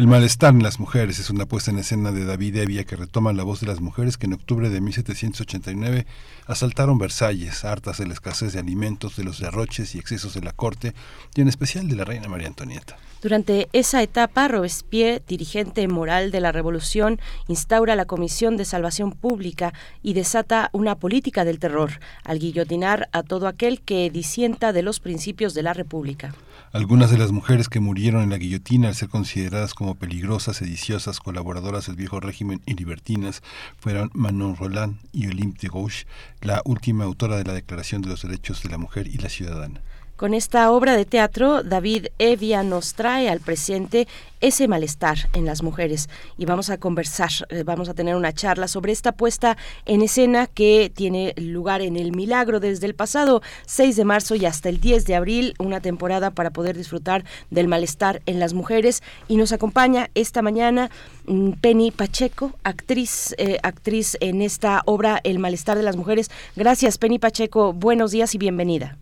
El 0.00 0.06
malestar 0.06 0.54
en 0.54 0.62
las 0.62 0.80
mujeres 0.80 1.18
es 1.18 1.28
una 1.28 1.44
puesta 1.44 1.70
en 1.70 1.78
escena 1.78 2.10
de 2.10 2.24
David 2.24 2.56
Evia 2.56 2.84
que 2.84 2.96
retoma 2.96 3.34
la 3.34 3.42
voz 3.42 3.60
de 3.60 3.66
las 3.66 3.82
mujeres 3.82 4.16
que 4.16 4.24
en 4.24 4.32
octubre 4.32 4.70
de 4.70 4.80
1789 4.80 6.06
asaltaron 6.46 6.96
Versalles, 6.96 7.66
hartas 7.66 7.98
de 7.98 8.06
la 8.06 8.14
escasez 8.14 8.54
de 8.54 8.60
alimentos, 8.60 9.16
de 9.16 9.24
los 9.24 9.40
derroches 9.40 9.94
y 9.94 9.98
excesos 9.98 10.32
de 10.32 10.40
la 10.40 10.52
corte, 10.52 10.94
y 11.34 11.42
en 11.42 11.48
especial 11.48 11.86
de 11.86 11.96
la 11.96 12.06
reina 12.06 12.28
María 12.28 12.48
Antonieta. 12.48 12.96
Durante 13.20 13.68
esa 13.74 14.02
etapa, 14.02 14.48
Robespierre, 14.48 15.22
dirigente 15.28 15.86
moral 15.86 16.30
de 16.30 16.40
la 16.40 16.50
revolución, 16.50 17.20
instaura 17.46 17.94
la 17.94 18.06
Comisión 18.06 18.56
de 18.56 18.64
Salvación 18.64 19.12
Pública 19.12 19.74
y 20.02 20.14
desata 20.14 20.70
una 20.72 20.94
política 20.94 21.44
del 21.44 21.58
terror, 21.58 22.00
al 22.24 22.38
guillotinar 22.38 23.10
a 23.12 23.22
todo 23.22 23.46
aquel 23.46 23.82
que 23.82 24.08
disienta 24.08 24.72
de 24.72 24.80
los 24.80 24.98
principios 24.98 25.52
de 25.52 25.62
la 25.62 25.74
República. 25.74 26.34
Algunas 26.72 27.10
de 27.10 27.18
las 27.18 27.32
mujeres 27.32 27.68
que 27.68 27.80
murieron 27.80 28.22
en 28.22 28.30
la 28.30 28.38
guillotina 28.38 28.86
al 28.86 28.94
ser 28.94 29.08
consideradas 29.08 29.74
como 29.74 29.96
peligrosas, 29.96 30.58
sediciosas, 30.58 31.18
colaboradoras 31.18 31.88
del 31.88 31.96
viejo 31.96 32.20
régimen 32.20 32.62
y 32.64 32.74
libertinas 32.74 33.42
fueron 33.76 34.12
Manon 34.14 34.54
Roland 34.54 34.98
y 35.10 35.26
Olympe 35.26 35.58
de 35.62 35.68
Gauche, 35.68 36.06
la 36.40 36.62
última 36.64 37.02
autora 37.02 37.36
de 37.38 37.44
la 37.44 37.54
Declaración 37.54 38.02
de 38.02 38.10
los 38.10 38.22
Derechos 38.22 38.62
de 38.62 38.68
la 38.68 38.78
Mujer 38.78 39.08
y 39.08 39.18
la 39.18 39.28
Ciudadana. 39.28 39.82
Con 40.20 40.34
esta 40.34 40.70
obra 40.70 40.98
de 40.98 41.06
teatro, 41.06 41.62
David 41.62 42.08
Evia 42.18 42.62
nos 42.62 42.92
trae 42.92 43.30
al 43.30 43.40
presente 43.40 44.06
ese 44.42 44.68
malestar 44.68 45.16
en 45.32 45.46
las 45.46 45.62
mujeres 45.62 46.10
y 46.36 46.44
vamos 46.44 46.68
a 46.68 46.76
conversar, 46.76 47.30
eh, 47.48 47.62
vamos 47.64 47.88
a 47.88 47.94
tener 47.94 48.14
una 48.14 48.34
charla 48.34 48.68
sobre 48.68 48.92
esta 48.92 49.12
puesta 49.12 49.56
en 49.86 50.02
escena 50.02 50.46
que 50.46 50.92
tiene 50.94 51.32
lugar 51.38 51.80
en 51.80 51.96
El 51.96 52.14
Milagro 52.14 52.60
desde 52.60 52.84
el 52.84 52.94
pasado 52.94 53.40
6 53.64 53.96
de 53.96 54.04
marzo 54.04 54.34
y 54.34 54.44
hasta 54.44 54.68
el 54.68 54.78
10 54.78 55.06
de 55.06 55.14
abril, 55.14 55.54
una 55.58 55.80
temporada 55.80 56.32
para 56.32 56.50
poder 56.50 56.76
disfrutar 56.76 57.24
del 57.48 57.66
malestar 57.66 58.20
en 58.26 58.40
las 58.40 58.52
mujeres 58.52 59.02
y 59.26 59.36
nos 59.36 59.52
acompaña 59.52 60.10
esta 60.14 60.42
mañana 60.42 60.90
mm, 61.24 61.52
Penny 61.62 61.92
Pacheco, 61.92 62.52
actriz, 62.62 63.34
eh, 63.38 63.56
actriz 63.62 64.18
en 64.20 64.42
esta 64.42 64.82
obra 64.84 65.18
El 65.24 65.38
malestar 65.38 65.78
de 65.78 65.82
las 65.82 65.96
mujeres. 65.96 66.30
Gracias 66.56 66.98
Penny 66.98 67.18
Pacheco, 67.18 67.72
buenos 67.72 68.10
días 68.10 68.34
y 68.34 68.38
bienvenida. 68.38 68.98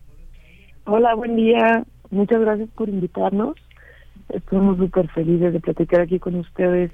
Hola, 0.90 1.15
buen 1.15 1.36
día. 1.36 1.85
Muchas 2.10 2.40
gracias 2.40 2.70
por 2.74 2.89
invitarnos. 2.89 3.56
Estamos 4.31 4.78
súper 4.78 5.06
felices 5.10 5.52
de 5.52 5.60
platicar 5.60 6.01
aquí 6.01 6.19
con 6.19 6.35
ustedes 6.36 6.90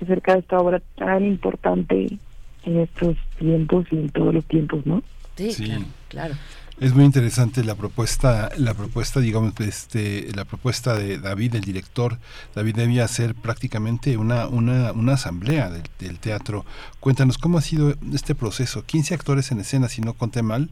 acerca 0.00 0.32
de 0.32 0.38
esta 0.40 0.56
obra 0.56 0.80
tan 0.96 1.22
importante 1.22 2.18
en 2.64 2.80
estos 2.80 3.14
tiempos 3.38 3.84
y 3.90 3.96
en 3.96 4.08
todos 4.08 4.32
los 4.32 4.44
tiempos, 4.46 4.86
¿no? 4.86 5.02
Sí, 5.36 5.50
Sí. 5.52 5.64
claro, 5.66 5.84
claro. 6.08 6.34
Es 6.80 6.94
muy 6.94 7.04
interesante 7.04 7.62
la 7.62 7.74
propuesta, 7.74 8.50
la 8.56 8.72
propuesta, 8.72 9.20
digamos, 9.20 9.52
este, 9.60 10.28
la 10.34 10.46
propuesta 10.46 10.94
de 10.94 11.18
David, 11.18 11.56
el 11.56 11.62
director. 11.62 12.16
David 12.54 12.74
debía 12.76 13.04
hacer 13.04 13.34
prácticamente 13.34 14.16
una, 14.16 14.46
una, 14.48 14.92
una 14.92 15.12
asamblea 15.12 15.68
del, 15.68 15.82
del 15.98 16.18
teatro. 16.18 16.64
Cuéntanos 17.00 17.36
cómo 17.36 17.58
ha 17.58 17.62
sido 17.62 17.94
este 18.14 18.34
proceso. 18.34 18.82
15 18.84 19.12
actores 19.14 19.52
en 19.52 19.60
escena, 19.60 19.88
si 19.88 20.00
no 20.00 20.14
conté 20.14 20.42
mal, 20.42 20.70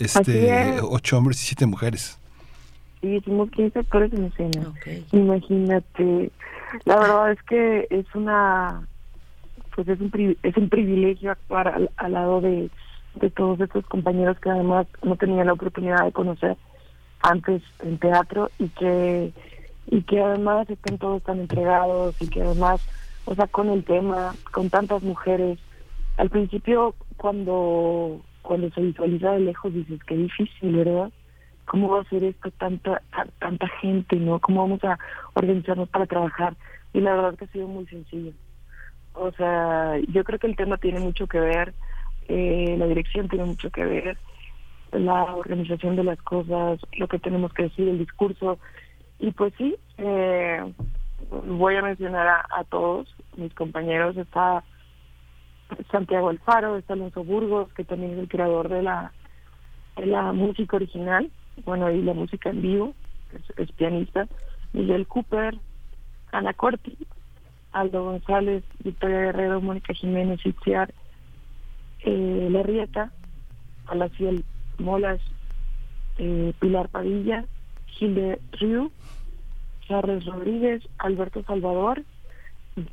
este, 0.00 0.76
es. 0.76 0.82
ocho 0.82 1.18
hombres 1.18 1.42
y 1.42 1.46
siete 1.46 1.66
mujeres. 1.66 2.18
Sí, 3.00 3.16
hicimos 3.16 3.50
15 3.50 3.78
actores 3.78 4.12
en 4.12 4.24
escena. 4.26 4.72
Imagínate. 5.12 6.30
La 6.84 6.98
verdad 6.98 7.32
es 7.32 7.42
que 7.44 7.86
es 7.90 8.06
una. 8.14 8.86
Pues 9.74 9.88
es 9.88 10.00
un, 10.00 10.36
es 10.42 10.56
un 10.56 10.68
privilegio 10.68 11.30
actuar 11.30 11.68
al, 11.68 11.90
al 11.96 12.12
lado 12.12 12.40
de, 12.40 12.70
de 13.14 13.30
todos 13.30 13.60
estos 13.60 13.86
compañeros 13.86 14.38
que 14.40 14.50
además 14.50 14.86
no 15.02 15.16
tenía 15.16 15.44
la 15.44 15.52
oportunidad 15.52 16.04
de 16.04 16.12
conocer 16.12 16.56
antes 17.22 17.62
en 17.80 17.98
teatro 17.98 18.50
y 18.58 18.68
que 18.68 19.32
y 19.86 20.02
que 20.02 20.20
además 20.20 20.70
estén 20.70 20.98
todos 20.98 21.22
tan 21.22 21.40
entregados 21.40 22.14
y 22.20 22.28
que 22.28 22.42
además, 22.42 22.80
o 23.24 23.34
sea, 23.34 23.46
con 23.48 23.70
el 23.70 23.84
tema, 23.84 24.34
con 24.52 24.70
tantas 24.70 25.02
mujeres. 25.02 25.58
Al 26.16 26.30
principio, 26.30 26.94
cuando 27.16 28.20
cuando 28.42 28.70
se 28.70 28.80
visualiza 28.80 29.32
de 29.32 29.40
lejos, 29.40 29.72
dices, 29.74 30.00
qué 30.04 30.16
difícil, 30.16 30.76
¿verdad? 30.76 31.10
¿Cómo 31.66 31.88
va 31.88 32.00
a 32.00 32.04
ser 32.08 32.24
esto 32.24 32.50
tanta 32.52 33.02
ta- 33.10 33.28
tanta 33.38 33.68
gente, 33.80 34.16
no? 34.16 34.38
¿Cómo 34.40 34.62
vamos 34.62 34.82
a 34.84 34.98
organizarnos 35.34 35.88
para 35.88 36.06
trabajar? 36.06 36.56
Y 36.92 37.00
la 37.00 37.14
verdad 37.14 37.36
que 37.38 37.44
ha 37.44 37.48
sido 37.48 37.68
muy 37.68 37.86
sencillo. 37.86 38.32
O 39.12 39.30
sea, 39.32 39.98
yo 40.08 40.24
creo 40.24 40.38
que 40.38 40.46
el 40.46 40.56
tema 40.56 40.78
tiene 40.78 41.00
mucho 41.00 41.26
que 41.26 41.40
ver, 41.40 41.74
eh, 42.28 42.76
la 42.78 42.86
dirección 42.86 43.28
tiene 43.28 43.44
mucho 43.44 43.70
que 43.70 43.84
ver, 43.84 44.18
la 44.92 45.24
organización 45.36 45.96
de 45.96 46.04
las 46.04 46.20
cosas, 46.22 46.80
lo 46.92 47.06
que 47.08 47.18
tenemos 47.18 47.52
que 47.52 47.64
decir, 47.64 47.88
el 47.88 47.98
discurso. 47.98 48.58
Y 49.18 49.30
pues 49.32 49.52
sí, 49.58 49.76
eh, 49.98 50.72
voy 51.46 51.76
a 51.76 51.82
mencionar 51.82 52.26
a, 52.26 52.46
a 52.50 52.64
todos 52.64 53.14
mis 53.36 53.54
compañeros. 53.54 54.16
Está 54.16 54.64
Santiago 55.90 56.28
Alfaro, 56.28 56.76
está 56.76 56.94
Alonso 56.94 57.24
Burgos, 57.24 57.72
que 57.74 57.84
también 57.84 58.12
es 58.12 58.18
el 58.18 58.28
creador 58.28 58.68
de 58.68 58.82
la, 58.82 59.12
de 59.96 60.06
la 60.06 60.32
música 60.32 60.76
original, 60.76 61.30
bueno, 61.64 61.90
y 61.90 62.02
la 62.02 62.14
música 62.14 62.50
en 62.50 62.62
vivo, 62.62 62.94
es, 63.32 63.58
es 63.58 63.72
pianista. 63.72 64.28
Miguel 64.72 65.06
Cooper, 65.06 65.58
Ana 66.32 66.54
Corti, 66.54 66.96
Aldo 67.72 68.04
González, 68.04 68.64
Victoria 68.82 69.20
Guerrero, 69.20 69.60
Mónica 69.60 69.94
Jiménez, 69.94 70.44
Itziar, 70.44 70.92
eh, 72.04 72.48
Alaciel 73.86 74.44
Molas, 74.78 75.20
eh, 76.18 76.52
Pilar 76.60 76.88
Padilla, 76.88 77.44
Gilde 77.86 78.40
Riu, 78.52 78.90
Charles 79.86 80.24
Rodríguez, 80.24 80.82
Alberto 80.98 81.42
Salvador, 81.42 82.04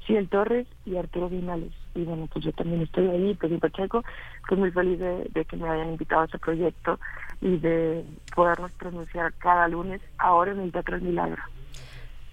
Ciel 0.06 0.28
Torres 0.28 0.68
y 0.86 0.98
Arturo 0.98 1.30
Vinales. 1.30 1.72
Y 1.98 2.04
bueno, 2.04 2.30
pues 2.32 2.46
yo 2.46 2.52
también 2.52 2.84
estoy 2.84 3.08
ahí, 3.08 3.34
Pedro 3.34 3.58
Pacheco, 3.58 4.04
estoy 4.44 4.58
muy 4.58 4.72
feliz 4.72 5.00
de, 5.00 5.46
que 5.46 5.58
me 5.58 5.68
hayan 5.68 5.90
invitado 5.90 6.22
a 6.22 6.26
este 6.26 6.38
proyecto 6.38 7.00
y 7.42 7.58
de 7.58 8.06
podernos 8.36 8.72
pronunciar 8.74 9.34
cada 9.40 9.68
lunes 9.68 10.00
ahora 10.20 10.52
en 10.52 10.60
el 10.60 10.72
Teatro 10.72 10.98
El 10.98 11.02
Milagro. 11.02 11.42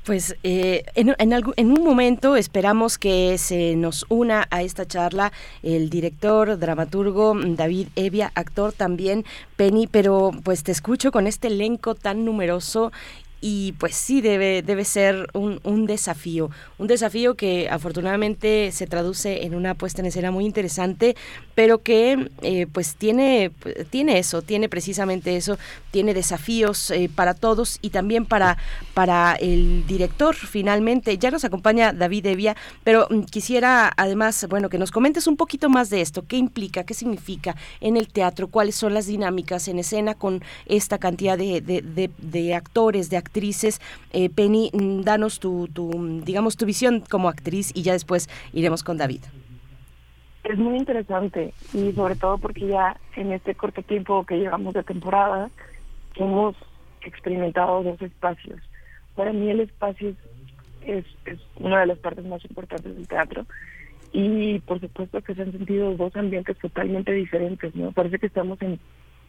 Pues 0.05 0.37
eh, 0.43 0.85
en, 0.97 1.15
en, 1.19 1.33
en, 1.33 1.73
un 1.73 1.83
momento 1.83 2.37
esperamos 2.37 2.99
que 2.99 3.39
se 3.39 3.75
nos 3.75 4.05
una 4.11 4.47
a 4.51 4.61
esta 4.61 4.85
charla 4.85 5.33
el 5.63 5.89
director, 5.89 6.59
dramaturgo 6.59 7.35
David 7.35 7.89
Evia, 7.97 8.31
actor 8.35 8.75
también, 8.75 9.25
Penny, 9.57 9.87
pero 9.87 10.33
pues 10.43 10.63
te 10.63 10.73
escucho 10.73 11.11
con 11.11 11.27
este 11.27 11.49
elenco 11.49 11.95
tan 11.95 12.27
numeroso 12.27 12.93
y 13.47 13.73
pues 13.73 13.95
sí 13.95 14.23
debe, 14.23 14.63
debe 14.63 14.87
ser 14.87 15.29
un, 15.35 15.61
un, 15.65 15.85
desafío, 15.85 16.49
un 16.79 16.87
desafío 16.87 17.35
que 17.35 17.69
afortunadamente 17.69 18.73
se 18.73 18.87
traduce 18.87 19.45
en 19.45 19.55
una 19.55 19.75
puesta 19.75 20.01
en 20.01 20.07
escena 20.07 20.31
muy 20.31 20.47
interesante, 20.47 21.15
pero 21.55 21.83
que 21.83 22.31
eh, 22.41 22.67
pues 22.73 22.97
tiene, 22.97 23.51
tiene 23.91 24.19
eso, 24.19 24.41
tiene 24.41 24.71
precisamente 24.71 25.37
eso, 25.37 25.59
tiene 25.91 26.15
desafíos 26.15 26.91
eh, 26.91 27.11
para 27.15 27.35
todos 27.35 27.81
y 27.83 27.91
también 27.91 28.25
para, 28.25 28.57
para 28.95 29.35
el 29.35 29.87
director 29.87 30.35
finalmente. 30.35 31.19
Ya 31.19 31.31
nos 31.31 31.45
acompaña 31.45 31.93
David 31.93 32.25
Evia, 32.25 32.57
pero 32.83 33.07
mm, 33.11 33.25
quisiera 33.25 33.93
además, 33.95 34.47
bueno, 34.49 34.71
que 34.71 34.79
nos 34.79 34.91
comentes 34.91 35.27
un 35.27 35.37
poquito 35.37 35.69
más 35.69 35.91
de 35.91 36.01
esto, 36.01 36.25
qué 36.27 36.39
implica, 36.39 36.85
qué 36.85 36.95
significa 36.95 37.57
en 37.83 37.99
el 37.99 38.09
teatro, 38.09 38.49
cuáles 38.49 38.75
son 38.75 38.95
las 38.95 39.05
dinámicas 39.05 39.69
en 39.69 39.81
escena 39.81 40.15
con 40.15 40.43
esta 40.65 40.97
cantidad 40.97 41.37
de, 41.37 41.61
de, 41.61 41.83
de, 41.83 42.11
de 42.17 42.55
actores, 42.55 43.11
de 43.11 43.19
actores 43.19 43.34
actrices. 43.35 43.81
Eh, 44.13 44.31
Penny, 44.31 44.71
mm, 44.73 45.01
danos 45.03 45.41
tu, 45.41 45.67
tu, 45.69 45.91
digamos, 46.25 46.57
tu 46.57 46.67
visión 46.67 47.03
como 47.11 47.29
actriz 47.29 47.73
y 47.75 47.83
ya 47.83 47.93
después 47.93 48.29
iremos 48.53 48.85
con 48.85 48.97
David. 48.97 49.23
Es 50.45 50.59
muy 50.59 50.77
interesante 50.77 51.53
y 51.73 51.93
sobre 51.93 52.17
todo 52.17 52.39
porque 52.39 52.67
ya 52.69 52.97
en 53.17 53.33
este 53.33 53.55
corto 53.55 53.83
tiempo 53.83 54.25
que 54.25 54.37
llevamos 54.37 54.75
de 54.75 54.83
temporada 54.83 55.51
hemos 56.17 56.55
experimentado 57.01 57.83
dos 57.83 58.01
espacios. 58.03 58.61
Para 59.17 59.33
mí 59.33 59.51
el 59.51 59.61
espacio 59.61 60.15
es, 60.87 61.05
es 61.25 61.39
una 61.57 61.81
de 61.81 61.87
las 61.87 61.99
partes 61.99 62.25
más 62.27 62.45
importantes 62.45 62.95
del 62.95 63.09
teatro 63.09 63.47
y 64.13 64.61
por 64.61 64.81
supuesto 64.81 65.21
que 65.23 65.35
se 65.35 65.43
han 65.43 65.53
sentido 65.53 65.95
dos 65.95 66.15
ambientes 66.15 66.57
totalmente 66.59 67.13
diferentes, 67.13 67.75
¿no? 67.75 67.91
Parece 67.93 68.19
que 68.19 68.27
estamos 68.27 68.61
en 68.61 68.79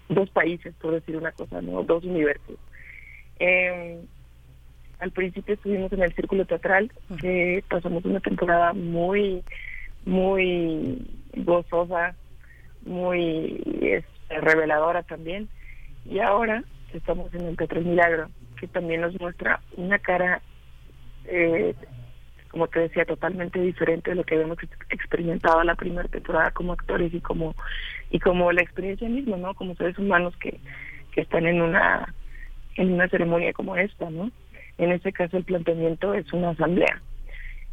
dos 0.09 0.29
países, 0.29 0.75
por 0.81 0.93
decir 0.93 1.15
una 1.15 1.31
cosa, 1.31 1.61
¿no? 1.61 1.81
Dos 1.83 2.03
universos. 2.03 2.57
Eh, 3.39 4.05
al 4.99 5.11
principio 5.11 5.53
estuvimos 5.53 5.91
en 5.93 6.03
el 6.03 6.13
círculo 6.13 6.45
teatral, 6.45 6.91
que 7.19 7.63
pasamos 7.69 8.05
una 8.05 8.19
temporada 8.19 8.73
muy, 8.73 9.43
muy 10.05 11.05
gozosa, 11.35 12.15
muy 12.85 13.61
este, 13.81 14.41
reveladora 14.41 15.03
también. 15.03 15.49
Y 16.05 16.19
ahora 16.19 16.63
estamos 16.93 17.33
en 17.33 17.45
el 17.47 17.57
Teatro 17.57 17.81
Milagro, 17.81 18.29
que 18.59 18.67
también 18.67 19.01
nos 19.01 19.19
muestra 19.19 19.59
una 19.75 19.99
cara, 19.99 20.41
eh, 21.25 21.75
como 22.49 22.67
te 22.67 22.79
decía, 22.79 23.05
totalmente 23.05 23.59
diferente 23.59 24.11
de 24.11 24.15
lo 24.15 24.23
que 24.23 24.35
habíamos 24.35 24.59
experimentado 24.89 25.63
la 25.63 25.75
primera 25.75 26.07
temporada 26.07 26.51
como 26.51 26.73
actores 26.73 27.13
y 27.13 27.19
como 27.19 27.53
y 28.09 28.19
como 28.19 28.51
la 28.51 28.61
experiencia 28.61 29.09
misma, 29.09 29.35
¿no? 29.35 29.53
Como 29.55 29.75
seres 29.75 29.97
humanos 29.97 30.33
que, 30.37 30.59
que 31.11 31.21
están 31.21 31.47
en 31.47 31.61
una 31.61 32.13
en 32.75 32.93
una 32.93 33.07
ceremonia 33.09 33.53
como 33.53 33.75
esta, 33.75 34.09
¿no? 34.09 34.31
En 34.77 34.91
este 34.91 35.11
caso 35.13 35.37
el 35.37 35.43
planteamiento 35.43 36.13
es 36.13 36.31
una 36.33 36.49
asamblea. 36.49 37.01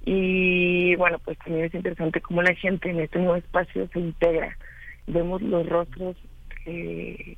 Y 0.05 0.95
bueno, 0.97 1.19
pues 1.25 1.39
también 1.39 1.67
es 1.67 1.75
interesante 1.75 2.21
cómo 2.21 2.43
la 2.43 2.55
gente 2.55 2.91
en 2.91 3.01
este 3.01 3.19
nuevo 3.19 3.37
espacio 3.37 3.89
se 3.93 4.01
integra. 4.01 4.57
Vemos 5.07 5.43
los 5.43 5.69
rostros 5.69 6.17
eh, 6.67 7.37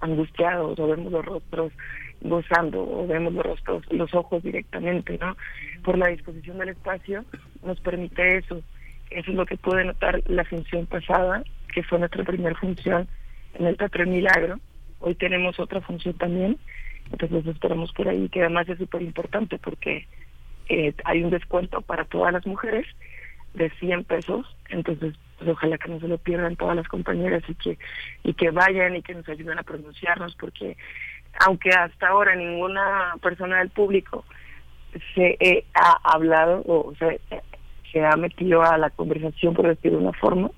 angustiados, 0.00 0.78
o 0.78 0.86
vemos 0.86 1.12
los 1.12 1.24
rostros 1.24 1.72
gozando, 2.20 2.82
o 2.82 3.06
vemos 3.06 3.32
los 3.32 3.44
rostros, 3.44 3.82
los 3.92 4.12
ojos 4.14 4.42
directamente, 4.42 5.18
¿no? 5.18 5.36
Por 5.84 5.98
la 5.98 6.08
disposición 6.08 6.58
del 6.58 6.70
espacio 6.70 7.24
nos 7.62 7.80
permite 7.80 8.38
eso. 8.38 8.62
Eso 9.10 9.30
es 9.30 9.36
lo 9.36 9.46
que 9.46 9.56
pude 9.56 9.84
notar 9.84 10.22
la 10.26 10.44
función 10.44 10.86
pasada, 10.86 11.42
que 11.72 11.82
fue 11.82 11.98
nuestra 11.98 12.24
primera 12.24 12.54
función 12.56 13.08
en 13.54 13.66
el 13.66 13.76
Teatro 13.76 14.06
Milagro. 14.06 14.60
Hoy 15.00 15.14
tenemos 15.14 15.58
otra 15.60 15.80
función 15.80 16.14
también 16.14 16.58
entonces 17.12 17.46
esperamos 17.46 17.92
por 17.92 18.08
ahí, 18.08 18.28
que 18.28 18.40
además 18.40 18.68
es 18.68 18.78
súper 18.78 19.02
importante 19.02 19.58
porque 19.58 20.06
eh, 20.68 20.94
hay 21.04 21.22
un 21.22 21.30
descuento 21.30 21.80
para 21.80 22.04
todas 22.04 22.32
las 22.32 22.46
mujeres 22.46 22.86
de 23.54 23.70
100 23.70 24.04
pesos, 24.04 24.46
entonces 24.68 25.14
pues 25.38 25.50
ojalá 25.50 25.78
que 25.78 25.88
no 25.88 26.00
se 26.00 26.08
lo 26.08 26.18
pierdan 26.18 26.56
todas 26.56 26.76
las 26.76 26.88
compañeras 26.88 27.42
y 27.48 27.54
que 27.54 27.78
y 28.24 28.34
que 28.34 28.50
vayan 28.50 28.96
y 28.96 29.02
que 29.02 29.14
nos 29.14 29.28
ayuden 29.28 29.58
a 29.58 29.62
pronunciarnos 29.62 30.34
porque 30.34 30.76
aunque 31.46 31.70
hasta 31.70 32.08
ahora 32.08 32.34
ninguna 32.34 33.14
persona 33.22 33.58
del 33.58 33.70
público 33.70 34.24
se 35.14 35.64
ha 35.74 35.98
hablado 36.02 36.62
o 36.66 36.92
se, 36.98 37.20
se 37.92 38.04
ha 38.04 38.16
metido 38.16 38.62
a 38.62 38.76
la 38.78 38.90
conversación 38.90 39.54
por 39.54 39.68
decirlo 39.68 39.98
de 39.98 40.04
una 40.04 40.18
forma 40.18 40.50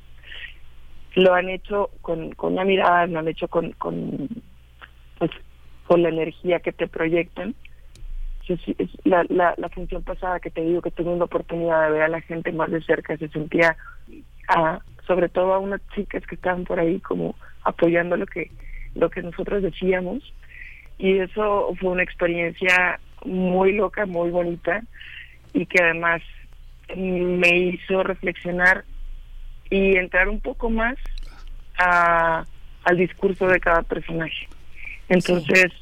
lo 1.15 1.35
han 1.35 1.51
hecho 1.51 1.91
con 2.01 2.33
con 2.33 2.55
una 2.55 2.65
mirada 2.65 3.07
lo 3.07 3.19
han 3.19 3.29
hecho 3.29 3.49
con 3.49 3.73
con 3.73 4.29
con 5.91 6.05
la 6.05 6.09
energía 6.09 6.61
que 6.61 6.71
te 6.71 6.87
proyectan. 6.87 7.57
La, 9.03 9.69
función 9.75 10.05
pasada 10.05 10.39
que 10.39 10.49
te 10.49 10.61
digo 10.61 10.83
que 10.83 10.93
tuve 10.93 11.11
una 11.11 11.25
oportunidad 11.25 11.87
de 11.87 11.91
ver 11.91 12.03
a 12.03 12.09
la 12.09 12.21
gente 12.21 12.53
más 12.53 12.71
de 12.71 12.81
cerca, 12.81 13.17
se 13.17 13.29
sentía 13.29 13.77
a, 14.47 14.79
sobre 15.05 15.29
todo 15.29 15.53
a 15.53 15.59
unas 15.59 15.81
chicas 15.93 16.25
que 16.29 16.37
estaban 16.37 16.63
por 16.63 16.79
ahí 16.79 17.01
como 17.01 17.35
apoyando 17.65 18.17
lo 18.17 18.27
que, 18.27 18.53
lo 18.95 19.11
que 19.11 19.21
nosotros 19.21 19.65
decíamos. 19.65 20.23
Y 20.97 21.19
eso 21.19 21.75
fue 21.81 21.91
una 21.91 22.05
experiencia 22.05 23.01
muy 23.25 23.73
loca, 23.73 24.07
muy 24.07 24.31
bonita 24.31 24.85
y 25.53 25.67
que 25.67 25.83
además 25.83 26.23
me 26.97 27.59
hizo 27.59 28.05
reflexionar 28.05 28.85
y 29.71 29.97
entrar 29.97 30.29
un 30.29 30.39
poco 30.39 30.71
más 30.71 30.95
a, 31.79 32.45
al 32.85 32.97
discurso 32.97 33.49
de 33.49 33.59
cada 33.59 33.83
personaje. 33.83 34.47
Entonces, 35.11 35.73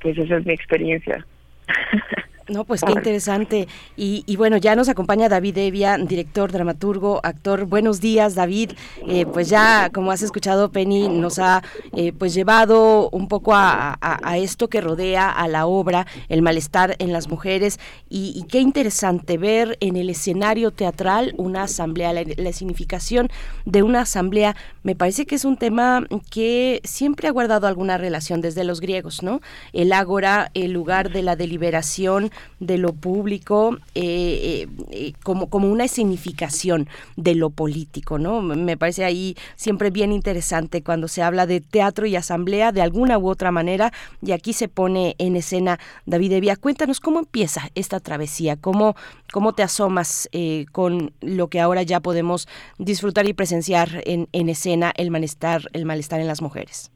pues 0.00 0.16
esa 0.16 0.36
es 0.36 0.46
mi 0.46 0.52
experiencia. 0.52 1.26
No, 2.50 2.64
pues 2.64 2.82
qué 2.82 2.90
interesante. 2.90 3.68
Y, 3.96 4.24
y, 4.26 4.34
bueno, 4.34 4.56
ya 4.56 4.74
nos 4.74 4.88
acompaña 4.88 5.28
David 5.28 5.56
Evia, 5.56 5.96
director, 5.98 6.50
dramaturgo, 6.50 7.20
actor. 7.22 7.64
Buenos 7.64 8.00
días, 8.00 8.34
David. 8.34 8.72
Eh, 9.06 9.24
pues 9.24 9.48
ya, 9.48 9.88
como 9.94 10.10
has 10.10 10.22
escuchado, 10.22 10.72
Penny 10.72 11.08
nos 11.08 11.38
ha 11.38 11.62
eh, 11.96 12.12
pues 12.12 12.34
llevado 12.34 13.08
un 13.10 13.28
poco 13.28 13.54
a, 13.54 13.96
a, 14.00 14.36
esto 14.38 14.68
que 14.68 14.80
rodea 14.80 15.30
a 15.30 15.46
la 15.46 15.66
obra, 15.66 16.08
el 16.28 16.42
malestar 16.42 16.96
en 16.98 17.12
las 17.12 17.28
mujeres. 17.28 17.78
Y, 18.08 18.32
y 18.34 18.42
qué 18.48 18.58
interesante 18.58 19.38
ver 19.38 19.76
en 19.78 19.94
el 19.94 20.10
escenario 20.10 20.72
teatral 20.72 21.34
una 21.36 21.62
asamblea, 21.62 22.12
la 22.12 22.52
significación 22.52 23.28
de 23.64 23.84
una 23.84 24.00
asamblea. 24.00 24.56
Me 24.82 24.96
parece 24.96 25.24
que 25.24 25.36
es 25.36 25.44
un 25.44 25.56
tema 25.56 26.04
que 26.30 26.80
siempre 26.82 27.28
ha 27.28 27.30
guardado 27.30 27.68
alguna 27.68 27.96
relación 27.96 28.40
desde 28.40 28.64
los 28.64 28.80
griegos, 28.80 29.22
¿no? 29.22 29.40
El 29.72 29.92
ágora, 29.92 30.50
el 30.54 30.72
lugar 30.72 31.12
de 31.12 31.22
la 31.22 31.36
deliberación 31.36 32.32
de 32.58 32.78
lo 32.78 32.92
público 32.92 33.78
eh, 33.94 34.66
eh, 34.90 35.12
como, 35.22 35.48
como 35.48 35.70
una 35.70 35.88
significación 35.88 36.88
de 37.16 37.34
lo 37.34 37.50
político, 37.50 38.18
¿no? 38.18 38.42
Me 38.42 38.76
parece 38.76 39.04
ahí 39.04 39.34
siempre 39.56 39.90
bien 39.90 40.12
interesante 40.12 40.82
cuando 40.82 41.08
se 41.08 41.22
habla 41.22 41.46
de 41.46 41.60
teatro 41.60 42.06
y 42.06 42.16
asamblea 42.16 42.72
de 42.72 42.82
alguna 42.82 43.18
u 43.18 43.28
otra 43.28 43.50
manera 43.50 43.92
y 44.22 44.32
aquí 44.32 44.52
se 44.52 44.68
pone 44.68 45.14
en 45.18 45.36
escena 45.36 45.78
David 46.06 46.32
Evia. 46.32 46.56
Cuéntanos 46.56 47.00
cómo 47.00 47.18
empieza 47.18 47.62
esta 47.74 48.00
travesía, 48.00 48.56
cómo, 48.56 48.94
cómo 49.32 49.54
te 49.54 49.62
asomas 49.62 50.28
eh, 50.32 50.66
con 50.72 51.12
lo 51.20 51.48
que 51.48 51.60
ahora 51.60 51.82
ya 51.82 52.00
podemos 52.00 52.46
disfrutar 52.78 53.26
y 53.26 53.32
presenciar 53.32 54.02
en, 54.04 54.28
en 54.32 54.48
escena, 54.48 54.92
el 54.96 55.10
malestar, 55.10 55.62
el 55.72 55.86
malestar 55.86 56.20
en 56.20 56.26
las 56.26 56.42
mujeres. 56.42 56.92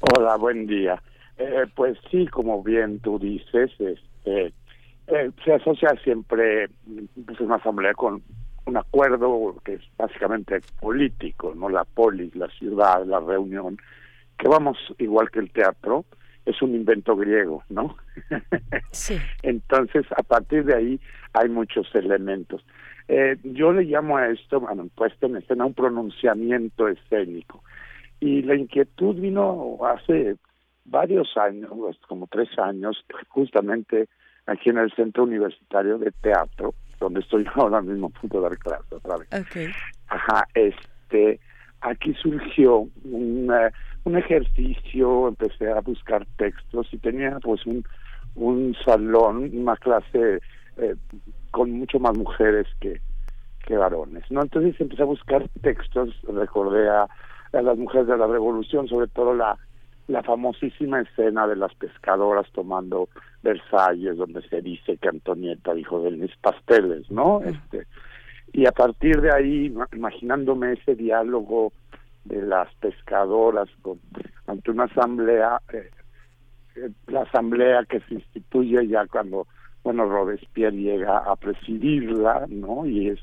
Hola, 0.00 0.36
buen 0.36 0.66
día. 0.66 1.02
Eh, 1.38 1.66
pues 1.74 1.98
sí, 2.10 2.26
como 2.26 2.62
bien 2.62 3.00
tú 3.00 3.18
dices, 3.18 3.70
este, 3.78 4.52
eh, 5.08 5.30
se 5.44 5.54
asocia 5.54 5.90
siempre 6.02 6.68
pues, 7.24 7.40
una 7.40 7.56
asamblea 7.56 7.94
con 7.94 8.22
un 8.66 8.76
acuerdo 8.76 9.56
que 9.64 9.74
es 9.74 9.82
básicamente 9.96 10.60
político, 10.80 11.54
no 11.54 11.68
la 11.68 11.84
polis, 11.84 12.34
la 12.34 12.48
ciudad, 12.48 13.04
la 13.06 13.20
reunión, 13.20 13.78
que 14.38 14.48
vamos 14.48 14.76
igual 14.98 15.30
que 15.30 15.38
el 15.38 15.50
teatro, 15.50 16.04
es 16.44 16.60
un 16.62 16.74
invento 16.74 17.16
griego, 17.16 17.62
¿no? 17.68 17.96
Sí. 18.90 19.18
Entonces, 19.42 20.06
a 20.16 20.22
partir 20.22 20.64
de 20.64 20.74
ahí 20.74 21.00
hay 21.32 21.48
muchos 21.48 21.94
elementos. 21.94 22.64
Eh, 23.08 23.36
yo 23.44 23.72
le 23.72 23.84
llamo 23.84 24.16
a 24.16 24.28
esto, 24.28 24.60
bueno, 24.60 24.88
puesto 24.94 25.26
en 25.26 25.36
escena, 25.36 25.66
un 25.66 25.74
pronunciamiento 25.74 26.88
escénico. 26.88 27.62
Y 28.20 28.42
la 28.42 28.54
inquietud 28.54 29.16
vino 29.16 29.78
hace 29.84 30.36
varios 30.84 31.36
años, 31.36 31.70
como 32.08 32.26
tres 32.26 32.48
años, 32.58 33.04
justamente 33.28 34.08
aquí 34.46 34.70
en 34.70 34.78
el 34.78 34.92
Centro 34.92 35.24
Universitario 35.24 35.98
de 35.98 36.12
Teatro, 36.12 36.74
donde 37.00 37.20
estoy 37.20 37.46
ahora 37.54 37.80
mismo 37.82 38.06
a 38.14 38.20
punto 38.20 38.38
de 38.40 38.48
dar 38.48 38.58
clase 38.58 38.94
otra 38.94 39.16
vez. 39.18 39.28
Okay. 39.48 39.68
Ajá, 40.08 40.46
este, 40.54 41.40
aquí 41.80 42.14
surgió 42.14 42.88
un, 43.04 43.50
uh, 43.50 43.70
un 44.04 44.16
ejercicio, 44.16 45.28
empecé 45.28 45.70
a 45.70 45.80
buscar 45.80 46.26
textos 46.36 46.88
y 46.92 46.98
tenía 46.98 47.38
pues 47.42 47.66
un, 47.66 47.84
un 48.34 48.76
salón, 48.84 49.50
una 49.52 49.76
clase 49.76 50.40
eh, 50.76 50.94
con 51.50 51.72
mucho 51.72 51.98
más 51.98 52.16
mujeres 52.16 52.66
que, 52.80 53.00
que 53.66 53.76
varones, 53.76 54.24
¿no? 54.30 54.42
Entonces 54.42 54.80
empecé 54.80 55.02
a 55.02 55.06
buscar 55.06 55.48
textos, 55.62 56.14
recordé 56.28 56.88
a, 56.88 57.08
a 57.52 57.62
las 57.62 57.76
mujeres 57.78 58.06
de 58.06 58.16
la 58.16 58.26
revolución, 58.26 58.86
sobre 58.86 59.08
todo 59.08 59.34
la, 59.34 59.58
la 60.08 60.22
famosísima 60.22 61.00
escena 61.00 61.46
de 61.46 61.56
las 61.56 61.74
pescadoras 61.74 62.46
tomando 62.52 63.08
Versalles, 63.42 64.16
donde 64.16 64.42
se 64.48 64.62
dice 64.62 64.96
que 64.98 65.08
Antonieta 65.08 65.74
dijo 65.74 66.00
de 66.02 66.12
mis 66.12 66.34
pasteles, 66.36 67.10
¿no? 67.10 67.40
Este, 67.42 67.86
y 68.52 68.66
a 68.66 68.72
partir 68.72 69.20
de 69.20 69.32
ahí, 69.32 69.74
imaginándome 69.92 70.74
ese 70.74 70.94
diálogo 70.94 71.72
de 72.24 72.42
las 72.42 72.72
pescadoras 72.76 73.68
con, 73.82 74.00
ante 74.46 74.70
una 74.70 74.84
asamblea, 74.84 75.60
eh, 75.72 75.90
eh, 76.76 76.90
la 77.08 77.22
asamblea 77.22 77.84
que 77.84 78.00
se 78.00 78.14
instituye 78.14 78.86
ya 78.86 79.06
cuando, 79.06 79.46
bueno, 79.82 80.06
Robespierre 80.06 80.76
llega 80.76 81.18
a 81.18 81.34
presidirla, 81.36 82.46
¿no? 82.48 82.86
Y 82.86 83.08
es 83.08 83.20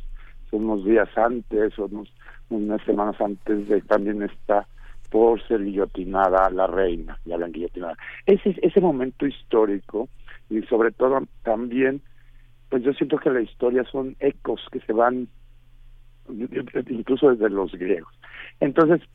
unos 0.51 0.85
días 0.85 1.09
antes, 1.17 1.77
unos, 1.77 2.13
unas 2.49 2.81
semanas 2.83 3.19
antes 3.19 3.67
de 3.67 3.81
también 3.81 4.21
está 4.21 4.67
por 5.13 5.47
ser 5.47 5.63
guillotinada 5.63 6.49
la 6.49 6.65
reina, 6.65 7.19
ya 7.23 7.37
la 7.37 7.47
guillotinada. 7.47 7.95
Ese, 8.25 8.55
ese 8.63 8.81
momento 8.81 9.27
histórico 9.27 10.09
y 10.49 10.63
sobre 10.63 10.91
todo 10.91 11.21
también, 11.43 12.01
pues 12.69 12.81
yo 12.81 12.93
siento 12.93 13.19
que 13.19 13.29
la 13.29 13.41
historia 13.41 13.83
son 13.83 14.15
ecos 14.19 14.59
que 14.71 14.79
se 14.79 14.91
van 14.91 15.27
incluso 16.89 17.29
desde 17.29 17.51
los 17.51 17.73
griegos. 17.73 18.11
Entonces, 18.59 19.07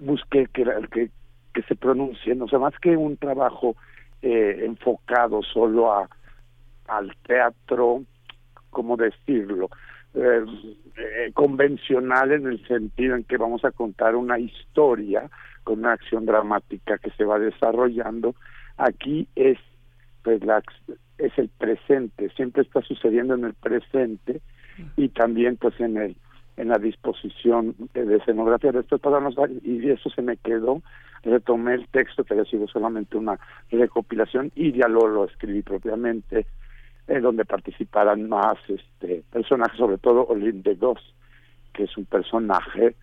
busqué 0.00 0.46
que, 0.54 0.64
que, 0.92 1.10
que 1.52 1.62
se 1.62 1.74
pronuncien, 1.74 2.40
o 2.40 2.46
sea, 2.46 2.60
más 2.60 2.78
que 2.78 2.96
un 2.96 3.16
trabajo 3.16 3.74
eh, 4.22 4.60
enfocado 4.64 5.42
solo 5.42 5.92
a 5.92 6.08
al 6.86 7.12
teatro, 7.26 8.04
¿cómo 8.70 8.96
decirlo? 8.96 9.70
Eh, 10.16 10.44
eh, 10.96 11.32
convencional 11.34 12.30
en 12.30 12.46
el 12.46 12.64
sentido 12.68 13.16
en 13.16 13.24
que 13.24 13.36
vamos 13.36 13.64
a 13.64 13.72
contar 13.72 14.14
una 14.14 14.38
historia 14.38 15.28
con 15.64 15.80
una 15.80 15.94
acción 15.94 16.24
dramática 16.24 16.98
que 16.98 17.10
se 17.10 17.24
va 17.24 17.40
desarrollando. 17.40 18.36
Aquí 18.76 19.26
es 19.34 19.58
pues 20.22 20.44
la 20.44 20.62
es 21.18 21.36
el 21.36 21.48
presente, 21.48 22.30
siempre 22.36 22.62
está 22.62 22.80
sucediendo 22.82 23.34
en 23.34 23.44
el 23.44 23.54
presente 23.54 24.40
y 24.96 25.08
también 25.08 25.56
pues 25.56 25.78
en 25.80 25.96
el 25.96 26.16
en 26.56 26.68
la 26.68 26.78
disposición 26.78 27.74
de 27.92 28.16
escenografía. 28.16 28.70
De 28.70 28.80
estos 28.80 29.00
y 29.64 29.90
eso 29.90 30.10
se 30.10 30.22
me 30.22 30.36
quedó. 30.36 30.80
Retomé 31.24 31.74
el 31.74 31.88
texto 31.88 32.22
que 32.22 32.34
había 32.34 32.44
sido 32.44 32.68
solamente 32.68 33.16
una 33.16 33.40
recopilación 33.68 34.52
y 34.54 34.70
ya 34.70 34.86
lo, 34.86 35.08
lo 35.08 35.24
escribí 35.24 35.62
propiamente 35.62 36.46
en 37.06 37.22
donde 37.22 37.44
participaran 37.44 38.28
más 38.28 38.56
este 38.68 39.22
personajes 39.30 39.78
sobre 39.78 39.98
todo 39.98 40.26
Olin 40.26 40.62
de 40.62 40.74
Goss 40.74 41.14
que 41.72 41.84
es 41.84 41.96
un 41.96 42.06
personaje 42.06 42.96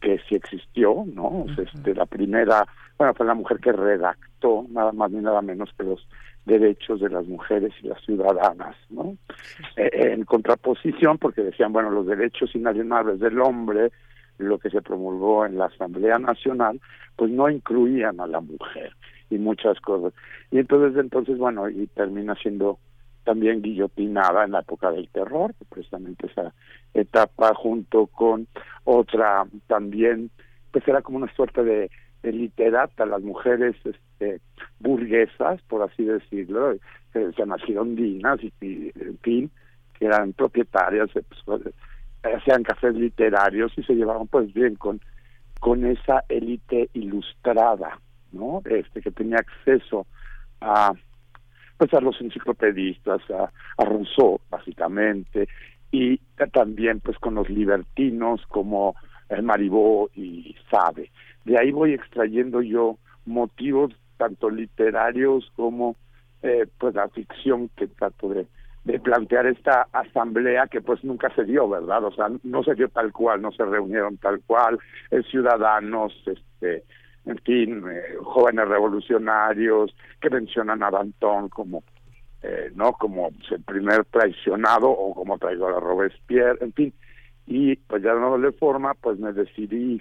que 0.00 0.18
sí 0.28 0.34
existió 0.34 1.04
no 1.06 1.46
este 1.56 1.94
la 1.94 2.06
primera 2.06 2.66
bueno 2.98 3.14
fue 3.14 3.26
la 3.26 3.34
mujer 3.34 3.58
que 3.58 3.72
redactó 3.72 4.66
nada 4.70 4.92
más 4.92 5.10
ni 5.10 5.20
nada 5.20 5.42
menos 5.42 5.70
que 5.76 5.84
los 5.84 6.06
derechos 6.46 7.00
de 7.00 7.10
las 7.10 7.26
mujeres 7.26 7.72
y 7.82 7.88
las 7.88 8.00
ciudadanas, 8.02 8.76
¿no? 8.88 9.16
Eh, 9.76 9.90
en 10.12 10.24
contraposición, 10.24 11.18
porque 11.18 11.42
decían, 11.42 11.72
bueno, 11.72 11.90
los 11.90 12.06
derechos 12.06 12.54
inalienables 12.54 13.18
del 13.18 13.40
hombre, 13.40 13.90
lo 14.38 14.58
que 14.58 14.70
se 14.70 14.80
promulgó 14.80 15.44
en 15.44 15.58
la 15.58 15.66
Asamblea 15.66 16.18
Nacional, 16.18 16.80
pues 17.16 17.30
no 17.30 17.50
incluían 17.50 18.20
a 18.20 18.26
la 18.26 18.40
mujer 18.40 18.94
y 19.28 19.38
muchas 19.38 19.80
cosas. 19.80 20.12
Y 20.52 20.58
entonces, 20.58 20.98
entonces, 20.98 21.36
bueno, 21.36 21.68
y 21.68 21.88
termina 21.88 22.36
siendo 22.36 22.78
también 23.26 23.60
guillotinada 23.60 24.44
en 24.44 24.52
la 24.52 24.60
época 24.60 24.90
del 24.92 25.08
terror, 25.08 25.52
precisamente 25.68 26.28
esa 26.28 26.54
etapa 26.94 27.52
junto 27.54 28.06
con 28.06 28.46
otra 28.84 29.44
también, 29.66 30.30
pues 30.70 30.86
era 30.86 31.02
como 31.02 31.18
una 31.18 31.34
suerte 31.34 31.62
de 31.62 31.90
literata, 32.22 33.04
las 33.04 33.22
mujeres 33.22 33.76
este, 33.84 34.40
burguesas, 34.80 35.60
por 35.62 35.82
así 35.82 36.04
decirlo, 36.04 36.76
se 37.12 37.46
nacieron 37.46 37.96
dinas 37.96 38.38
y, 38.42 38.52
en 38.94 39.18
fin, 39.22 39.50
que 39.98 40.06
eran 40.06 40.32
propietarias, 40.32 41.10
pues, 41.44 41.62
hacían 42.22 42.62
cafés 42.62 42.94
literarios 42.94 43.72
y 43.76 43.82
se 43.82 43.94
llevaban 43.94 44.26
pues 44.26 44.52
bien 44.52 44.74
con, 44.76 45.00
con 45.60 45.84
esa 45.86 46.24
élite 46.28 46.90
ilustrada, 46.94 48.00
¿no? 48.32 48.62
Este, 48.64 49.00
que 49.00 49.10
tenía 49.10 49.38
acceso 49.38 50.06
a 50.60 50.92
pues 51.76 51.92
a 51.94 52.00
los 52.00 52.20
enciclopedistas, 52.20 53.20
a, 53.30 53.50
a 53.76 53.84
Rousseau, 53.84 54.40
básicamente, 54.50 55.48
y 55.90 56.18
también 56.52 57.00
pues 57.00 57.18
con 57.18 57.34
los 57.34 57.48
libertinos 57.48 58.44
como 58.48 58.94
el 59.28 59.42
Maribó 59.42 60.10
y 60.14 60.54
Sabe 60.70 61.10
de 61.46 61.58
ahí 61.58 61.70
voy 61.70 61.94
extrayendo 61.94 62.60
yo 62.60 62.98
motivos 63.24 63.94
tanto 64.18 64.50
literarios 64.50 65.50
como 65.54 65.96
eh, 66.42 66.66
pues 66.78 66.94
la 66.94 67.08
ficción 67.08 67.70
que 67.76 67.86
trato 67.86 68.28
de, 68.28 68.46
de 68.84 68.98
plantear 68.98 69.46
esta 69.46 69.86
asamblea 69.92 70.66
que 70.66 70.80
pues 70.80 71.02
nunca 71.04 71.32
se 71.34 71.44
dio, 71.44 71.68
¿verdad? 71.68 72.04
O 72.04 72.12
sea, 72.12 72.26
no 72.42 72.64
se 72.64 72.74
dio 72.74 72.88
tal 72.88 73.12
cual, 73.12 73.42
no 73.42 73.52
se 73.52 73.64
reunieron 73.64 74.16
tal 74.16 74.40
cual, 74.40 74.78
eh, 75.10 75.22
ciudadanos, 75.30 76.12
este, 76.26 76.82
en 77.26 77.38
fin, 77.38 77.84
eh, 77.90 78.16
jóvenes 78.22 78.68
revolucionarios 78.68 79.94
que 80.20 80.30
mencionan 80.30 80.82
a 80.82 80.90
Danton 80.90 81.48
como, 81.48 81.82
eh, 82.42 82.70
¿no? 82.74 82.92
Como 82.92 83.30
el 83.50 83.62
primer 83.62 84.04
traicionado 84.06 84.88
o 84.88 85.14
como 85.14 85.38
traidor 85.38 85.74
a 85.74 85.80
Robespierre, 85.80 86.58
en 86.60 86.72
fin, 86.72 86.94
y 87.46 87.76
pues 87.76 88.02
ya 88.02 88.14
no 88.14 88.38
le 88.38 88.52
forma, 88.52 88.94
pues 88.94 89.18
me 89.18 89.32
decidí 89.32 90.00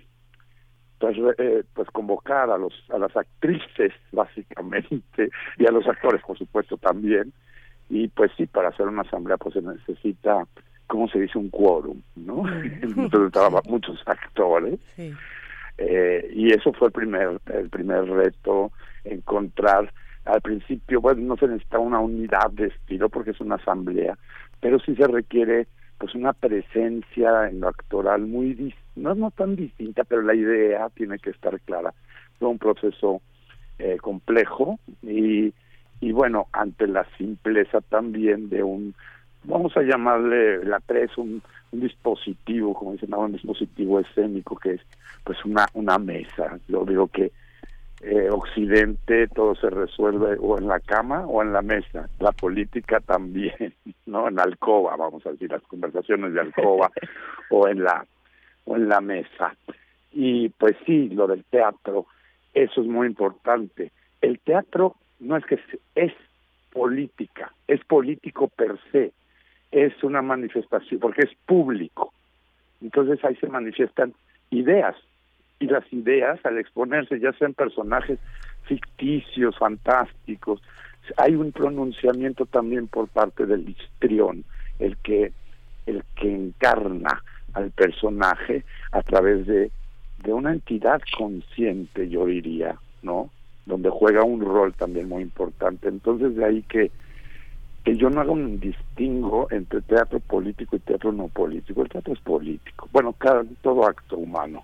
pues, 0.99 1.17
eh, 1.37 1.63
pues 1.73 1.89
convocar 1.91 2.49
a 2.49 2.57
los 2.57 2.73
a 2.89 2.97
las 2.97 3.15
actrices 3.15 3.93
básicamente 4.11 5.29
y 5.57 5.67
a 5.67 5.71
los 5.71 5.87
actores 5.87 6.21
por 6.25 6.37
supuesto 6.37 6.77
también. 6.77 7.33
Y 7.87 8.07
pues 8.07 8.31
sí 8.35 8.47
para 8.47 8.69
hacer 8.69 8.87
una 8.87 9.03
asamblea 9.03 9.37
pues 9.37 9.53
se 9.53 9.61
necesita 9.61 10.47
cómo 10.87 11.07
se 11.07 11.19
dice 11.19 11.37
un 11.37 11.49
quórum 11.49 12.01
no 12.15 12.47
entonces 12.81 13.27
estaban 13.27 13.61
muchos 13.67 13.99
actores 14.05 14.79
eh, 15.77 16.29
y 16.33 16.51
eso 16.51 16.73
fue 16.73 16.87
el 16.87 16.93
primer 16.93 17.39
el 17.53 17.69
primer 17.69 18.05
reto 18.05 18.71
encontrar 19.03 19.91
al 20.25 20.41
principio 20.41 21.01
bueno 21.01 21.21
no 21.21 21.37
se 21.37 21.47
necesita 21.47 21.79
una 21.79 21.99
unidad 21.99 22.49
de 22.51 22.67
estilo 22.67 23.09
porque 23.09 23.31
es 23.31 23.41
una 23.41 23.55
asamblea 23.55 24.17
pero 24.61 24.79
sí 24.79 24.95
se 24.95 25.07
requiere 25.07 25.67
pues 25.97 26.15
una 26.15 26.33
presencia 26.33 27.47
en 27.47 27.61
lo 27.61 27.69
actoral 27.69 28.21
muy 28.21 28.73
no 28.95 29.15
no 29.15 29.31
tan 29.31 29.55
distinta 29.55 30.03
pero 30.03 30.21
la 30.21 30.35
idea 30.35 30.89
tiene 30.89 31.19
que 31.19 31.29
estar 31.29 31.59
clara. 31.61 31.93
Fue 32.39 32.49
un 32.49 32.57
proceso 32.57 33.21
eh, 33.79 33.97
complejo 34.01 34.79
y 35.01 35.53
y 36.01 36.11
bueno 36.11 36.47
ante 36.51 36.87
la 36.87 37.05
simpleza 37.17 37.81
también 37.81 38.49
de 38.49 38.63
un 38.63 38.93
vamos 39.45 39.75
a 39.77 39.81
llamarle 39.81 40.63
la 40.65 40.79
tres 40.79 41.17
un, 41.17 41.41
un 41.71 41.79
dispositivo 41.79 42.73
como 42.73 42.93
dicen 42.93 43.13
un 43.13 43.31
dispositivo 43.31 43.99
escénico 43.99 44.55
que 44.57 44.73
es 44.73 44.81
pues 45.23 45.43
una 45.45 45.65
una 45.73 45.97
mesa 45.97 46.59
yo 46.67 46.85
digo 46.85 47.07
que 47.07 47.31
eh, 48.01 48.29
Occidente 48.29 49.27
todo 49.29 49.55
se 49.55 49.69
resuelve 49.69 50.37
o 50.39 50.59
en 50.59 50.67
la 50.67 50.79
cama 50.79 51.25
o 51.25 51.41
en 51.41 51.53
la 51.53 51.61
mesa, 51.61 52.07
la 52.19 52.31
política 52.33 52.99
también, 52.99 53.73
¿no? 54.05 54.27
En 54.27 54.35
la 54.35 54.43
alcoba, 54.43 54.95
vamos 54.95 55.25
a 55.25 55.31
decir, 55.31 55.49
las 55.49 55.63
conversaciones 55.63 56.33
de 56.33 56.41
alcoba 56.41 56.91
o 57.49 57.67
en 57.67 57.83
la 57.83 58.05
o 58.65 58.75
en 58.75 58.89
la 58.89 59.01
mesa. 59.01 59.55
Y 60.11 60.49
pues 60.49 60.75
sí, 60.85 61.09
lo 61.09 61.25
del 61.25 61.43
teatro, 61.45 62.05
eso 62.53 62.81
es 62.81 62.87
muy 62.87 63.07
importante. 63.07 63.91
El 64.21 64.39
teatro 64.39 64.95
no 65.19 65.37
es 65.37 65.45
que 65.45 65.59
es 65.95 66.13
política, 66.71 67.53
es 67.67 67.83
político 67.85 68.49
per 68.49 68.77
se, 68.91 69.13
es 69.75 70.03
una 70.03 70.21
manifestación, 70.21 71.01
porque 71.01 71.23
es 71.23 71.31
público. 71.45 72.13
Entonces 72.81 73.23
ahí 73.25 73.35
se 73.35 73.47
manifiestan 73.47 74.13
ideas, 74.49 74.95
y 75.59 75.67
las 75.67 75.83
ideas 75.91 76.39
al 76.45 76.57
exponerse, 76.57 77.19
ya 77.19 77.33
sean 77.33 77.53
personajes 77.53 78.17
ficticios, 78.63 79.57
fantásticos, 79.57 80.61
hay 81.17 81.35
un 81.35 81.51
pronunciamiento 81.51 82.45
también 82.45 82.87
por 82.87 83.09
parte 83.09 83.45
del 83.45 83.67
histrión, 83.69 84.45
el 84.79 84.97
que 84.97 85.33
el 85.85 86.03
que 86.15 86.33
encarna 86.33 87.21
al 87.53 87.69
personaje 87.71 88.63
a 88.91 89.01
través 89.03 89.45
de, 89.45 89.71
de 90.23 90.33
una 90.33 90.51
entidad 90.51 90.99
consciente, 91.15 92.09
yo 92.09 92.25
diría, 92.25 92.75
¿no? 93.03 93.29
Donde 93.65 93.89
juega 93.91 94.23
un 94.23 94.41
rol 94.41 94.73
también 94.73 95.07
muy 95.07 95.21
importante. 95.21 95.89
Entonces 95.89 96.35
de 96.35 96.43
ahí 96.43 96.63
que 96.63 96.91
que 97.85 97.95
yo 97.95 98.09
no 98.09 98.19
haga 98.19 98.31
un 98.31 98.59
distingo 98.59 99.47
entre 99.51 99.79
teatro 99.81 100.19
político 100.19 100.75
y 100.75 100.79
teatro 100.79 101.11
no 101.11 101.27
político. 101.27 101.83
El 101.83 101.89
teatro 101.89 102.13
es 102.13 102.19
político. 102.19 102.89
Bueno, 102.91 103.13
cada, 103.13 103.43
todo 103.61 103.87
acto 103.87 104.17
humano 104.17 104.63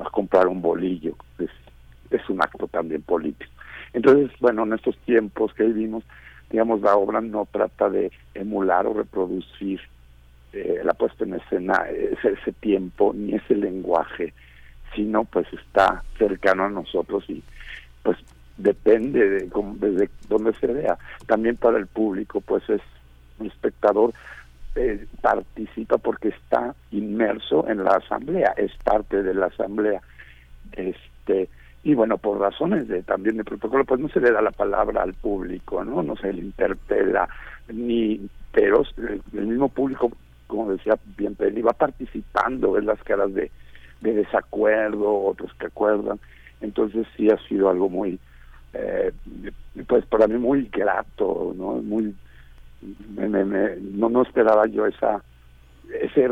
a 0.00 0.08
comprar 0.10 0.46
un 0.46 0.62
bolillo, 0.62 1.16
es, 1.40 1.50
es 2.10 2.30
un 2.30 2.40
acto 2.40 2.68
también 2.68 3.02
político. 3.02 3.50
Entonces, 3.92 4.30
bueno, 4.38 4.62
en 4.62 4.74
estos 4.74 4.96
tiempos 4.98 5.52
que 5.54 5.64
vivimos, 5.64 6.04
digamos, 6.48 6.80
la 6.80 6.94
obra 6.94 7.20
no 7.20 7.48
trata 7.50 7.90
de 7.90 8.12
emular 8.34 8.86
o 8.86 8.94
reproducir 8.94 9.80
eh, 10.52 10.80
la 10.84 10.94
puesta 10.94 11.24
en 11.24 11.34
escena, 11.34 11.86
ese 11.88 12.52
tiempo, 12.52 13.12
ni 13.14 13.34
ese 13.34 13.56
lenguaje, 13.56 14.32
sino 14.94 15.24
pues 15.24 15.46
está 15.52 16.04
cercano 16.16 16.64
a 16.64 16.70
nosotros 16.70 17.24
y 17.28 17.42
pues 18.02 18.16
depende 18.58 19.28
de 19.28 19.50
desde 19.78 20.10
donde 20.28 20.52
se 20.54 20.66
vea. 20.66 20.98
También 21.26 21.56
para 21.56 21.78
el 21.78 21.86
público, 21.86 22.40
pues 22.40 22.68
es 22.68 22.82
un 23.38 23.46
espectador 23.46 24.12
eh, 24.74 25.06
participa 25.20 25.98
porque 25.98 26.28
está 26.28 26.74
inmerso 26.90 27.66
en 27.68 27.84
la 27.84 27.92
asamblea, 27.92 28.52
es 28.56 28.72
parte 28.84 29.22
de 29.22 29.34
la 29.34 29.46
asamblea. 29.46 30.02
Este 30.72 31.48
y 31.84 31.94
bueno, 31.94 32.18
por 32.18 32.38
razones 32.38 32.88
de 32.88 33.02
también 33.02 33.36
de 33.36 33.44
protocolo, 33.44 33.84
pues 33.84 34.00
no 34.00 34.08
se 34.08 34.20
le 34.20 34.32
da 34.32 34.42
la 34.42 34.50
palabra 34.50 35.02
al 35.02 35.14
público, 35.14 35.84
¿no? 35.84 36.02
No 36.02 36.16
se 36.16 36.32
le 36.32 36.42
interpela 36.42 37.28
ni 37.68 38.28
pero 38.52 38.82
el 39.32 39.46
mismo 39.46 39.68
público, 39.68 40.10
como 40.46 40.72
decía 40.72 40.98
bien 41.16 41.34
Peli, 41.34 41.62
va 41.62 41.72
participando, 41.72 42.76
en 42.76 42.86
las 42.86 43.02
caras 43.04 43.32
de, 43.32 43.50
de 44.00 44.14
desacuerdo, 44.14 45.26
otros 45.26 45.52
que 45.54 45.66
acuerdan. 45.66 46.18
Entonces 46.60 47.06
sí 47.16 47.30
ha 47.30 47.38
sido 47.48 47.68
algo 47.68 47.88
muy 47.88 48.18
eh, 48.72 49.12
pues 49.86 50.04
para 50.06 50.26
mí 50.26 50.38
muy 50.38 50.68
grato, 50.72 51.54
¿no? 51.56 51.74
Muy 51.82 52.14
me, 53.16 53.28
me, 53.28 53.44
me, 53.44 53.76
no 53.76 54.08
no 54.08 54.22
esperaba 54.22 54.66
yo 54.66 54.86
esa 54.86 55.22
ese 56.00 56.28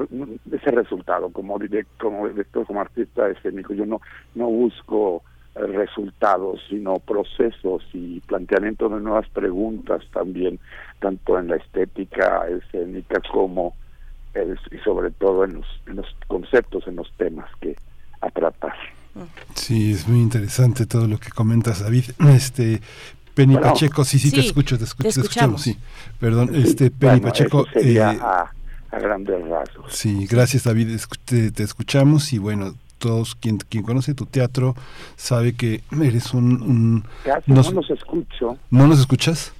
ese 0.53 0.71
resultado 0.71 1.31
como 1.31 1.59
director 1.59 2.11
como 2.11 2.29
director 2.29 2.67
como 2.67 2.81
artista 2.81 3.29
escénico 3.29 3.75
yo 3.75 3.87
no 3.87 4.01
no 4.35 4.47
busco 4.47 5.23
resultados 5.55 6.61
sino 6.69 6.99
procesos 6.99 7.83
y 7.93 8.21
planteamiento 8.21 8.89
de 8.89 9.01
nuevas 9.01 9.29
preguntas 9.31 10.05
también 10.13 10.61
tanto 11.01 11.39
en 11.39 11.49
la 11.49 11.57
estética 11.57 12.47
escénica 12.49 13.21
como 13.33 13.75
el, 14.35 14.59
y 14.71 14.79
sobre 14.79 15.11
todo 15.13 15.45
en 15.45 15.55
los 15.55 15.67
en 15.87 15.97
los 15.97 16.07
conceptos 16.29 16.87
en 16.87 16.97
los 16.97 17.11
temas 17.17 17.51
que 17.61 17.75
a 18.21 18.31
tratar 18.31 18.75
Sí, 19.55 19.93
es 19.93 20.07
muy 20.09 20.21
interesante 20.21 20.87
todo 20.87 21.07
lo 21.07 21.19
que 21.19 21.31
comentas, 21.31 21.81
David. 21.81 22.05
Este 22.29 22.81
Penny 23.35 23.55
Bueno. 23.55 23.69
Pacheco, 23.73 24.05
sí, 24.05 24.19
sí, 24.19 24.31
te 24.31 24.41
Sí, 24.43 24.47
escucho, 24.49 24.79
te 24.79 24.85
escucho, 24.85 25.09
te 25.09 25.15
te 25.15 25.21
escuchamos, 25.21 25.63
sí. 25.63 25.77
Perdón, 26.19 26.55
este 26.55 26.91
Penny 26.91 27.21
Bueno, 27.21 27.29
Pacheco. 27.29 27.67
sería 27.73 28.13
eh, 28.13 28.19
a, 28.23 28.51
a 28.91 28.99
grandes 28.99 29.47
rasgos 29.47 29.93
Sí, 29.95 30.27
gracias 30.27 30.65
David, 30.65 30.99
te, 31.25 31.51
te 31.51 31.63
escuchamos 31.63 32.33
y 32.33 32.39
bueno, 32.39 32.75
todos 32.99 33.35
quien, 33.35 33.59
quien 33.59 33.83
conoce 33.83 34.15
tu 34.15 34.25
teatro 34.25 34.75
sabe 35.17 35.53
que 35.55 35.83
eres 36.01 36.33
un... 36.33 36.63
un- 36.63 37.05
Casi 37.25 37.53
nos- 37.53 37.73
no 37.75 37.81
los 37.83 37.91
escucho 37.91 38.57
¿No 38.71 38.87
nos 38.87 39.01
escuchas? 39.01 39.53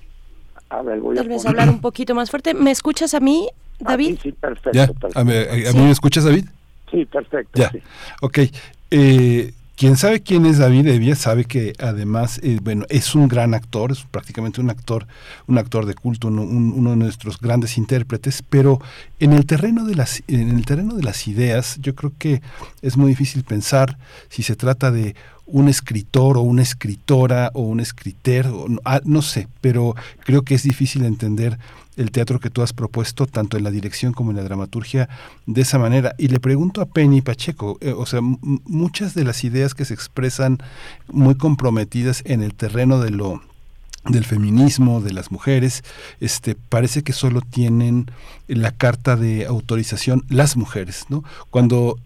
a 0.71 0.81
ver 0.83 1.01
voy 1.01 1.17
Tal 1.17 1.27
a 1.27 1.29
vez 1.29 1.43
poner- 1.43 1.49
hablar 1.51 1.69
un 1.69 1.81
poquito 1.81 2.15
más 2.15 2.31
fuerte. 2.31 2.55
¿Me 2.55 2.71
escuchas 2.71 3.13
a 3.15 3.21
mí, 3.21 3.49
David? 3.79 4.15
sí, 4.17 4.31
sí, 4.31 4.33
perfecto, 4.33 4.71
¿Ya? 4.73 4.87
perfecto. 4.87 5.19
¿A, 5.19 5.23
mí- 5.25 5.33
a- 5.35 5.71
a 5.71 5.73
mí 5.75 5.81
me 5.83 5.91
escuchas 5.91 6.25
David? 6.25 6.47
Sí, 6.91 7.05
perfecto. 7.05 7.61
Ya, 7.61 7.71
sí. 7.71 7.79
ok. 8.23 8.39
Eh, 8.91 9.53
quien 9.77 9.97
sabe 9.99 10.21
quién 10.23 10.47
es 10.47 10.57
David 10.57 10.87
Evia 10.87 11.15
sabe 11.17 11.45
que 11.45 11.75
además, 11.79 12.41
eh, 12.43 12.59
bueno, 12.63 12.87
es 12.89 13.15
un 13.15 13.29
gran 13.29 13.53
actor, 13.53 13.93
es 13.93 14.05
prácticamente 14.11 14.61
un 14.63 14.71
actor, 14.71 15.07
un 15.49 15.59
actor 15.59 15.85
de 15.85 15.95
culto, 15.95 16.29
un- 16.29 16.39
un- 16.39 16.73
uno 16.73 16.91
de 16.91 16.97
nuestros 16.97 17.39
grandes 17.39 17.77
intérpretes, 17.77 18.43
pero 18.49 18.81
en 19.21 19.35
el 19.35 19.45
terreno 19.45 19.85
de 19.85 19.95
las, 19.95 20.23
en 20.29 20.49
el 20.57 20.65
terreno 20.65 20.95
de 20.95 21.03
las 21.03 21.29
ideas, 21.29 21.77
yo 21.83 21.95
creo 21.95 22.13
que 22.19 22.41
es 22.81 22.97
muy 22.97 23.11
difícil 23.11 23.45
pensar 23.45 23.99
si 24.31 24.43
se 24.43 24.57
trata 24.57 24.91
de 24.91 25.15
un 25.45 25.69
escritor 25.69 26.39
o 26.39 26.41
una 26.41 26.63
escritora 26.63 27.51
o 27.53 27.61
un 27.63 27.79
escritor, 27.81 28.47
ah, 28.85 29.01
no 29.05 29.21
sé, 29.21 29.47
pero 29.61 29.95
creo 30.25 30.43
que 30.43 30.55
es 30.55 30.63
difícil 30.63 31.05
entender 31.05 31.59
el 31.97 32.11
teatro 32.11 32.41
que 32.41 32.51
tú 32.51 32.63
has 32.63 32.73
propuesto, 32.73 33.27
tanto 33.27 33.57
en 33.57 33.65
la 33.65 33.71
dirección 33.71 34.13
como 34.13 34.31
en 34.31 34.37
la 34.37 34.43
dramaturgia, 34.43 35.09
de 35.47 35.63
esa 35.63 35.79
manera. 35.79 36.15
Y 36.19 36.29
le 36.29 36.41
pregunto 36.41 36.81
a 36.81 36.87
Penny 36.87 37.23
Pacheco, 37.23 37.79
eh, 37.81 37.93
o 37.93 38.07
sea, 38.07 38.21
muchas 38.21 39.15
de 39.15 39.25
las 39.25 39.45
ideas 39.45 39.75
que 39.75 39.85
se 39.85 39.95
expresan 39.95 40.59
muy 41.09 41.35
comprometidas 41.35 42.23
en 42.27 42.43
el 42.43 42.55
terreno 42.55 43.01
de 43.01 43.11
lo 43.11 43.43
del 44.05 44.25
feminismo, 44.25 45.01
de 45.01 45.13
las 45.13 45.33
mujeres, 45.33 45.83
este, 46.21 46.55
parece 46.55 47.03
que 47.03 47.13
solo 47.13 47.41
tienen 47.41 48.11
la 48.47 48.71
carta 48.71 49.17
de 49.17 49.47
autorización 49.47 50.25
las 50.29 50.57
mujeres, 50.57 51.07
¿no? 51.09 51.25
Cuando 51.51 51.97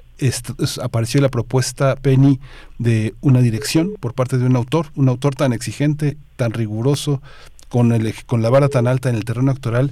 apareció 0.83 1.21
la 1.21 1.29
propuesta 1.29 1.97
Penny 1.97 2.41
de 2.79 3.15
una 3.21 3.41
dirección 3.41 3.93
por 4.01 4.15
parte 4.15 4.39
de 4.39 4.45
un 4.45 4.57
autor, 4.57 4.89
un 4.95 5.09
autor 5.09 5.35
tan 5.35 5.53
exigente, 5.53 6.17
tan 6.37 6.53
riguroso, 6.53 7.23
con, 7.71 7.93
el, 7.93 8.13
con 8.27 8.43
la 8.43 8.51
vara 8.51 8.69
tan 8.69 8.87
alta 8.87 9.09
en 9.09 9.15
el 9.15 9.25
terreno 9.25 9.51
actoral, 9.51 9.91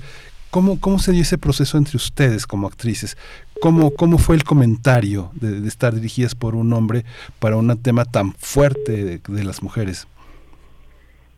¿cómo, 0.51 0.79
cómo 0.79 0.99
se 0.99 1.13
dio 1.13 1.23
ese 1.23 1.39
proceso 1.39 1.79
entre 1.79 1.97
ustedes 1.97 2.47
como 2.47 2.67
actrices? 2.67 3.17
¿Cómo, 3.63 3.93
cómo 3.93 4.19
fue 4.19 4.37
el 4.37 4.45
comentario 4.45 5.31
de, 5.35 5.67
estar 5.67 5.95
dirigidas 5.95 6.35
por 6.35 6.55
un 6.55 6.73
hombre 6.75 7.05
para 7.39 7.57
un 7.57 7.75
tema 7.83 8.05
tan 8.05 8.33
fuerte 8.35 9.05
de- 9.05 9.19
de 9.27 9.45
las 9.45 9.63
mujeres? 9.63 10.07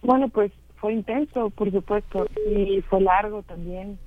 Bueno, 0.03 0.29
pues 0.29 0.51
fue 0.77 0.95
intenso, 0.95 1.51
por 1.51 1.71
supuesto, 1.71 2.27
y 2.51 2.81
fue 2.89 3.01
largo 3.03 3.43
también. 3.43 3.99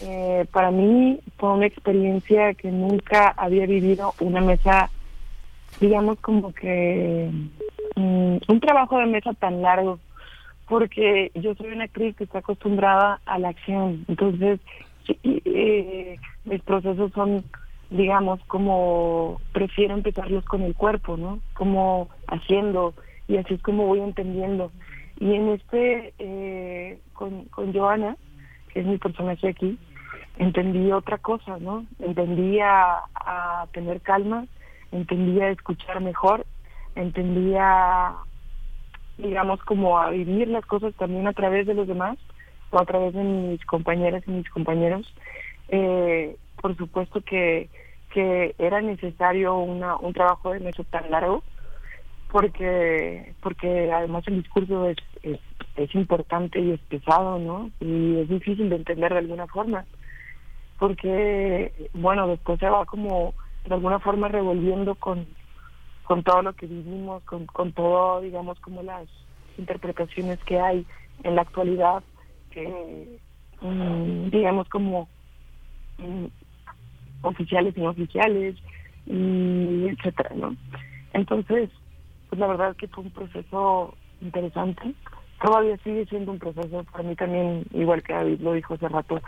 Eh, 0.00 0.46
para 0.52 0.70
mí 0.70 1.20
fue 1.36 1.52
una 1.52 1.66
experiencia 1.66 2.54
que 2.54 2.70
nunca 2.70 3.28
había 3.36 3.66
vivido 3.66 4.14
una 4.20 4.40
mesa, 4.40 4.90
digamos 5.80 6.18
como 6.20 6.52
que 6.52 7.30
mm, 7.96 8.36
un 8.48 8.60
trabajo 8.60 8.98
de 8.98 9.06
mesa 9.06 9.32
tan 9.34 9.62
largo, 9.62 9.98
porque 10.72 11.30
yo 11.34 11.54
soy 11.56 11.66
una 11.74 11.84
actriz 11.84 12.16
que 12.16 12.24
está 12.24 12.38
acostumbrada 12.38 13.20
a 13.26 13.38
la 13.38 13.50
acción, 13.50 14.06
entonces 14.08 14.58
eh, 15.22 16.16
mis 16.46 16.62
procesos 16.62 17.12
son, 17.12 17.44
digamos, 17.90 18.40
como 18.46 19.38
prefiero 19.52 19.92
empezarlos 19.92 20.46
con 20.46 20.62
el 20.62 20.74
cuerpo, 20.74 21.18
¿no? 21.18 21.40
Como 21.52 22.08
haciendo, 22.26 22.94
y 23.28 23.36
así 23.36 23.52
es 23.52 23.60
como 23.60 23.84
voy 23.84 24.00
entendiendo. 24.00 24.72
Y 25.20 25.34
en 25.34 25.50
este, 25.50 26.14
eh, 26.18 26.98
con, 27.12 27.44
con 27.50 27.74
Joana, 27.74 28.16
que 28.72 28.80
es 28.80 28.86
mi 28.86 28.96
personaje 28.96 29.48
aquí, 29.48 29.78
entendí 30.38 30.90
otra 30.90 31.18
cosa, 31.18 31.58
¿no? 31.58 31.84
Entendí 31.98 32.60
a, 32.60 33.02
a 33.14 33.66
tener 33.74 34.00
calma, 34.00 34.46
entendí 34.90 35.38
a 35.42 35.50
escuchar 35.50 36.00
mejor, 36.00 36.46
entendí 36.94 37.56
a, 37.58 38.16
digamos, 39.18 39.62
como 39.64 39.98
a 39.98 40.10
vivir 40.10 40.48
las 40.48 40.64
cosas 40.66 40.94
también 40.94 41.26
a 41.26 41.32
través 41.32 41.66
de 41.66 41.74
los 41.74 41.86
demás 41.86 42.18
o 42.70 42.80
a 42.80 42.86
través 42.86 43.14
de 43.14 43.22
mis 43.22 43.64
compañeras 43.66 44.22
y 44.26 44.30
mis 44.30 44.48
compañeros. 44.50 45.12
Eh, 45.68 46.36
por 46.60 46.76
supuesto 46.76 47.20
que, 47.22 47.68
que 48.12 48.54
era 48.58 48.80
necesario 48.80 49.56
una, 49.58 49.96
un 49.96 50.12
trabajo 50.12 50.52
de 50.52 50.60
mesa 50.60 50.84
tan 50.84 51.10
largo, 51.10 51.42
porque 52.30 53.34
porque 53.42 53.90
además 53.92 54.24
el 54.26 54.42
discurso 54.42 54.88
es, 54.88 54.96
es 55.76 55.94
importante 55.94 56.60
y 56.60 56.72
es 56.72 56.80
pesado, 56.80 57.38
¿no? 57.38 57.70
Y 57.80 58.20
es 58.20 58.28
difícil 58.28 58.70
de 58.70 58.76
entender 58.76 59.12
de 59.12 59.18
alguna 59.18 59.46
forma, 59.46 59.84
porque, 60.78 61.72
bueno, 61.94 62.26
después 62.26 62.58
se 62.58 62.68
va 62.68 62.84
como 62.86 63.34
de 63.66 63.74
alguna 63.74 63.98
forma 64.00 64.28
revolviendo 64.28 64.94
con, 64.94 65.26
con 66.04 66.22
todo 66.22 66.42
lo 66.42 66.52
que 66.54 66.66
vivimos, 66.66 67.22
con, 67.24 67.46
con 67.46 67.72
todo, 67.72 68.20
digamos, 68.20 68.58
como 68.60 68.82
las 68.82 69.08
interpretaciones 69.58 70.38
que 70.44 70.58
hay 70.58 70.86
en 71.22 71.36
la 71.36 71.42
actualidad, 71.42 72.02
mm, 73.60 74.28
digamos, 74.30 74.68
como 74.68 75.08
mm, 75.98 76.26
oficiales 77.22 77.76
y 77.76 77.80
no 77.80 77.90
oficiales, 77.90 78.56
y 79.06 79.88
etcétera, 79.88 80.30
¿no? 80.34 80.56
Entonces, 81.12 81.70
pues 82.28 82.40
la 82.40 82.46
verdad 82.46 82.76
que 82.76 82.88
fue 82.88 83.04
un 83.04 83.10
proceso 83.10 83.94
interesante. 84.20 84.94
Todavía 85.44 85.76
sigue 85.78 86.06
siendo 86.06 86.32
un 86.32 86.38
proceso 86.38 86.84
para 86.84 87.04
mí 87.04 87.16
también, 87.16 87.64
igual 87.72 88.02
que 88.02 88.12
David 88.12 88.40
lo 88.40 88.52
dijo 88.52 88.74
hace 88.74 88.88
rato, 88.88 89.20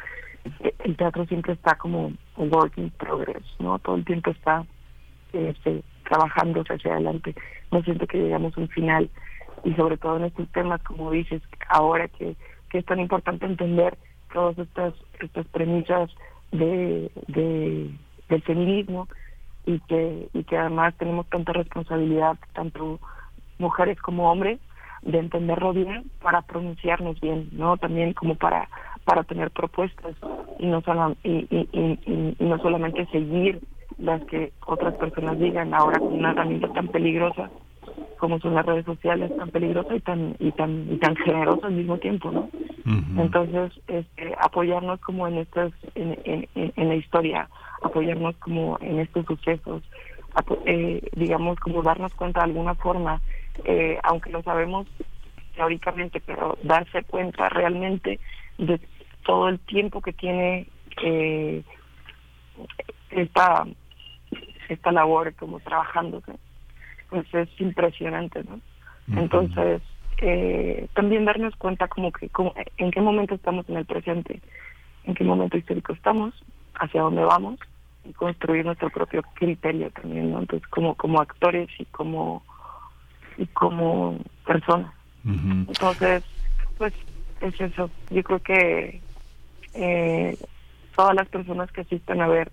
eh, 0.61 0.75
el 0.85 0.97
teatro 0.97 1.27
siempre 1.27 1.55
está 1.55 1.77
como 1.77 2.13
un 2.37 2.55
work 2.55 2.79
in 2.79 2.91
progress, 2.91 3.45
¿no? 3.59 3.79
Todo 3.81 3.97
el 3.97 4.05
tiempo 4.05 4.31
está 4.31 4.65
este, 5.33 5.83
trabajándose 6.05 6.75
hacia 6.75 6.93
adelante. 6.93 7.35
No 7.71 7.83
siento 7.83 8.07
que 8.07 8.19
llegamos 8.19 8.57
a 8.57 8.61
un 8.61 8.69
final 8.69 9.11
y 9.65 9.73
sobre 9.75 9.97
todo 9.97 10.17
en 10.17 10.25
estos 10.25 10.49
temas, 10.53 10.83
como 10.83 11.11
dices, 11.11 11.43
ahora 11.69 12.09
que, 12.09 12.37
que 12.71 12.79
es 12.79 12.85
tan 12.85 13.01
importante 13.01 13.47
entender 13.47 13.97
todas 14.33 14.59
estas 14.59 14.95
estas 15.21 15.47
premisas 15.47 16.11
de, 16.53 17.11
de 17.29 17.91
del 18.29 18.43
feminismo 18.43 19.09
y 19.65 19.79
que 19.81 20.29
y 20.35 20.45
que 20.45 20.59
además 20.59 20.95
tenemos 20.99 21.27
tanta 21.31 21.53
responsabilidad 21.53 22.37
tanto 22.53 22.99
mujeres 23.59 23.99
como 24.01 24.31
hombres 24.31 24.59
de 25.03 25.19
entenderlo 25.19 25.73
bien 25.73 26.11
para 26.21 26.43
pronunciarnos 26.43 27.21
bien 27.21 27.49
no 27.53 27.77
también 27.77 28.13
como 28.13 28.35
para 28.35 28.69
para 29.05 29.23
tener 29.23 29.51
propuestas 29.51 30.17
y 30.59 30.67
no 30.67 30.81
solo 30.83 31.17
y 31.23 32.37
no 32.41 32.59
solamente 32.59 33.07
seguir 33.07 33.61
las 33.99 34.23
que 34.25 34.53
otras 34.67 34.95
personas 34.95 35.39
digan 35.39 35.73
ahora 35.75 35.99
con 35.99 36.13
una 36.13 36.33
herramienta 36.33 36.69
tan 36.73 36.89
peligrosa 36.89 37.51
como 38.19 38.39
son 38.41 38.55
las 38.55 38.65
redes 38.65 38.85
sociales 38.87 39.37
tan 39.37 39.51
peligrosas 39.51 39.97
y 39.97 40.01
tan 40.01 40.37
y 40.39 40.51
tan 40.53 40.87
y 40.91 40.97
tan 40.97 41.15
generosas 41.17 41.65
al 41.65 41.73
mismo 41.73 41.99
tiempo 41.99 42.31
no 42.31 42.49
entonces 43.19 43.73
este, 43.87 44.35
apoyarnos 44.41 45.01
como 45.01 45.27
en 45.27 45.39
estas 45.39 45.73
en, 45.95 46.19
en, 46.25 46.49
en, 46.55 46.89
la 46.89 46.95
historia 46.95 47.49
apoyarnos 47.83 48.37
como 48.37 48.79
en 48.81 49.01
estos 49.01 49.27
sucesos 49.27 49.83
eh, 50.67 51.03
digamos 51.15 51.59
como 51.61 51.83
darnos 51.83 52.13
cuenta 52.15 52.41
de 52.41 52.47
alguna 52.47 52.75
forma 52.75 53.21
eh, 53.65 53.99
aunque 54.03 54.31
lo 54.31 54.43
sabemos 54.43 54.87
teóricamente 55.55 56.21
pero 56.25 56.59
darse 56.63 57.03
cuenta 57.05 57.49
realmente 57.49 58.19
de 58.59 58.81
todo 59.25 59.49
el 59.49 59.59
tiempo 59.61 60.01
que 60.01 60.13
tiene 60.13 60.67
eh, 61.03 61.63
esta 63.11 63.67
esta 64.69 64.93
labor 64.93 65.35
como 65.35 65.61
trabajándose. 65.61 66.33
Pues 67.11 67.33
es 67.35 67.49
impresionante 67.61 68.43
no 68.45 68.61
entonces 69.21 69.83
eh, 70.19 70.89
también 70.95 71.27
darnos 71.27 71.55
cuenta 71.57 71.87
como 71.89 72.11
que 72.11 72.31
en 72.79 72.91
qué 72.91 73.01
momento 73.01 73.35
estamos 73.35 73.69
en 73.69 73.77
el 73.77 73.85
presente 73.85 74.41
en 75.05 75.15
qué 75.15 75.25
momento 75.25 75.59
histórico 75.59 75.93
estamos 75.93 76.35
hacia 76.75 77.03
dónde 77.03 77.23
vamos 77.23 77.61
y 78.05 78.13
construir 78.15 78.65
nuestro 78.65 78.89
propio 78.89 79.23
criterio 79.35 79.91
también 79.91 80.31
no 80.31 80.41
entonces 80.41 80.67
como 80.69 80.95
como 80.95 81.21
actores 81.21 81.69
y 81.79 81.85
como 81.87 82.43
y 83.37 83.47
como 83.47 84.19
personas. 84.47 84.93
Entonces 85.25 86.25
pues 86.79 86.95
es 87.41 87.61
eso. 87.61 87.91
Yo 88.11 88.23
creo 88.23 88.39
que 88.41 89.01
eh, 89.75 90.39
todas 90.97 91.15
las 91.15 91.29
personas 91.29 91.71
que 91.73 91.83
asistan 91.83 92.21
a 92.21 92.29
ver 92.29 92.51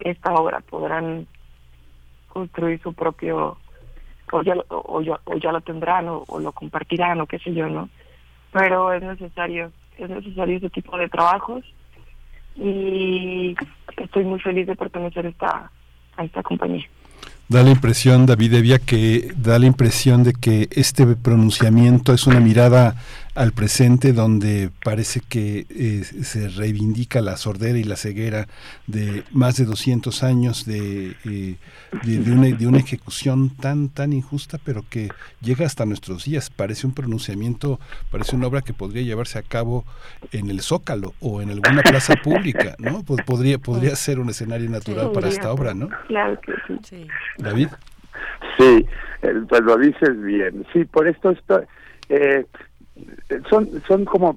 esta 0.00 0.34
obra 0.34 0.60
podrán 0.60 1.26
construir 2.32 2.80
su 2.82 2.92
propio 2.94 3.58
o 4.32 4.42
ya, 4.42 4.54
o, 4.68 5.02
ya 5.02 5.52
lo 5.52 5.60
tendrán 5.60 6.06
o, 6.08 6.24
lo 6.40 6.52
compartirán 6.52 7.20
o 7.20 7.26
qué 7.26 7.38
sé 7.38 7.52
yo, 7.52 7.68
¿no? 7.68 7.90
Pero 8.50 8.92
es 8.92 9.02
necesario, 9.02 9.70
es 9.98 10.08
necesario 10.08 10.56
ese 10.56 10.70
tipo 10.70 10.96
de 10.96 11.08
trabajos 11.08 11.62
y 12.56 13.54
estoy 13.98 14.24
muy 14.24 14.40
feliz 14.40 14.66
de 14.66 14.74
pertenecer 14.74 15.26
a 15.26 15.28
esta, 15.28 15.70
a 16.16 16.24
esta 16.24 16.42
compañía. 16.42 16.86
Da 17.48 17.62
la 17.62 17.70
impresión, 17.70 18.24
David 18.24 18.54
Evia, 18.54 18.78
que 18.78 19.32
da 19.36 19.58
la 19.58 19.66
impresión 19.66 20.24
de 20.24 20.32
que 20.32 20.68
este 20.70 21.06
pronunciamiento 21.16 22.14
es 22.14 22.26
una 22.26 22.40
mirada 22.40 22.96
al 23.34 23.52
presente 23.52 24.12
donde 24.12 24.70
parece 24.84 25.20
que 25.26 25.64
eh, 25.70 26.02
se 26.04 26.48
reivindica 26.48 27.22
la 27.22 27.36
sordera 27.38 27.78
y 27.78 27.84
la 27.84 27.96
ceguera 27.96 28.46
de 28.86 29.24
más 29.32 29.56
de 29.56 29.64
200 29.64 30.22
años 30.22 30.66
de, 30.66 31.16
eh, 31.24 31.56
de, 32.02 32.32
una, 32.32 32.48
de, 32.48 32.66
una, 32.66 32.78
ejecución 32.78 33.48
tan 33.48 33.88
tan 33.88 34.12
injusta 34.12 34.58
pero 34.62 34.82
que 34.88 35.08
llega 35.40 35.64
hasta 35.64 35.86
nuestros 35.86 36.26
días. 36.26 36.50
Parece 36.50 36.86
un 36.86 36.94
pronunciamiento 36.94 37.80
parece 38.10 38.36
una 38.36 38.48
obra 38.48 38.60
que 38.60 38.74
podría 38.74 39.02
llevarse 39.02 39.38
a 39.38 39.42
cabo 39.42 39.84
en 40.32 40.50
el 40.50 40.60
Zócalo 40.60 41.14
o 41.20 41.40
en 41.40 41.50
alguna 41.50 41.82
plaza 41.82 42.14
pública 42.16 42.74
no 42.78 43.02
pues 43.02 43.24
podría 43.24 43.58
podría 43.58 43.96
ser 43.96 44.18
un 44.18 44.28
escenario 44.28 44.68
natural 44.68 45.10
para 45.12 45.28
esta 45.28 45.50
obra 45.52 45.72
no 45.72 45.88
claro 46.06 46.38
que 46.40 46.52
sí. 46.84 47.06
David. 47.38 47.68
Sí 48.58 48.86
eh, 49.22 49.34
pues 49.48 49.62
lo 49.62 49.78
dices 49.78 50.22
bien. 50.22 50.66
Sí 50.74 50.84
por 50.84 51.08
esto 51.08 51.30
estoy 51.30 51.64
eh, 52.10 52.44
son 53.48 53.82
son 53.86 54.04
como 54.04 54.36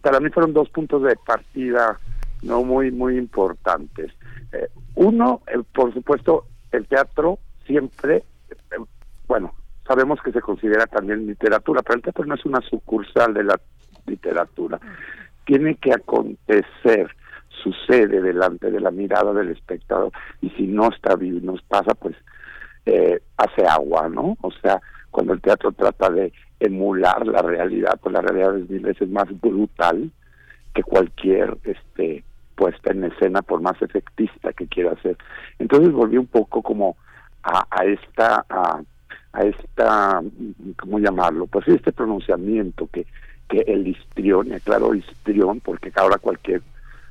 para 0.00 0.20
mí 0.20 0.30
fueron 0.30 0.52
dos 0.52 0.68
puntos 0.70 1.02
de 1.02 1.16
partida 1.16 1.98
no 2.42 2.62
muy 2.62 2.90
muy 2.90 3.18
importantes. 3.18 4.12
Eh, 4.52 4.68
uno 4.94 5.42
eh, 5.46 5.62
por 5.74 5.92
supuesto 5.92 6.46
el 6.72 6.86
teatro 6.86 7.38
siempre 7.66 8.24
eh, 8.50 8.84
bueno 9.28 9.54
sabemos 9.86 10.20
que 10.22 10.32
se 10.32 10.40
considera 10.40 10.86
también 10.86 11.26
literatura 11.26 11.82
pero 11.82 11.96
el 11.96 12.02
teatro 12.02 12.24
no 12.24 12.34
es 12.34 12.44
una 12.44 12.60
sucursal 12.62 13.34
de 13.34 13.44
la 13.44 13.60
literatura. 14.06 14.80
Tiene 15.44 15.76
que 15.76 15.92
acontecer 15.92 17.14
sucede 17.62 18.22
delante 18.22 18.70
de 18.70 18.80
la 18.80 18.90
mirada 18.90 19.34
del 19.34 19.50
espectador 19.50 20.12
y 20.40 20.48
si 20.50 20.66
no 20.66 20.88
está 20.88 21.16
vivo 21.16 21.38
y 21.38 21.42
nos 21.42 21.60
pasa 21.62 21.94
pues 21.94 22.16
hace 23.36 23.64
agua 23.66 24.08
no 24.08 24.36
o 24.40 24.50
sea 24.50 24.80
cuando 25.10 25.34
el 25.34 25.40
teatro 25.40 25.70
trata 25.72 26.10
de 26.10 26.32
emular 26.60 27.26
la 27.26 27.42
realidad, 27.42 27.98
pues 28.02 28.12
la 28.12 28.20
realidad 28.20 28.56
es 28.58 28.70
mil 28.70 28.80
veces 28.80 29.08
más 29.08 29.28
brutal 29.40 30.10
que 30.74 30.82
cualquier 30.82 31.56
este 31.64 32.24
puesta 32.54 32.92
en 32.92 33.04
escena 33.04 33.40
por 33.42 33.62
más 33.62 33.80
efectista 33.80 34.52
que 34.52 34.66
quiera 34.66 34.94
ser. 35.02 35.16
Entonces 35.58 35.92
volví 35.92 36.18
un 36.18 36.26
poco 36.26 36.62
como 36.62 36.96
a, 37.42 37.66
a 37.70 37.84
esta 37.84 38.44
a, 38.48 38.82
a 39.32 39.42
esta 39.42 40.20
cómo 40.76 40.98
llamarlo, 40.98 41.46
pues 41.46 41.66
este 41.68 41.92
pronunciamiento 41.92 42.88
que 42.92 43.06
que 43.50 43.64
el 43.66 43.86
histrión, 43.88 44.46
y 44.48 44.52
aclaro 44.52 44.94
histrión 44.94 45.60
porque 45.60 45.92
ahora 45.96 46.18
cualquier 46.18 46.62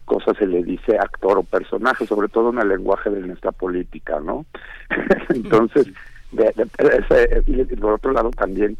cosa 0.05 0.33
se 0.33 0.47
le 0.47 0.63
dice 0.63 0.97
actor 0.97 1.37
o 1.37 1.43
personaje, 1.43 2.07
sobre 2.07 2.29
todo 2.29 2.49
en 2.49 2.59
el 2.59 2.69
lenguaje 2.69 3.09
de 3.11 3.21
nuestra 3.21 3.51
política, 3.51 4.19
¿no? 4.19 4.45
Entonces, 5.29 5.87
de, 6.31 7.75
por 7.79 7.93
otro 7.93 8.13
lado 8.13 8.31
también 8.31 8.77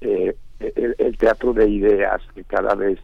eh, 0.00 0.36
el, 0.58 1.16
teatro 1.18 1.52
de 1.52 1.68
ideas 1.68 2.20
que 2.34 2.44
cada 2.44 2.74
vez 2.74 2.98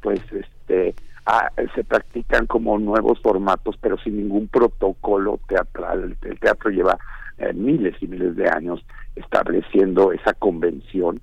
pues 0.00 0.20
este 0.32 0.94
ah, 1.26 1.50
se 1.74 1.84
practican 1.84 2.46
como 2.46 2.78
nuevos 2.78 3.20
formatos 3.20 3.76
pero 3.80 3.98
sin 3.98 4.16
ningún 4.16 4.48
protocolo 4.48 5.40
teatral. 5.48 6.16
El 6.22 6.38
teatro 6.38 6.70
lleva 6.70 6.98
eh, 7.38 7.52
miles 7.52 7.94
y 8.00 8.06
miles 8.06 8.36
de 8.36 8.48
años 8.48 8.84
estableciendo 9.16 10.12
esa 10.12 10.32
convención 10.34 11.20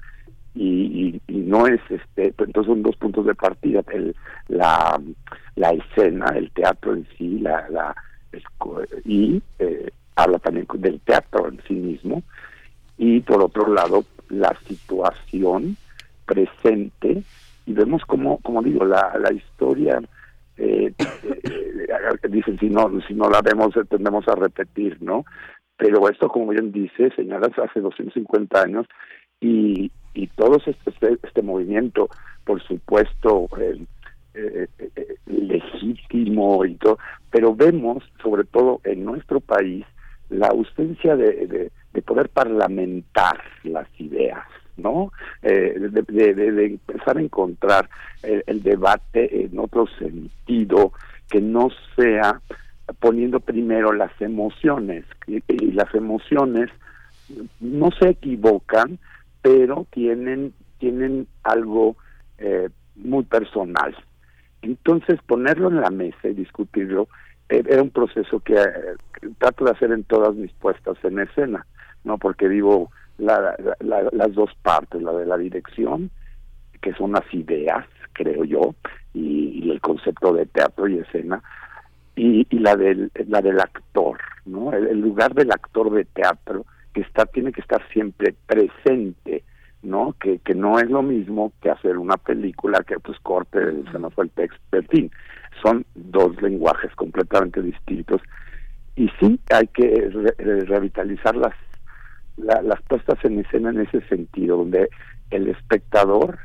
y, 0.53 1.21
y, 1.27 1.33
no 1.33 1.67
es 1.67 1.81
este 1.89 2.31
pues, 2.33 2.47
entonces 2.47 2.71
son 2.71 2.81
dos 2.81 2.95
puntos 2.95 3.25
de 3.25 3.35
partida 3.35 3.83
el, 3.91 4.15
la 4.47 5.01
la 5.55 5.69
escena 5.71 6.27
el 6.35 6.49
teatro 6.51 6.93
en 6.93 7.05
sí 7.17 7.39
la 7.39 7.67
la 7.69 7.95
y 9.03 9.41
eh, 9.59 9.91
habla 10.15 10.39
también 10.39 10.67
del 10.75 10.99
teatro 11.01 11.47
en 11.47 11.61
sí 11.67 11.73
mismo. 11.73 12.23
Y 12.97 13.19
por 13.21 13.43
otro 13.43 13.73
lado 13.73 14.05
la 14.29 14.55
situación 14.67 15.77
presente 16.25 17.23
y 17.65 17.73
vemos 17.73 18.03
como 18.05 18.37
como 18.39 18.61
digo 18.61 18.85
la, 18.85 19.17
la 19.19 19.33
historia 19.33 20.01
eh, 20.57 20.93
eh, 20.97 22.27
dicen 22.29 22.57
si 22.59 22.69
no 22.69 22.89
si 23.07 23.13
no 23.13 23.29
la 23.29 23.41
vemos 23.41 23.73
tendemos 23.89 24.27
a 24.27 24.35
repetir 24.35 24.97
no 25.01 25.25
pero 25.77 26.09
esto 26.09 26.29
como 26.29 26.47
bien 26.47 26.71
dice 26.71 27.11
señalas 27.15 27.57
hace 27.57 27.79
250 27.79 28.61
años 28.61 28.87
y 29.39 29.91
y 30.13 30.27
todo 30.27 30.57
este 30.57 30.75
este 31.21 31.41
movimiento 31.41 32.09
por 32.45 32.63
supuesto 32.63 33.47
eh, 33.59 34.67
eh, 34.79 35.15
legítimo 35.25 36.65
y 36.65 36.75
todo 36.75 36.97
pero 37.31 37.55
vemos 37.55 38.03
sobre 38.21 38.45
todo 38.45 38.81
en 38.83 39.05
nuestro 39.05 39.39
país 39.39 39.85
la 40.29 40.47
ausencia 40.47 41.15
de, 41.15 41.71
poder 42.01 42.30
parlamentar 42.30 43.41
las 43.64 43.88
ideas, 43.99 44.43
¿no? 44.77 45.11
Eh, 45.41 45.75
de, 45.80 46.33
de, 46.33 46.65
empezar 46.65 47.17
a 47.17 47.22
encontrar 47.22 47.90
el, 48.24 48.64
debate 48.64 49.45
en 49.45 49.57
otro 49.59 49.88
sentido 49.99 50.91
que 51.30 51.41
no 51.41 51.69
sea 51.95 52.41
poniendo 52.99 53.40
primero 53.40 53.93
las 53.93 54.11
emociones. 54.22 55.06
Y, 55.27 55.41
las 55.72 55.93
emociones 55.93 56.69
no 57.59 57.90
se 57.99 58.09
equivocan 58.09 58.99
pero 59.41 59.85
tienen 59.91 60.53
tienen 60.80 61.27
algo 61.43 61.95
eh, 62.40 62.69
muy 62.95 63.24
personal. 63.24 63.95
Entonces 64.61 65.19
ponerlo 65.27 65.69
en 65.69 65.82
la 65.82 65.91
mesa 65.91 66.27
y 66.27 66.33
discutirlo 66.33 67.07
eh, 67.49 67.64
era 67.67 67.83
un 67.83 67.91
proceso 67.91 68.40
que, 68.40 68.56
trato 69.38 69.65
de 69.65 69.72
hacer 69.72 69.91
en 69.91 70.03
todas 70.03 70.33
mis 70.35 70.51
puestas 70.53 70.98
en 71.03 71.19
escena, 71.19 71.65
¿no? 72.06 72.17
Porque 72.17 72.48
digo 72.48 72.90
la, 73.17 73.56
las 73.82 74.34
dos 74.34 74.51
partes, 74.61 75.01
la 75.01 75.11
de 75.14 75.25
la 75.25 75.38
dirección, 75.38 76.09
que 76.82 76.93
son 76.93 77.11
las 77.11 77.25
ideas, 77.34 77.85
creo 78.14 78.45
yo, 78.45 78.75
y, 79.14 79.69
el 79.69 79.82
concepto 79.82 80.32
de 80.34 80.45
teatro 80.45 80.88
y 80.88 81.00
escena, 81.00 81.43
y, 82.16 82.48
y, 82.50 82.59
la 82.59 82.77
del 82.77 83.11
la 83.27 83.42
del 83.42 83.59
actor, 83.59 84.17
¿no? 84.45 84.72
El, 84.72 85.01
lugar 85.01 85.34
del 85.34 85.51
actor 85.51 85.92
de 85.92 86.06
teatro 86.06 86.66
que 86.93 87.01
está 87.01 87.25
tiene 87.25 87.51
que 87.51 87.59
estar 87.59 87.85
siempre 87.92 88.34
presente, 88.45 89.43
¿no? 89.84 90.16
Que, 90.17 90.40
que 90.40 90.56
no 90.56 90.80
es 90.80 90.90
lo 90.90 91.01
mismo 91.01 91.51
que 91.61 91.72
hacer 91.72 91.98
una 91.98 92.16
película 92.16 92.84
que 92.88 93.00
pues 93.00 93.19
corte, 93.19 93.59
se 93.92 94.00
nos 94.00 94.14
fue 94.14 94.25
el 94.25 94.32
texto, 94.32 94.77
en 94.77 94.88
fin 94.88 95.11
son 95.61 95.85
dos 95.95 96.42
lenguajes 96.42 96.93
completamente 96.95 97.61
distintos 97.61 98.22
y 98.95 99.09
sí 99.19 99.40
hay 99.51 99.67
que 99.67 100.09
revitalizar 100.67 101.35
las 101.35 101.53
las 102.38 102.81
puestas 102.83 103.17
en 103.23 103.39
escena 103.39 103.69
en 103.69 103.81
ese 103.81 104.01
sentido 104.07 104.57
donde 104.57 104.89
el 105.31 105.47
espectador 105.47 106.38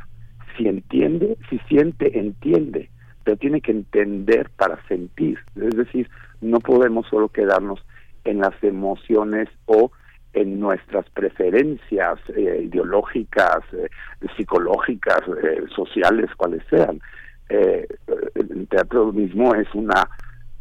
si 0.57 0.69
entiende 0.69 1.37
si 1.49 1.59
siente 1.69 2.19
entiende 2.19 2.91
pero 3.25 3.37
tiene 3.37 3.61
que 3.61 3.73
entender 3.73 4.51
para 4.51 4.81
sentir 4.87 5.39
es 5.57 5.77
decir 5.77 6.09
no 6.41 6.61
podemos 6.61 7.07
solo 7.09 7.29
quedarnos 7.29 7.85
en 8.25 8.39
las 8.39 8.55
emociones 8.63 9.49
o 9.67 9.91
en 10.33 10.61
nuestras 10.61 11.09
preferencias 11.11 12.19
eh, 12.37 12.63
ideológicas, 12.65 13.61
eh, 13.73 13.89
psicológicas, 14.37 15.21
eh, 15.43 15.65
sociales, 15.75 16.31
cuales 16.37 16.63
sean. 16.71 17.01
el 17.49 18.69
teatro 18.69 19.13
mismo 19.13 19.55
es 19.57 19.67
una, 19.75 20.09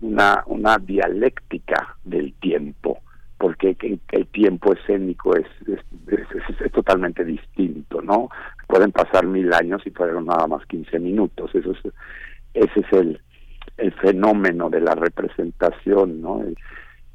una, 0.02 0.44
una 0.48 0.78
dialéctica 0.80 1.96
del 2.04 2.34
tiempo, 2.34 3.00
porque 3.40 3.76
el, 4.12 4.28
tiempo 4.28 4.74
escénico 4.74 5.36
es 5.36 5.48
es, 5.68 6.72
totalmente 6.72 7.26
distinto, 7.26 8.02
¿no? 8.02 8.30
Pueden 8.68 8.92
pasar 8.92 9.26
mil 9.26 9.52
años 9.54 9.82
y 9.86 9.90
fueron 9.90 10.26
nada 10.26 10.46
más 10.46 10.66
15 10.68 11.00
minutos, 11.00 11.50
eso 11.56 11.72
es, 11.72 11.80
ese 12.54 12.80
es 12.82 12.94
el, 12.94 13.22
el 13.78 13.92
fenómeno 13.94 14.70
de 14.70 14.82
la 14.82 14.94
representación, 14.94 16.22
¿no? 16.22 16.44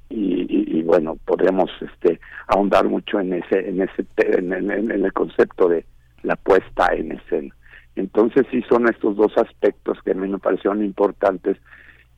y, 0.09 0.83
bueno 0.83 1.17
podríamos 1.25 1.71
este 1.81 2.21
ahondar 2.47 2.85
mucho 2.85 3.21
en 3.21 3.33
ese 3.33 3.69
en 3.69 3.83
ese 3.83 4.07
en, 4.19 4.53
el 4.91 5.13
concepto 5.13 5.69
de 5.69 5.85
la 6.23 6.37
puesta 6.37 6.89
en 6.95 7.13
escena 7.13 7.55
entonces 7.97 8.47
sí 8.51 8.63
son 8.69 8.89
estos 8.89 9.17
dos 9.17 9.33
aspectos 9.37 9.99
que 10.05 10.13
a 10.13 10.15
mí 10.15 10.29
me 10.29 10.39
parecieron 10.39 10.85
importantes 10.85 11.57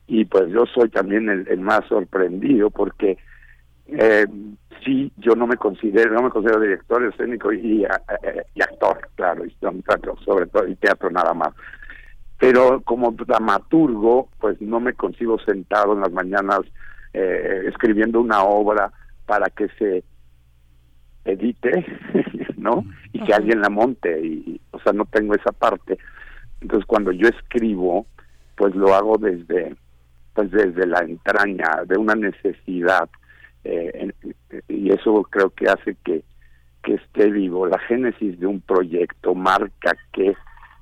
y 0.07 0.25
pues 0.25 0.49
yo 0.49 0.65
soy 0.73 0.89
también 0.89 1.29
el, 1.29 1.59
más 1.59 1.85
sorprendido 1.87 2.69
porque 2.69 3.17
eh, 3.87 4.25
sí 4.83 5.11
yo 5.17 5.35
no 5.35 5.47
me 5.47 5.57
considero 5.57 6.11
no 6.13 6.23
me 6.23 6.29
considero 6.29 6.59
director 6.59 7.03
escénico 7.05 7.51
y, 7.51 7.85
y 8.55 8.61
actor 8.61 9.09
claro 9.15 9.45
y 9.45 9.55
sobre 10.25 10.47
todo 10.47 10.67
y 10.67 10.75
teatro 10.75 11.09
nada 11.09 11.33
más 11.33 11.53
pero 12.39 12.81
como 12.81 13.11
dramaturgo 13.11 14.29
pues 14.39 14.61
no 14.61 14.79
me 14.79 14.93
consigo 14.93 15.39
sentado 15.39 15.93
en 15.93 16.01
las 16.01 16.11
mañanas 16.11 16.61
eh, 17.13 17.63
escribiendo 17.67 18.21
una 18.21 18.43
obra 18.43 18.91
para 19.25 19.49
que 19.49 19.67
se 19.79 20.03
edite, 21.25 21.85
¿no? 22.57 22.85
Y 23.13 23.23
que 23.23 23.33
alguien 23.33 23.61
la 23.61 23.69
monte, 23.69 24.19
y, 24.23 24.61
o 24.71 24.79
sea, 24.79 24.93
no 24.93 25.05
tengo 25.05 25.35
esa 25.35 25.51
parte. 25.51 25.97
Entonces, 26.61 26.85
cuando 26.85 27.11
yo 27.11 27.27
escribo, 27.27 28.05
pues 28.55 28.75
lo 28.75 28.93
hago 28.93 29.17
desde, 29.17 29.75
pues 30.33 30.51
desde 30.51 30.85
la 30.87 30.99
entraña 30.99 31.83
de 31.85 31.97
una 31.97 32.15
necesidad, 32.15 33.09
eh, 33.67 34.13
y 34.67 34.91
eso 34.91 35.23
creo 35.29 35.49
que 35.49 35.67
hace 35.67 35.95
que, 36.03 36.23
que 36.83 36.95
esté 36.95 37.29
vivo. 37.29 37.67
La 37.67 37.79
génesis 37.79 38.39
de 38.39 38.47
un 38.47 38.61
proyecto 38.61 39.35
marca 39.35 39.95
que 40.13 40.35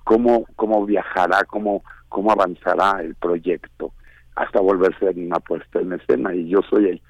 cómo, 0.04 0.46
cómo 0.56 0.86
viajará, 0.86 1.44
cómo, 1.46 1.84
cómo 2.10 2.32
avanzará 2.32 3.02
el 3.02 3.16
proyecto 3.16 3.92
hasta 4.36 4.60
volverse 4.60 5.10
una 5.16 5.40
puesta 5.40 5.80
en 5.80 5.94
escena 5.94 6.34
y 6.34 6.50
yo 6.50 6.62
soy 6.70 6.90
el 6.90 7.02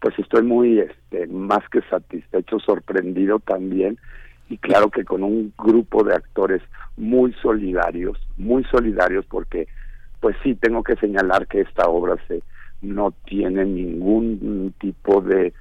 pues 0.00 0.18
estoy 0.18 0.42
muy 0.42 0.80
este 0.80 1.26
más 1.28 1.66
que 1.70 1.80
satisfecho 1.88 2.58
sorprendido 2.60 3.38
también 3.38 3.98
y 4.50 4.58
claro 4.58 4.90
que 4.90 5.04
con 5.04 5.22
un 5.22 5.54
grupo 5.56 6.04
de 6.04 6.14
actores 6.14 6.62
muy 6.96 7.32
solidarios 7.40 8.18
muy 8.36 8.64
solidarios 8.64 9.24
porque 9.26 9.66
pues 10.20 10.36
sí 10.42 10.54
tengo 10.56 10.82
que 10.82 10.96
señalar 10.96 11.46
que 11.46 11.62
esta 11.62 11.88
obra 11.88 12.16
se 12.28 12.42
no 12.84 13.12
tiene 13.24 13.64
ningún 13.64 14.74
tipo 14.78 15.20
de, 15.20 15.52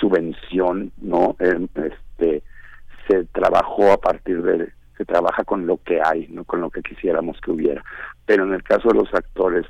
subvención 0.00 0.92
no 1.00 1.34
em, 1.40 1.66
este 1.74 2.42
se 3.08 3.24
trabajó 3.32 3.92
a 3.92 3.96
partir 3.96 4.40
de 4.42 4.70
se 4.96 5.04
trabaja 5.04 5.42
con 5.42 5.66
lo 5.66 5.78
que 5.78 6.00
hay 6.00 6.28
no 6.28 6.44
con 6.44 6.60
lo 6.60 6.70
que 6.70 6.82
quisiéramos 6.82 7.40
que 7.40 7.50
hubiera. 7.50 7.82
Pero 8.24 8.44
en 8.44 8.54
el 8.54 8.62
caso 8.62 8.88
de 8.88 8.94
los 8.94 9.12
actores 9.12 9.66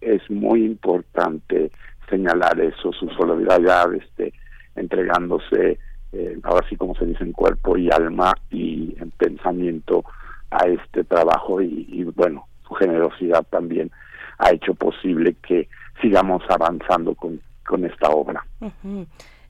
es 0.00 0.28
muy 0.30 0.64
importante 0.64 1.70
señalar 2.08 2.60
eso, 2.60 2.92
su 2.92 3.08
solidaridad, 3.10 3.94
este, 3.94 4.32
entregándose, 4.74 5.78
eh, 6.12 6.38
ahora 6.42 6.66
sí 6.68 6.76
como 6.76 6.94
se 6.94 7.06
dice, 7.06 7.24
en 7.24 7.32
cuerpo 7.32 7.76
y 7.76 7.90
alma 7.90 8.34
y 8.50 8.94
en 8.98 9.10
pensamiento 9.12 10.04
a 10.50 10.66
este 10.66 11.04
trabajo 11.04 11.62
y, 11.62 12.04
bueno, 12.14 12.46
su 12.68 12.74
generosidad 12.74 13.44
también 13.48 13.90
ha 14.38 14.50
hecho 14.50 14.74
posible 14.74 15.34
que 15.46 15.68
sigamos 16.02 16.42
avanzando 16.50 17.14
con, 17.14 17.40
con 17.66 17.84
esta 17.86 18.10
obra. 18.10 18.44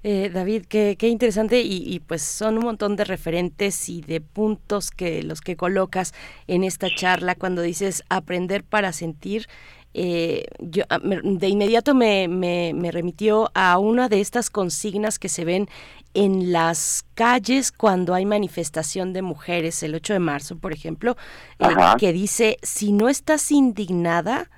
Eh, 0.05 0.31
David, 0.33 0.67
qué, 0.69 0.97
qué 0.99 1.09
interesante 1.09 1.61
y, 1.63 1.83
y, 1.87 2.01
pues 2.01 2.23
son 2.23 2.59
un 2.59 2.65
montón 2.65 2.97
de 2.97 3.05
referentes 3.05 3.89
y 3.89 4.03
de 4.03 4.21
puntos 4.21 4.91
que 4.91 5.23
los 5.23 5.41
que 5.41 5.57
colocas 5.57 6.13
en 6.47 6.65
esta 6.65 6.89
charla. 6.95 7.35
Cuando 7.35 7.63
dices 7.63 8.05
aprender 8.09 8.65
para 8.65 8.93
sentir 8.93 9.47
eh, 9.95 10.47
yo, 10.59 10.85
ah, 10.89 10.99
de 11.03 11.49
inmediato 11.49 11.95
me, 11.95 12.27
me, 12.27 12.91
remitió 12.91 13.51
a 13.55 13.79
una 13.79 14.09
de 14.09 14.21
estas 14.21 14.49
consignas 14.49 15.19
que 15.19 15.29
se 15.29 15.45
ven 15.45 15.69
en 16.15 16.53
las 16.53 17.05
calles 17.15 17.73
cuando 17.73 18.15
hay 18.15 18.25
manifestación 18.25 19.13
de 19.13 19.23
mujeres, 19.23 19.83
el 19.83 19.95
8 19.95 20.15
de 20.15 20.19
marzo, 20.19 20.57
por 20.57 20.73
ejemplo, 20.73 21.17
eh, 21.59 21.67
que 21.99 22.13
dice, 22.13 22.59
si 22.63 22.93
no 22.93 23.09
estás 23.09 23.51
indignada, 23.51 24.51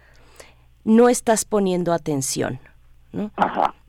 no 0.84 1.08
estás 1.08 1.44
poniendo 1.44 1.92
atención. 1.92 2.60
¿no? 3.12 3.30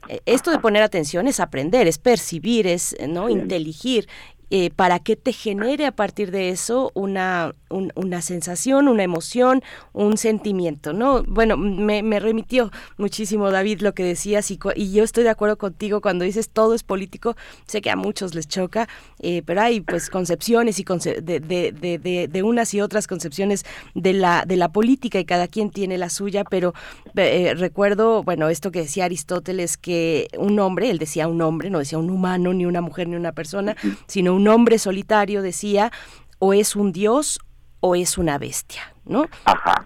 Eh, 0.07 0.21
esto 0.25 0.51
de 0.51 0.59
poner 0.59 0.83
atención 0.83 1.27
es 1.27 1.39
aprender, 1.39 1.87
es 1.87 1.97
percibir, 1.97 2.67
es 2.67 2.95
no 3.07 3.29
inteligir 3.29 4.07
eh, 4.49 4.69
para 4.75 4.99
que 4.99 5.15
te 5.15 5.33
genere 5.33 5.85
a 5.85 5.91
partir 5.91 6.31
de 6.31 6.49
eso 6.49 6.91
una, 6.93 7.53
una 7.69 8.21
sensación, 8.21 8.87
una 8.87 9.03
emoción, 9.03 9.63
un 9.93 10.17
sentimiento, 10.17 10.93
¿no? 10.93 11.23
Bueno, 11.23 11.57
me, 11.57 12.19
remitió 12.19 12.71
muchísimo, 12.97 13.51
David, 13.51 13.81
lo 13.81 13.93
que 13.93 14.03
decías 14.03 14.51
y, 14.51 14.59
yo 14.91 15.03
estoy 15.03 15.23
de 15.23 15.29
acuerdo 15.29 15.57
contigo 15.57 15.99
cuando 16.01 16.25
dices 16.25 16.49
todo 16.49 16.73
es 16.73 16.83
político, 16.83 17.35
sé 17.65 17.81
que 17.81 17.89
a 17.89 17.95
muchos 17.95 18.35
les 18.35 18.47
choca, 18.47 18.87
eh, 19.19 19.41
pero 19.45 19.61
hay 19.61 19.81
pues 19.81 20.09
concepciones 20.09 20.79
y 20.79 20.85
de, 20.85 21.39
de, 21.39 21.71
de, 21.71 22.27
de, 22.27 22.43
unas 22.43 22.73
y 22.73 22.81
otras 22.81 23.07
concepciones 23.07 23.65
de 23.95 24.13
la, 24.13 24.45
de 24.45 24.57
la 24.57 24.69
política 24.69 25.19
y 25.19 25.25
cada 25.25 25.47
quien 25.47 25.71
tiene 25.71 25.97
la 25.97 26.09
suya, 26.09 26.43
pero 26.43 26.73
eh, 27.15 27.53
recuerdo, 27.55 28.23
bueno, 28.23 28.49
esto 28.49 28.71
que 28.71 28.79
decía 28.79 29.05
Aristóteles, 29.05 29.77
que 29.77 30.27
un 30.37 30.59
hombre, 30.59 30.89
él 30.91 30.99
decía 30.99 31.27
un 31.27 31.41
hombre, 31.41 31.69
no 31.69 31.79
decía 31.79 31.97
un 31.97 32.09
humano, 32.09 32.53
ni 32.53 32.65
una 32.65 32.81
mujer, 32.81 33.07
ni 33.07 33.15
una 33.15 33.31
persona, 33.31 33.75
sino 34.07 34.34
un 34.35 34.47
hombre 34.47 34.77
solitario 34.77 35.41
decía, 35.41 35.91
o 36.39 36.53
es 36.53 36.75
un 36.75 36.91
dios 36.91 37.39
o 37.79 37.95
es 37.95 38.17
una 38.17 38.37
bestia, 38.37 38.95
¿no? 39.05 39.27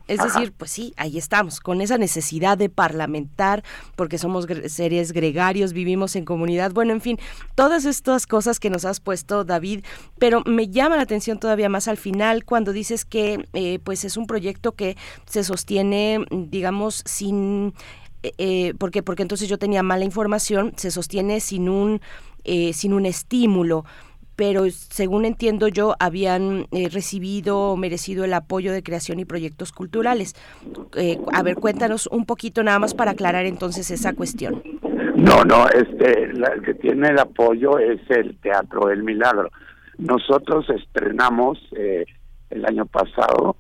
es 0.08 0.24
decir, 0.24 0.54
pues 0.54 0.72
sí, 0.72 0.94
ahí 0.98 1.18
estamos, 1.18 1.60
con 1.60 1.82
esa 1.82 1.98
necesidad 1.98 2.58
de 2.58 2.70
parlamentar, 2.70 3.64
porque 3.96 4.18
somos 4.18 4.48
seres 4.68 5.12
gregarios, 5.12 5.74
vivimos 5.74 6.16
en 6.16 6.26
comunidad, 6.26 6.72
bueno, 6.72 6.94
en 6.94 7.02
fin, 7.02 7.20
todas 7.56 7.86
estas 7.86 8.26
cosas 8.26 8.60
que 8.60 8.70
nos 8.70 8.86
has 8.86 9.00
puesto, 9.02 9.44
David, 9.44 9.84
pero 10.18 10.42
me 10.46 10.70
llama 10.70 10.96
la 10.96 11.04
atención 11.04 11.40
todavía 11.40 11.70
más 11.70 11.88
al 11.88 11.98
final 11.98 12.46
cuando 12.46 12.72
dices 12.72 13.06
que 13.06 13.48
eh, 13.54 13.80
pues 13.84 14.04
es 14.04 14.18
un 14.18 14.26
proyecto 14.26 14.72
que 14.72 14.98
se 15.26 15.44
sostiene, 15.44 16.26
digamos, 16.32 17.04
sin... 17.06 17.74
Eh, 18.24 18.34
eh, 18.38 18.74
porque 18.78 19.02
porque 19.02 19.22
entonces 19.22 19.48
yo 19.48 19.58
tenía 19.58 19.82
mala 19.82 20.04
información 20.04 20.74
se 20.76 20.92
sostiene 20.92 21.40
sin 21.40 21.70
un 21.70 22.02
sin 22.74 22.92
un 22.92 23.06
estímulo 23.06 23.86
pero 24.40 24.70
según 24.70 25.26
entiendo 25.26 25.68
yo 25.68 25.96
habían 26.00 26.66
eh, 26.72 26.88
recibido 26.88 27.60
o 27.60 27.76
merecido 27.76 28.24
el 28.24 28.34
apoyo 28.34 28.72
de 28.72 28.84
creación 28.84 29.20
y 29.20 29.26
proyectos 29.26 29.74
culturales. 29.74 30.34
Eh, 30.96 31.18
a 31.34 31.44
ver, 31.44 31.56
cuéntanos 31.56 32.08
un 32.08 32.26
poquito 32.26 32.64
nada 32.64 32.80
más 32.80 32.94
para 32.94 33.12
aclarar 33.12 33.46
entonces 33.46 33.92
esa 33.92 34.14
cuestión. 34.14 34.64
No, 35.18 35.44
no, 35.44 35.68
este, 35.68 36.24
el 36.24 36.62
que 36.64 36.74
tiene 36.76 37.10
el 37.10 37.20
apoyo 37.20 37.80
es 37.80 38.00
el 38.10 38.38
Teatro 38.38 38.88
del 38.88 39.04
Milagro. 39.04 39.50
Nosotros 39.98 40.70
estrenamos 40.70 41.60
eh, 41.76 42.06
el 42.50 42.66
año 42.66 42.86
pasado 42.86 43.58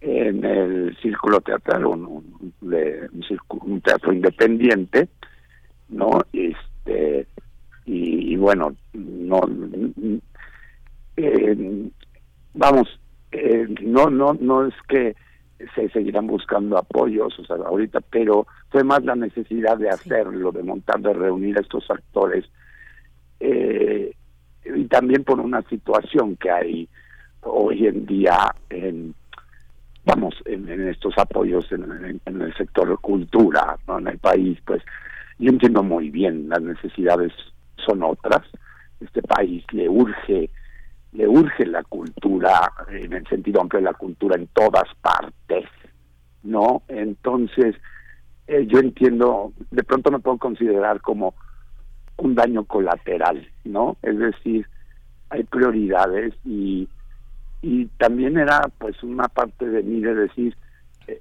en 0.00 0.44
el 0.44 0.98
Círculo 1.00 1.40
Teatral, 1.40 1.86
un, 1.86 2.52
un 2.60 3.80
teatro 3.80 4.12
independiente, 4.12 5.08
¿no? 5.88 6.24
Este, 6.32 7.28
y, 7.90 8.36
bueno, 8.36 8.76
no, 8.92 9.40
eh, 11.16 11.88
vamos, 12.52 13.00
eh, 13.32 13.66
no, 13.80 14.10
no, 14.10 14.36
no 14.38 14.66
es 14.66 14.74
que 14.88 15.16
se 15.74 15.88
seguirán 15.88 16.26
buscando 16.26 16.76
apoyos, 16.76 17.38
o 17.38 17.44
sea, 17.44 17.56
ahorita, 17.56 18.00
pero 18.02 18.46
fue 18.68 18.84
más 18.84 19.02
la 19.04 19.16
necesidad 19.16 19.78
de 19.78 19.88
hacerlo, 19.88 20.52
de 20.52 20.62
montar, 20.62 21.00
de 21.00 21.14
reunir 21.14 21.56
a 21.56 21.62
estos 21.62 21.90
actores, 21.90 22.44
eh, 23.40 24.12
y 24.64 24.84
también 24.84 25.24
por 25.24 25.40
una 25.40 25.62
situación 25.62 26.36
que 26.36 26.50
hay 26.50 26.88
hoy 27.40 27.86
en 27.86 28.04
día 28.04 28.54
en 28.68 29.14
vamos 30.04 30.34
en, 30.44 30.68
estos 30.88 31.16
apoyos 31.16 31.70
en, 31.70 32.20
en, 32.24 32.40
el 32.42 32.54
sector 32.56 32.98
cultura 33.00 33.78
¿no? 33.86 33.98
en 33.98 34.08
el 34.08 34.18
país 34.18 34.58
pues 34.64 34.82
yo 35.38 35.50
entiendo 35.50 35.82
muy 35.82 36.10
bien 36.10 36.48
las 36.48 36.62
necesidades 36.62 37.32
son 37.84 38.02
otras. 38.02 38.42
Este 39.00 39.22
país 39.22 39.64
le 39.72 39.88
urge, 39.88 40.50
le 41.12 41.28
urge 41.28 41.66
la 41.66 41.82
cultura, 41.84 42.72
en 42.88 43.12
el 43.12 43.26
sentido 43.28 43.60
amplio 43.60 43.80
de 43.80 43.86
la 43.86 43.94
cultura 43.94 44.36
en 44.36 44.46
todas 44.48 44.88
partes, 45.00 45.64
¿no? 46.42 46.82
Entonces, 46.88 47.76
eh, 48.46 48.66
yo 48.66 48.78
entiendo, 48.78 49.52
de 49.70 49.84
pronto 49.84 50.10
me 50.10 50.18
puedo 50.18 50.38
considerar 50.38 51.00
como 51.00 51.34
un 52.16 52.34
daño 52.34 52.64
colateral, 52.64 53.46
¿no? 53.64 53.96
Es 54.02 54.18
decir, 54.18 54.66
hay 55.30 55.44
prioridades 55.44 56.34
y, 56.44 56.88
y 57.62 57.86
también 57.98 58.38
era 58.38 58.62
pues 58.78 59.02
una 59.02 59.28
parte 59.28 59.66
de 59.66 59.82
mí 59.82 60.00
de 60.00 60.14
decir, 60.14 60.56
eh, 61.06 61.20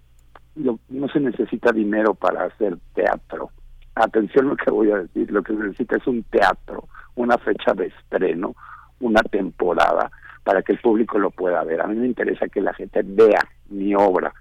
no 0.55 1.07
se 1.09 1.19
necesita 1.19 1.71
dinero 1.71 2.13
para 2.13 2.45
hacer 2.45 2.77
teatro. 2.95 3.51
Atención 3.99 4.49
lo 4.49 4.55
que 4.55 4.71
voy 4.71 4.91
a 4.91 4.97
decir, 4.97 5.31
lo 5.31 5.41
que 5.43 5.53
necesita 5.53 5.97
es 5.97 6.07
un 6.07 6.23
teatro, 6.23 6.87
una 7.15 7.37
fecha 7.37 7.73
de 7.73 7.87
estreno, 7.87 8.55
una 8.99 9.21
temporada 9.21 10.11
para 10.43 10.61
que 10.61 10.73
el 10.73 10.79
público 10.79 11.17
lo 11.19 11.31
pueda 11.31 11.63
ver. 11.63 11.81
A 11.81 11.87
mí 11.87 11.95
me 11.95 12.07
interesa 12.07 12.47
que 12.47 12.61
la 12.61 12.73
gente 12.73 13.01
vea 13.03 13.41
mi 13.69 13.95
obra. 13.95 14.33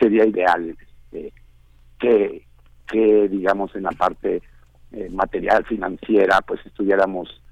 Sería 0.00 0.24
ideal 0.24 0.70
este, 0.70 1.32
que, 1.98 2.46
que, 2.86 3.28
digamos, 3.28 3.74
en 3.76 3.82
la 3.82 3.90
parte 3.90 4.42
eh, 4.92 5.08
material 5.10 5.64
financiera, 5.64 6.40
pues 6.40 6.64
estuviéramos 6.64 7.42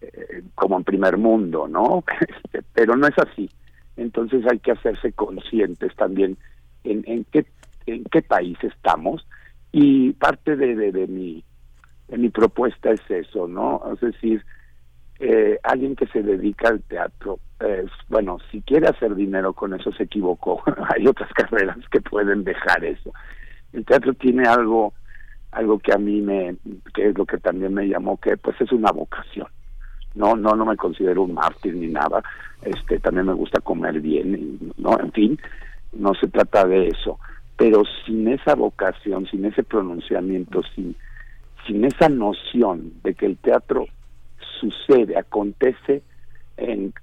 eh, 0.00 0.42
como 0.54 0.78
en 0.78 0.84
primer 0.84 1.18
mundo, 1.18 1.68
¿no? 1.68 2.04
Este, 2.20 2.62
pero 2.72 2.96
no 2.96 3.06
es 3.06 3.18
así. 3.18 3.50
Entonces 3.96 4.46
hay 4.50 4.60
que 4.60 4.72
hacerse 4.72 5.12
conscientes 5.12 5.94
también 5.96 6.38
en 6.84 7.24
qué 7.24 7.44
en 7.94 8.04
qué 8.04 8.22
país 8.22 8.58
estamos 8.62 9.26
y 9.80 10.12
parte 10.14 10.56
de, 10.56 10.74
de, 10.74 11.06
mi 11.06 11.44
de 12.08 12.18
mi 12.18 12.30
propuesta 12.30 12.90
es 12.90 13.00
eso, 13.08 13.46
¿no? 13.46 13.80
Es 13.92 14.00
decir, 14.00 14.44
eh, 15.20 15.58
alguien 15.62 15.94
que 15.94 16.08
se 16.08 16.20
dedica 16.20 16.68
al 16.68 16.82
teatro, 16.82 17.38
bueno, 18.08 18.38
si 18.50 18.60
quiere 18.62 18.88
hacer 18.88 19.14
dinero 19.14 19.52
con 19.52 19.74
eso 19.74 19.92
se 19.92 20.04
equivocó. 20.04 20.62
Hay 20.96 21.06
otras 21.06 21.32
carreras 21.32 21.78
que 21.92 22.00
pueden 22.00 22.42
dejar 22.42 22.84
eso. 22.84 23.12
El 23.72 23.84
teatro 23.84 24.14
tiene 24.14 24.48
algo 24.48 24.94
algo 25.52 25.78
que 25.78 25.92
a 25.92 25.98
mí 25.98 26.20
me 26.20 26.56
que 26.92 27.08
es 27.08 27.16
lo 27.16 27.24
que 27.24 27.38
también 27.38 27.72
me 27.72 27.86
llamó 27.88 28.18
que 28.18 28.36
pues 28.36 28.60
es 28.60 28.70
una 28.70 28.92
vocación 28.92 29.46
no 30.14 30.36
no 30.36 30.54
no 30.54 30.66
me 30.66 30.76
considero 30.76 31.22
un 31.22 31.32
mártir 31.32 31.74
ni 31.74 31.86
nada 31.86 32.22
este 32.60 32.98
también 32.98 33.28
me 33.28 33.32
gusta 33.32 33.58
comer 33.62 33.98
bien 34.02 34.58
no 34.76 35.00
en 35.00 35.10
fin 35.10 35.40
no 35.94 36.12
se 36.12 36.28
trata 36.28 36.66
de 36.66 36.88
eso 36.88 37.18
pero 37.58 37.82
sin 38.06 38.28
esa 38.28 38.54
vocación 38.54 39.26
sin 39.26 39.44
ese 39.44 39.62
pronunciamiento 39.64 40.62
sin 40.74 40.96
sin 41.66 41.84
esa 41.84 42.08
noción 42.08 42.92
de 43.02 43.12
que 43.14 43.26
el 43.26 43.36
teatro 43.36 43.86
sucede 44.60 45.18
acontece 45.18 46.02
en 46.56 46.94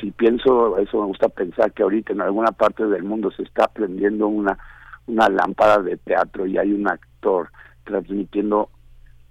si 0.00 0.10
pienso 0.10 0.76
eso 0.78 1.00
me 1.00 1.06
gusta 1.06 1.28
pensar 1.28 1.72
que 1.72 1.84
ahorita 1.84 2.12
en 2.12 2.20
alguna 2.20 2.52
parte 2.52 2.86
del 2.86 3.04
mundo 3.04 3.30
se 3.30 3.44
está 3.44 3.68
prendiendo 3.68 4.26
una 4.26 4.58
una 5.06 5.28
lámpara 5.28 5.80
de 5.82 5.96
teatro 5.96 6.46
y 6.46 6.58
hay 6.58 6.72
un 6.72 6.88
actor 6.88 7.48
transmitiendo 7.84 8.68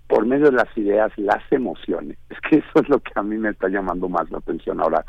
por 0.08 0.25
medio 0.25 0.45
de 0.45 0.53
las 0.53 0.77
ideas 0.77 1.11
las 1.17 1.43
emociones. 1.51 2.17
Es 2.30 2.40
que 2.41 2.58
eso 2.58 2.82
es 2.82 2.90
lo 2.90 2.99
que 2.99 3.11
a 3.16 3.22
mí 3.22 3.38
me 3.38 3.49
está 3.49 3.69
llamando 3.69 4.09
más 4.09 4.30
la 4.32 4.40
atención 4.40 4.82
ahora. 4.82 5.06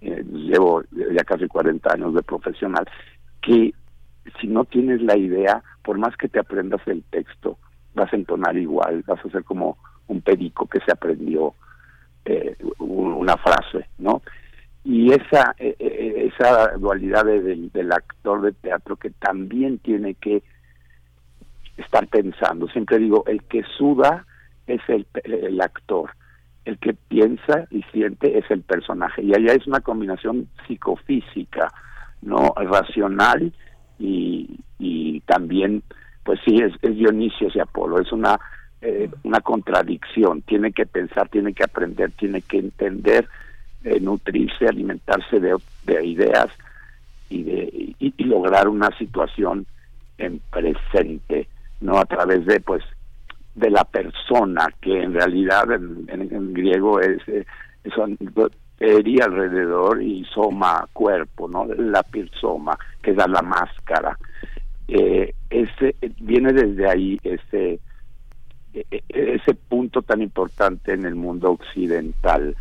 Eh, 0.00 0.24
llevo 0.32 0.82
ya 0.92 1.22
casi 1.24 1.46
40 1.46 1.92
años 1.92 2.14
de 2.14 2.22
profesional, 2.22 2.84
que 3.40 3.72
si 4.40 4.46
no 4.46 4.64
tienes 4.64 5.02
la 5.02 5.16
idea, 5.16 5.62
por 5.82 5.98
más 5.98 6.16
que 6.16 6.28
te 6.28 6.38
aprendas 6.38 6.80
el 6.86 7.02
texto, 7.04 7.58
vas 7.94 8.12
a 8.12 8.16
entonar 8.16 8.56
igual, 8.56 9.04
vas 9.06 9.24
a 9.24 9.30
ser 9.30 9.44
como 9.44 9.78
un 10.08 10.20
perico 10.20 10.66
que 10.66 10.80
se 10.80 10.92
aprendió 10.92 11.54
eh, 12.24 12.56
una 12.78 13.36
frase, 13.36 13.88
¿no? 13.98 14.22
Y 14.84 15.12
esa 15.12 15.54
eh, 15.58 16.30
esa 16.32 16.72
dualidad 16.76 17.24
del 17.24 17.92
actor 17.92 18.42
de 18.42 18.52
teatro 18.52 18.96
que 18.96 19.10
también 19.10 19.78
tiene 19.78 20.14
que 20.14 20.42
estar 21.76 22.06
pensando. 22.08 22.68
Siempre 22.68 22.98
digo, 22.98 23.24
el 23.26 23.42
que 23.44 23.62
suda 23.76 24.26
es 24.66 24.80
el, 24.88 25.06
el 25.24 25.60
actor, 25.60 26.10
el 26.64 26.78
que 26.78 26.94
piensa 26.94 27.66
y 27.70 27.82
siente 27.92 28.38
es 28.38 28.50
el 28.50 28.62
personaje. 28.62 29.22
Y 29.22 29.34
allá 29.34 29.54
es 29.54 29.66
una 29.66 29.80
combinación 29.80 30.48
psicofísica, 30.66 31.72
no 32.20 32.54
racional 32.56 33.52
y, 34.02 34.50
y 34.78 35.20
también, 35.20 35.82
pues 36.24 36.40
sí, 36.44 36.58
es, 36.58 36.72
es 36.82 36.96
Dionisio 36.96 37.48
y 37.54 37.60
Apolo, 37.60 38.00
es 38.00 38.12
una, 38.12 38.38
eh, 38.80 39.10
una 39.22 39.40
contradicción. 39.40 40.42
Tiene 40.42 40.72
que 40.72 40.86
pensar, 40.86 41.28
tiene 41.28 41.52
que 41.52 41.64
aprender, 41.64 42.10
tiene 42.12 42.42
que 42.42 42.58
entender, 42.58 43.28
eh, 43.84 44.00
nutrirse, 44.00 44.66
alimentarse 44.66 45.40
de, 45.40 45.56
de 45.84 46.06
ideas 46.06 46.48
y, 47.28 47.42
de, 47.44 47.94
y 47.98 48.24
lograr 48.24 48.68
una 48.68 48.90
situación 48.98 49.66
en 50.18 50.40
presente 50.50 51.48
no 51.82 51.98
a 51.98 52.04
través 52.04 52.46
de 52.46 52.60
pues 52.60 52.82
de 53.54 53.70
la 53.70 53.84
persona 53.84 54.66
que 54.80 55.02
en 55.02 55.12
realidad 55.12 55.70
en, 55.72 56.54
griego 56.54 57.00
es 57.00 57.20
eh, 57.28 57.44
son 57.94 58.16
eri 58.82 59.20
alrededor 59.20 60.02
y 60.02 60.24
soma 60.24 60.88
cuerpo 60.92 61.48
no 61.48 61.64
la 61.66 62.02
persona 62.02 62.76
que 63.00 63.14
da 63.14 63.28
la 63.28 63.42
máscara. 63.42 64.18
Eh, 64.88 65.32
ese 65.48 65.94
viene 66.20 66.52
desde 66.52 66.88
ahí 66.88 67.18
ese 67.22 67.78
e, 68.74 68.86
e, 68.90 69.02
ese 69.08 69.54
punto 69.54 70.02
tan 70.02 70.20
importante 70.20 70.92
en 70.92 71.04
el 71.04 71.14
mundo 71.14 71.52
occidental. 71.52 72.56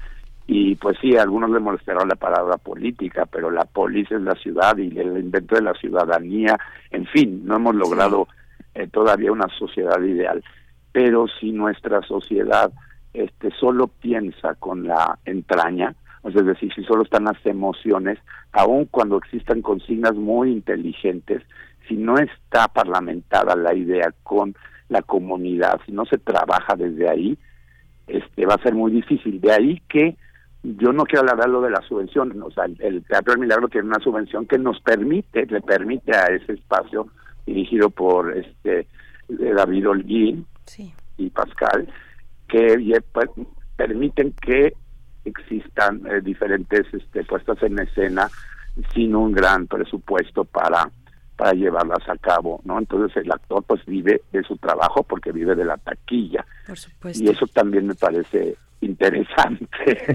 Y 0.45 0.75
pues 0.75 0.97
sí, 1.01 1.15
a 1.15 1.23
algunos 1.23 1.49
le 1.49 1.59
molestará 1.59 2.05
la 2.05 2.15
palabra 2.15 2.57
política, 2.57 3.25
pero 3.25 3.49
la 3.49 3.65
polis 3.65 4.11
es 4.11 4.21
la 4.21 4.35
ciudad 4.35 4.77
y 4.77 4.97
el 4.99 5.17
invento 5.17 5.55
de 5.55 5.61
la 5.61 5.73
ciudadanía, 5.73 6.57
en 6.91 7.05
fin, 7.05 7.45
no 7.45 7.55
hemos 7.55 7.75
logrado 7.75 8.27
eh, 8.75 8.87
todavía 8.87 9.31
una 9.31 9.47
sociedad 9.57 10.01
ideal. 10.01 10.43
Pero 10.91 11.27
si 11.39 11.51
nuestra 11.51 12.01
sociedad 12.01 12.71
este, 13.13 13.49
solo 13.51 13.87
piensa 13.87 14.55
con 14.55 14.85
la 14.85 15.17
entraña, 15.25 15.95
es 16.23 16.45
decir, 16.45 16.71
si 16.73 16.83
solo 16.83 17.03
están 17.03 17.25
las 17.25 17.43
emociones, 17.45 18.19
aun 18.51 18.85
cuando 18.85 19.17
existan 19.17 19.61
consignas 19.61 20.15
muy 20.15 20.51
inteligentes, 20.51 21.41
si 21.87 21.95
no 21.95 22.17
está 22.17 22.67
parlamentada 22.67 23.55
la 23.55 23.73
idea 23.73 24.13
con 24.23 24.55
la 24.89 25.01
comunidad, 25.01 25.79
si 25.85 25.91
no 25.91 26.05
se 26.05 26.17
trabaja 26.17 26.75
desde 26.75 27.09
ahí, 27.09 27.37
este 28.07 28.45
va 28.45 28.55
a 28.55 28.63
ser 28.63 28.73
muy 28.75 28.91
difícil. 28.91 29.41
De 29.41 29.51
ahí 29.51 29.81
que 29.87 30.15
yo 30.63 30.93
no 30.93 31.05
quiero 31.05 31.29
hablar 31.29 31.49
lo 31.49 31.61
de 31.61 31.71
la 31.71 31.81
subvención, 31.81 32.39
o 32.41 32.51
sea, 32.51 32.65
el 32.65 33.03
Teatro 33.03 33.33
del 33.33 33.41
Milagro 33.41 33.67
tiene 33.67 33.87
una 33.87 33.99
subvención 33.99 34.45
que 34.45 34.59
nos 34.59 34.79
permite, 34.81 35.45
le 35.47 35.61
permite 35.61 36.15
a 36.15 36.25
ese 36.27 36.53
espacio 36.53 37.07
dirigido 37.45 37.89
por 37.89 38.37
este 38.37 38.87
David 39.27 39.89
Holguín 39.89 40.45
y 41.17 41.29
Pascal, 41.31 41.87
que 42.47 43.01
pues, 43.11 43.29
permiten 43.75 44.33
que 44.33 44.73
existan 45.25 46.05
eh, 46.07 46.21
diferentes 46.21 46.85
este, 46.93 47.23
puestas 47.23 47.61
en 47.63 47.79
escena 47.79 48.29
sin 48.93 49.15
un 49.15 49.31
gran 49.31 49.67
presupuesto 49.67 50.45
para 50.45 50.89
para 51.35 51.53
llevarlas 51.53 52.07
a 52.07 52.15
cabo, 52.17 52.61
¿no? 52.65 52.77
Entonces 52.77 53.17
el 53.17 53.31
actor 53.31 53.63
pues 53.63 53.83
vive 53.85 54.21
de 54.31 54.43
su 54.43 54.57
trabajo 54.57 55.01
porque 55.01 55.31
vive 55.31 55.55
de 55.55 55.65
la 55.65 55.75
taquilla. 55.77 56.45
Por 56.67 56.77
supuesto. 56.77 57.23
Y 57.23 57.29
eso 57.29 57.47
también 57.47 57.87
me 57.87 57.95
parece 57.95 58.57
interesante. 58.81 59.67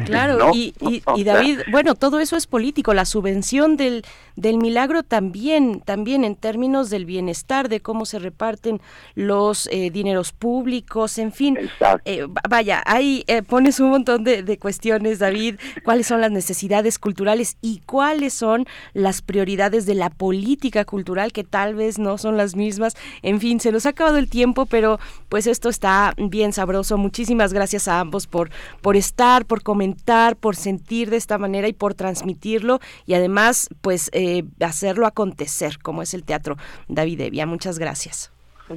Claro, 0.05 0.51
y, 0.55 0.75
y, 0.81 1.25
David, 1.25 1.61
bueno, 1.71 1.95
todo 1.95 2.21
eso 2.21 2.37
es 2.37 2.47
político, 2.47 2.95
la 2.95 3.05
subvención 3.05 3.77
del, 3.77 4.05
del 4.35 4.59
milagro 4.59 5.03
también, 5.03 5.81
también 5.81 6.25
en 6.25 6.37
términos 6.37 6.91
del 6.91 7.07
bienestar, 7.07 7.69
de 7.69 7.81
cómo 7.81 8.05
se 8.05 8.19
reparten 8.19 8.81
los 9.15 9.69
eh, 9.73 9.91
dineros 9.91 10.33
públicos, 10.33 11.19
en 11.19 11.33
fin. 11.33 11.59
Eh, 12.05 12.27
vaya, 12.49 12.83
ahí 12.87 13.25
eh, 13.27 13.43
pones 13.43 13.81
un 13.81 13.91
montón 13.91 14.25
de, 14.25 14.43
de 14.43 14.59
cuestiones, 14.59 15.19
David, 15.19 15.57
cuáles 15.85 16.07
son 16.07 16.21
las 16.21 16.31
necesidades 16.31 16.99
culturales 16.99 17.57
y 17.63 17.81
cuáles 17.87 18.35
son 18.35 18.67
las 18.93 19.23
prioridades 19.23 19.87
de 19.87 19.95
la 19.95 20.11
política 20.11 20.85
cultural, 20.85 21.33
que 21.33 21.45
tal 21.45 21.75
vez 21.75 21.99
no 21.99 22.19
son 22.19 22.37
las 22.37 22.57
mismas. 22.57 22.97
En 23.23 23.41
fin, 23.41 23.61
se 23.61 23.73
nos 23.73 23.87
ha 23.87 23.91
acabado 23.91 24.19
el 24.19 24.29
tiempo, 24.29 24.67
pero 24.67 24.99
pues 25.29 25.47
esto 25.47 25.69
está 25.69 26.15
bien 26.17 26.53
sabroso. 26.53 26.99
Muchísimas 26.99 27.53
gracias 27.53 27.89
a 27.89 28.01
ambos 28.01 28.27
por 28.27 28.51
por 28.81 28.97
estar, 28.97 29.47
por 29.47 29.63
comentar, 29.63 30.37
por 30.37 30.57
sentir 30.57 31.11
de 31.11 31.17
esta 31.17 31.39
manera 31.39 31.69
y 31.69 31.73
por 31.73 31.95
transmitirlo 31.95 32.81
y 33.07 33.15
además 33.15 33.69
pues 33.81 34.11
eh, 34.13 34.45
hacerlo 34.61 35.07
acontecer, 35.07 35.79
como 35.79 36.03
es 36.03 36.15
el 36.15 36.25
teatro 36.25 36.57
David 36.89 37.21
Evia. 37.21 37.47
Muchas 37.47 37.79
gracias. 37.79 38.33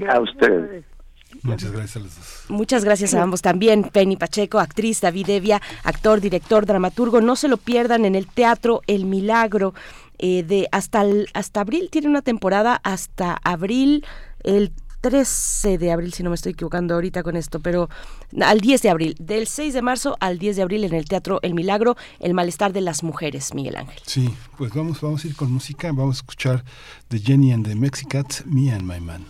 A 0.09 0.19
ustedes. 0.19 0.85
Muchas 1.43 1.71
gracias 1.71 1.95
a 1.95 1.99
los 1.99 2.15
dos. 2.15 2.45
Muchas 2.49 2.83
gracias 2.83 3.13
a 3.13 3.21
ambos 3.21 3.41
también. 3.41 3.83
Penny 3.83 4.17
Pacheco, 4.17 4.59
actriz, 4.59 5.01
David 5.01 5.29
Evia, 5.29 5.61
actor, 5.83 6.21
director, 6.21 6.65
dramaturgo. 6.65 7.21
No 7.21 7.35
se 7.35 7.47
lo 7.47 7.57
pierdan 7.57 8.05
en 8.05 8.15
el 8.15 8.27
teatro 8.27 8.81
El 8.87 9.05
Milagro. 9.05 9.73
Eh, 10.21 10.43
de 10.43 10.67
hasta, 10.73 11.05
hasta 11.33 11.61
abril, 11.61 11.87
tiene 11.89 12.09
una 12.09 12.21
temporada 12.21 12.75
hasta 12.83 13.39
abril, 13.41 14.05
el 14.43 14.73
13 15.01 15.77
de 15.77 15.91
abril, 15.91 16.13
si 16.13 16.23
no 16.23 16.29
me 16.29 16.35
estoy 16.35 16.51
equivocando 16.53 16.95
ahorita 16.95 17.23
con 17.23 17.35
esto, 17.35 17.59
pero 17.59 17.89
al 18.41 18.59
10 18.59 18.81
de 18.81 18.89
abril, 18.89 19.15
del 19.19 19.47
6 19.47 19.73
de 19.73 19.81
marzo 19.81 20.17
al 20.19 20.39
10 20.39 20.57
de 20.57 20.61
abril 20.61 20.83
en 20.83 20.93
el 20.93 21.05
Teatro 21.05 21.39
El 21.41 21.53
Milagro, 21.53 21.95
El 22.19 22.33
Malestar 22.33 22.73
de 22.73 22.81
las 22.81 23.03
Mujeres, 23.03 23.53
Miguel 23.53 23.77
Ángel. 23.77 24.01
Sí, 24.05 24.33
pues 24.57 24.73
vamos, 24.73 25.01
vamos 25.01 25.23
a 25.23 25.27
ir 25.27 25.35
con 25.35 25.51
música, 25.51 25.87
vamos 25.91 26.17
a 26.17 26.19
escuchar 26.19 26.63
de 27.09 27.19
Jenny 27.19 27.51
and 27.51 27.67
the 27.67 27.75
Mexicats, 27.75 28.45
Me 28.45 28.71
and 28.71 28.83
My 28.83 28.99
Man. 28.99 29.25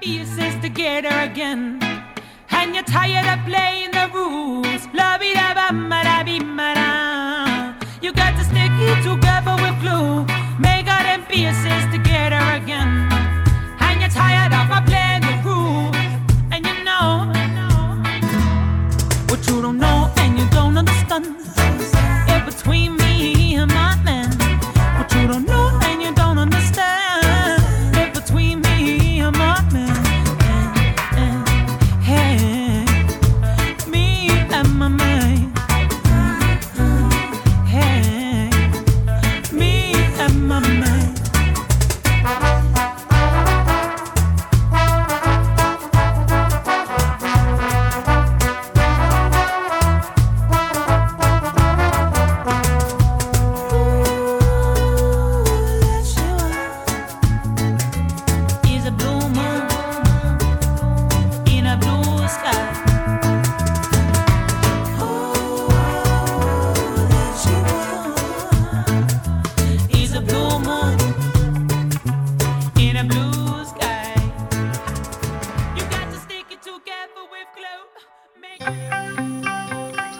pieces 0.00 0.54
together 0.62 1.10
again. 1.10 1.78
And 2.50 2.74
you're 2.74 2.84
tired 2.84 3.26
of 3.26 3.44
playing 3.44 3.90
the 3.90 4.08
rules. 4.14 4.86
La 4.94 5.18
vida 5.18 5.48
You 8.08 8.14
got 8.14 8.38
to 8.38 8.44
stick 8.44 8.72
it 8.72 9.02
together 9.02 9.54
with 9.60 9.78
glue. 9.82 10.24
Make 10.58 10.88
all 10.88 11.02
them 11.02 11.26
pieces 11.26 11.84
together 11.92 12.40
again. 12.56 13.06
And 13.80 14.00
you're 14.00 14.08
tired 14.08 14.50
of 14.54 14.66
my 14.70 14.80
playing 14.86 15.20
the 15.28 15.34
rules. 15.44 15.94
And 16.50 16.64
you 16.64 16.84
know 16.84 17.30
what 19.28 19.46
you 19.46 19.60
don't 19.60 19.76
know 19.76 20.10
and 20.16 20.38
you 20.38 20.48
don't 20.48 20.78
understand. 20.78 20.97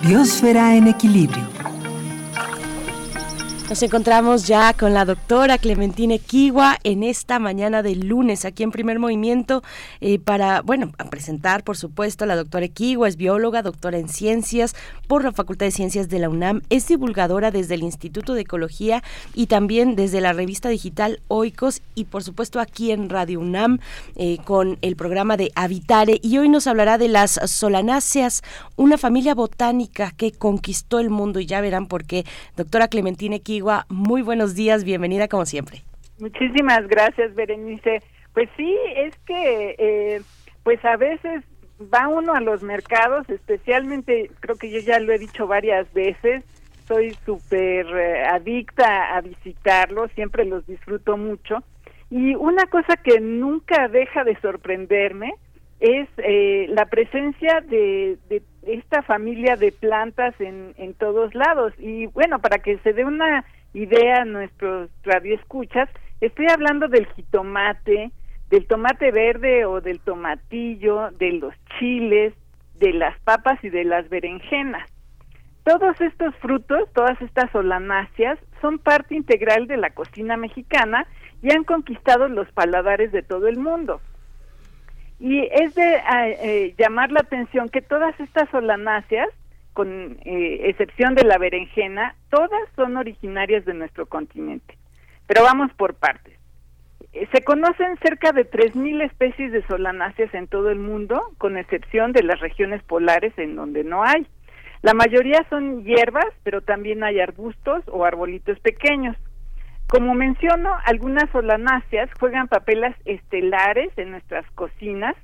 Biosfera 0.09 0.75
en 0.75 0.89
equilibrio. 0.89 1.68
Nos 3.69 3.83
encontramos 3.83 4.47
ya 4.47 4.73
con 4.73 4.95
la 4.95 5.05
doctora 5.05 5.59
Clementina 5.59 6.17
Kiwa 6.17 6.79
en 6.85 7.03
esta 7.03 7.39
mañana 7.39 7.83
de 7.83 7.97
lunes 7.97 8.47
aquí 8.47 8.63
en 8.63 8.71
Primer 8.71 8.99
Movimiento 8.99 9.63
eh, 10.01 10.19
para, 10.19 10.63
bueno, 10.63 10.91
presentar, 11.11 11.65
por 11.65 11.77
supuesto, 11.77 12.25
la 12.25 12.35
doctora 12.35 12.67
Kiwa, 12.69 13.07
es 13.07 13.17
bióloga, 13.17 13.61
doctora 13.61 13.99
en 13.99 14.09
ciencias 14.09 14.75
por 15.07 15.23
la 15.23 15.33
Facultad 15.33 15.67
de 15.67 15.73
Ciencias 15.73 16.09
de 16.09 16.19
la 16.19 16.31
UNAM, 16.31 16.63
es 16.71 16.89
divulgadora 16.89 17.51
desde 17.51 17.75
el 17.75 17.83
Instituto 17.83 18.33
de 18.33 18.41
Ecología 18.41 19.03
y 19.35 19.49
también 19.49 19.97
desde 19.97 20.23
la 20.23 20.33
revista 20.33 20.71
digital 20.71 21.21
Oikos 21.29 21.83
y, 21.95 22.05
por 22.05 22.23
supuesto, 22.23 22.61
aquí 22.61 22.91
en 22.91 23.11
Radio 23.11 23.39
UNAM 23.39 23.81
eh, 24.17 24.39
con 24.45 24.79
el 24.81 24.97
programa 24.97 25.37
de 25.37 25.53
Habitare 25.55 26.19
y 26.23 26.39
hoy 26.39 26.49
nos 26.49 26.67
hablará 26.67 26.97
de 26.97 27.09
las 27.09 27.39
solanáceas, 27.45 28.43
una 28.77 28.97
familia 28.97 29.35
botánica 29.35 30.15
que 30.17 30.33
conquistó 30.33 31.01
el 31.01 31.11
mundo 31.11 31.39
y 31.39 31.45
ya 31.45 31.61
verán 31.61 31.87
por 31.87 32.05
qué. 32.05 32.25
Doctora 32.57 32.89
Clementina 32.89 33.39
Kiwa, 33.39 33.58
muy 33.89 34.23
buenos 34.23 34.55
días, 34.55 34.85
bienvenida 34.85 35.29
como 35.29 35.47
siempre. 35.47 35.83
Muchísimas 36.19 36.87
gracias, 36.89 37.35
Berenice. 37.35 38.03
Pues 38.35 38.49
sí, 38.57 38.77
es 38.97 39.17
que 39.27 39.75
eh, 39.79 40.23
pues 40.63 40.85
a 40.85 40.97
veces 40.97 41.45
va 41.83 42.09
uno 42.09 42.35
a 42.35 42.41
los 42.41 42.63
mercados, 42.63 43.29
especialmente, 43.29 44.31
creo 44.41 44.57
que 44.57 44.71
yo 44.71 44.81
ya 44.81 44.99
lo 45.01 45.13
he 45.13 45.19
dicho 45.19 45.47
varias 45.47 45.93
veces, 45.93 46.45
soy 46.87 47.17
súper 47.25 47.87
eh, 47.87 48.25
adicta 48.25 49.17
a 49.17 49.21
visitarlos, 49.21 50.11
siempre 50.13 50.45
los 50.45 50.67
disfruto 50.67 51.17
mucho. 51.17 51.63
Y 52.11 52.35
una 52.35 52.67
cosa 52.67 52.97
que 52.97 53.21
nunca 53.21 53.89
deja 53.89 54.25
de 54.25 54.41
sorprenderme 54.41 55.35
es 55.81 56.09
eh, 56.19 56.67
la 56.71 56.87
presencia 56.87 57.61
de, 57.61 58.19
de 58.29 58.43
esta 58.69 59.03
familia 59.03 59.57
de 59.57 59.73
plantas 59.73 60.39
en, 60.41 60.75
en 60.77 60.95
todos 60.95 61.35
lados. 61.35 61.73
Y 61.79 62.07
bueno, 62.07 62.39
para 62.39 62.59
que 62.59 62.79
se 62.79 62.93
dé 62.93 63.05
una 63.05 63.45
idea 63.73 64.25
nuestros 64.25 64.91
radioescuchas, 65.03 65.89
estoy 66.21 66.47
hablando 66.51 66.89
del 66.89 67.07
jitomate, 67.15 68.11
del 68.51 68.67
tomate 68.67 69.11
verde 69.11 69.65
o 69.65 69.81
del 69.81 70.01
tomatillo, 70.01 71.11
de 71.13 71.33
los 71.33 71.55
chiles, 71.79 72.35
de 72.79 72.93
las 72.93 73.19
papas 73.21 73.63
y 73.63 73.71
de 73.71 73.85
las 73.85 74.09
berenjenas. 74.09 74.89
Todos 75.65 76.01
estos 76.01 76.35
frutos, 76.37 76.89
todas 76.95 77.21
estas 77.21 77.51
solanáceas, 77.51 78.39
son 78.61 78.79
parte 78.79 79.15
integral 79.15 79.67
de 79.67 79.77
la 79.77 79.91
cocina 79.91 80.37
mexicana 80.37 81.07
y 81.43 81.53
han 81.53 81.65
conquistado 81.65 82.29
los 82.29 82.51
paladares 82.53 83.13
de 83.13 83.23
todo 83.23 83.49
el 83.49 83.59
mundo. 83.59 84.01
Y 85.21 85.41
es 85.51 85.75
de 85.75 85.97
ah, 85.97 86.29
eh, 86.29 86.75
llamar 86.79 87.11
la 87.11 87.21
atención 87.21 87.69
que 87.69 87.83
todas 87.83 88.19
estas 88.21 88.49
solanáceas, 88.51 89.29
con 89.73 90.19
eh, 90.25 90.61
excepción 90.65 91.15
de 91.15 91.25
la 91.25 91.39
berenjena, 91.39 92.15
todas 92.31 92.61
son 92.77 92.97
originarias 92.97 93.65
de 93.65 93.75
nuestro 93.75 94.07
continente. 94.07 94.77
Pero 95.27 95.43
vamos 95.43 95.73
por 95.75 95.95
partes. 95.95 96.39
Eh, 97.13 97.29
Se 97.33 97.43
conocen 97.43 97.97
cerca 97.99 98.33
de 98.33 98.49
3.000 98.49 99.05
especies 99.05 99.53
de 99.53 99.67
solanáceas 99.67 100.33
en 100.35 100.47
todo 100.47 100.71
el 100.71 100.79
mundo, 100.79 101.21
con 101.39 101.57
excepción 101.57 102.13
de 102.13 102.23
las 102.23 102.41
regiones 102.41 102.83
polares 102.85 103.33
en 103.39 103.57
donde 103.57 103.85
no 103.85 104.05
hay. 104.05 104.27
La 104.83 104.95
mayoría 104.95 105.45
son 105.51 105.85
hierbas, 105.85 106.27
pero 106.45 106.61
también 106.61 107.03
hay 107.03 107.19
arbustos 107.21 107.83
o 107.89 108.05
arbolitos 108.05 108.61
pequeños. 108.61 109.17
Como 109.89 110.15
menciono, 110.15 110.71
algunas 110.85 111.31
solanáceas 111.31 112.11
juegan 112.21 112.47
papeles 112.47 112.95
estelares 113.07 113.91
en 113.97 114.11
nuestras 114.11 114.45
cocinas, 114.51 115.17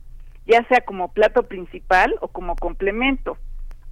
ya 0.46 0.64
sea 0.68 0.80
como 0.80 1.12
plato 1.12 1.42
principal 1.42 2.14
o 2.22 2.28
como 2.28 2.56
complemento. 2.56 3.36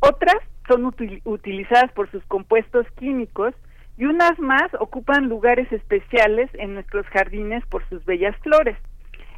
Otras 0.01 0.37
son 0.67 0.85
util- 0.85 1.21
utilizadas 1.25 1.93
por 1.93 2.11
sus 2.11 2.25
compuestos 2.25 2.87
químicos 2.97 3.55
y 3.99 4.07
unas 4.07 4.39
más 4.39 4.73
ocupan 4.81 5.29
lugares 5.29 5.71
especiales 5.71 6.49
en 6.55 6.73
nuestros 6.73 7.07
jardines 7.09 7.65
por 7.67 7.87
sus 7.91 8.03
bellas 8.07 8.35
flores. 8.39 8.79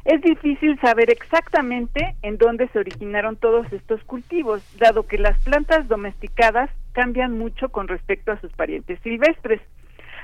Es 0.05 0.21
difícil 0.21 0.79
saber 0.79 1.09
exactamente 1.09 2.15
en 2.21 2.37
dónde 2.37 2.69
se 2.69 2.79
originaron 2.79 3.35
todos 3.35 3.71
estos 3.73 4.01
cultivos, 4.05 4.63
dado 4.77 5.05
que 5.05 5.17
las 5.17 5.37
plantas 5.43 5.87
domesticadas 5.89 6.69
cambian 6.93 7.37
mucho 7.37 7.69
con 7.69 7.89
respecto 7.89 8.31
a 8.31 8.39
sus 8.39 8.53
parientes 8.53 8.99
silvestres. 9.01 9.61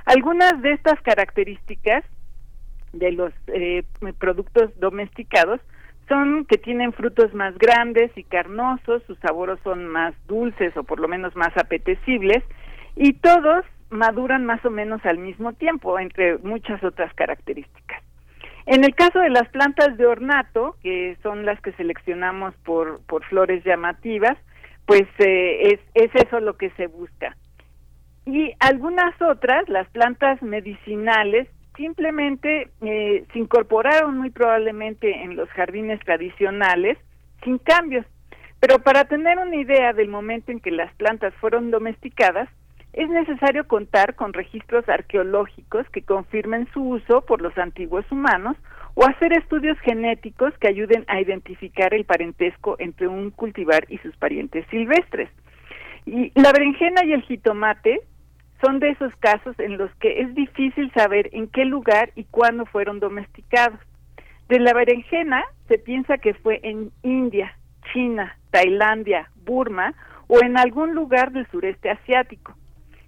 Algunas 0.06 0.62
de 0.62 0.74
estas 0.74 1.00
características 1.02 2.04
de 2.94 3.12
los 3.12 3.34
eh, 3.48 3.84
productos 4.18 4.78
domesticados 4.80 5.62
son 6.08 6.46
que 6.46 6.58
tienen 6.58 6.92
frutos 6.92 7.34
más 7.34 7.58
grandes 7.58 8.12
y 8.18 8.24
carnosos, 8.24 9.02
sus 9.08 9.18
sabores 9.20 9.60
son 9.64 9.88
más 9.88 10.14
dulces 10.28 10.76
o 10.76 10.84
por 10.84 11.00
lo 11.00 11.08
menos 11.08 11.36
más 11.36 11.56
apetecibles 11.56 12.44
y 12.96 13.14
todos 13.14 13.64
maduran 13.90 14.46
más 14.46 14.64
o 14.66 14.70
menos 14.70 15.06
al 15.06 15.18
mismo 15.18 15.54
tiempo, 15.54 16.00
entre 16.00 16.38
muchas 16.40 16.84
otras 16.84 17.14
características. 17.14 18.04
En 18.66 18.84
el 18.84 18.94
caso 18.96 19.20
de 19.20 19.30
las 19.30 19.48
plantas 19.50 19.98
de 19.98 20.06
ornato, 20.06 20.76
que 20.82 21.18
son 21.24 21.46
las 21.46 21.60
que 21.62 21.74
seleccionamos 21.74 22.54
por, 22.64 23.02
por 23.06 23.24
flores 23.26 23.64
llamativas, 23.64 24.38
pues 24.86 25.04
eh, 25.20 25.74
es, 25.74 25.80
es 25.94 26.12
eso 26.16 26.40
lo 26.40 26.58
que 26.58 26.70
se 26.72 26.88
busca. 26.88 27.36
Y 28.26 28.54
algunas 28.60 29.20
otras, 29.22 29.68
las 29.68 29.90
plantas 29.90 30.42
medicinales, 30.42 31.48
simplemente 31.76 32.70
eh, 32.82 33.26
se 33.34 33.40
incorporaron 33.40 34.18
muy 34.18 34.30
probablemente 34.30 35.24
en 35.24 35.36
los 35.36 35.50
jardines 35.50 36.00
tradicionales 36.02 36.98
sin 37.44 37.58
cambios. 37.58 38.06
Pero 38.60 38.80
para 38.80 39.06
tener 39.06 39.40
una 39.40 39.56
idea 39.56 39.94
del 39.94 40.08
momento 40.08 40.52
en 40.52 40.60
que 40.60 40.70
las 40.70 40.94
plantas 40.96 41.34
fueron 41.36 41.72
domesticadas, 41.72 42.48
es 42.94 43.10
necesario 43.10 43.68
contar 43.68 44.16
con 44.16 44.34
registros 44.34 44.88
arqueológicos 44.90 45.88
que 45.90 46.04
confirmen 46.04 46.68
su 46.74 46.84
uso 46.84 47.22
por 47.22 47.42
los 47.42 47.58
antiguos 47.58 48.06
humanos 48.12 48.58
o 48.96 49.06
hacer 49.06 49.34
estudios 49.34 49.80
genéticos 49.80 50.54
que 50.60 50.68
ayuden 50.68 51.06
a 51.08 51.22
identificar 51.22 51.94
el 51.94 52.04
parentesco 52.04 52.76
entre 52.80 53.08
un 53.08 53.32
cultivar 53.32 53.86
y 53.88 53.98
sus 54.00 54.16
parientes 54.18 54.66
silvestres. 54.70 55.30
Y 56.06 56.32
la 56.40 56.52
berenjena 56.52 57.06
y 57.06 57.14
el 57.14 57.22
jitomate 57.22 58.02
son 58.64 58.80
de 58.80 58.90
esos 58.90 59.16
casos 59.18 59.58
en 59.60 59.78
los 59.78 59.94
que 59.96 60.22
es 60.22 60.34
difícil 60.36 60.92
saber 60.94 61.30
en 61.34 61.48
qué 61.48 61.66
lugar 61.66 62.12
y 62.16 62.26
cuándo 62.26 62.66
fueron 62.66 63.00
domesticados. 63.00 63.80
De 64.48 64.60
la 64.60 64.74
berenjena 64.74 65.44
se 65.68 65.78
piensa 65.78 66.18
que 66.18 66.34
fue 66.34 66.60
en 66.64 66.92
India, 67.04 67.58
China, 67.94 68.38
Tailandia, 68.52 69.30
Burma 69.46 69.94
o 70.28 70.44
en 70.44 70.58
algún 70.58 70.94
lugar 70.94 71.32
del 71.32 71.48
sureste 71.48 71.90
asiático. 71.90 72.54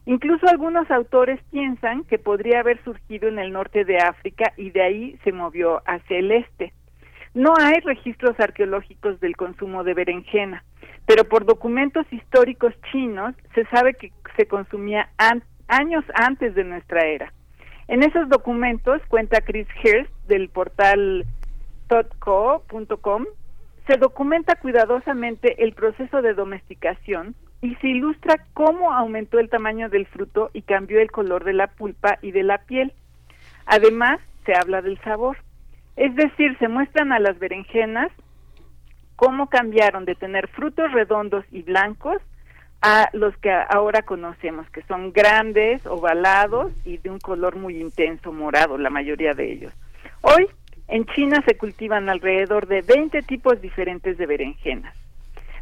Incluso 0.05 0.47
algunos 0.47 0.89
autores 0.91 1.39
piensan 1.51 2.03
que 2.03 2.19
podría 2.19 2.59
haber 2.59 2.83
surgido 2.83 3.29
en 3.29 3.39
el 3.39 3.53
norte 3.53 3.85
de 3.85 3.97
África 3.97 4.51
y 4.57 4.71
de 4.71 4.81
ahí 4.81 5.17
se 5.23 5.31
movió 5.31 5.81
hacia 5.85 6.17
el 6.17 6.31
este. 6.31 6.73
No 7.33 7.53
hay 7.57 7.79
registros 7.79 8.39
arqueológicos 8.39 9.19
del 9.19 9.35
consumo 9.35 9.83
de 9.83 9.93
berenjena, 9.93 10.63
pero 11.05 11.25
por 11.25 11.45
documentos 11.45 12.05
históricos 12.11 12.73
chinos 12.91 13.35
se 13.53 13.65
sabe 13.65 13.93
que 13.93 14.11
se 14.37 14.47
consumía 14.47 15.09
años 15.67 16.03
antes 16.15 16.55
de 16.55 16.63
nuestra 16.63 17.05
era. 17.05 17.33
En 17.87 18.03
esos 18.03 18.29
documentos, 18.29 19.01
cuenta 19.09 19.41
Chris 19.41 19.67
Hirst 19.83 20.11
del 20.27 20.49
portal 20.49 21.25
totco.com, 21.87 23.25
se 23.87 23.97
documenta 23.97 24.55
cuidadosamente 24.55 25.63
el 25.63 25.73
proceso 25.73 26.21
de 26.21 26.33
domesticación 26.33 27.35
y 27.61 27.75
se 27.75 27.87
ilustra 27.87 28.45
cómo 28.53 28.93
aumentó 28.93 29.39
el 29.39 29.49
tamaño 29.49 29.89
del 29.89 30.05
fruto 30.05 30.49
y 30.53 30.61
cambió 30.61 31.01
el 31.01 31.11
color 31.11 31.43
de 31.43 31.53
la 31.53 31.67
pulpa 31.67 32.17
y 32.21 32.31
de 32.31 32.43
la 32.43 32.59
piel. 32.59 32.93
Además, 33.65 34.19
se 34.45 34.53
habla 34.53 34.81
del 34.81 34.99
sabor. 35.01 35.37
Es 35.95 36.15
decir, 36.15 36.57
se 36.59 36.67
muestran 36.67 37.11
a 37.11 37.19
las 37.19 37.37
berenjenas 37.39 38.11
cómo 39.15 39.47
cambiaron 39.47 40.05
de 40.05 40.15
tener 40.15 40.47
frutos 40.49 40.91
redondos 40.91 41.45
y 41.51 41.61
blancos 41.61 42.21
a 42.81 43.09
los 43.13 43.35
que 43.37 43.49
ahora 43.51 44.01
conocemos, 44.01 44.69
que 44.71 44.81
son 44.83 45.13
grandes, 45.13 45.85
ovalados 45.85 46.73
y 46.83 46.97
de 46.97 47.09
un 47.09 47.19
color 47.19 47.55
muy 47.55 47.79
intenso, 47.79 48.33
morado, 48.33 48.77
la 48.77 48.89
mayoría 48.89 49.33
de 49.33 49.53
ellos. 49.53 49.73
Hoy, 50.21 50.47
en 50.89 51.05
China 51.05 51.41
se 51.47 51.55
cultivan 51.55 52.09
alrededor 52.09 52.67
de 52.67 52.81
20 52.81 53.21
tipos 53.21 53.61
diferentes 53.61 54.17
de 54.17 54.25
berenjenas. 54.25 54.93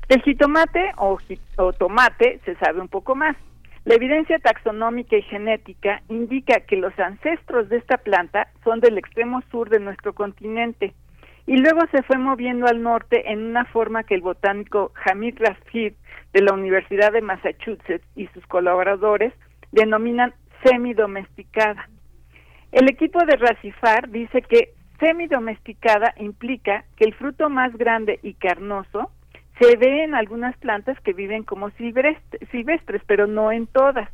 Del 0.10 0.24
jitomate 0.24 0.92
o, 0.98 1.20
o 1.58 1.74
tomate 1.74 2.40
se 2.44 2.56
sabe 2.56 2.82
un 2.82 2.88
poco 2.88 3.16
más. 3.16 3.38
La 3.86 3.96
evidencia 3.96 4.40
taxonómica 4.40 5.16
y 5.16 5.22
genética 5.22 6.02
indica 6.10 6.60
que 6.62 6.76
los 6.76 6.98
ancestros 7.00 7.70
de 7.70 7.78
esta 7.78 7.98
planta 7.98 8.48
son 8.64 8.80
del 8.80 8.98
extremo 8.98 9.42
sur 9.52 9.70
de 9.70 9.80
nuestro 9.80 10.14
continente 10.14 10.94
y 11.48 11.58
luego 11.58 11.82
se 11.92 12.04
fue 12.04 12.18
moviendo 12.18 12.68
al 12.68 12.82
norte 12.82 13.32
en 13.32 13.44
una 13.44 13.66
forma 13.66 14.04
que 14.04 14.16
el 14.16 14.22
botánico 14.22 14.92
Hamid 15.06 15.38
Rashid 15.40 15.94
de 16.34 16.42
la 16.42 16.54
Universidad 16.54 17.12
de 17.12 17.22
Massachusetts 17.22 18.06
y 18.16 18.28
sus 18.28 18.46
colaboradores 18.48 19.34
denominan 19.72 20.34
semidomesticada. 20.64 21.90
El 22.72 22.90
equipo 22.90 23.20
de 23.26 23.36
Racifar 23.36 24.10
dice 24.10 24.42
que 24.42 24.74
semidomesticada 25.00 26.14
implica 26.18 26.86
que 26.96 27.06
el 27.06 27.14
fruto 27.16 27.50
más 27.50 27.76
grande 27.76 28.20
y 28.24 28.34
carnoso 28.36 29.12
se 29.60 29.76
ve 29.76 30.04
en 30.04 30.16
algunas 30.16 30.56
plantas 30.58 31.00
que 31.02 31.14
viven 31.14 31.44
como 31.44 31.70
silvestres, 31.72 33.02
pero 33.06 33.28
no 33.28 33.52
en 33.52 33.68
todas. 33.68 34.10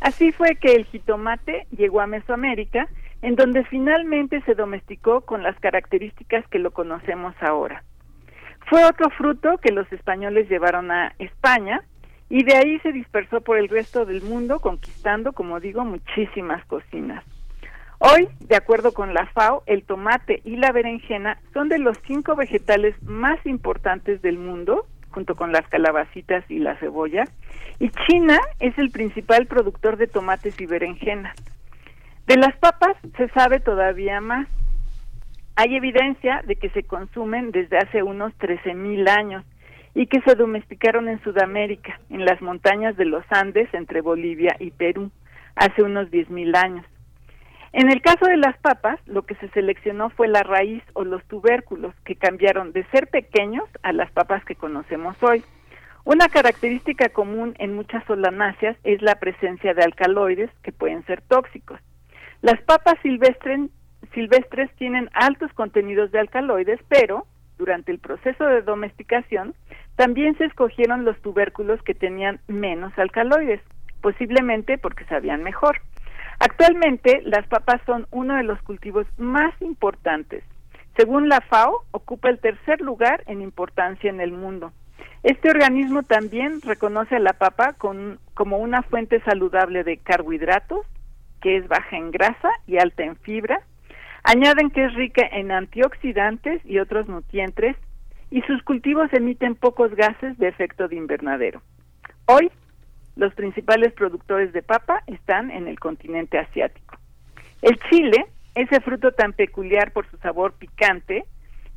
Así 0.00 0.32
fue 0.32 0.56
que 0.56 0.74
el 0.74 0.84
jitomate 0.84 1.66
llegó 1.76 2.00
a 2.00 2.06
Mesoamérica, 2.06 2.88
en 3.22 3.34
donde 3.34 3.64
finalmente 3.64 4.40
se 4.42 4.54
domesticó 4.54 5.22
con 5.22 5.42
las 5.42 5.58
características 5.60 6.46
que 6.48 6.58
lo 6.58 6.70
conocemos 6.70 7.34
ahora. 7.40 7.82
Fue 8.68 8.84
otro 8.84 9.10
fruto 9.10 9.58
que 9.58 9.72
los 9.72 9.90
españoles 9.92 10.48
llevaron 10.48 10.90
a 10.90 11.14
España 11.18 11.82
y 12.28 12.44
de 12.44 12.56
ahí 12.56 12.78
se 12.80 12.92
dispersó 12.92 13.40
por 13.40 13.56
el 13.56 13.68
resto 13.68 14.04
del 14.04 14.22
mundo, 14.22 14.60
conquistando, 14.60 15.32
como 15.32 15.60
digo, 15.60 15.84
muchísimas 15.84 16.64
cocinas. 16.66 17.24
Hoy, 18.00 18.28
de 18.40 18.56
acuerdo 18.56 18.92
con 18.92 19.14
la 19.14 19.26
FAO, 19.26 19.62
el 19.66 19.82
tomate 19.82 20.40
y 20.44 20.56
la 20.56 20.70
berenjena 20.70 21.38
son 21.52 21.68
de 21.68 21.78
los 21.78 21.98
cinco 22.06 22.36
vegetales 22.36 22.94
más 23.02 23.44
importantes 23.46 24.22
del 24.22 24.38
mundo, 24.38 24.86
junto 25.10 25.34
con 25.34 25.50
las 25.50 25.66
calabacitas 25.68 26.48
y 26.50 26.58
la 26.58 26.76
cebolla, 26.76 27.24
y 27.80 27.90
China 28.06 28.38
es 28.60 28.76
el 28.78 28.90
principal 28.90 29.46
productor 29.46 29.96
de 29.96 30.06
tomates 30.06 30.60
y 30.60 30.66
berenjenas. 30.66 31.34
De 32.28 32.36
las 32.36 32.54
papas 32.58 32.94
se 33.16 33.30
sabe 33.30 33.58
todavía 33.58 34.20
más. 34.20 34.46
Hay 35.56 35.74
evidencia 35.74 36.42
de 36.46 36.56
que 36.56 36.68
se 36.68 36.82
consumen 36.82 37.52
desde 37.52 37.78
hace 37.78 38.02
unos 38.02 38.34
13.000 38.38 39.08
años 39.08 39.46
y 39.94 40.08
que 40.08 40.20
se 40.20 40.34
domesticaron 40.34 41.08
en 41.08 41.22
Sudamérica, 41.22 41.98
en 42.10 42.26
las 42.26 42.42
montañas 42.42 42.98
de 42.98 43.06
los 43.06 43.24
Andes 43.30 43.72
entre 43.72 44.02
Bolivia 44.02 44.56
y 44.58 44.72
Perú, 44.72 45.10
hace 45.56 45.82
unos 45.82 46.10
10.000 46.10 46.54
años. 46.62 46.84
En 47.72 47.90
el 47.90 48.02
caso 48.02 48.26
de 48.26 48.36
las 48.36 48.58
papas, 48.58 49.00
lo 49.06 49.22
que 49.22 49.34
se 49.36 49.48
seleccionó 49.48 50.10
fue 50.10 50.28
la 50.28 50.42
raíz 50.42 50.82
o 50.92 51.04
los 51.04 51.24
tubérculos, 51.28 51.94
que 52.04 52.16
cambiaron 52.16 52.72
de 52.72 52.84
ser 52.90 53.06
pequeños 53.06 53.64
a 53.82 53.94
las 53.94 54.10
papas 54.12 54.44
que 54.44 54.54
conocemos 54.54 55.16
hoy. 55.22 55.42
Una 56.04 56.28
característica 56.28 57.08
común 57.08 57.54
en 57.58 57.74
muchas 57.74 58.04
solanáceas 58.04 58.76
es 58.84 59.00
la 59.00 59.14
presencia 59.14 59.72
de 59.72 59.82
alcaloides 59.82 60.50
que 60.62 60.72
pueden 60.72 61.06
ser 61.06 61.22
tóxicos. 61.22 61.80
Las 62.40 62.60
papas 62.62 62.94
silvestres, 63.02 64.70
tienen 64.76 65.10
altos 65.12 65.52
contenidos 65.54 66.12
de 66.12 66.20
alcaloides, 66.20 66.80
pero 66.88 67.26
durante 67.58 67.90
el 67.90 67.98
proceso 67.98 68.44
de 68.44 68.62
domesticación 68.62 69.54
también 69.96 70.38
se 70.38 70.44
escogieron 70.44 71.04
los 71.04 71.20
tubérculos 71.20 71.82
que 71.82 71.94
tenían 71.94 72.40
menos 72.46 72.96
alcaloides, 72.96 73.60
posiblemente 74.00 74.78
porque 74.78 75.04
sabían 75.06 75.42
mejor. 75.42 75.80
Actualmente, 76.38 77.20
las 77.24 77.46
papas 77.48 77.80
son 77.84 78.06
uno 78.12 78.36
de 78.36 78.44
los 78.44 78.62
cultivos 78.62 79.06
más 79.18 79.52
importantes. 79.60 80.44
Según 80.96 81.28
la 81.28 81.40
FAO, 81.40 81.84
ocupa 81.90 82.28
el 82.28 82.38
tercer 82.38 82.80
lugar 82.80 83.24
en 83.26 83.42
importancia 83.42 84.08
en 84.08 84.20
el 84.20 84.30
mundo. 84.30 84.72
Este 85.24 85.50
organismo 85.50 86.04
también 86.04 86.60
reconoce 86.62 87.16
a 87.16 87.20
la 87.20 87.32
papa 87.32 87.74
como 87.74 88.58
una 88.58 88.82
fuente 88.82 89.20
saludable 89.22 89.82
de 89.82 89.96
carbohidratos, 89.96 90.86
que 91.40 91.56
es 91.56 91.68
baja 91.68 91.96
en 91.96 92.10
grasa 92.10 92.50
y 92.66 92.78
alta 92.78 93.04
en 93.04 93.16
fibra. 93.16 93.60
Añaden 94.24 94.70
que 94.70 94.84
es 94.84 94.94
rica 94.94 95.26
en 95.32 95.50
antioxidantes 95.52 96.60
y 96.64 96.78
otros 96.78 97.08
nutrientes 97.08 97.76
y 98.30 98.42
sus 98.42 98.62
cultivos 98.62 99.12
emiten 99.12 99.54
pocos 99.54 99.94
gases 99.94 100.36
de 100.38 100.48
efecto 100.48 100.88
de 100.88 100.96
invernadero. 100.96 101.62
Hoy, 102.26 102.50
los 103.16 103.34
principales 103.34 103.92
productores 103.94 104.52
de 104.52 104.62
papa 104.62 105.02
están 105.06 105.50
en 105.50 105.66
el 105.66 105.80
continente 105.80 106.38
asiático. 106.38 106.96
El 107.62 107.78
chile, 107.90 108.26
ese 108.54 108.80
fruto 108.80 109.12
tan 109.12 109.32
peculiar 109.32 109.92
por 109.92 110.08
su 110.10 110.16
sabor 110.18 110.52
picante, 110.52 111.24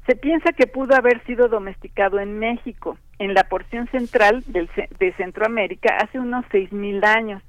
se 0.06 0.15
piensa 0.15 0.51
que 0.51 0.67
pudo 0.67 0.95
haber 0.95 1.23
sido 1.25 1.48
domesticado 1.48 2.19
en 2.19 2.38
México, 2.40 2.98
en 3.19 3.33
la 3.33 3.43
porción 3.43 3.88
central 3.88 4.43
de 4.48 5.14
Centroamérica, 5.15 5.95
hace 5.98 6.19
unos 6.19 6.43
6.000 6.45 7.06
años. 7.06 7.43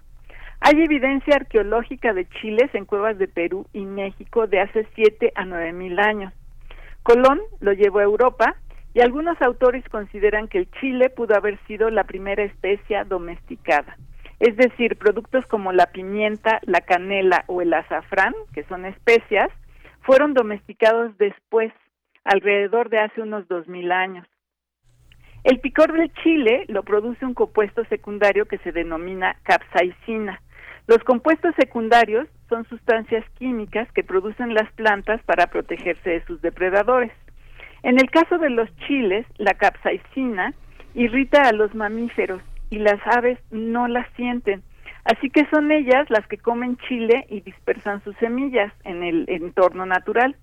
Hay 0.65 0.81
evidencia 0.81 1.35
arqueológica 1.35 2.13
de 2.13 2.29
chiles 2.41 2.73
en 2.73 2.85
cuevas 2.85 3.19
de 3.19 3.27
Perú 3.27 3.67
y 3.73 3.85
México 3.85 4.47
de 4.47 4.61
hace 4.61 4.87
7 4.95 5.33
a 5.35 5.45
9.000 5.45 5.99
años. 6.01 6.33
Colón 7.03 7.41
lo 7.59 7.73
llevó 7.73 7.99
a 7.99 8.05
Europa 8.05 8.55
y 8.95 9.01
algunos 9.01 9.43
autores 9.43 9.85
consideran 9.89 10.47
que 10.47 10.59
el 10.59 10.71
chile 10.81 11.11
pudo 11.11 11.35
haber 11.35 11.59
sido 11.67 11.91
la 11.91 12.05
primera 12.05 12.45
especia 12.45 13.03
domesticada. 13.03 13.97
Es 14.39 14.57
decir, 14.57 14.97
productos 14.99 15.45
como 15.47 15.73
la 15.73 15.87
pimienta, 15.87 16.61
la 16.63 16.81
canela 16.81 17.43
o 17.49 17.61
el 17.61 17.75
azafrán, 17.75 18.33
que 18.55 18.63
son 18.65 18.85
especias, 18.85 19.51
fueron 20.03 20.33
domesticados 20.33 21.19
después, 21.19 21.73
alrededor 22.23 22.89
de 22.89 23.01
hace 23.01 23.21
unos 23.21 23.49
dos 23.49 23.67
mil 23.67 23.91
años. 23.91 24.29
El 25.43 25.59
picor 25.59 25.93
del 25.93 26.13
chile 26.23 26.67
lo 26.69 26.85
produce 26.85 27.27
un 27.27 27.35
compuesto 27.35 27.85
secundario 27.87 28.47
que 28.47 28.59
se 28.59 28.71
denomina 28.71 29.37
capsaicina. 29.43 30.41
Los 30.87 30.99
compuestos 31.05 31.55
secundarios 31.57 32.29
son 32.49 32.65
sustancias 32.69 33.25
químicas 33.39 33.91
que 33.93 34.03
producen 34.03 34.55
las 34.55 34.71
plantas 34.73 35.23
para 35.23 35.47
protegerse 35.47 36.11
de 36.11 36.25
sus 36.25 36.43
depredadores. 36.43 37.13
En 37.83 38.01
el 38.01 38.11
caso 38.11 38.39
de 38.39 38.51
los 38.51 38.69
chiles, 38.87 39.27
la 39.39 39.55
capsaicina 39.55 40.55
irrita 40.95 41.43
a 41.43 41.53
los 41.53 41.75
mamíferos 41.75 42.43
y 42.71 42.79
las 42.79 43.01
aves 43.07 43.39
no 43.51 43.89
la 43.89 44.07
sienten. 44.17 44.63
Así 45.05 45.31
que 45.31 45.47
son 45.51 45.73
ellas 45.73 46.09
las 46.11 46.27
que 46.27 46.39
comen 46.39 46.77
chile 46.89 47.27
y 47.29 47.41
dispersan 47.41 48.03
sus 48.05 48.17
semillas 48.17 48.73
en 48.85 49.03
el 49.03 49.25
entorno 49.29 49.87
natural. 49.87 50.37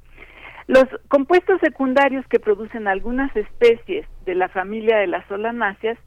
Los 0.68 0.86
compuestos 1.08 1.60
secundarios 1.62 2.26
que 2.28 2.40
producen 2.40 2.88
algunas 2.88 3.34
especies 3.36 4.06
de 4.26 4.36
la 4.36 4.50
familia 4.50 4.98
de 4.98 5.08
las 5.08 5.26
solanáceas 5.28 5.98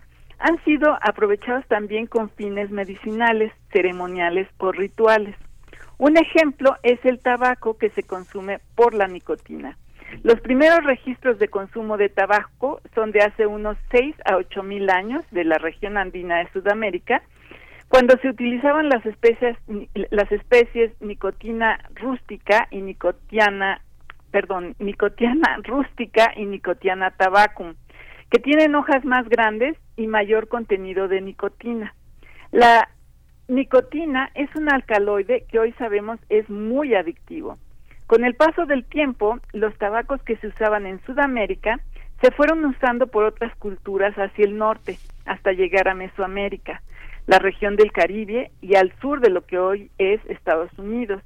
han 0.43 0.63
sido 0.65 0.99
aprovechados 1.01 1.65
también 1.69 2.07
con 2.07 2.29
fines 2.31 2.71
medicinales, 2.71 3.53
ceremoniales 3.73 4.49
o 4.59 4.73
rituales. 4.73 5.37
Un 5.99 6.17
ejemplo 6.17 6.77
es 6.83 6.99
el 7.05 7.21
tabaco 7.21 7.79
que 7.79 7.91
se 7.91 8.03
consume 8.03 8.59
por 8.75 8.93
la 8.93 9.07
nicotina. 9.07 9.79
Los 10.25 10.41
primeros 10.41 10.85
registros 10.85 11.39
de 11.39 11.49
consumo 11.49 11.97
de 11.97 12.09
tabaco 12.09 12.81
son 12.95 13.13
de 13.13 13.21
hace 13.21 13.47
unos 13.47 13.79
6 13.93 14.17
a 14.25 14.37
8 14.37 14.63
mil 14.65 14.91
años 14.91 15.25
de 15.31 15.45
la 15.45 15.59
región 15.59 15.97
andina 15.97 16.39
de 16.39 16.51
Sudamérica, 16.53 17.23
cuando 17.89 18.17
se 18.19 18.29
utilizaban 18.29 18.89
las 18.89 19.05
especies, 19.07 19.57
las 20.11 20.31
especies 20.33 20.91
nicotina 21.01 21.79
rústica 21.95 22.67
y 22.71 22.81
nicotiana, 22.81 23.81
perdón, 24.31 24.75
nicotiana 24.79 25.59
rústica 25.63 26.33
y 26.35 26.47
nicotiana 26.47 27.11
tabacum, 27.11 27.75
que 28.33 28.39
tienen 28.39 28.75
hojas 28.75 29.05
más 29.05 29.29
grandes 29.29 29.77
y 29.95 30.07
mayor 30.07 30.49
contenido 30.49 31.07
de 31.07 31.21
nicotina. 31.21 31.95
La 32.51 32.89
nicotina 33.47 34.31
es 34.35 34.49
un 34.57 34.73
alcaloide 34.73 35.45
que 35.51 35.59
hoy 35.59 35.73
sabemos 35.73 36.19
es 36.31 36.49
muy 36.49 36.95
adictivo 36.95 37.59
Con 38.07 38.25
el 38.25 38.35
paso 38.35 38.65
del 38.65 38.87
tiempo, 38.87 39.39
los 39.53 39.77
tabacos 39.77 40.23
que 40.23 40.37
se 40.37 40.47
usaban 40.47 40.87
en 40.87 41.05
Sudamérica 41.05 41.81
se 42.23 42.31
fueron 42.31 42.65
usando 42.65 43.07
por 43.07 43.25
otras 43.25 43.55
culturas 43.57 44.15
hacia 44.17 44.47
el 44.47 44.57
norte, 44.57 44.97
hasta 45.27 45.53
llegar 45.53 45.89
a 45.89 45.95
Mesoamérica, 45.95 46.81
la 47.27 47.39
región 47.39 47.77
del 47.77 47.93
Caribe 47.93 48.51
y 48.63 48.77
al 48.77 48.95
sur 49.03 49.21
de 49.21 49.29
lo 49.29 49.45
que 49.45 49.59
hoy 49.59 49.91
es 49.99 50.25
Estados 50.25 50.71
Unidos. 50.79 51.23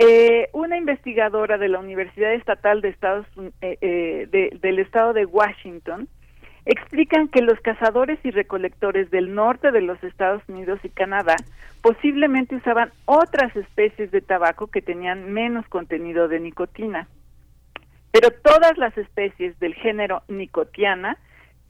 Eh, 0.00 0.48
una 0.52 0.76
investigadora 0.76 1.58
de 1.58 1.68
la 1.68 1.80
Universidad 1.80 2.32
Estatal 2.32 2.80
de 2.82 2.90
Estados, 2.90 3.26
eh, 3.60 3.78
eh, 3.80 4.56
del 4.60 4.78
estado 4.78 5.12
de 5.12 5.24
Washington 5.24 6.08
explican 6.66 7.26
que 7.26 7.42
los 7.42 7.58
cazadores 7.60 8.20
y 8.22 8.30
recolectores 8.30 9.10
del 9.10 9.34
norte 9.34 9.72
de 9.72 9.80
los 9.80 10.00
Estados 10.04 10.40
Unidos 10.48 10.78
y 10.84 10.88
Canadá 10.90 11.34
posiblemente 11.82 12.54
usaban 12.54 12.92
otras 13.06 13.56
especies 13.56 14.12
de 14.12 14.20
tabaco 14.20 14.68
que 14.68 14.82
tenían 14.82 15.32
menos 15.32 15.66
contenido 15.66 16.28
de 16.28 16.38
nicotina. 16.38 17.08
Pero 18.12 18.30
todas 18.30 18.78
las 18.78 18.96
especies 18.96 19.58
del 19.58 19.74
género 19.74 20.22
nicotiana 20.28 21.18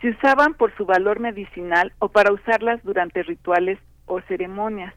se 0.03 0.11
usaban 0.11 0.53
por 0.53 0.77
su 0.77 0.85
valor 0.85 1.19
medicinal 1.19 1.95
o 1.99 2.11
para 2.11 2.31
usarlas 2.31 2.83
durante 2.85 3.23
rituales 3.23 3.79
o 4.05 4.21
ceremonias. 4.23 4.93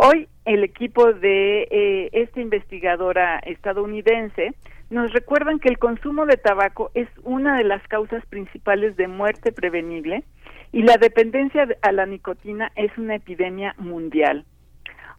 Hoy 0.00 0.28
el 0.44 0.62
equipo 0.62 1.12
de 1.12 1.62
eh, 1.62 2.10
esta 2.12 2.40
investigadora 2.40 3.40
estadounidense 3.40 4.54
nos 4.90 5.12
recuerdan 5.12 5.58
que 5.58 5.70
el 5.70 5.78
consumo 5.80 6.24
de 6.24 6.36
tabaco 6.36 6.92
es 6.94 7.08
una 7.24 7.56
de 7.56 7.64
las 7.64 7.82
causas 7.88 8.24
principales 8.26 8.96
de 8.96 9.08
muerte 9.08 9.50
prevenible 9.50 10.22
y 10.70 10.82
la 10.82 10.98
dependencia 10.98 11.66
a 11.82 11.90
la 11.90 12.06
nicotina 12.06 12.70
es 12.76 12.96
una 12.96 13.16
epidemia 13.16 13.74
mundial. 13.76 14.44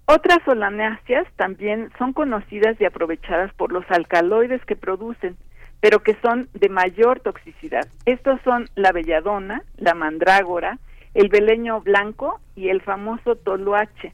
Otras 0.06 0.38
solanáceas 0.46 1.28
también 1.36 1.92
son 1.98 2.14
conocidas 2.14 2.80
y 2.80 2.86
aprovechadas 2.86 3.54
por 3.56 3.74
los 3.74 3.84
alcaloides 3.90 4.64
que 4.64 4.78
producen, 4.78 5.36
pero 5.82 6.00
que 6.04 6.16
son 6.22 6.48
de 6.54 6.70
mayor 6.70 7.20
toxicidad. 7.20 7.86
Estos 8.06 8.40
son 8.46 8.70
la 8.76 8.94
belladona, 8.94 9.62
la 9.76 9.94
mandrágora, 9.94 10.80
el 11.16 11.28
beleño 11.28 11.82
blanco 11.82 12.40
y 12.56 12.70
el 12.70 12.82
famoso 12.82 13.36
toloache. 13.36 14.14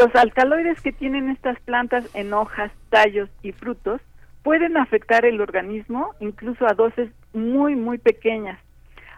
Los 0.00 0.14
alcaloides 0.14 0.80
que 0.80 0.92
tienen 0.92 1.28
estas 1.28 1.60
plantas 1.60 2.08
en 2.14 2.32
hojas, 2.32 2.72
tallos 2.88 3.28
y 3.42 3.52
frutos 3.52 4.00
pueden 4.42 4.78
afectar 4.78 5.26
el 5.26 5.42
organismo 5.42 6.14
incluso 6.20 6.66
a 6.66 6.72
dosis 6.72 7.10
muy, 7.34 7.74
muy 7.76 7.98
pequeñas. 7.98 8.58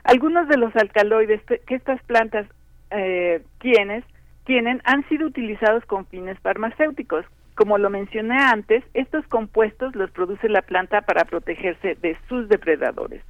Algunos 0.02 0.48
de 0.48 0.56
los 0.56 0.74
alcaloides 0.74 1.40
que 1.44 1.74
estas 1.76 2.02
plantas 2.02 2.48
eh, 2.90 3.42
tienen, 3.60 4.02
tienen 4.44 4.82
han 4.82 5.08
sido 5.08 5.28
utilizados 5.28 5.84
con 5.84 6.04
fines 6.06 6.36
farmacéuticos, 6.40 7.26
como 7.54 7.78
lo 7.78 7.88
mencioné 7.88 8.38
antes, 8.38 8.82
estos 8.92 9.24
compuestos 9.28 9.94
los 9.94 10.10
produce 10.10 10.48
la 10.48 10.62
planta 10.62 11.02
para 11.02 11.24
protegerse 11.24 11.96
de 12.02 12.16
sus 12.28 12.48
depredadores. 12.48 13.22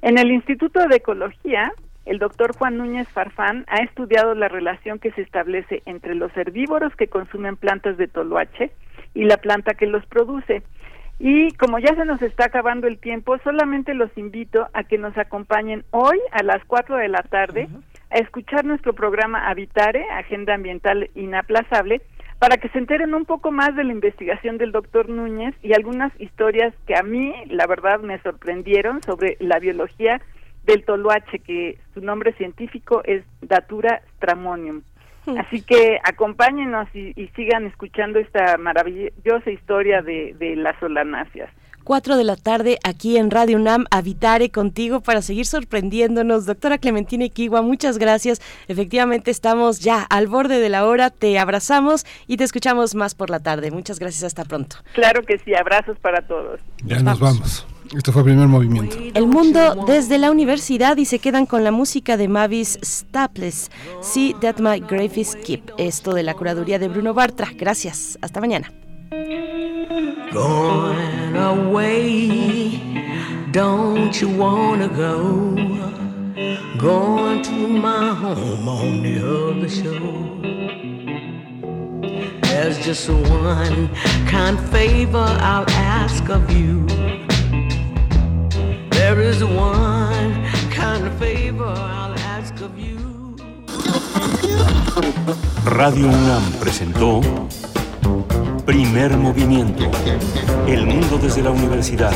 En 0.00 0.16
el 0.16 0.30
Instituto 0.30 0.80
de 0.88 0.96
Ecología, 0.96 1.74
el 2.06 2.18
doctor 2.20 2.56
Juan 2.56 2.78
Núñez 2.78 3.08
Farfán 3.08 3.64
ha 3.68 3.78
estudiado 3.82 4.34
la 4.34 4.48
relación 4.48 5.00
que 5.00 5.10
se 5.10 5.22
establece 5.22 5.82
entre 5.86 6.14
los 6.14 6.34
herbívoros 6.36 6.94
que 6.94 7.08
consumen 7.08 7.56
plantas 7.56 7.96
de 7.96 8.06
toloache 8.06 8.70
y 9.12 9.24
la 9.24 9.36
planta 9.36 9.74
que 9.74 9.86
los 9.86 10.06
produce. 10.06 10.62
Y 11.18 11.50
como 11.54 11.78
ya 11.78 11.94
se 11.96 12.04
nos 12.04 12.22
está 12.22 12.44
acabando 12.46 12.86
el 12.86 12.98
tiempo, 12.98 13.38
solamente 13.38 13.92
los 13.94 14.16
invito 14.16 14.68
a 14.72 14.84
que 14.84 14.98
nos 14.98 15.18
acompañen 15.18 15.84
hoy 15.90 16.20
a 16.30 16.42
las 16.42 16.64
4 16.66 16.96
de 16.96 17.08
la 17.08 17.22
tarde 17.22 17.68
a 18.10 18.18
escuchar 18.18 18.64
nuestro 18.64 18.92
programa 18.92 19.48
Habitare, 19.48 20.06
Agenda 20.10 20.54
Ambiental 20.54 21.10
Inaplazable, 21.14 22.02
para 22.38 22.58
que 22.58 22.68
se 22.68 22.78
enteren 22.78 23.14
un 23.14 23.24
poco 23.24 23.50
más 23.50 23.74
de 23.74 23.82
la 23.82 23.92
investigación 23.92 24.58
del 24.58 24.70
doctor 24.70 25.08
Núñez 25.08 25.54
y 25.62 25.72
algunas 25.72 26.12
historias 26.20 26.74
que 26.86 26.94
a 26.94 27.02
mí, 27.02 27.34
la 27.46 27.66
verdad, 27.66 28.00
me 28.00 28.20
sorprendieron 28.20 29.02
sobre 29.02 29.36
la 29.40 29.58
biología 29.58 30.20
del 30.66 30.84
toloache, 30.84 31.38
que 31.38 31.78
su 31.94 32.00
nombre 32.00 32.32
científico 32.34 33.02
es 33.04 33.24
Datura 33.40 34.02
stramonium. 34.16 34.82
Hmm. 35.24 35.38
Así 35.38 35.62
que 35.62 35.98
acompáñenos 36.04 36.88
y, 36.94 37.14
sigan 37.34 37.66
escuchando 37.66 38.18
esta 38.18 38.56
maravillosa 38.58 39.50
historia 39.50 40.02
de, 40.02 40.34
de 40.38 40.56
las 40.56 40.78
solanáceas. 40.78 41.50
4 41.86 42.16
de 42.16 42.24
la 42.24 42.34
tarde 42.34 42.80
aquí 42.82 43.16
en 43.16 43.30
Radio 43.30 43.56
UNAM, 43.56 43.84
Habitare 43.92 44.50
contigo 44.50 45.00
para 45.02 45.22
seguir 45.22 45.46
sorprendiéndonos. 45.46 46.44
Doctora 46.44 46.78
Clementina 46.78 47.26
Iquigua, 47.26 47.62
muchas 47.62 47.98
gracias. 47.98 48.42
Efectivamente 48.66 49.30
estamos 49.30 49.78
ya 49.78 50.02
al 50.02 50.26
borde 50.26 50.58
de 50.58 50.68
la 50.68 50.84
hora, 50.84 51.10
te 51.10 51.38
abrazamos 51.38 52.04
y 52.26 52.38
te 52.38 52.44
escuchamos 52.44 52.96
más 52.96 53.14
por 53.14 53.30
la 53.30 53.38
tarde. 53.38 53.70
Muchas 53.70 54.00
gracias, 54.00 54.24
hasta 54.24 54.44
pronto. 54.44 54.78
Claro 54.94 55.22
que 55.22 55.38
sí, 55.38 55.54
abrazos 55.54 55.96
para 56.00 56.26
todos. 56.26 56.58
Ya 56.84 56.98
nos 56.98 57.20
vamos. 57.20 57.64
Esto 57.94 58.12
fue 58.12 58.22
el 58.22 58.26
primer 58.26 58.48
movimiento. 58.48 58.96
El 59.14 59.26
mundo 59.26 59.84
desde 59.86 60.18
la 60.18 60.30
universidad 60.30 60.96
y 60.96 61.04
se 61.04 61.18
quedan 61.18 61.46
con 61.46 61.64
la 61.64 61.70
música 61.70 62.16
de 62.16 62.28
Mavis 62.28 62.78
Staples. 62.82 63.70
See 64.00 64.34
that 64.40 64.58
my 64.58 64.80
grave 64.80 65.12
is 65.16 65.36
keep. 65.36 65.70
Esto 65.78 66.12
de 66.14 66.22
la 66.22 66.34
curaduría 66.34 66.78
de 66.78 66.88
Bruno 66.88 67.14
Bartra. 67.14 67.48
Gracias. 67.56 68.18
Hasta 68.22 68.40
mañana. 68.40 68.72
Going 70.32 71.36
away, 71.36 72.80
don't 73.52 74.12
you 74.20 74.28
wanna 74.28 74.88
go? 74.88 75.54
Going 76.78 77.42
to 77.42 77.68
my 77.68 78.12
home 78.12 78.68
on 78.68 79.02
the 79.02 79.18
other 79.24 79.68
shore. 79.68 80.36
There's 82.42 82.78
just 82.84 83.08
one 83.08 83.88
kind 84.26 84.58
favor 84.70 85.26
I'll 85.40 85.70
ask 85.70 86.28
of 86.28 86.50
you. 86.50 86.86
Radio 95.64 96.08
UNAM 96.08 96.42
presentó 96.58 97.20
Primer 98.64 99.16
movimiento. 99.16 99.84
El 100.66 100.86
mundo 100.86 101.18
desde 101.22 101.40
la 101.40 101.52
universidad. 101.52 102.12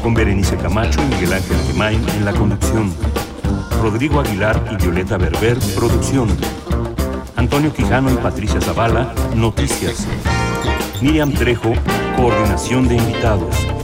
Con 0.00 0.14
Berenice 0.14 0.56
Camacho 0.56 1.00
y 1.02 1.06
Miguel 1.12 1.32
Ángel 1.32 1.56
Gemain 1.66 2.08
en 2.08 2.24
la 2.24 2.32
conducción. 2.32 2.94
Rodrigo 3.82 4.20
Aguilar 4.20 4.68
y 4.70 4.76
Violeta 4.76 5.16
Berber, 5.16 5.58
producción. 5.74 6.28
Antonio 7.34 7.72
Quijano 7.72 8.12
y 8.12 8.16
Patricia 8.18 8.60
Zavala, 8.60 9.12
noticias. 9.34 10.06
Miriam 11.00 11.32
Trejo, 11.32 11.72
coordinación 12.16 12.86
de 12.86 12.94
invitados. 12.94 13.83